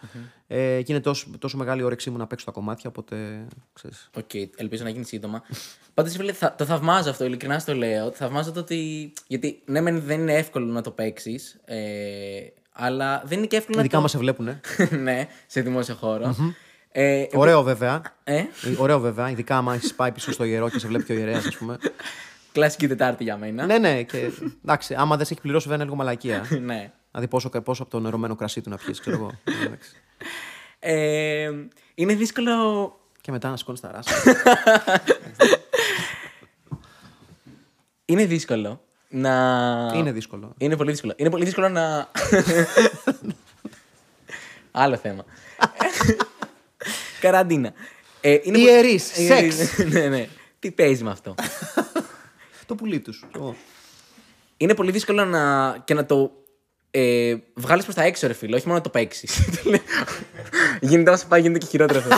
Ε, 0.47 0.81
και 0.81 0.91
είναι 0.91 1.01
τόσο, 1.01 1.27
τόσο 1.39 1.57
μεγάλη 1.57 1.81
η 1.81 1.83
όρεξή 1.83 2.09
μου 2.09 2.17
να 2.17 2.27
παίξω 2.27 2.45
τα 2.45 2.51
κομμάτια, 2.51 2.89
οπότε 2.89 3.45
ξέρεις. 3.73 4.09
Οκ, 4.17 4.33
ελπίζω 4.55 4.83
να 4.83 4.89
γίνει 4.89 5.05
σύντομα. 5.05 5.43
Πάντως, 5.93 6.15
φίλε, 6.15 6.33
θα, 6.33 6.55
το 6.55 6.65
θαυμάζω 6.65 7.09
αυτό, 7.09 7.25
ειλικρινά 7.25 7.59
στο 7.59 7.75
λέω. 7.75 8.11
Θαυμάζω 8.11 8.51
το 8.51 8.59
ότι. 8.59 9.13
Γιατί 9.27 9.61
ναι, 9.65 9.81
μεν 9.81 10.01
δεν 10.01 10.19
είναι 10.19 10.33
εύκολο 10.33 10.65
να 10.65 10.81
το 10.81 10.91
παίξεις, 10.91 11.59
ε, 11.65 11.77
αλλά 12.71 13.21
δεν 13.25 13.37
είναι 13.37 13.47
και 13.47 13.55
εύκολο 13.55 13.79
Ειδικά 13.79 13.95
να 13.95 14.01
μας 14.01 14.11
σε 14.11 14.17
βλέπουν. 14.17 14.47
Ε. 14.47 14.61
το. 14.77 14.95
ναι, 15.05 15.27
σε 15.47 15.61
δημόσιο 15.61 15.95
χώρο. 15.95 16.35
Ε, 16.91 17.25
Ωραίο 17.33 17.63
βέβαια. 17.63 18.01
ε, 18.23 18.43
Ωραίο 18.77 18.99
βέβαια, 18.99 19.29
ειδικά 19.29 19.57
άμα 19.57 19.73
έχεις 19.73 19.93
πάει 19.95 20.11
πίσω 20.11 20.31
στο 20.31 20.43
ιερό 20.43 20.69
και 20.69 20.79
σε 20.79 20.87
βλέπει 20.87 21.03
και 21.03 21.13
ο 21.13 21.15
ιερέας, 21.15 21.45
ας 21.45 21.57
πούμε. 21.57 21.77
κλασική 22.51 22.87
Τετάρτη 22.87 23.23
για 23.23 23.37
μένα. 23.37 23.65
ναι, 23.65 23.77
ναι, 23.77 24.03
και 24.03 24.31
εντάξει, 24.63 24.93
άμα 24.93 25.17
δεν 25.17 25.25
σε 25.25 25.33
έχει 25.33 25.41
πληρώσει, 25.41 25.67
βέβαια 25.67 25.83
είναι 25.83 25.93
λίγο 25.93 26.03
μαλακία. 26.03 26.47
ναι. 26.65 26.91
Δηλαδή 27.13 27.27
πόσο, 27.29 27.49
πόσο 27.49 27.81
από 27.81 27.91
το 27.91 27.99
νερωμένο 27.99 28.35
κρασί 28.35 28.61
του 28.61 28.69
να 28.69 28.77
πιεις, 28.77 28.99
ξέρω 28.99 29.15
εγώ. 29.15 29.31
Εντάξει. 29.65 29.91
Ε, 30.79 31.51
είναι 31.95 32.15
δύσκολο. 32.15 32.99
και 33.21 33.31
μετά 33.31 33.49
να 33.49 33.57
σηκώνεις 33.57 33.79
τα 33.81 33.91
ράσα. 33.91 34.13
Είναι 38.05 38.25
δύσκολο 38.25 38.81
να. 39.09 39.31
είναι 39.95 40.11
δύσκολο. 40.11 40.53
Είναι 40.57 40.75
πολύ 40.77 40.91
δύσκολο. 40.91 41.13
Είναι 41.17 41.29
πολύ 41.29 41.43
δύσκολο 41.45 41.69
να. 41.69 42.11
Άλλο 44.71 44.97
θέμα. 44.97 45.25
Καραντίνα. 47.19 47.73
Ε, 48.21 48.37
είναι 48.43 48.57
Ιερείς, 48.57 49.11
πο- 49.11 49.21
σεξ. 49.21 49.77
ναι, 49.77 50.07
ναι. 50.07 50.27
Τι 50.59 50.71
παίζει 50.71 51.03
με 51.03 51.09
αυτό; 51.09 51.35
Το 52.65 52.75
πουλί 52.75 52.99
τους. 52.99 53.25
είναι 54.57 54.73
πολύ 54.75 54.91
δύσκολο 54.91 55.25
να, 55.25 55.77
και 55.85 55.93
να 55.93 56.05
το 56.05 56.31
ε, 56.95 57.35
βγάλεις 57.53 57.83
προς 57.83 57.95
τα 57.95 58.03
έξω, 58.03 58.27
ρε 58.27 58.33
φίλε, 58.33 58.55
όχι 58.55 58.65
μόνο 58.65 58.77
να 58.77 58.83
το 58.83 58.89
παίξεις. 58.89 59.39
γίνεται 60.81 61.11
όσο 61.11 61.27
πάει, 61.27 61.41
γίνεται 61.41 61.59
και 61.59 61.65
χειρότερο 61.69 61.99
αυτό. 61.99 62.17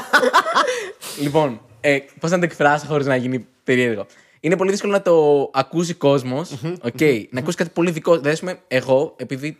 λοιπόν, 1.23 1.61
ε, 1.81 1.99
πώς 2.19 2.31
να 2.31 2.37
το 2.39 2.45
εκφράσω 2.45 2.85
χωρίς 2.85 3.05
να 3.05 3.15
γίνει 3.15 3.47
περίεργο. 3.63 4.05
Είναι 4.39 4.57
πολύ 4.57 4.71
δύσκολο 4.71 4.91
να 4.91 5.01
το 5.01 5.49
ακούσει 5.53 5.93
κόσμος. 5.93 6.61
να 7.29 7.39
ακούσει 7.39 7.57
κάτι 7.57 7.69
πολύ 7.73 7.91
δικό. 7.91 8.11
Δηλαδή, 8.11 8.29
ας 8.29 8.39
πούμε, 8.39 8.59
εγώ, 8.67 9.15
επειδή 9.17 9.57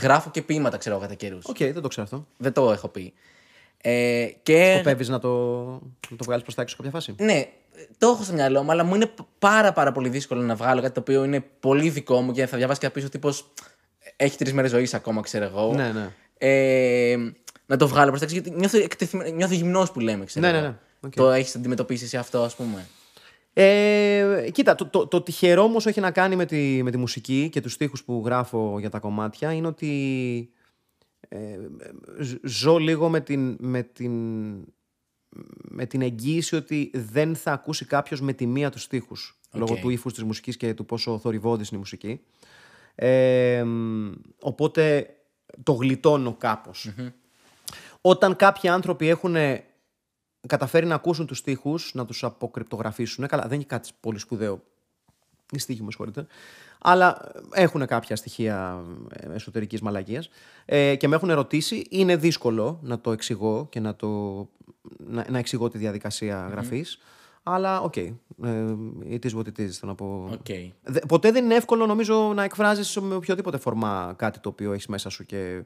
γράφω 0.00 0.30
και 0.30 0.42
ποίηματα, 0.42 0.76
ξέρω 0.76 0.94
εγώ, 0.94 1.04
κατά 1.04 1.14
καιρούς. 1.14 1.44
Οκ, 1.44 1.56
δεν 1.58 1.80
το 1.80 1.88
ξέρω 1.88 2.02
αυτό. 2.04 2.26
Δεν 2.36 2.52
το 2.52 2.72
έχω 2.72 2.88
πει. 2.88 3.12
Ε, 3.80 4.26
και 4.42 4.72
Σκοπεύεις 4.74 5.08
να 5.08 5.18
το, 5.18 5.30
να 6.10 6.16
το 6.16 6.24
βγάλεις 6.24 6.42
προς 6.42 6.54
τα 6.54 6.62
έξω 6.62 6.76
σε 6.76 6.82
κάποια 6.82 7.00
φάση; 7.00 7.14
ναι, 7.18 7.48
το 7.98 8.06
έχω 8.06 8.22
στο 8.22 8.32
μυαλό 8.32 8.62
μου, 8.62 8.70
αλλά 8.70 8.84
μου 8.84 8.94
είναι 8.94 9.10
πάρα, 9.38 9.72
πάρα 9.72 9.92
πολύ 9.92 10.08
δύσκολο 10.08 10.40
να 10.42 10.54
βγάλω 10.54 10.80
κάτι 10.80 10.94
το 10.94 11.00
οποίο 11.00 11.24
είναι 11.24 11.44
πολύ 11.60 11.88
δικό 11.88 12.20
μου 12.20 12.32
και 12.32 12.46
θα 12.46 12.56
διαβάσει 12.56 12.80
και 12.80 12.86
θα 12.86 12.92
πεις 12.92 13.04
ο 13.04 13.08
τύπος 13.08 13.52
έχει 14.16 14.36
τρεις 14.36 14.52
μέρες 14.52 14.70
ζωής 14.70 14.94
ακόμα, 14.94 15.20
ξέρω 15.20 15.44
εγώ. 15.44 15.74
Ναι, 15.74 15.92
ναι. 15.92 16.08
Ε, 16.38 17.16
να 17.66 17.76
το 17.76 17.88
βγάλω 17.88 18.10
προς 18.10 18.18
τα 18.18 18.24
έξω, 18.24 18.36
γιατί 18.40 18.58
νιώθω, 18.58 18.78
εκτεθειμε- 18.78 19.32
νιώθω 19.34 19.54
γυμνός 19.54 19.90
που 19.92 20.00
λέμε, 20.00 20.24
ξέρω 20.24 20.46
Ναι, 20.46 20.52
ναι, 20.52 20.58
εγώ. 20.58 20.66
ναι. 20.66 20.76
Οκ. 21.00 21.14
Το 21.14 21.30
έχεις 21.30 21.56
αντιμετωπίσει 21.56 22.04
εσύ 22.04 22.16
αυτό, 22.16 22.42
ας 22.42 22.54
πούμε; 22.56 22.86
Ε, 23.52 24.48
κοίτα, 24.52 24.74
το, 24.74 24.86
το, 24.86 25.06
το 25.06 25.22
τυχερό 25.22 25.62
όμως 25.62 25.76
έχει 25.84 26.00
να 26.00 26.10
κάνει 26.10 26.36
με 26.36 26.46
τη, 26.46 26.82
με 26.82 26.90
τη 26.90 26.96
μουσική 26.96 27.48
και 27.52 27.60
τους 27.60 27.72
στίχους 27.72 28.04
που 28.04 28.22
γράφω 28.24 28.76
για 28.78 28.90
τα 28.90 28.98
κομμάτια 28.98 29.52
είναι 29.52 29.66
ότι 29.66 30.50
ε, 31.28 31.58
ζ- 32.20 32.46
ζω 32.46 32.78
λίγο 32.78 33.08
με 33.08 33.20
την, 33.20 33.56
με 33.60 33.82
την, 33.82 34.12
με 35.68 35.86
την 35.86 36.02
εγγύηση 36.02 36.56
ότι 36.56 36.90
δεν 36.94 37.36
θα 37.36 37.52
ακούσει 37.52 37.84
κάποιος 37.84 38.20
με 38.20 38.32
τη 38.32 38.46
μία 38.46 38.70
τους 38.70 38.82
στίχους 38.82 39.38
λόγω 39.52 39.74
του 39.76 39.88
ύφους 39.88 40.12
της 40.14 40.22
μουσικής 40.22 40.56
και 40.56 40.74
του 40.74 40.84
πόσο 40.86 41.18
θορυβόδης 41.18 41.68
είναι 41.68 41.76
η 41.76 41.80
μουσική. 41.80 42.20
Ε, 42.94 43.62
μ, 43.64 44.12
οπότε 44.40 45.08
το 45.62 45.72
γλιτώνω 45.72 46.34
κάπως. 46.34 46.90
Όταν 48.00 48.36
κάποιοι 48.36 48.70
άνθρωποι 48.70 49.08
έχουν 49.08 49.36
καταφέρει 50.46 50.86
να 50.86 50.94
ακούσουν 50.94 51.26
τους 51.26 51.38
στίχους, 51.38 51.94
να 51.94 52.04
τους 52.04 52.24
αποκρυπτογραφήσουν. 52.24 53.26
Καλά, 53.26 53.42
δεν 53.42 53.54
είναι 53.54 53.64
κάτι 53.64 53.90
πολύ 54.00 54.18
σπουδαίο. 54.18 54.62
Η 55.50 55.58
στίχη 55.58 55.82
μου, 55.82 55.90
συγχωρείτε. 55.90 56.26
Αλλά 56.78 57.32
έχουν 57.52 57.86
κάποια 57.86 58.16
στοιχεία 58.16 58.84
ε, 59.10 59.34
εσωτερικής 59.34 59.80
μαλακίας 59.80 60.28
ε, 60.64 60.96
και 60.96 61.08
με 61.08 61.14
έχουν 61.14 61.30
ρωτήσει. 61.30 61.86
Είναι 61.90 62.16
δύσκολο 62.16 62.78
να 62.82 63.00
το 63.00 63.12
εξηγώ 63.12 63.66
και 63.70 63.80
να, 63.80 63.96
το, 63.96 64.08
να, 64.98 65.26
να 65.30 65.38
εξηγώ 65.38 65.68
τη 65.68 65.78
διαδικασία 65.78 66.48
γραφής. 66.50 66.98
Αλλά 67.46 67.80
OK. 67.80 67.92
Okay, 67.96 68.12
it 69.10 69.18
is 69.24 69.30
what 69.36 69.42
it 69.46 69.58
is, 69.58 69.68
θέλω 69.68 69.80
να 69.82 69.94
πω. 69.94 70.28
Οκ. 70.32 70.46
Δε- 70.82 70.98
Ποτέ 71.08 71.30
δεν 71.30 71.44
είναι 71.44 71.54
εύκολο 71.54 71.86
νομίζω 71.86 72.32
να 72.34 72.42
εκφράζεις 72.44 72.96
με 73.00 73.14
οποιοδήποτε 73.14 73.58
format 73.58 74.14
κάτι 74.18 74.38
το 74.38 74.48
οποίο 74.48 74.72
έχεις 74.72 74.86
μέσα 74.86 75.08
σου 75.08 75.26
και 75.26 75.62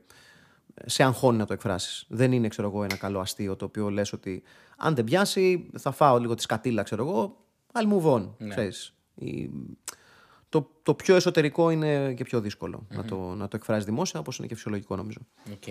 σε 0.87 1.03
αγχώνει 1.03 1.39
να 1.39 1.45
το 1.47 1.53
εκφράσεις. 1.53 2.05
Δεν 2.09 2.33
είναι, 2.33 2.49
ξέρω 2.49 2.68
εγώ, 2.68 2.83
ένα 2.85 2.97
καλό 2.97 3.20
αστείο 3.20 3.57
το 3.57 3.64
οποίο 3.64 3.91
λες 3.91 4.12
ότι 4.12 4.43
αν 4.76 4.95
δεν 4.95 5.05
πιάσει, 5.05 5.70
θα 5.79 5.91
φάω 5.91 6.18
λίγο 6.18 6.35
τη 6.35 6.43
σκατήλα, 6.43 6.83
ξέρω 6.83 7.07
εγώ. 7.07 7.37
I'll 7.72 7.93
move 7.93 8.14
on. 8.14 8.29
Ξέρεις. 8.49 8.95
Η- 9.14 9.51
Το, 10.49 10.70
το 10.83 10.95
πιο 10.95 11.14
εσωτερικό 11.16 11.70
είναι 11.70 12.12
και 12.14 12.24
πιο 12.24 12.41
δύσκολο 12.41 12.87
να, 12.91 13.05
το, 13.05 13.16
να 13.35 13.49
το 13.49 13.57
εκφράσεις 13.57 13.85
δημόσια, 13.85 14.20
όπως 14.20 14.39
είναι 14.39 14.47
και 14.47 14.55
φυσιολογικό 14.55 14.97
νομίζω. 14.97 15.18
Οκ. 15.53 15.66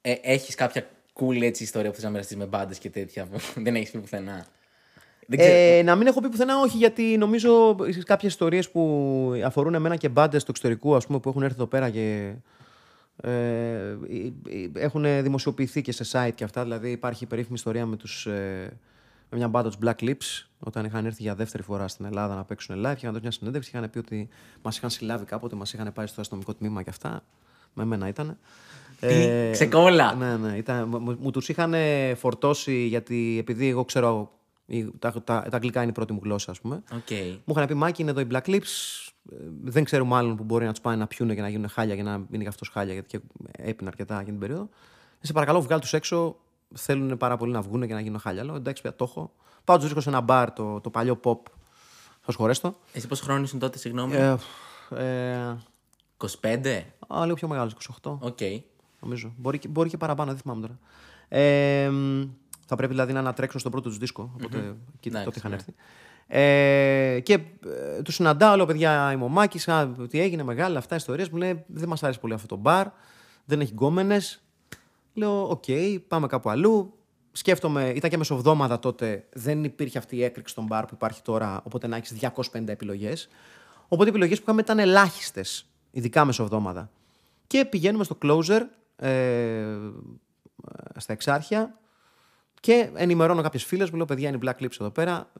Ε, 0.00 0.12
έχεις 0.22 0.54
κάποια 0.54 0.90
cool 1.14 1.42
έτσι 1.42 1.62
ιστορία 1.62 1.88
που 1.90 1.94
θες 1.94 2.04
να 2.04 2.10
μοιραστείς 2.10 2.36
με 2.36 2.46
μπάντες 2.46 2.78
και 2.78 2.90
τέτοια 2.90 3.26
που 3.26 3.38
δεν 3.64 3.74
έχεις 3.76 3.90
πει 3.90 3.98
πουθενά; 3.98 4.46
Δεν 5.26 5.38
ξέρω. 5.38 5.54
Ε, 5.54 5.82
να 5.82 5.94
μην 5.94 6.06
έχω 6.06 6.20
πει 6.20 6.28
πουθενά 6.28 6.60
όχι, 6.60 6.76
γιατί 6.76 7.16
νομίζω 7.18 7.76
κάποιες 8.04 8.32
ιστορίες 8.32 8.70
που 8.70 9.32
αφορούν 9.44 9.74
εμένα 9.74 9.96
και 9.96 10.08
μπάντες 10.08 10.44
του 10.44 10.50
εξωτερικού 10.50 10.94
ας 10.94 11.06
πούμε, 11.06 11.18
που 11.18 11.28
έχουν 11.28 11.42
έρθει 11.42 11.54
εδώ 11.54 11.66
πέρα 11.66 11.90
και 11.90 12.34
ε, 13.16 13.30
ε, 13.30 13.96
ε, 14.48 14.70
έχουν 14.74 15.22
δημοσιοποιηθεί 15.22 15.82
και 15.82 15.92
σε 15.92 16.04
site 16.12 16.32
και 16.34 16.44
αυτά. 16.44 16.62
Δηλαδή 16.62 16.90
υπάρχει 16.90 17.24
η 17.24 17.26
περίφημη 17.26 17.54
ιστορία 17.54 17.86
με, 17.86 17.96
τους, 17.96 18.26
ε, 18.26 18.78
με 19.30 19.36
μια 19.36 19.48
μπάντα 19.48 19.68
τους 19.68 19.78
Black 19.84 20.04
Lips 20.04 20.46
όταν 20.58 20.84
είχαν 20.84 21.06
έρθει 21.06 21.22
για 21.22 21.34
δεύτερη 21.34 21.62
φορά 21.62 21.88
στην 21.88 22.04
Ελλάδα 22.04 22.34
να 22.34 22.44
παίξουν 22.44 22.76
live 22.76 22.92
και 22.94 22.98
είχαν 23.00 23.10
δώσει 23.10 23.22
μια 23.22 23.30
συνέντευξη 23.30 23.70
και 23.70 23.76
είχαν 23.76 23.90
πει 23.90 23.98
ότι 23.98 24.28
μας 24.62 24.76
είχαν 24.76 24.90
συλλάβει 24.90 25.24
κάποτε, 25.24 25.56
μας 25.56 25.72
είχαν 25.72 25.92
πάει 25.92 26.06
στο 26.06 26.20
αστυνομικό 26.20 26.54
τμήμα 26.54 26.82
και 26.82 26.90
αυτά. 26.90 27.24
Με 27.74 27.84
μένα 27.84 28.08
ήταν. 28.08 28.38
Τι, 29.00 29.50
ξεκόλλα. 29.50 30.14
Ναι, 30.14 30.36
ναι. 30.36 30.56
Ήταν, 30.56 30.88
μου 30.88 31.16
μου 31.20 31.30
τους 31.30 31.48
είχαν 31.48 31.74
φορτώσει 32.16 32.86
γιατί 32.86 33.36
επειδή 33.40 33.68
εγώ 33.68 33.84
ξέρω. 33.84 34.32
Η- 34.66 34.90
Τα, 34.98 35.12
τα, 35.12 35.20
τα 35.22 35.48
αγγλικά 35.52 35.80
είναι 35.80 35.90
η 35.90 35.94
πρώτη 35.94 36.12
μου 36.12 36.20
γλώσσα, 36.22 36.50
ας 36.50 36.60
πούμε. 36.60 36.82
Οκ. 36.92 37.10
Μου 37.44 37.54
είχαν 37.56 37.66
πει 37.66 37.74
Μάκη, 37.74 38.02
είναι 38.02 38.10
εδώ 38.10 38.20
οι 38.20 38.26
Black 38.30 38.44
Lips. 38.46 38.60
Ε, 39.32 39.36
Δεν 39.62 39.84
ξέρουμε 39.84 40.16
άλλον 40.16 40.36
που 40.36 40.44
μπορεί 40.44 40.64
να 40.64 40.70
τους 40.70 40.80
πάει 40.80 40.96
να 40.96 41.06
πιούνε 41.06 41.34
και 41.34 41.40
να 41.40 41.48
γίνουν 41.48 41.68
χάλια 41.68 41.94
για 41.94 42.04
να 42.04 42.24
είναι 42.30 42.42
και 42.42 42.48
αυτό 42.48 42.66
χάλια, 42.72 42.92
γιατί 42.92 43.08
και 43.08 43.20
έπινε 43.58 43.88
αρκετά 43.88 44.14
για 44.14 44.24
την 44.24 44.38
περίοδο. 44.38 44.68
Σε 45.20 45.32
παρακαλώ, 45.32 45.60
βγάλ 45.62 45.80
τους 45.80 45.92
έξω. 45.92 46.36
Θέλουν 46.74 47.16
πάρα 47.16 47.36
πολύ 47.36 47.52
να 47.52 47.60
βγουν 47.60 47.86
και 47.86 47.92
να 47.94 48.00
γίνουν 48.00 48.18
χάλια. 48.20 48.44
Λέω 48.44 48.54
εντάξει, 48.54 48.82
πια 48.82 48.94
το 48.96 49.04
έχω. 49.04 49.32
Πάω 49.64 49.76
τους 49.76 49.84
βρίσκω 49.84 50.00
σε 50.02 50.08
ένα 50.08 50.20
μπαρ, 50.20 50.52
το, 50.52 50.80
το 50.80 50.90
παλιό 50.90 51.20
pop. 51.24 51.38
Θα 52.20 52.32
σχολέστο. 52.32 52.76
Εσύ 52.92 53.06
πόσο 53.08 53.24
χρονών 53.24 53.42
ήσουν 53.42 53.58
τότε, 53.58 53.78
συγγνώμη; 53.78 54.14
Ε, 54.14 54.36
ε, 54.96 55.56
25. 56.16 56.82
α, 57.08 57.22
λίγο 57.24 57.34
πιο 57.34 57.48
μεγάλος, 57.48 57.74
28. 58.02 58.16
Οκ. 58.20 58.38
Νομίζω. 59.00 59.32
Μπορεί, 59.36 59.58
και- 59.58 59.68
μπορεί 59.68 59.88
και 59.88 59.96
παραπάνω, 59.96 60.30
δεν 60.30 60.40
θυμάμαι 60.40 60.60
τώρα. 60.60 60.78
Ε, 61.28 61.88
μ, 61.88 62.22
θα 62.66 62.76
πρέπει 62.76 62.92
δηλαδή 62.92 63.12
να 63.12 63.18
ανατρέξουν 63.18 63.60
στον 63.60 63.72
πρώτο 63.72 63.88
τους 63.88 63.98
δίσκο. 63.98 64.30
Οπότε 64.34 64.76
εκεί 64.96 65.08
Εντάξει, 65.08 65.24
τότε 65.24 65.38
είχαν 65.38 65.50
ναι. 65.50 65.56
έρθει. 65.56 65.74
Ε, 66.26 67.20
και 67.20 67.32
ε, 67.32 68.02
τους 68.02 68.12
συναντάω, 68.12 68.56
λέω 68.56 68.66
παιδιά, 68.66 69.12
είμαι 69.12 69.24
ο 69.24 69.28
Μάκης. 69.28 69.68
Τι 70.08 70.20
έγινε, 70.20 70.42
μεγάλα 70.42 70.78
αυτά 70.78 70.96
ιστορίες. 70.96 71.28
Μου 71.28 71.36
λέει 71.36 71.64
δεν 71.66 71.88
μας 71.88 72.02
αρέσει 72.02 72.20
πολύ 72.20 72.34
αυτό 72.34 72.46
το 72.46 72.56
μπαρ. 72.56 72.86
Δεν 73.44 73.60
έχει 73.60 73.72
γκόμενες. 73.72 74.42
Λέω, 75.14 75.48
οκ, 75.48 75.64
πάμε 76.08 76.26
κάπου 76.26 76.50
αλλού. 76.50 76.98
Σκέφτομαι, 77.32 77.92
ήταν 77.94 78.10
και 78.10 78.16
μεσοβδόμαδα 78.16 78.78
τότε, 78.78 79.24
δεν 79.32 79.64
υπήρχε 79.64 79.98
αυτή 79.98 80.16
η 80.16 80.22
έκρηξη 80.24 80.52
στων 80.52 80.64
μπαρ 80.64 80.84
που 80.84 80.94
υπάρχει 80.94 81.22
τώρα, 81.22 81.60
οπότε 81.64 81.86
να 81.86 81.96
έχεις 81.96 82.16
250 82.20 82.68
επιλογές. 82.68 83.28
Οπότε 83.88 84.04
οι 84.04 84.08
επιλογές 84.08 84.36
που 84.36 84.42
είχαμε 84.42 84.60
ήταν 84.60 84.78
ελάχιστες, 84.78 85.66
ειδικά 85.90 86.24
μεσοβδόμαδα. 86.24 86.90
Και 87.46 87.64
πηγαίνουμε 87.64 88.04
στο 88.04 88.18
Closer, 88.22 88.60
ε, 88.96 89.64
στα 90.96 91.12
Εξάρχεια, 91.12 91.78
και 92.64 92.88
ενημερώνω 92.94 93.42
κάποιες 93.42 93.64
φίλες 93.64 93.90
μου, 93.90 93.96
λέω: 93.96 94.04
Παιδιά, 94.04 94.28
είναι 94.28 94.38
Black 94.44 94.62
Lips 94.62 94.80
εδώ 94.80 94.90
πέρα. 94.90 95.30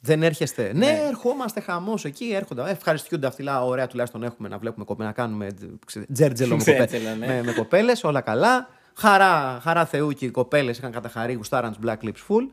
Δεν 0.00 0.22
έρχεστε. 0.22 0.72
Ναι, 0.74 1.00
ερχόμαστε 1.08 1.60
χαμός 1.60 2.04
εκεί, 2.04 2.32
έρχονται. 2.34 2.62
Ε, 2.62 2.70
ευχαριστούνται 2.70 3.26
αυτοί. 3.26 3.42
Λέω: 3.42 3.66
Ωραία, 3.66 3.86
τουλάχιστον 3.86 4.22
έχουμε 4.22 4.48
να 4.48 4.58
βλέπουμε 4.58 4.84
κοπέλες, 4.84 5.08
να 5.08 5.14
κάνουμε 5.14 5.46
ξε- 5.86 6.12
τζέρτζελο 6.12 6.56
με, 6.56 6.64
κοπέ... 6.64 6.84
Τζέρτζελο, 6.86 7.16
ναι. 7.16 7.26
με, 7.26 7.42
με 7.42 7.52
κοπέλες, 7.52 8.04
όλα 8.04 8.20
καλά. 8.20 8.68
Χαρά, 8.94 9.60
χαρά 9.62 9.84
Θεού 9.84 10.12
και 10.12 10.24
οι 10.24 10.30
κοπέλες 10.30 10.78
είχαν 10.78 10.90
καταχαρεί, 10.90 11.32
γουστάραν 11.32 11.72
τους 11.72 11.90
Black 11.90 12.04
Lips 12.04 12.26
full. 12.28 12.46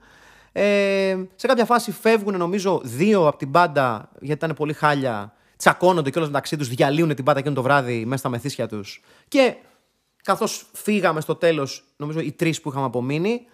Ε, 0.51 1.17
σε 1.35 1.47
κάποια 1.47 1.65
φάση 1.65 1.91
φεύγουν, 1.91 2.37
νομίζω, 2.37 2.81
δύο 2.83 3.27
από 3.27 3.37
την 3.37 3.49
μπάντα, 3.49 4.09
γιατί 4.19 4.45
ήταν 4.45 4.55
πολύ 4.55 4.73
χάλια. 4.73 5.33
Τσακώνονται 5.57 6.09
κιόλας 6.09 6.29
μεταξύ 6.29 6.57
τους, 6.57 6.67
διαλύουν 6.67 7.15
την 7.15 7.23
μπάντα 7.23 7.39
εκείνο 7.39 7.55
το 7.55 7.61
βράδυ 7.61 8.05
μέσα 8.05 8.17
στα 8.17 8.29
μεθύσια 8.29 8.67
τους. 8.67 9.01
Και 9.27 9.55
καθώς 10.29 10.65
φύγαμε 10.73 11.21
στο 11.21 11.35
τέλος, 11.35 11.83
νομίζω 11.97 12.19
οι 12.19 12.31
τρεις 12.31 12.61
που 12.61 12.69
είχαμε 12.69 12.85
απομείνει, 12.85 13.45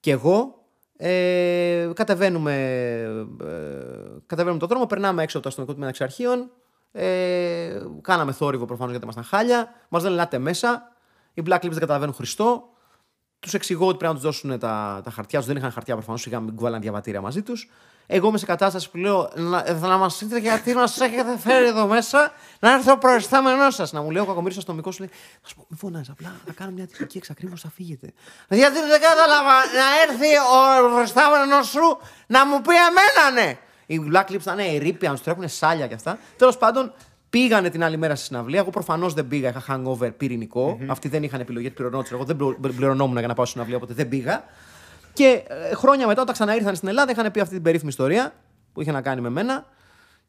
και 0.00 0.10
εγώ, 0.10 0.64
ε, 0.96 1.90
κατεβαίνουμε, 1.94 2.54
ε, 3.40 3.50
κατεβαίνουμε 4.26 4.58
τον 4.58 4.68
δρόμο, 4.68 4.86
περνάμε 4.86 5.22
έξω 5.22 5.38
από 5.38 5.42
το 5.42 5.48
αστυνομικό 5.48 5.76
τμήμα 5.76 5.88
εξαρχείων. 5.88 6.50
Ε, 6.92 7.82
κάναμε 8.00 8.32
θόρυβο 8.32 8.64
προφανώς 8.64 8.90
γιατί 8.90 9.04
ήμασταν 9.04 9.24
χάλια. 9.24 9.74
Μας 9.88 10.02
λένε 10.02 10.14
ελάτε 10.14 10.38
μέσα. 10.38 10.92
Οι 11.34 11.42
Black 11.46 11.56
Lips 11.56 11.70
δεν 11.70 11.78
καταλαβαίνουν 11.78 12.14
Χριστό. 12.14 12.68
Τους 13.38 13.54
εξηγώ 13.54 13.86
ότι 13.86 13.96
πρέπει 13.96 14.12
να 14.12 14.18
τους 14.18 14.28
δώσουν 14.28 14.58
τα, 14.58 15.00
τα 15.04 15.10
χαρτιά 15.10 15.38
τους. 15.38 15.48
Δεν 15.48 15.56
είχαν 15.56 15.70
χαρτιά 15.70 15.94
προφανώς, 15.94 16.26
είχαμε 16.26 16.52
κουβάλαν 16.52 16.80
διαβατήρια 16.80 17.20
μαζί 17.20 17.42
τους. 17.42 17.70
Εγώ 18.06 18.28
είμαι 18.28 18.38
σε 18.38 18.46
κατάσταση 18.46 18.90
που 18.90 18.96
λέω 18.96 19.30
να, 19.34 19.62
ε, 19.66 19.72
να 19.72 19.96
μας 19.96 20.16
πείτε 20.16 20.38
γιατί 20.38 20.74
μας 20.74 21.00
έχετε 21.00 21.38
φέρει 21.38 21.66
εδώ 21.66 21.86
μέσα, 21.86 22.32
να 22.60 22.72
έρθει 22.72 22.90
ο 22.90 22.98
προϊστάμενός 22.98 23.74
σας. 23.74 23.92
Να 23.92 24.02
μου 24.02 24.10
λέει 24.10 24.22
ο 24.22 24.26
κακομίρι 24.26 24.54
αστυνομικό, 24.56 24.90
σου 24.90 25.00
λέει: 25.00 25.10
Θα 25.42 25.48
σου 25.48 25.54
πω, 25.56 25.66
μην 25.68 25.78
φωνάζεις, 25.78 26.08
απλά 26.08 26.32
να 26.46 26.52
κάνω 26.52 26.70
μια 26.70 26.86
τυπική 26.86 27.16
εξακρίβωση, 27.18 27.62
θα 27.62 27.72
φύγετε. 27.74 28.12
Γιατί 28.48 28.78
δεν 28.78 29.00
κατάλαβα 29.00 29.52
να 29.52 29.86
έρθει 30.08 30.36
ο 30.36 30.92
προϊστάμενος 30.94 31.66
σου 31.66 31.98
να 32.26 32.46
μου 32.46 32.60
πει 32.60 32.70
εμένα, 32.74 33.40
ναι. 33.42 33.58
Οι 33.86 34.00
Black 34.12 34.32
Lips 34.32 34.40
ήταν 34.40 34.58
ερήπια, 34.58 35.10
να 35.10 35.16
του 35.16 35.22
τρέχουν 35.22 35.48
σάλια 35.48 35.86
και 35.86 35.94
αυτά. 35.94 36.18
Τέλος 36.36 36.56
πάντων, 36.58 36.92
πήγανε 37.30 37.70
την 37.70 37.84
άλλη 37.84 37.96
μέρα 37.96 38.14
στη 38.14 38.24
συναυλία. 38.26 38.60
Εγώ 38.60 38.70
προφανώς 38.70 39.14
δεν 39.14 39.28
πήγα, 39.28 39.48
είχα 39.48 39.62
hangover 39.68 40.10
πυρηνικό. 40.16 40.78
Αυτοί 40.86 41.08
δεν 41.08 41.22
είχαν 41.22 41.40
επιλογή, 41.40 41.70
πληρωνόντουσαν. 41.70 42.16
Εγώ 42.16 42.24
δεν 42.24 42.36
πληρο- 42.36 42.58
πληρωνόμουν 42.76 43.18
για 43.18 43.26
να 43.28 43.34
πάω 43.34 43.44
στη 43.44 43.52
συναυλία, 43.54 43.76
οπότε 43.76 43.94
δεν 43.94 44.08
πήγα. 44.08 44.44
Και 45.12 45.44
ε, 45.46 45.74
χρόνια 45.74 46.06
μετά, 46.06 46.22
όταν 46.22 46.34
ξαναήρθαν 46.34 46.74
στην 46.74 46.88
Ελλάδα, 46.88 47.10
είχαν 47.10 47.30
πει 47.30 47.40
αυτή 47.40 47.54
την 47.54 47.62
περίφημη 47.62 47.88
ιστορία 47.90 48.34
που 48.72 48.80
είχε 48.80 48.92
να 48.92 49.02
κάνει 49.02 49.20
με 49.20 49.28
μένα. 49.28 49.66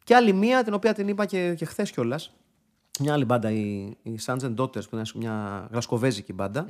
Και 0.04 0.16
άλλη 0.16 0.34
μία, 0.34 0.64
την 0.64 0.74
οποία 0.74 0.94
την 0.94 1.08
είπα 1.08 1.26
και, 1.26 1.54
και 1.54 1.66
χθες 1.66 1.92
κιόλας. 1.92 2.34
Μια 3.00 3.14
άλλη 3.14 3.26
μπάντα, 3.26 3.52
η, 3.52 3.98
η 4.04 4.20
Sons 4.26 4.40
and 4.40 4.56
Daughters, 4.56 4.90
που 4.90 4.96
είναι 4.96 5.04
μια 5.16 5.68
γλασκοβέζικη 5.72 6.34
μπάντα. 6.34 6.66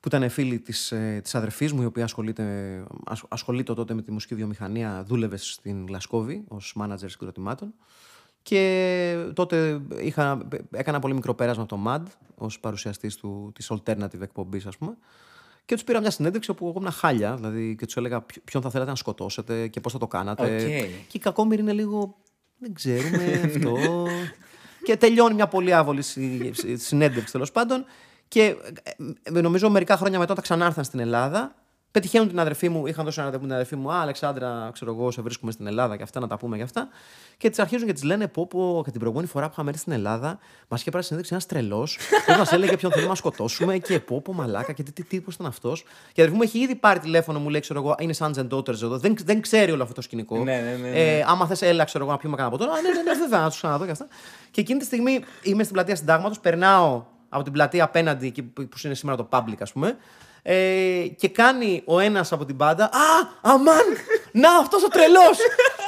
που 0.00 0.08
ήταν 0.08 0.28
φίλη 0.30 0.58
της, 0.58 0.92
ε, 0.92 1.20
της 1.22 1.34
αδερφής 1.34 1.72
μου, 1.72 1.82
η 1.82 1.84
οποία 1.84 2.04
ασχολείται, 2.04 2.44
ασ- 3.06 3.24
ασχολείται 3.28 3.74
τότε 3.74 3.94
με 3.94 4.02
τη 4.02 4.10
μουσική 4.12 4.34
βιομηχανία, 4.34 5.02
δούλευε 5.06 5.36
στην 5.36 5.86
Γλασκόβη 5.86 6.44
ως 6.48 6.72
μάνατζερ 6.76 7.10
συγκροτημάτων. 7.10 7.74
Και 8.42 9.24
τότε 9.34 9.80
είχα, 10.00 10.48
έκανα 10.70 10.98
πολύ 10.98 11.14
μικρό 11.14 11.34
πέρασμα 11.34 11.62
από 11.62 11.76
το 11.76 11.82
MAD 11.86 12.02
ως 12.34 12.60
παρουσιαστής 12.60 13.16
του, 13.16 13.50
της 13.54 13.72
alternative 13.72 14.20
εκπομπής, 14.20 14.66
ας 14.66 14.76
πούμε. 14.76 14.96
Και 15.70 15.76
τους 15.76 15.84
πήρα 15.84 16.00
μια 16.00 16.10
συνέντευξη 16.10 16.50
όπου 16.50 16.66
εγώ 16.68 16.74
ήμουν 16.78 16.92
χάλια, 16.92 17.34
δηλαδή 17.36 17.76
και 17.78 17.84
τους 17.86 17.96
έλεγα 17.96 18.20
ποιο- 18.20 18.42
ποιον 18.44 18.62
θα 18.62 18.70
θέλατε 18.70 18.90
να 18.90 18.96
σκοτώσετε 18.96 19.68
και 19.68 19.80
πώς 19.80 19.92
θα 19.92 19.98
το 19.98 20.06
κάνατε. 20.06 20.42
Οκ. 20.54 20.60
Και 21.08 21.16
η 21.16 21.18
κακόμοιρη 21.18 21.62
είναι 21.62 21.72
λίγο. 21.72 22.16
Δεν 22.58 22.74
ξέρουμε 22.74 23.40
αυτό. 23.44 24.06
και 24.82 24.96
τελειώνει 24.96 25.34
μια 25.34 25.46
πολύ 25.46 25.74
άβολη 25.74 26.02
συ- 26.02 26.54
συ- 26.54 26.78
συνέντευξη 26.78 27.32
τέλος 27.32 27.52
πάντων. 27.52 27.84
Και 28.28 28.42
ε, 28.42 29.04
ε, 29.22 29.40
νομίζω 29.40 29.70
μερικά 29.70 29.96
χρόνια 29.96 30.18
μετά, 30.18 30.32
όταν 30.32 30.44
ξανάρθαν 30.44 30.84
στην 30.84 31.00
Ελλάδα, 31.00 31.54
πετυχαίνουν 31.90 32.28
την 32.28 32.40
αδερφή 32.40 32.68
μου. 32.68 32.86
Είχαν 32.86 33.04
δώσει 33.04 33.20
ένα 33.20 33.26
ραντεβού 33.28 33.44
την 33.44 33.54
αδερφή 33.54 33.76
μου. 33.76 33.92
Α, 33.92 34.00
Αλεξάνδρα, 34.00 34.70
ξέρω 34.72 34.92
εγώ, 34.92 35.10
σε 35.10 35.22
βρίσκουμε 35.22 35.52
στην 35.52 35.66
Ελλάδα 35.66 35.96
και 35.96 36.02
αυτά 36.02 36.20
να 36.20 36.26
τα 36.26 36.36
πούμε 36.36 36.56
και 36.56 36.62
αυτά. 36.62 36.88
Και 37.36 37.50
τη 37.50 37.62
αρχίζουν 37.62 37.86
και 37.86 37.92
τη 37.92 38.06
λένε: 38.06 38.28
Πω, 38.28 38.46
πω, 38.46 38.82
και 38.84 38.90
την 38.90 39.00
προηγούμενη 39.00 39.28
φορά 39.30 39.46
που 39.46 39.52
είχαμε 39.52 39.68
έρθει 39.68 39.80
στην 39.80 39.92
Ελλάδα, 39.92 40.38
μας 40.68 40.80
είχε 40.80 40.90
πάρει 40.90 41.04
συνέντευξη 41.04 41.34
ένας 41.34 41.46
τρελός. 41.46 41.98
που 42.26 42.32
μας 42.38 42.52
έλεγε 42.52 42.76
ποιον 42.76 42.92
θέλουμε 42.92 43.10
να 43.10 43.16
σκοτώσουμε 43.16 43.78
και 43.78 44.00
πω, 44.00 44.20
πω, 44.20 44.32
μαλάκα 44.32 44.72
και 44.72 44.82
τι, 44.82 44.92
τι 44.92 45.04
τύπος 45.04 45.34
ήταν 45.34 45.46
αυτός. 45.46 45.82
Και 45.82 46.20
η 46.20 46.22
αδερφή 46.22 46.34
μου 46.34 46.42
έχει 46.42 46.58
ήδη 46.58 46.74
πάρει 46.74 46.98
τηλέφωνο, 46.98 47.38
μου 47.38 47.48
λέει: 47.48 47.60
Ξέρω 47.60 47.80
εγώ, 47.80 47.94
είναι 47.98 48.14
Sons 48.18 48.34
and 48.34 48.48
Daughters 48.48 48.82
εδώ. 48.82 48.98
Δεν, 48.98 49.14
δεν 49.24 49.40
ξέρει 49.40 49.72
όλο 49.72 49.82
αυτό 49.82 49.94
το 49.94 50.02
σκηνικό. 50.02 50.36
Ναι, 50.36 50.42
ναι, 50.42 50.76
ναι, 50.82 50.88
ναι. 50.88 51.16
Ε, 51.16 51.24
άμα 51.26 51.46
θες, 51.46 51.62
έλα, 51.62 51.84
ξέρω 51.84 52.04
εγώ, 52.04 52.12
να 52.12 52.18
πιούμε 52.18 52.36
κανένα 52.36 52.54
από 52.54 52.64
τώρα. 52.64 52.78
Α, 52.78 52.82
ναι, 52.82 52.88
ναι, 52.88 53.02
ναι, 53.02 53.18
βέβαια, 53.18 53.40
να 53.40 53.48
τους 53.48 53.56
ξαναδώ 53.56 53.84
και 53.84 53.90
αυτά. 53.90 54.06
Και 54.50 54.60
εκείνη 54.60 54.78
τη 54.78 54.84
στιγμή 54.84 55.24
είμαι 55.42 55.62
στην 55.62 55.74
πλατεία 55.74 55.96
Συντάγματος, 55.96 56.40
περνάω 56.40 57.04
από 57.28 57.44
την 57.44 57.52
πλατεία 57.52 57.84
απέναντι, 57.84 58.26
εκεί 58.26 58.42
που 58.42 58.68
που 58.68 58.76
είναι 58.84 58.94
σήμερα 58.94 59.16
το 59.16 59.28
public, 59.30 59.56
ας 59.60 59.72
πούμε. 59.72 59.96
Ε, 60.42 60.54
και 61.16 61.28
κάνει 61.28 61.82
ο 61.84 61.98
ένας 61.98 62.32
από 62.32 62.44
την 62.44 62.56
πάντα. 62.56 62.84
Α, 62.84 63.28
αμάν! 63.40 63.84
Να, 64.32 64.56
αυτός 64.56 64.82
ο 64.84 64.88
τρελός! 64.88 65.38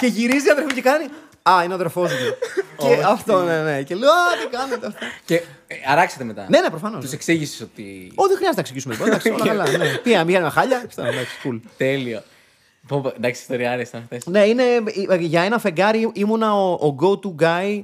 και 0.00 0.06
γυρίζει 0.06 0.46
η 0.46 0.50
αδερφή 0.50 0.68
μου 0.68 0.74
και 0.74 0.82
κάνει. 0.82 1.04
Α, 1.50 1.60
είναι 1.64 1.72
ο 1.72 1.74
αδερφός 1.76 2.10
μου. 2.12 2.36
και 2.76 3.02
αυτό, 3.06 3.42
ναι, 3.42 3.62
ναι. 3.62 3.82
Και 3.82 3.94
λέω, 3.94 4.10
Α, 4.10 4.14
τι 4.50 4.56
κάνετε 4.56 4.86
αυτά. 4.86 4.98
Και 5.24 5.34
ε, 5.66 5.74
αράξετε 5.86 6.24
μετά. 6.24 6.46
ναι, 6.48 6.60
ναι, 6.60 6.68
προφανώς. 6.70 7.00
Τους 7.04 7.12
εξήγησες 7.12 7.60
ότι. 7.60 8.12
Ω, 8.14 8.26
δεν 8.26 8.36
χρειάζεται 8.36 8.54
να 8.54 8.60
εξηγήσουμε 8.60 8.94
λοιπόν. 8.94 9.08
Εντάξει, 9.08 9.30
όλα 9.30 9.44
καλά. 9.64 9.78
Ναι. 9.78 9.96
Πήγα, 9.96 10.24
πήγαμε 10.24 10.48
χάλια. 10.50 10.82
Αυτά, 10.86 11.06
Εντάξει, 11.06 11.36
cool. 11.44 11.60
Τέλειο. 11.76 12.22
Πω, 12.88 13.00
πω, 13.00 13.12
εντάξει, 13.16 13.40
ιστορία 13.40 13.72
άρεστα 13.72 13.98
αυτέ. 13.98 14.18
Ναι, 14.26 14.44
είναι, 14.44 14.62
ε, 15.08 15.16
για 15.16 15.42
ένα 15.42 15.58
φεγγάρι 15.58 16.10
ήμουνα 16.12 16.54
ο, 16.54 16.72
ο 16.72 16.96
go-to 17.00 17.44
guy 17.44 17.82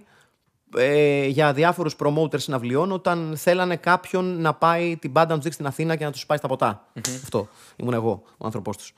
ε, 0.76 1.26
για 1.26 1.52
διάφορους 1.52 1.94
promoters 1.98 2.40
συναυλιών 2.40 2.92
όταν 2.92 3.34
θέλανε 3.36 3.76
κάποιον 3.76 4.40
να 4.40 4.54
πάει 4.54 4.96
την 4.96 5.10
μπάντα 5.10 5.28
να 5.28 5.34
τους 5.34 5.42
δείξει 5.42 5.58
στην 5.58 5.66
Αθήνα 5.66 5.96
και 5.96 6.04
να 6.04 6.10
τους 6.12 6.26
πάει 6.26 6.38
στα 6.38 6.48
ποτά 6.48 6.86
Αυτό. 7.22 7.48
Ήμουν 7.76 7.94
εγώ, 7.94 8.22
ο 8.38 8.44
άνθρωπός 8.44 8.76
τους. 8.76 8.94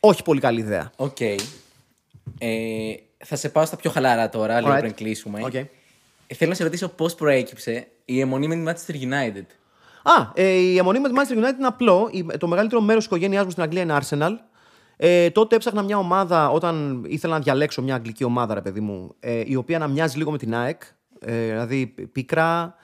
Όχι 0.00 0.22
πολύ 0.22 0.40
καλή 0.40 0.60
ιδέα. 0.60 0.90
Οκ. 0.96 1.20
Ε, 1.20 2.94
θα 3.24 3.36
σε 3.36 3.48
πάω 3.48 3.64
στα 3.66 3.76
πιο 3.76 3.90
χαλαρά 3.90 4.28
τώρα, 4.28 4.60
λίγο 4.60 4.74
Alright. 4.74 4.78
πριν 4.80 4.94
κλείσουμε. 4.94 5.40
Οκ. 5.44 5.54
Ε, 5.54 6.34
θέλω 6.34 6.50
να 6.50 6.56
σε 6.56 6.62
ρωτήσω 6.62 6.88
πώς 6.88 7.14
προέκυψε 7.14 7.86
η 8.04 8.20
εμμονή 8.20 8.46
με 8.56 8.56
τη 8.56 8.62
Manchester 8.86 8.94
United. 8.94 9.44
Α, 10.02 10.30
ε, 10.34 10.48
η 10.48 10.78
εμμονή 10.78 10.98
με 11.00 11.08
τη 11.08 11.14
Manchester 11.18 11.32
United 11.36 11.58
είναι 11.58 11.66
απλό. 11.66 12.08
Η- 12.12 12.26
Το 12.38 12.46
μεγαλύτερο 12.48 12.80
μέρος 12.80 13.06
της 13.06 13.12
οικογένειάς 13.12 13.44
μου 13.44 13.50
στην 13.50 13.62
Αγγλία 13.62 13.82
είναι 13.82 13.98
Arsenal. 14.00 14.32
Ε, 14.96 15.30
τότε 15.30 15.56
έψαχνα 15.56 15.82
μια 15.82 15.98
ομάδα 15.98 16.50
όταν 16.50 17.04
ήθελα 17.06 17.34
να 17.34 17.40
διαλέξω 17.40 17.82
μια 17.82 17.94
αγγλική 17.94 18.24
ομάδα, 18.24 18.54
ρε 18.54 18.60
παιδί 18.60 18.80
μου, 18.80 19.14
ε, 19.20 19.42
η 19.46 19.54
οποία 19.54 19.78
να 19.78 19.88
μοιάζει 19.88 20.16
λίγο 20.18 20.30
με 20.30 20.38
την 20.38 20.54
ΑΕΚ. 20.54 20.82
Ε, 21.20 21.46
δηλαδή 21.46 21.86
πίκρα, 22.12 22.74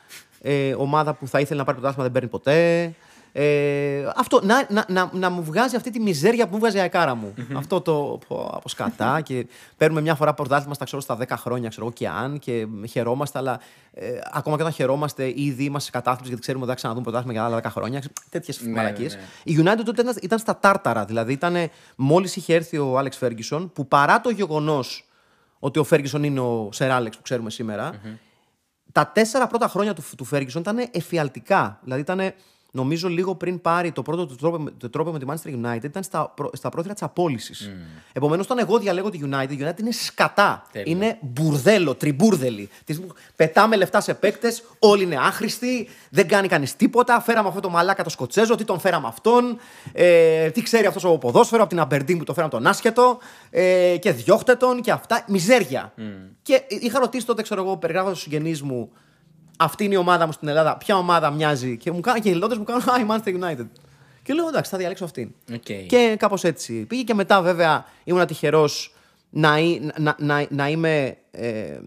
ε, 0.42 0.74
ομάδα 0.74 1.14
που 1.14 1.26
θα 1.26 1.40
ήθελε 1.40 1.58
να 1.58 1.64
πάρει 1.64 1.78
πρωτάθλημα 1.78 2.08
δεν 2.08 2.12
παίρνει 2.12 2.28
ποτέ. 2.28 2.94
Ε, 3.32 4.08
αυτό, 4.16 4.40
να, 4.44 4.66
να, 4.68 4.84
να, 4.88 5.10
να 5.12 5.30
μου 5.30 5.42
βγάζει 5.44 5.76
αυτή 5.76 5.90
τη 5.90 6.00
μιζέρια 6.00 6.46
που 6.46 6.52
μου 6.54 6.58
βγάζει 6.60 6.76
η 6.76 6.80
αεκάρα 6.80 7.14
μου. 7.14 7.34
αυτό 7.56 7.80
το 7.80 8.18
πω, 8.28 8.50
από 8.54 8.68
σκατά 8.68 9.20
και 9.20 9.46
παίρνουμε 9.76 10.00
μια 10.00 10.14
φορά 10.14 10.34
πρωτάθλημα 10.34 10.74
στα, 10.74 10.84
ξέρω, 10.84 11.00
στα 11.02 11.18
10 11.20 11.24
χρόνια 11.30 11.68
ξέρω, 11.68 11.84
εγώ, 11.84 11.94
και 11.94 12.08
αν 12.08 12.38
και 12.38 12.66
χαιρόμαστε, 12.88 13.38
αλλά 13.38 13.60
ε, 13.92 14.08
ακόμα 14.32 14.56
και 14.56 14.62
όταν 14.62 14.74
χαιρόμαστε 14.74 15.32
ήδη 15.34 15.64
είμαστε 15.64 15.84
σε 15.84 15.90
κατάθλιψη 15.90 16.26
γιατί 16.28 16.40
ξέρουμε 16.42 16.62
ότι 16.64 16.72
θα 16.72 16.76
ξαναδούμε 16.78 17.04
πρωτάθλημα 17.04 17.32
για 17.32 17.44
άλλα 17.44 17.58
10 17.68 17.72
χρόνια. 17.72 18.02
Τέτοιες 18.30 18.60
Ναι, 18.60 18.70
μαλακίες. 18.72 19.14
ναι, 19.14 19.20
Η 19.52 19.56
United 19.60 19.82
τότε 19.84 20.02
ήταν, 20.02 20.16
ήταν 20.22 20.38
στα 20.38 20.58
τάρταρα. 20.58 21.04
Δηλαδή 21.04 21.32
ήταν 21.32 21.56
μόλις 21.96 22.36
είχε 22.36 22.54
έρθει 22.54 22.78
ο 22.78 22.98
Άλεξ 22.98 23.16
Φέργκισον, 23.16 23.72
που 23.72 23.86
παρά 23.88 24.20
το 24.20 24.30
γεγονός 24.30 25.04
ότι 25.58 25.78
ο 25.78 25.84
Φέργκισον 25.84 26.22
είναι 26.24 26.40
ο 26.40 26.68
Σερ 26.72 26.90
Άλεξ 26.90 27.16
που 27.16 27.22
ξέρουμε 27.22 27.50
σήμερα, 27.50 27.92
τα 28.92 29.06
τέσσερα 29.14 29.46
πρώτα 29.46 29.68
χρόνια 29.68 29.94
του, 29.94 30.02
του 30.16 30.28
Ferguson 30.32 30.54
ήταν 30.58 30.88
εφιαλτικά. 30.90 31.78
Δηλαδή 31.82 32.00
ήταν, 32.02 32.20
νομίζω, 32.70 33.08
λίγο 33.08 33.34
πριν 33.34 33.60
πάρει 33.60 33.92
το 33.92 34.02
πρώτο 34.02 34.26
του 34.26 34.34
τρόπο, 34.34 34.70
το 34.78 34.90
τρόπο 34.90 35.10
με 35.12 35.18
τη 35.18 35.24
Manchester 35.28 35.48
United, 35.66 35.84
ήταν 35.84 36.02
στα, 36.02 36.32
πρό- 36.36 36.50
στα 36.56 36.68
πρόθυρα 36.68 36.94
της 36.94 37.02
απόλυσης. 37.02 37.70
Mm. 37.72 38.00
Επομένως, 38.12 38.44
όταν 38.44 38.58
εγώ 38.58 38.78
διαλέγω 38.78 39.10
τη 39.10 39.20
United, 39.22 39.50
η 39.50 39.58
United 39.60 39.80
είναι 39.80 39.92
σκατά. 39.92 40.66
Τέλεια. 40.72 40.92
Είναι 40.92 41.18
μπουρδέλο, 41.20 41.94
τριμπούρδελη. 41.94 42.68
Τις- 42.84 43.00
Πετάμε 43.36 43.76
λεφτά 43.76 44.00
σε 44.00 44.14
παίκτες, 44.14 44.62
όλοι 44.78 45.02
είναι 45.02 45.16
άχρηστοι, 45.16 45.88
δεν 46.10 46.28
κάνει 46.28 46.48
κανείς 46.48 46.76
τίποτα. 46.76 47.20
Φέραμε 47.20 47.48
αυτό 47.48 47.60
το 47.60 47.68
μαλάκα 47.68 48.02
το 48.04 48.10
Σκοτσέζο, 48.10 48.54
τι 48.54 48.64
τον 48.64 48.78
φέραμε 48.80 49.06
αυτόν, 49.06 49.56
ε, 49.92 50.50
τι 50.50 50.62
ξέρει 50.62 50.86
αυτός 50.86 51.04
από 51.04 51.18
ποδόσφαιρο 51.18 51.60
από 51.60 51.70
την 51.70 51.80
Αμπερντίν 51.80 52.18
που 52.18 52.24
το 52.24 52.32
φέραμε 52.34 52.52
τον 52.52 52.66
άσχετο 52.66 53.18
ε, 53.50 53.96
και 54.00 54.12
διώχτε 54.12 54.54
τον 54.54 54.80
και 54.80 54.90
αυτά. 54.90 55.24
Μιζέρια. 55.28 55.92
Και 56.42 56.62
είχα 56.68 56.98
ρωτήσει 56.98 57.26
τότε, 57.26 57.42
ξέρω 57.42 57.62
εγώ, 57.62 57.76
περιγράφοντας 57.76 58.18
στους 58.18 58.30
συγγενείς 58.32 58.62
μου, 58.62 58.90
αυτή 59.60 59.84
είναι 59.84 59.94
η 59.94 59.96
ομάδα 59.96 60.26
μου 60.26 60.32
στην 60.32 60.48
Ελλάδα, 60.48 60.76
ποια 60.76 60.96
ομάδα 60.96 61.30
μοιάζει. 61.30 61.76
Και 61.76 61.90
μου 61.90 62.00
κάνουν 62.00 62.22
και 62.22 62.28
οι 62.28 62.32
Έλληνες 62.32 62.56
μου 62.56 62.64
κάνουν 62.64 62.82
Α, 62.88 63.00
η 63.00 63.06
Manchester 63.08 63.44
United. 63.44 63.66
Και 64.22 64.32
λέω 64.32 64.48
εντάξει, 64.48 64.70
θα 64.70 64.76
διαλέξω 64.78 65.04
αυτήν. 65.04 65.30
Οκ. 65.52 65.62
Και 65.86 66.16
κάπως 66.18 66.44
έτσι 66.44 66.84
πήγε. 66.84 67.02
Και 67.02 67.14
μετά, 67.14 67.42
βέβαια, 67.42 67.84
ήμουν 68.04 68.26
τυχερός 68.26 68.94
να, 69.30 69.58
εί- 69.58 69.98
να, 69.98 70.16
να, 70.18 70.46
να 70.50 70.68
είμαι 70.68 71.16
ε, 71.30 71.48
ε, 71.48 71.78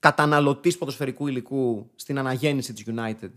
καταναλωτής 0.00 0.78
ποδοσφαιρικού 0.78 1.26
υλικού 1.26 1.90
στην 1.96 2.18
αναγέννηση 2.18 2.72
της 2.72 2.84
United 2.86 3.30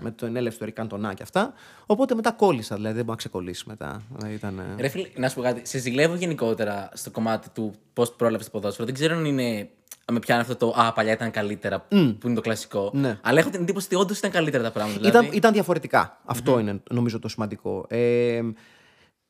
με 0.00 0.10
το 0.10 0.26
ενέλευση 0.26 0.58
του 0.58 0.64
Ερικ 0.64 0.74
Καντονά 0.76 1.14
και 1.14 1.22
αυτά. 1.22 1.52
Οπότε 1.86 2.14
μετά 2.14 2.32
κόλλησα, 2.32 2.74
δηλαδή 2.76 2.94
δεν 2.94 3.00
μπορώ 3.04 3.12
να 3.12 3.16
ξεκολλήσει 3.18 3.64
μετά. 3.66 4.02
Δηλαδή, 4.16 4.34
ήταν, 4.34 4.58
ε, 4.58 4.80
Ρε 4.82 4.88
φίλε, 4.88 5.08
να 5.16 5.28
σου 5.28 5.34
πω 5.34 5.42
κάτι. 5.42 5.60
Σε 5.64 5.78
ζηλεύω 5.78 6.14
γενικότερα 6.14 6.88
στο 6.92 7.10
κομμάτι 7.10 7.48
του 7.50 7.74
πώς 7.92 8.12
πρόλαβες 8.12 8.46
το 8.46 8.50
ποδόσφαιρο. 8.52 8.84
Δεν 8.86 8.94
ξέρω 8.94 9.16
αν 9.16 9.24
είναι. 9.24 9.68
Αν 10.08 10.14
με 10.14 10.20
πιάνει 10.20 10.40
αυτό 10.40 10.56
το 10.56 10.74
Α, 10.76 10.92
παλιά 10.92 11.12
ήταν 11.12 11.30
καλύτερα, 11.30 11.80
που 11.80 11.96
είναι 12.24 12.34
το 12.34 12.40
κλασικό. 12.40 12.90
Ναι. 12.94 13.18
Αλλά 13.22 13.38
έχω 13.38 13.50
την 13.50 13.60
εντύπωση 13.60 13.86
ότι 13.86 13.96
όντως 13.96 14.18
ήταν 14.18 14.30
καλύτερα 14.30 14.62
τα 14.62 14.70
πράγματα. 14.70 14.98
Δηλαδή, 15.00 15.18
Ήταν, 15.18 15.36
ήταν 15.36 15.52
διαφορετικά. 15.52 16.20
Αυτό 16.24 16.58
είναι 16.58 16.82
νομίζω 16.90 17.18
το 17.18 17.28
σημαντικό. 17.28 17.84
Ε, 17.88 18.40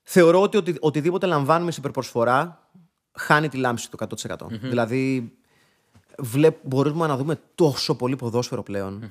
θεωρώ 0.03 0.41
ότι 0.43 0.57
οτι, 0.57 0.77
οτιδήποτε 0.81 1.27
λαμβάνουμε 1.27 1.71
σε 1.71 1.79
υπερπροσφορά 1.81 2.69
χάνει 3.13 3.49
τη 3.49 3.57
λάμψη 3.57 3.91
του 3.91 3.99
100%. 3.99 4.37
Δηλαδή, 4.61 5.33
βλέπ, 6.19 6.57
μπορούμε 6.63 7.07
να 7.07 7.17
δούμε 7.17 7.41
τόσο 7.55 7.97
πολύ 7.97 8.17
ποδόσφαιρο 8.17 8.63
πλέον. 8.63 9.11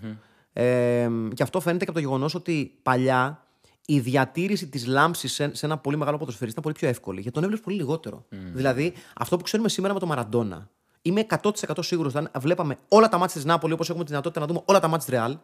Ε, 0.54 1.10
και 1.34 1.44
αυτό 1.44 1.60
φαίνεται 1.60 1.84
και 1.84 1.90
από 1.90 2.00
το 2.00 2.06
γεγονός 2.06 2.36
ότι 2.36 2.80
παλιά 2.84 3.44
η 3.86 4.00
διατήρηση 4.00 4.68
της 4.68 4.88
λάμψης 4.88 5.34
σε, 5.34 5.56
σε 5.56 5.66
ένα 5.66 5.78
πολύ 5.78 5.98
μεγάλο 5.98 6.18
ποδοσφαιριστή 6.18 6.60
ήταν 6.60 6.64
πολύ 6.72 6.76
πιο 6.76 6.88
εύκολη. 6.88 7.16
Γιατί 7.20 7.34
τον 7.34 7.44
έβλεπες 7.44 7.66
πολύ 7.66 7.78
λιγότερο. 7.78 8.26
Δηλαδή, 8.54 8.94
αυτό 9.16 9.38
που 9.38 9.44
ξέρουμε 9.44 9.70
σήμερα 9.70 9.94
με 9.94 10.00
τον 10.00 10.08
Μαραντόνα. 10.08 10.70
Είμαι 11.06 11.26
100% 11.44 11.52
σίγουρος 11.80 12.16
ότι 12.16 12.28
αν 12.32 12.42
βλέπαμε 12.42 12.78
όλα 12.88 13.10
τα 13.10 13.18
μάτια 13.18 13.36
της 13.36 13.46
Νάπολης 13.46 13.76
όπως 13.76 13.90
έχουμε 13.90 14.04
τη 14.04 14.10
δυνατότητα 14.10 14.40
να 14.42 14.48
δούμε 14.48 14.62
όλα 14.66 14.80
τα 14.80 14.88
μάτια 14.88 15.06
της 15.06 15.16
Ρεάλ, 15.16 15.38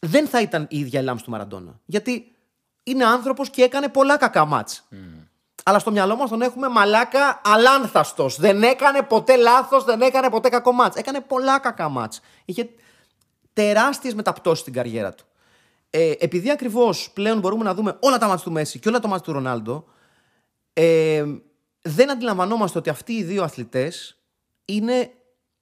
δεν 0.00 0.26
θα 0.26 0.40
ήταν 0.40 0.66
η 0.70 0.78
ίδια 0.78 1.00
η 1.00 1.02
λάμψη 1.02 1.24
του 1.24 1.30
Μαραντόνα. 1.30 1.80
Γιατί 1.84 2.34
είναι 2.82 3.04
άνθρωπος 3.04 3.50
και 3.50 3.62
έκανε 3.62 3.88
πολλά 3.88 4.16
κακά 4.16 4.44
μάτς. 4.44 4.88
Αλλά 5.64 5.78
στο 5.78 5.90
μυαλό 5.90 6.16
μας 6.16 6.30
τον 6.30 6.42
έχουμε 6.42 6.68
μαλάκα 6.68 7.40
αλάνθαστος. 7.44 8.36
Δεν 8.36 8.62
έκανε 8.62 9.02
ποτέ 9.02 9.36
λάθος, 9.36 9.84
δεν 9.84 10.00
έκανε 10.00 10.30
ποτέ 10.30 10.48
κακό 10.48 10.72
μάτς. 10.72 10.96
Έκανε 10.96 11.20
πολλά 11.20 11.58
κακά 11.58 11.88
μάτς. 11.88 12.20
Είχε 12.44 12.68
τεράστιες 13.52 14.14
μεταπτώσεις 14.14 14.60
στην 14.60 14.72
καριέρα 14.72 15.14
του. 15.14 15.24
Ε, 15.90 16.12
επειδή 16.18 16.50
ακριβώς 16.50 17.10
πλέον 17.10 17.38
μπορούμε 17.38 17.64
να 17.64 17.74
δούμε 17.74 17.96
όλα 18.00 18.18
τα 18.18 18.26
μάτς 18.26 18.42
του 18.42 18.52
Μέση 18.52 18.78
και 18.78 18.88
όλα 18.88 19.00
τα 19.00 19.08
μάτς 19.08 19.22
του 19.22 19.32
Ρονάλντο, 19.32 19.84
ε, 20.72 21.24
δεν 21.82 22.10
αντιλαμβανόμαστε 22.10 22.78
ότι 22.78 22.90
αυτοί 22.90 23.12
οι 23.12 23.22
δύο 23.22 23.42
αθλητές 23.42 24.16
είναι... 24.66 25.10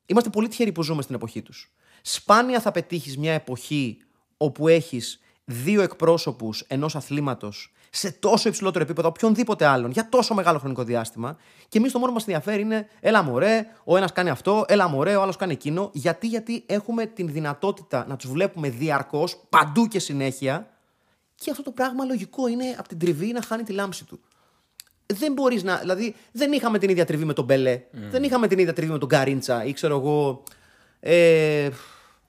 Είμαστε 0.06 0.30
πολύ 0.30 0.48
τυχεροί 0.48 0.72
που 0.72 0.82
ζούμε 0.82 1.02
στην 1.02 1.14
εποχή 1.14 1.42
τους. 1.42 1.72
Σπάνια 2.02 2.60
θα 2.60 2.70
πετύχεις 2.70 3.18
μια 3.18 3.32
εποχή 3.32 3.98
όπου 4.36 4.68
έχεις 4.68 5.20
δύο 5.44 5.82
εκπρόσωπους 5.82 6.60
ενός 6.60 6.96
αθλήματος 6.96 7.72
σε 7.90 8.10
τόσο 8.12 8.48
υψηλότερο 8.48 8.84
επίπεδο 8.84 9.08
από 9.08 9.16
οποιονδήποτε 9.18 9.66
άλλον 9.66 9.90
για 9.90 10.08
τόσο 10.08 10.34
μεγάλο 10.34 10.58
χρονικό 10.58 10.84
διάστημα 10.84 11.36
και 11.68 11.78
εμείς 11.78 11.92
το 11.92 11.98
μόνο 11.98 12.10
που 12.10 12.18
μας 12.18 12.26
ενδιαφέρει 12.26 12.62
είναι 12.62 12.88
έλα 13.00 13.22
μωρέ, 13.22 13.66
ο 13.84 13.96
ένας 13.96 14.12
κάνει 14.12 14.30
αυτό, 14.30 14.64
έλα 14.68 14.88
μωρέ, 14.88 15.16
ο 15.16 15.22
άλλος 15.22 15.36
κάνει 15.36 15.52
εκείνο. 15.52 15.90
Γιατί, 15.92 16.26
γιατί 16.26 16.62
έχουμε 16.66 17.06
την 17.06 17.28
δυνατότητα 17.28 18.06
να 18.08 18.16
τους 18.16 18.30
βλέπουμε 18.30 18.68
διαρκώς, 18.68 19.44
παντού 19.48 19.86
και 19.86 19.98
συνέχεια 19.98 20.68
και 21.34 21.50
αυτό 21.50 21.62
το 21.62 21.70
πράγμα 21.70 22.04
λογικό 22.04 22.48
είναι 22.48 22.74
από 22.78 22.88
την 22.88 22.98
τριβή 22.98 23.32
να 23.32 23.42
χάνει 23.42 23.62
τη 23.62 23.72
λάμψη 23.72 24.04
του 24.04 24.20
δεν 25.06 25.32
μπορείς 25.32 25.62
να. 25.62 25.76
Δηλαδή, 25.76 26.14
δεν 26.32 26.52
είχαμε 26.52 26.78
την 26.78 26.90
ίδια 26.90 27.04
τριβή 27.04 27.24
με 27.24 27.32
τον 27.32 27.44
Μπελέ. 27.44 27.80
Δεν 28.10 28.22
είχαμε 28.22 28.46
την 28.46 28.58
ίδια 28.58 28.72
τριβή 28.72 28.92
με 28.92 28.98
τον 28.98 29.08
Καρίντσα 29.08 29.64
ή 29.64 29.72
ξέρω 29.72 29.96
εγώ. 29.98 30.42
Ε, 31.00 31.68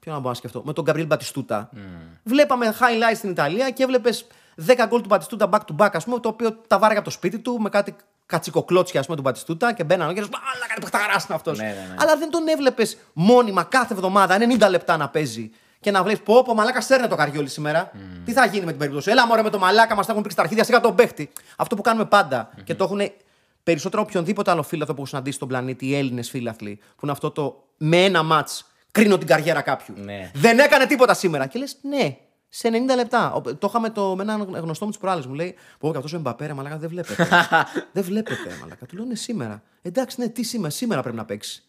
Ποιο 0.00 0.12
να 0.12 0.20
μπορώ 0.20 0.30
να 0.30 0.34
σκεφτώ. 0.34 0.62
Με 0.64 0.72
τον 0.72 0.84
Γκαμπριέλ 0.84 1.06
Μπατιστούτα. 1.06 1.70
Βλέπαμε 2.22 2.74
highlights 2.80 3.16
στην 3.16 3.30
Ιταλία 3.30 3.70
και 3.70 3.82
έβλεπες 3.82 4.26
10 4.66 4.86
γκολ 4.88 5.00
του 5.00 5.08
Μπατιστούτα 5.08 5.48
back 5.52 5.58
to 5.58 5.84
back, 5.84 5.90
ας 5.92 6.04
πούμε, 6.04 6.20
το 6.20 6.28
οποίο 6.28 6.52
τα 6.66 6.78
βάραγε 6.78 6.98
από 6.98 7.08
το 7.08 7.14
σπίτι 7.14 7.38
του 7.38 7.58
με 7.60 7.68
κάτι 7.68 7.96
κατσικοκλώτσια, 8.26 9.00
ας 9.00 9.06
πούμε, 9.06 9.16
του 9.16 9.22
Μπατιστούτα 9.22 9.72
και 9.72 9.84
μπαίνανε 9.84 10.12
και 10.12 10.20
λες, 10.20 10.28
Αλλά 10.32 10.66
κάτι 10.68 10.80
παιχταρά 10.80 11.04
είναι 11.04 11.34
αυτός. 11.34 11.58
Ναι, 11.58 11.64
ναι, 11.64 11.70
ναι. 11.70 11.94
Αλλά 11.98 12.16
δεν 12.16 12.30
τον 12.30 12.48
έβλεπες 12.48 12.96
μόνιμα 13.12 13.62
κάθε 13.62 13.94
εβδομάδα 13.94 14.36
90 14.58 14.68
λεπτά 14.70 14.96
να 14.96 15.08
παίζει 15.08 15.50
και 15.86 15.92
να 15.92 16.02
βλέπεις 16.02 16.22
πω, 16.22 16.42
πω 16.42 16.54
μαλάκα 16.54 16.80
σέρνε 16.80 17.06
το 17.06 17.16
καριόλι 17.16 17.48
σήμερα. 17.48 17.90
Τι 18.24 18.32
θα 18.32 18.46
γίνει 18.46 18.64
με 18.64 18.70
την 18.70 18.78
περίπτωση; 18.78 19.10
Έλα 19.10 19.26
μωρέ 19.26 19.42
με 19.42 19.50
το 19.50 19.58
μαλάκα 19.58 19.94
μας 19.94 20.06
τα 20.06 20.10
έχουν 20.10 20.22
πρίξει 20.22 20.36
τα 20.36 20.42
αρχίδια, 20.42 20.64
σιγά 20.64 20.80
τον 20.80 20.94
παίχτη. 20.94 21.30
Αυτό 21.56 21.76
που 21.76 21.82
κάνουμε 21.82 22.04
πάντα 22.04 22.50
και 22.64 22.74
το 22.74 22.84
έχουν 22.84 23.00
περισσότερο 23.62 24.02
οποιονδήποτε 24.02 24.50
άλλο 24.50 24.62
φίλαθλο 24.62 24.94
που 24.94 25.00
έχω 25.00 25.08
συναντήσει 25.10 25.36
στον 25.36 25.48
πλανήτη, 25.48 25.86
οι 25.86 25.96
Έλληνες 25.96 26.30
φίλαθλοι, 26.30 26.76
που 26.76 27.00
είναι 27.02 27.12
αυτό 27.12 27.30
το 27.30 27.64
με 27.76 28.04
ένα 28.04 28.22
ματ 28.22 28.48
κρίνω 28.90 29.18
την 29.18 29.26
καριέρα 29.26 29.60
κάποιου. 29.60 29.94
Ναι. 29.98 30.30
Δεν 30.34 30.58
έκανε 30.58 30.86
τίποτα 30.86 31.14
σήμερα. 31.14 31.46
Και 31.46 31.58
λες, 31.58 31.76
ναι, 31.82 32.16
σε 32.48 32.68
90 32.68 32.94
λεπτά. 32.96 33.32
Ο- 33.32 33.40
Το 33.40 33.66
είχαμε 33.68 33.90
το, 33.90 34.14
με 34.16 34.22
έναν 34.22 34.42
γνωστό 34.54 34.84
μου 34.84 34.90
της 34.90 35.00
προάλλης. 35.00 35.26
Μου 35.26 35.34
λέει: 35.34 35.54
Πω, 35.78 35.90
και 35.90 35.96
αυτός 35.96 36.12
ο 36.12 36.16
Εμπαπέ, 36.16 36.46
ρε, 36.46 36.52
μαλάκα 36.52 36.76
δεν 36.78 36.88
βλέπετε. 36.88 37.28
δεν 37.92 38.02
βλέπετε, 38.04 38.48
ρε, 38.48 38.54
μαλάκα. 38.60 38.86
Του 38.86 38.96
λέω: 38.96 39.04
Ναι, 39.04 39.14
σήμερα. 39.14 39.62
Εντάξει, 39.82 40.20
ναι, 40.20 40.28
τι 40.28 40.42
σήμερα, 40.42 40.70
σήμερα 40.70 41.02
πρέπει 41.02 41.16
να 41.16 41.24
παίξεις. 41.24 41.65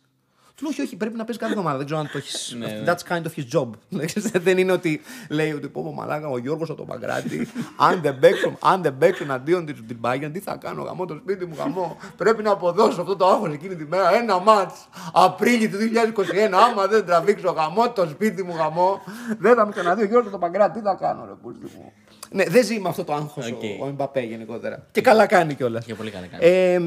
Του 0.58 0.64
λέω: 0.64 0.72
Όχι, 0.72 0.82
όχι, 0.82 0.96
πρέπει 0.96 1.16
να 1.16 1.24
παίζεις 1.24 1.42
κάθε 1.42 1.52
εβδομάδα. 1.52 1.78
Δεν 1.78 1.86
ξέρω 1.86 2.00
αν 2.02 2.10
το 2.12 2.18
έχει. 2.18 2.56
Ναι, 2.56 2.84
That's 2.86 3.14
kind 3.14 3.22
of 3.22 3.32
his 3.38 3.60
job. 3.60 3.70
δεν 4.46 4.58
είναι 4.58 4.72
ότι 4.72 5.02
λέει 5.30 5.52
ότι 5.52 5.68
πω, 5.68 5.84
πω, 5.84 5.92
μαλάκα, 5.92 6.28
ο 6.30 6.38
Γιώργος 6.38 6.70
από 6.70 6.78
το 6.78 6.88
Παγκράτι. 6.88 7.48
αν 7.78 8.02
δεν 8.02 8.20
παίξω, 8.20 8.58
αν 8.62 8.82
δεν 8.82 8.98
παίξω 8.98 9.24
εναντίον 9.24 9.66
της, 9.66 9.74
την 9.74 9.98
Bayern, 10.02 10.30
τι 10.34 10.40
θα 10.40 10.56
κάνω, 10.56 10.84
γαμώ 10.84 11.06
το 11.06 11.16
σπίτι 11.22 11.46
μου, 11.46 11.56
γαμώ. 11.58 11.98
πρέπει 12.18 12.44
να 12.44 12.52
αποδώσω 12.52 13.02
αυτό 13.02 13.16
το 13.16 13.28
άγχος 13.28 13.54
εκείνη 13.54 13.76
τη 13.76 13.86
μέρα. 13.86 14.14
Ένα 14.16 14.40
μάτς 14.40 14.88
Απρίλη 15.14 15.70
του 15.70 15.78
2021. 15.78 16.54
Άμα 16.70 16.88
δεν 16.88 17.06
τραβήξω 17.06 17.52
γαμώ 17.52 17.92
το 17.92 18.08
σπίτι 18.10 18.44
μου, 18.44 18.56
γαμώ. 18.56 19.02
δεν 19.40 19.56
θα 19.56 19.66
με 19.66 19.72
ξαναδεί 19.72 20.02
ο 20.02 20.06
Γιώργος 20.06 20.32
από 20.34 20.40
το 20.40 20.52
Παγκράτι. 20.52 20.80
Τι 20.80 20.86
θα 20.86 20.98
κάνω, 21.00 21.26
ρε 21.26 21.34
πούστη 21.42 21.66
μου. 21.78 21.92
Ναι, 22.32 22.44
δεν 22.44 22.64
ζει 22.66 22.80
με 22.80 22.90
αυτό 22.90 23.04
το 23.04 23.14
άγχος 23.14 23.48
Οκ. 23.48 23.62
ο, 23.64 23.86
ο 23.86 23.88
Εμπαπέ 23.88 24.20
γενικότερα. 24.22 24.88
Και 24.92 25.02
καλά 25.02 25.26
κάνει 25.26 25.54
κιόλας. 25.54 25.86
Και 25.86 25.96
πολύ 25.96 26.12
καλά 26.12 26.26
κάνει. 26.26 26.46
Ε, 26.46 26.80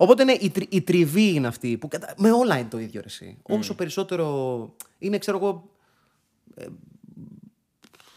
οπότε 0.00 0.24
ναι, 0.24 0.32
η, 0.32 0.50
τρι- 0.50 0.72
η 0.74 0.82
τριβή 0.82 1.28
είναι 1.34 1.46
αυτή. 1.46 1.76
Που 1.76 1.88
κατα... 1.88 2.14
Με 2.16 2.30
όλα 2.32 2.58
είναι 2.58 2.68
το 2.68 2.78
ίδιο 2.78 3.00
ρε, 3.00 3.06
εσύ. 3.06 3.38
Όσο 3.42 3.74
περισσότερο 3.74 4.26
είναι, 4.98 5.18
ξέρω 5.18 5.36
εγώ. 5.36 5.68
ε, 6.54 6.66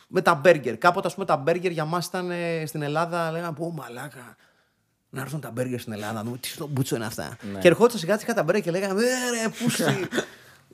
με 0.08 0.22
τα 0.22 0.36
μπέργκερ. 0.36 0.78
Κάποτε, 0.78 1.08
ας 1.08 1.14
πούμε, 1.14 1.26
τα 1.26 1.38
μπέργκερ 1.38 1.72
για 1.72 1.86
μας 1.86 2.06
ήταν 2.06 2.32
ε, 2.32 2.64
στην 2.66 2.82
Ελλάδα. 2.82 3.32
Λέγανε 3.32 3.56
Πω 3.56 3.72
μαλάκα. 3.72 4.36
Να 5.10 5.22
έρθουν 5.22 5.40
τα 5.40 5.52
μπέργκερ 5.52 5.80
στην 5.80 5.94
Ελλάδα. 5.94 6.14
Να 6.14 6.24
δούμε 6.24 6.38
τι 6.38 6.48
στο 6.48 6.68
μπούτσο 6.68 6.96
είναι 6.96 7.06
αυτά. 7.06 7.38
Και 7.60 7.68
ερχόντουσαν 7.68 8.00
σιγά 8.00 8.18
σιγά 8.20 8.34
τα 8.34 8.44
μπέργκερ 8.44 8.64
και 8.64 8.72
λέγανε 8.72 9.02
Ε, 9.04 9.06
ρε, 9.44 9.50
πούστη. 9.64 9.84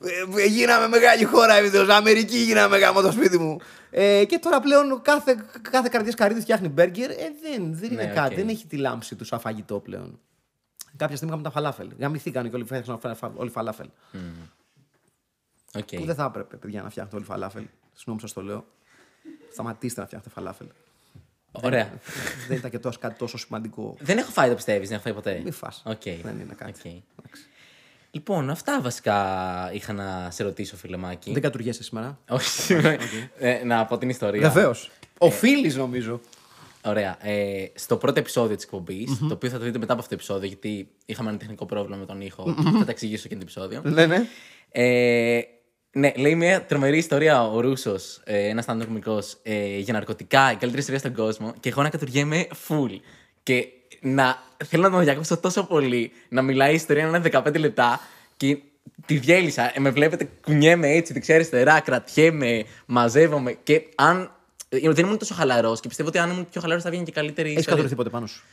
Ε, 0.02 0.42
ε, 0.42 0.46
γίναμε 0.46 0.88
μεγάλη 0.88 1.24
χώρα 1.24 1.54
εμείς 1.54 1.72
ως 1.74 1.88
Αμερική 1.88 2.38
γίναμε 2.38 2.78
γαμώ 2.78 3.00
το 3.00 3.12
σπίτι 3.12 3.38
μου. 3.38 3.56
Ε, 3.90 4.24
και 4.24 4.38
τώρα 4.38 4.60
πλέον 4.60 5.02
κάθε, 5.02 5.36
κάθε 5.70 5.88
καρυδιάς 5.90 6.14
καρύδι 6.14 6.40
φτιάχνει 6.40 6.68
μπέργκερ. 6.68 7.10
Ε, 7.10 7.14
δεν, 7.42 7.74
δεν 7.74 7.90
είναι 7.92 8.02
Ναι, 8.02 8.12
κάτι. 8.12 8.32
οκ. 8.34 8.38
Δεν 8.40 8.48
έχει 8.48 8.66
τη 8.66 8.76
λάμψη 8.76 9.14
του 9.14 9.24
σαν 9.24 9.40
φαγητό 9.40 9.78
πλέον. 9.78 10.18
Κάποια 10.98 11.16
στιγμή 11.16 11.34
είχαμε 11.34 11.48
τα 11.48 11.54
φαλάφελ. 11.54 11.88
Γαμηθήκαν 11.98 12.48
και 12.50 12.54
όλοι 12.56 12.64
φτιάξαν 12.64 12.98
φα- 12.98 13.14
φα- 13.14 13.32
όλοι 13.36 13.50
φαλάφελ. 13.50 13.88
Οκ. 15.74 15.88
Που 15.96 16.04
δεν 16.04 16.14
θα 16.14 16.24
έπρεπε, 16.24 16.56
παιδιά, 16.56 16.82
να 16.82 16.90
φτιάχνετε 16.90 17.16
όλοι 17.16 17.24
φαλάφελ. 17.26 17.64
Συγγνώμη, 17.92 18.20
σας 18.20 18.32
το 18.32 18.42
λέω. 18.42 18.64
Σταματήστε 19.52 20.00
να 20.00 20.06
φτιάχνετε 20.06 20.34
φαλάφελ. 20.34 20.66
Ωραία. 21.52 21.92
δεν 22.48 22.56
ήταν 22.56 22.70
και 22.70 22.78
τόσο, 22.78 22.98
κάτι 22.98 23.18
τόσο 23.18 23.38
σημαντικό. 23.38 23.96
Δεν 24.00 24.18
έχω 24.18 24.30
φάει 24.30 24.48
το 24.48 24.54
πιστεύεις, 24.54 24.88
δεν 24.88 24.96
έχω 24.96 25.04
φάει 25.04 25.14
ποτέ; 25.14 25.40
Μη 25.44 25.50
φας. 25.50 25.82
Οκ. 25.86 26.02
Δεν 26.02 26.40
είναι 26.40 26.54
κάτι. 26.54 26.70
Οκ. 26.70 26.84
Εντάξει. 26.84 27.42
Λοιπόν, 28.10 28.50
αυτά 28.50 28.80
βασικά 28.80 29.70
είχα 29.72 29.92
να 29.92 30.30
σε 30.30 30.42
ρωτήσω, 30.42 30.76
φίλε 30.76 31.04
Μάκη. 31.04 31.32
Δεν 31.32 31.42
κατουριέσαι 31.42 31.82
σήμερα. 31.82 32.18
Όχι. 32.28 32.74
ε, 33.38 33.64
να 33.64 33.84
πω 33.86 33.98
την 33.98 34.08
ιστορία. 34.08 34.50
Βεβαίως. 34.50 34.90
Οφείλεις, 35.18 35.76
νομίζω. 35.76 36.20
Ωραία. 36.88 37.26
Ε, 37.26 37.64
στο 37.74 37.96
πρώτο 37.96 38.18
επεισόδιο 38.18 38.56
της 38.56 38.64
εκπομπής 38.64 39.08
το 39.28 39.34
οποίο 39.34 39.50
θα 39.50 39.58
το 39.58 39.64
δείτε 39.64 39.78
μετά 39.78 39.92
από 39.92 40.02
αυτό 40.02 40.16
το 40.16 40.22
επεισόδιο, 40.22 40.48
γιατί 40.48 40.88
είχαμε 41.06 41.28
ένα 41.28 41.38
τεχνικό 41.38 41.66
πρόβλημα 41.66 41.96
με 41.96 42.06
τον 42.06 42.20
ήχο. 42.20 42.54
θα 42.78 42.84
τα 42.84 42.90
εξηγήσω 42.90 43.28
και 43.28 43.34
το 43.34 43.40
επεισόδιο. 43.42 43.82
ναι, 43.84 44.06
ναι. 44.06 44.26
Ε, 44.70 45.40
ναι, 45.92 46.12
λέει 46.16 46.34
μια 46.34 46.64
τρομερή 46.64 46.98
ιστορία 46.98 47.48
ο 47.48 47.60
Ρούσος, 47.60 48.20
ε, 48.24 48.48
ένας 48.48 48.64
stand 48.68 49.20
ε, 49.42 49.78
για 49.78 49.92
ναρκωτικά, 49.92 50.52
η 50.52 50.56
καλύτερη 50.56 50.78
ιστορία 50.78 50.98
στον 50.98 51.14
κόσμο. 51.14 51.54
Και 51.60 51.68
εγώ 51.68 51.82
να 51.82 51.90
κατουργέμαι 51.90 52.46
full. 52.68 52.90
Και 53.42 53.66
να 54.00 54.38
θέλω 54.64 54.82
να 54.82 54.90
τον 54.90 55.04
διακόψω 55.04 55.36
τόσο 55.36 55.66
πολύ, 55.66 56.12
να 56.28 56.42
μιλάει 56.42 56.72
η 56.72 56.74
ιστορία 56.74 57.06
να 57.06 57.16
είναι 57.16 57.30
15 57.32 57.58
λεπτά 57.58 58.00
και 58.36 58.58
τη 59.06 59.16
διέλυσα. 59.16 59.72
Ε, 59.74 59.80
με 59.80 59.90
βλέπετε, 59.90 60.28
κουνιέμαι 60.44 60.88
έτσι, 60.88 61.12
δεν 61.12 61.22
ξέρει 61.22 61.38
αριστερά, 61.38 61.80
κρατιέμαι, 61.80 62.64
μαζεύομαι. 62.86 63.56
Και 63.62 63.82
αν. 63.94 64.32
Ε, 64.68 64.90
Δεν 64.92 65.04
ήμουν 65.04 65.18
τόσο 65.18 65.34
χαλαρός 65.34 65.80
και 65.80 65.88
πιστεύω 65.88 66.08
ότι 66.08 66.18
αν 66.18 66.30
ήμουν 66.30 66.48
πιο 66.50 66.60
χαλαρός 66.60 66.82
θα 66.82 66.90
βγαίνει 66.90 67.04
και 67.04 67.12
καλύτερη 67.12 67.48
Έχεις 67.48 67.58
ιστορία. 67.60 67.82
κατουρηθεί 67.82 68.02
ποτέ 68.02 68.16
πάνω 68.16 68.26
σου; 68.26 68.44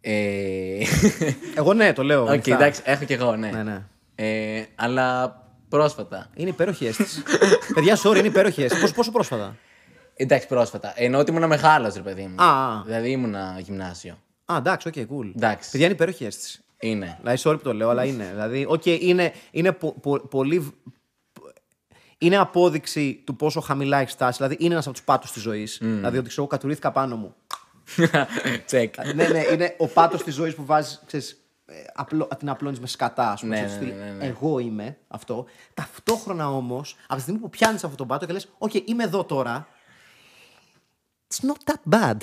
Ε... 0.00 0.78
Εγώ 1.58 1.74
ναι, 1.74 1.92
το 1.92 2.02
λέω. 2.02 2.22
Οκ, 2.22 2.28
ανοιχτά. 2.28 2.54
εντάξει, 2.54 2.80
έχω 2.84 3.04
κι 3.04 3.12
εγώ, 3.12 3.36
ναι. 3.36 3.50
Ναι, 3.50 3.62
ναι. 3.62 3.82
Ε, 4.14 4.64
αλλά 4.74 5.36
πρόσφατα. 5.68 6.30
Είναι 6.34 6.48
υπέροχη 6.48 6.86
αίσθηση. 6.86 7.22
Παιδιά, 7.74 7.98
sorry, 8.02 8.16
είναι 8.16 8.26
υπέροχη 8.26 8.62
αίσθηση. 8.62 8.80
Πόσο, 8.80 8.94
πόσο 8.94 9.10
πρόσφατα; 9.10 9.56
Εντάξει, 10.14 10.46
πρόσφατα. 10.46 10.92
Εννοώ 10.96 11.20
ότι 11.20 11.30
ήμουν 11.30 11.46
μεγάλος, 11.46 11.94
ρε 11.94 12.00
παιδί 12.02 12.22
μου. 12.22 12.42
Α, 12.42 12.72
α. 12.78 12.82
Δηλαδή 12.84 13.10
ήμουνα 13.10 13.56
γυμνάσιο. 13.60 14.18
Α, 14.44 14.54
εντάξει, 14.58 14.88
οκ, 14.88 14.94
cool. 14.96 15.32
Εντάξει. 15.36 15.70
Παιδιά, 15.70 15.86
είναι 15.86 15.94
υπέροχη 15.94 16.24
αίσθηση. 16.24 16.60
Είναι. 16.78 17.18
Δηλαδή, 17.20 17.42
sorry 17.44 17.56
που 17.56 17.62
το 17.62 17.74
λέω, 17.74 17.88
αλλά 17.88 18.04
είναι. 18.04 18.28
Δηλαδή, 18.30 18.64
οκ, 18.68 18.86
είναι, 18.86 19.32
είναι 19.50 19.72
πο- 19.72 19.96
πο- 20.02 20.18
πολύ. 20.28 20.72
Είναι 22.18 22.36
απόδειξη 22.36 23.22
του 23.26 23.36
πόσο 23.36 23.60
χαμηλά 23.60 23.98
έχεις 23.98 24.12
φτάσει. 24.12 24.36
Δηλαδή, 24.36 24.56
είναι 24.58 24.72
ένας 24.72 24.86
από 24.86 24.94
τους 24.96 25.04
πάτους 25.04 25.32
της 25.32 25.42
ζωής. 25.42 25.78
Δηλαδή, 25.80 26.18
ότι 26.18 26.28
ξέρω, 26.28 26.42
εγώ 26.42 26.50
κατουρήθηκα 26.50 26.92
πάνω 26.92 27.16
μου. 27.16 27.34
Τσεκ. 28.66 28.94
ναι, 29.14 29.28
ναι, 29.28 29.42
είναι 29.52 29.74
ο 29.78 29.86
πάτος 29.86 30.22
της 30.22 30.34
ζωής 30.34 30.54
που 30.54 30.64
βάζεις, 30.64 31.02
ξέρεις, 31.06 31.40
ε, 31.66 31.74
απλό, 31.94 32.28
την 32.38 32.48
απλώνεις 32.48 32.80
με 32.80 32.86
σκατά, 32.86 33.30
ας 33.30 33.40
πούμε. 33.40 33.60
Ναι, 33.60 33.68
στο 33.68 33.78
ναι, 33.78 33.84
στυλ, 33.86 33.98
ναι, 33.98 34.04
ναι. 34.04 34.10
από 34.10 34.24
Εγώ 34.24 34.58
είμαι 34.58 34.96
αυτό. 35.08 35.46
Ταυτόχρονα 35.74 36.50
όμως, 36.50 36.96
από 37.06 37.14
τη 37.14 37.20
στιγμή 37.20 37.40
που 37.40 37.50
πιάνεις 37.50 37.82
αυτόν 37.82 37.96
τον 37.96 38.06
πάτο 38.06 38.26
και 38.26 38.32
λες: 38.32 38.48
Οκ, 38.58 38.74
είμαι 38.84 39.04
εδώ 39.04 39.24
τώρα. 39.24 39.68
It's 41.34 41.46
not 41.48 41.72
that 41.74 41.94
bad. 41.94 42.16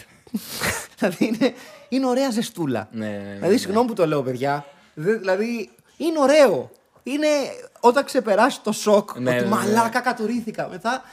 δηλαδή 0.97 1.25
είναι, 1.25 1.53
είναι 1.89 2.05
ωραία 2.05 2.29
ζεστούλα. 2.31 2.87
Ναι, 2.91 3.05
ναι, 3.07 3.17
ναι, 3.17 3.33
δηλαδή, 3.33 3.53
ναι. 3.53 3.57
συγγνώμη 3.59 3.87
που 3.87 3.93
το 3.93 4.07
λέω, 4.07 4.23
παιδιά. 4.23 4.65
Δε- 4.93 5.17
δηλαδή, 5.17 5.69
είναι 5.97 6.19
ωραίο. 6.19 6.71
Είναι 7.03 7.27
όταν 7.79 8.05
ξεπεράσει 8.05 8.61
το 8.61 8.71
σοκ 8.71 9.17
Ναι, 9.19 9.29
ότι 9.29 9.39
ναι, 9.39 9.43
ναι. 9.43 9.55
μαλάκα 9.55 9.99
κατουρήθηκα. 9.99 10.67
Μετά 10.67 11.03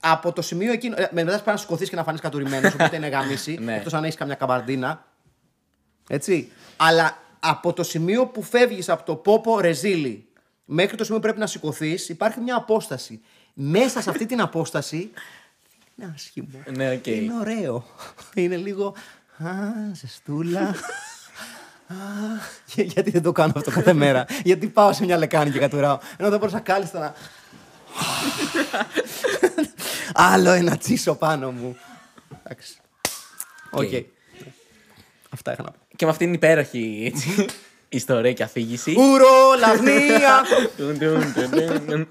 από 0.00 0.32
το 0.32 0.42
σημείο 0.42 0.72
εκείνο. 0.72 0.94
ε, 0.98 1.08
Μετά 1.12 1.30
πρέπει 1.30 1.48
να 1.50 1.56
σηκωθείς 1.56 1.88
και 1.88 1.96
να 1.96 2.04
φανείς 2.04 2.20
κατουρημένος, 2.20 2.72
οπότε 2.74 2.96
είναι 2.96 3.08
γαμήσι. 3.08 3.58
Ναι. 3.62 3.76
Εκτός 3.76 3.94
αν 3.94 4.04
έχεις 4.04 4.16
καμιά 4.16 4.34
καμπαρντίνα. 4.34 5.04
Έτσι. 6.08 6.50
Αλλά 6.76 7.18
από 7.40 7.72
το 7.72 7.82
σημείο 7.82 8.26
που 8.26 8.42
φεύγεις 8.42 8.88
από 8.88 9.02
το 9.04 9.14
πω 9.16 9.38
πω 9.38 9.60
ρεζίλι 9.60 10.26
μέχρι 10.64 10.96
το 10.96 11.04
σημείο 11.04 11.18
που 11.18 11.24
πρέπει 11.24 11.40
να 11.40 11.46
σηκωθείς, 11.46 12.08
υπάρχει 12.08 12.40
μια 12.40 12.56
απόσταση. 12.56 13.20
Μέσα 13.54 14.00
σε 14.02 14.10
αυτή 14.10 14.26
την 14.26 14.40
απόσταση. 14.40 15.10
Είναι 15.96 16.12
άσχημο. 16.14 16.62
Ναι, 16.76 16.90
οκ. 16.92 17.06
Είναι 17.06 17.34
ωραίο. 17.40 17.84
Είναι 18.34 18.56
λίγο. 18.56 18.94
Α, 19.44 19.48
ζεστούλα. 19.92 20.74
Α, 21.92 22.40
για- 22.74 22.84
γιατί 22.84 23.10
δεν 23.10 23.22
το 23.22 23.32
κάνω 23.32 23.52
αυτό 23.56 23.70
κάθε 23.70 23.92
μέρα; 23.92 24.24
γιατί 24.44 24.66
πάω 24.66 24.92
σε 24.92 25.04
μια 25.04 25.16
λεκάνη 25.16 25.50
και 25.50 25.58
κατουράω; 25.58 25.98
Ενώ 26.16 26.30
δεν 26.30 26.38
μπορούσα 26.38 26.58
κάλλιστα 26.60 26.98
να. 26.98 27.14
Άλλο 30.14 30.50
ένα 30.50 30.76
τσίσο 30.76 31.14
πάνω 31.14 31.50
μου. 31.50 31.76
Εντάξει. 32.44 32.74
Οκ. 33.70 33.82
Οκ. 33.82 33.90
Αυτά 35.30 35.52
είχα 35.52 35.62
να 35.62 35.70
πω. 35.70 35.76
Και 35.96 36.04
με 36.04 36.10
αυτήν 36.10 36.26
την 36.26 36.34
υπέροχη 36.34 37.12
έτσι, 37.14 37.46
ιστορία 37.88 38.32
και 38.32 38.42
αφήγηση. 38.42 38.94
Ουρό, 38.98 39.54
λαχνία! 39.58 40.42
Τουν, 40.76 40.98
τουν, 40.98 41.32
τουν, 41.34 41.50
τουν, 41.50 41.86
τουν. 41.86 42.08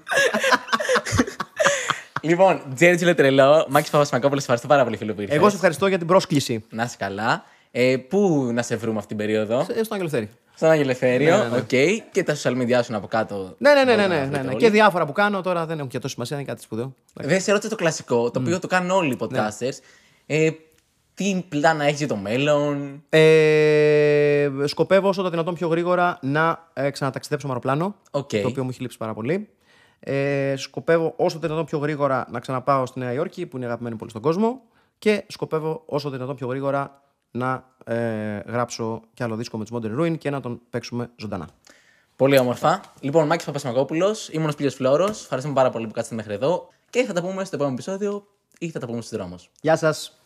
Λοιπόν, 2.20 2.62
Τζέρτζι 2.74 3.04
Λετρελό, 3.04 3.66
Μάκης 3.68 3.90
Παπασμακόπουλο, 3.90 4.38
ευχαριστώ 4.40 4.66
πάρα 4.68 4.84
πολύ, 4.84 4.96
φίλο 4.96 5.14
που 5.14 5.20
ήρθες. 5.20 5.36
Εγώ 5.36 5.48
σε 5.48 5.54
ευχαριστώ 5.54 5.86
για 5.86 5.98
την 5.98 6.06
πρόσκληση. 6.06 6.64
Να 6.70 6.82
είσαι 6.82 6.96
καλά. 6.98 7.44
Ε, 7.74 7.96
πού 7.96 8.50
να 8.52 8.62
σε 8.62 8.76
βρούμε 8.76 8.96
αυτή 8.96 9.08
την 9.08 9.16
περίοδο, 9.16 9.58
Ε, 9.60 9.64
Στον 9.64 9.86
Αγγελοφέρη. 9.90 10.30
Στον 10.54 10.70
Αγελευθέριο, 10.70 11.36
Ναι, 11.36 11.42
ναι, 11.42 11.48
ναι. 11.48 11.56
οκ. 11.56 12.10
Και 12.12 12.22
τα 12.22 12.36
social 12.42 12.56
media 12.62 12.80
σου 12.84 12.96
από 12.96 13.06
κάτω. 13.06 13.54
Ναι, 13.58 13.72
ναι, 13.72 13.84
ναι, 13.84 13.96
ναι, 13.96 13.96
μπορείτε 13.96 14.06
ναι, 14.06 14.14
να 14.14 14.20
ναι, 14.20 14.26
βρείτε 14.26 14.42
ναι. 14.42 14.48
όλοι. 14.48 14.56
Και 14.56 14.70
διάφορα 14.70 15.06
που 15.06 15.12
κάνω 15.12 15.40
τώρα 15.40 15.66
δεν 15.66 15.78
έχουν 15.78 15.90
και 15.90 15.98
τόσο 15.98 16.12
σημασία, 16.14 16.36
είναι 16.36 16.44
κάτι 16.44 16.62
σπουδαίο. 16.62 16.94
Δεν 17.14 17.40
σε 17.40 17.50
ρώτησα 17.52 17.70
το 17.70 17.76
κλασικό, 17.76 18.30
το 18.30 18.40
οποίο 18.40 18.58
το 18.58 18.66
κάνουν 18.66 18.90
όλοι 18.90 19.12
οι 19.12 19.16
podcasters. 19.20 19.78
Ε, 20.26 20.50
τι 21.14 21.44
πλάνα 21.48 21.84
έχεις 21.84 21.98
για 21.98 22.08
το 22.08 22.16
μέλλον; 22.16 23.02
Ε, 23.08 24.48
σκοπεύω 24.64 25.08
όσο 25.08 25.22
το 25.22 25.30
δυνατόν 25.30 25.54
πιο 25.54 25.68
γρήγορα 25.68 26.18
να 26.22 26.68
ε, 26.72 26.90
ξαναταξιδέψω 26.90 27.46
με 27.46 27.52
αεροπλάνο. 27.52 27.94
Οκ. 28.10 28.28
Το 28.28 28.48
οποίο 28.48 28.62
μου 28.62 28.70
έχει 28.70 28.80
λείψει 28.80 28.96
πάρα 28.96 29.14
πολύ. 29.14 29.48
Ε, 30.00 30.54
σκοπεύω 30.56 31.14
όσο 31.16 31.38
το 31.38 31.46
δυνατόν 31.46 31.64
πιο 31.64 31.78
γρήγορα 31.78 32.26
να 32.30 32.40
ξαναπάω 32.40 32.86
στη 32.86 32.98
Νέα 32.98 33.12
Υόρκη, 33.12 33.46
που 33.46 33.56
είναι 33.56 33.66
αγαπημένη 33.66 33.96
πόλη 33.96 34.10
στον 34.10 34.22
κόσμο. 34.22 34.62
Και 34.98 35.24
σκοπεύω 35.28 35.82
όσο 35.86 36.08
το 36.08 36.14
δυνατόν 36.14 36.36
πιο 36.36 36.46
γρήγορα 36.46 37.02
να 37.32 37.64
ε, 37.84 38.38
γράψω 38.38 39.02
κι 39.14 39.22
άλλο 39.22 39.36
δίσκο 39.36 39.58
με 39.58 39.64
τους 39.64 39.78
Modern 39.78 40.00
Ruin 40.00 40.18
και 40.18 40.30
να 40.30 40.40
τον 40.40 40.60
παίξουμε 40.70 41.10
ζωντανά. 41.16 41.48
Πολύ 42.16 42.38
όμορφα. 42.38 42.80
Λοιπόν, 43.00 43.26
Μάκης 43.26 43.44
Παπασμακόπουλο, 43.44 44.16
ήμουν 44.30 44.48
ο 44.48 44.50
Σπύριο 44.50 44.70
Φλόρο. 44.70 45.04
Ευχαριστούμε 45.04 45.54
πάρα 45.54 45.70
πολύ 45.70 45.86
που 45.86 45.92
κάτσετε 45.92 46.16
μέχρι 46.16 46.34
εδώ. 46.34 46.68
Και 46.90 47.04
θα 47.04 47.12
τα 47.12 47.20
πούμε 47.20 47.44
στο 47.44 47.56
επόμενο 47.56 47.74
επεισόδιο 47.74 48.26
ή 48.58 48.70
θα 48.70 48.78
τα 48.78 48.86
πούμε 48.86 49.00
στους 49.00 49.18
δρόμους. 49.18 49.50
Γεια 49.60 49.76
σας. 49.76 50.21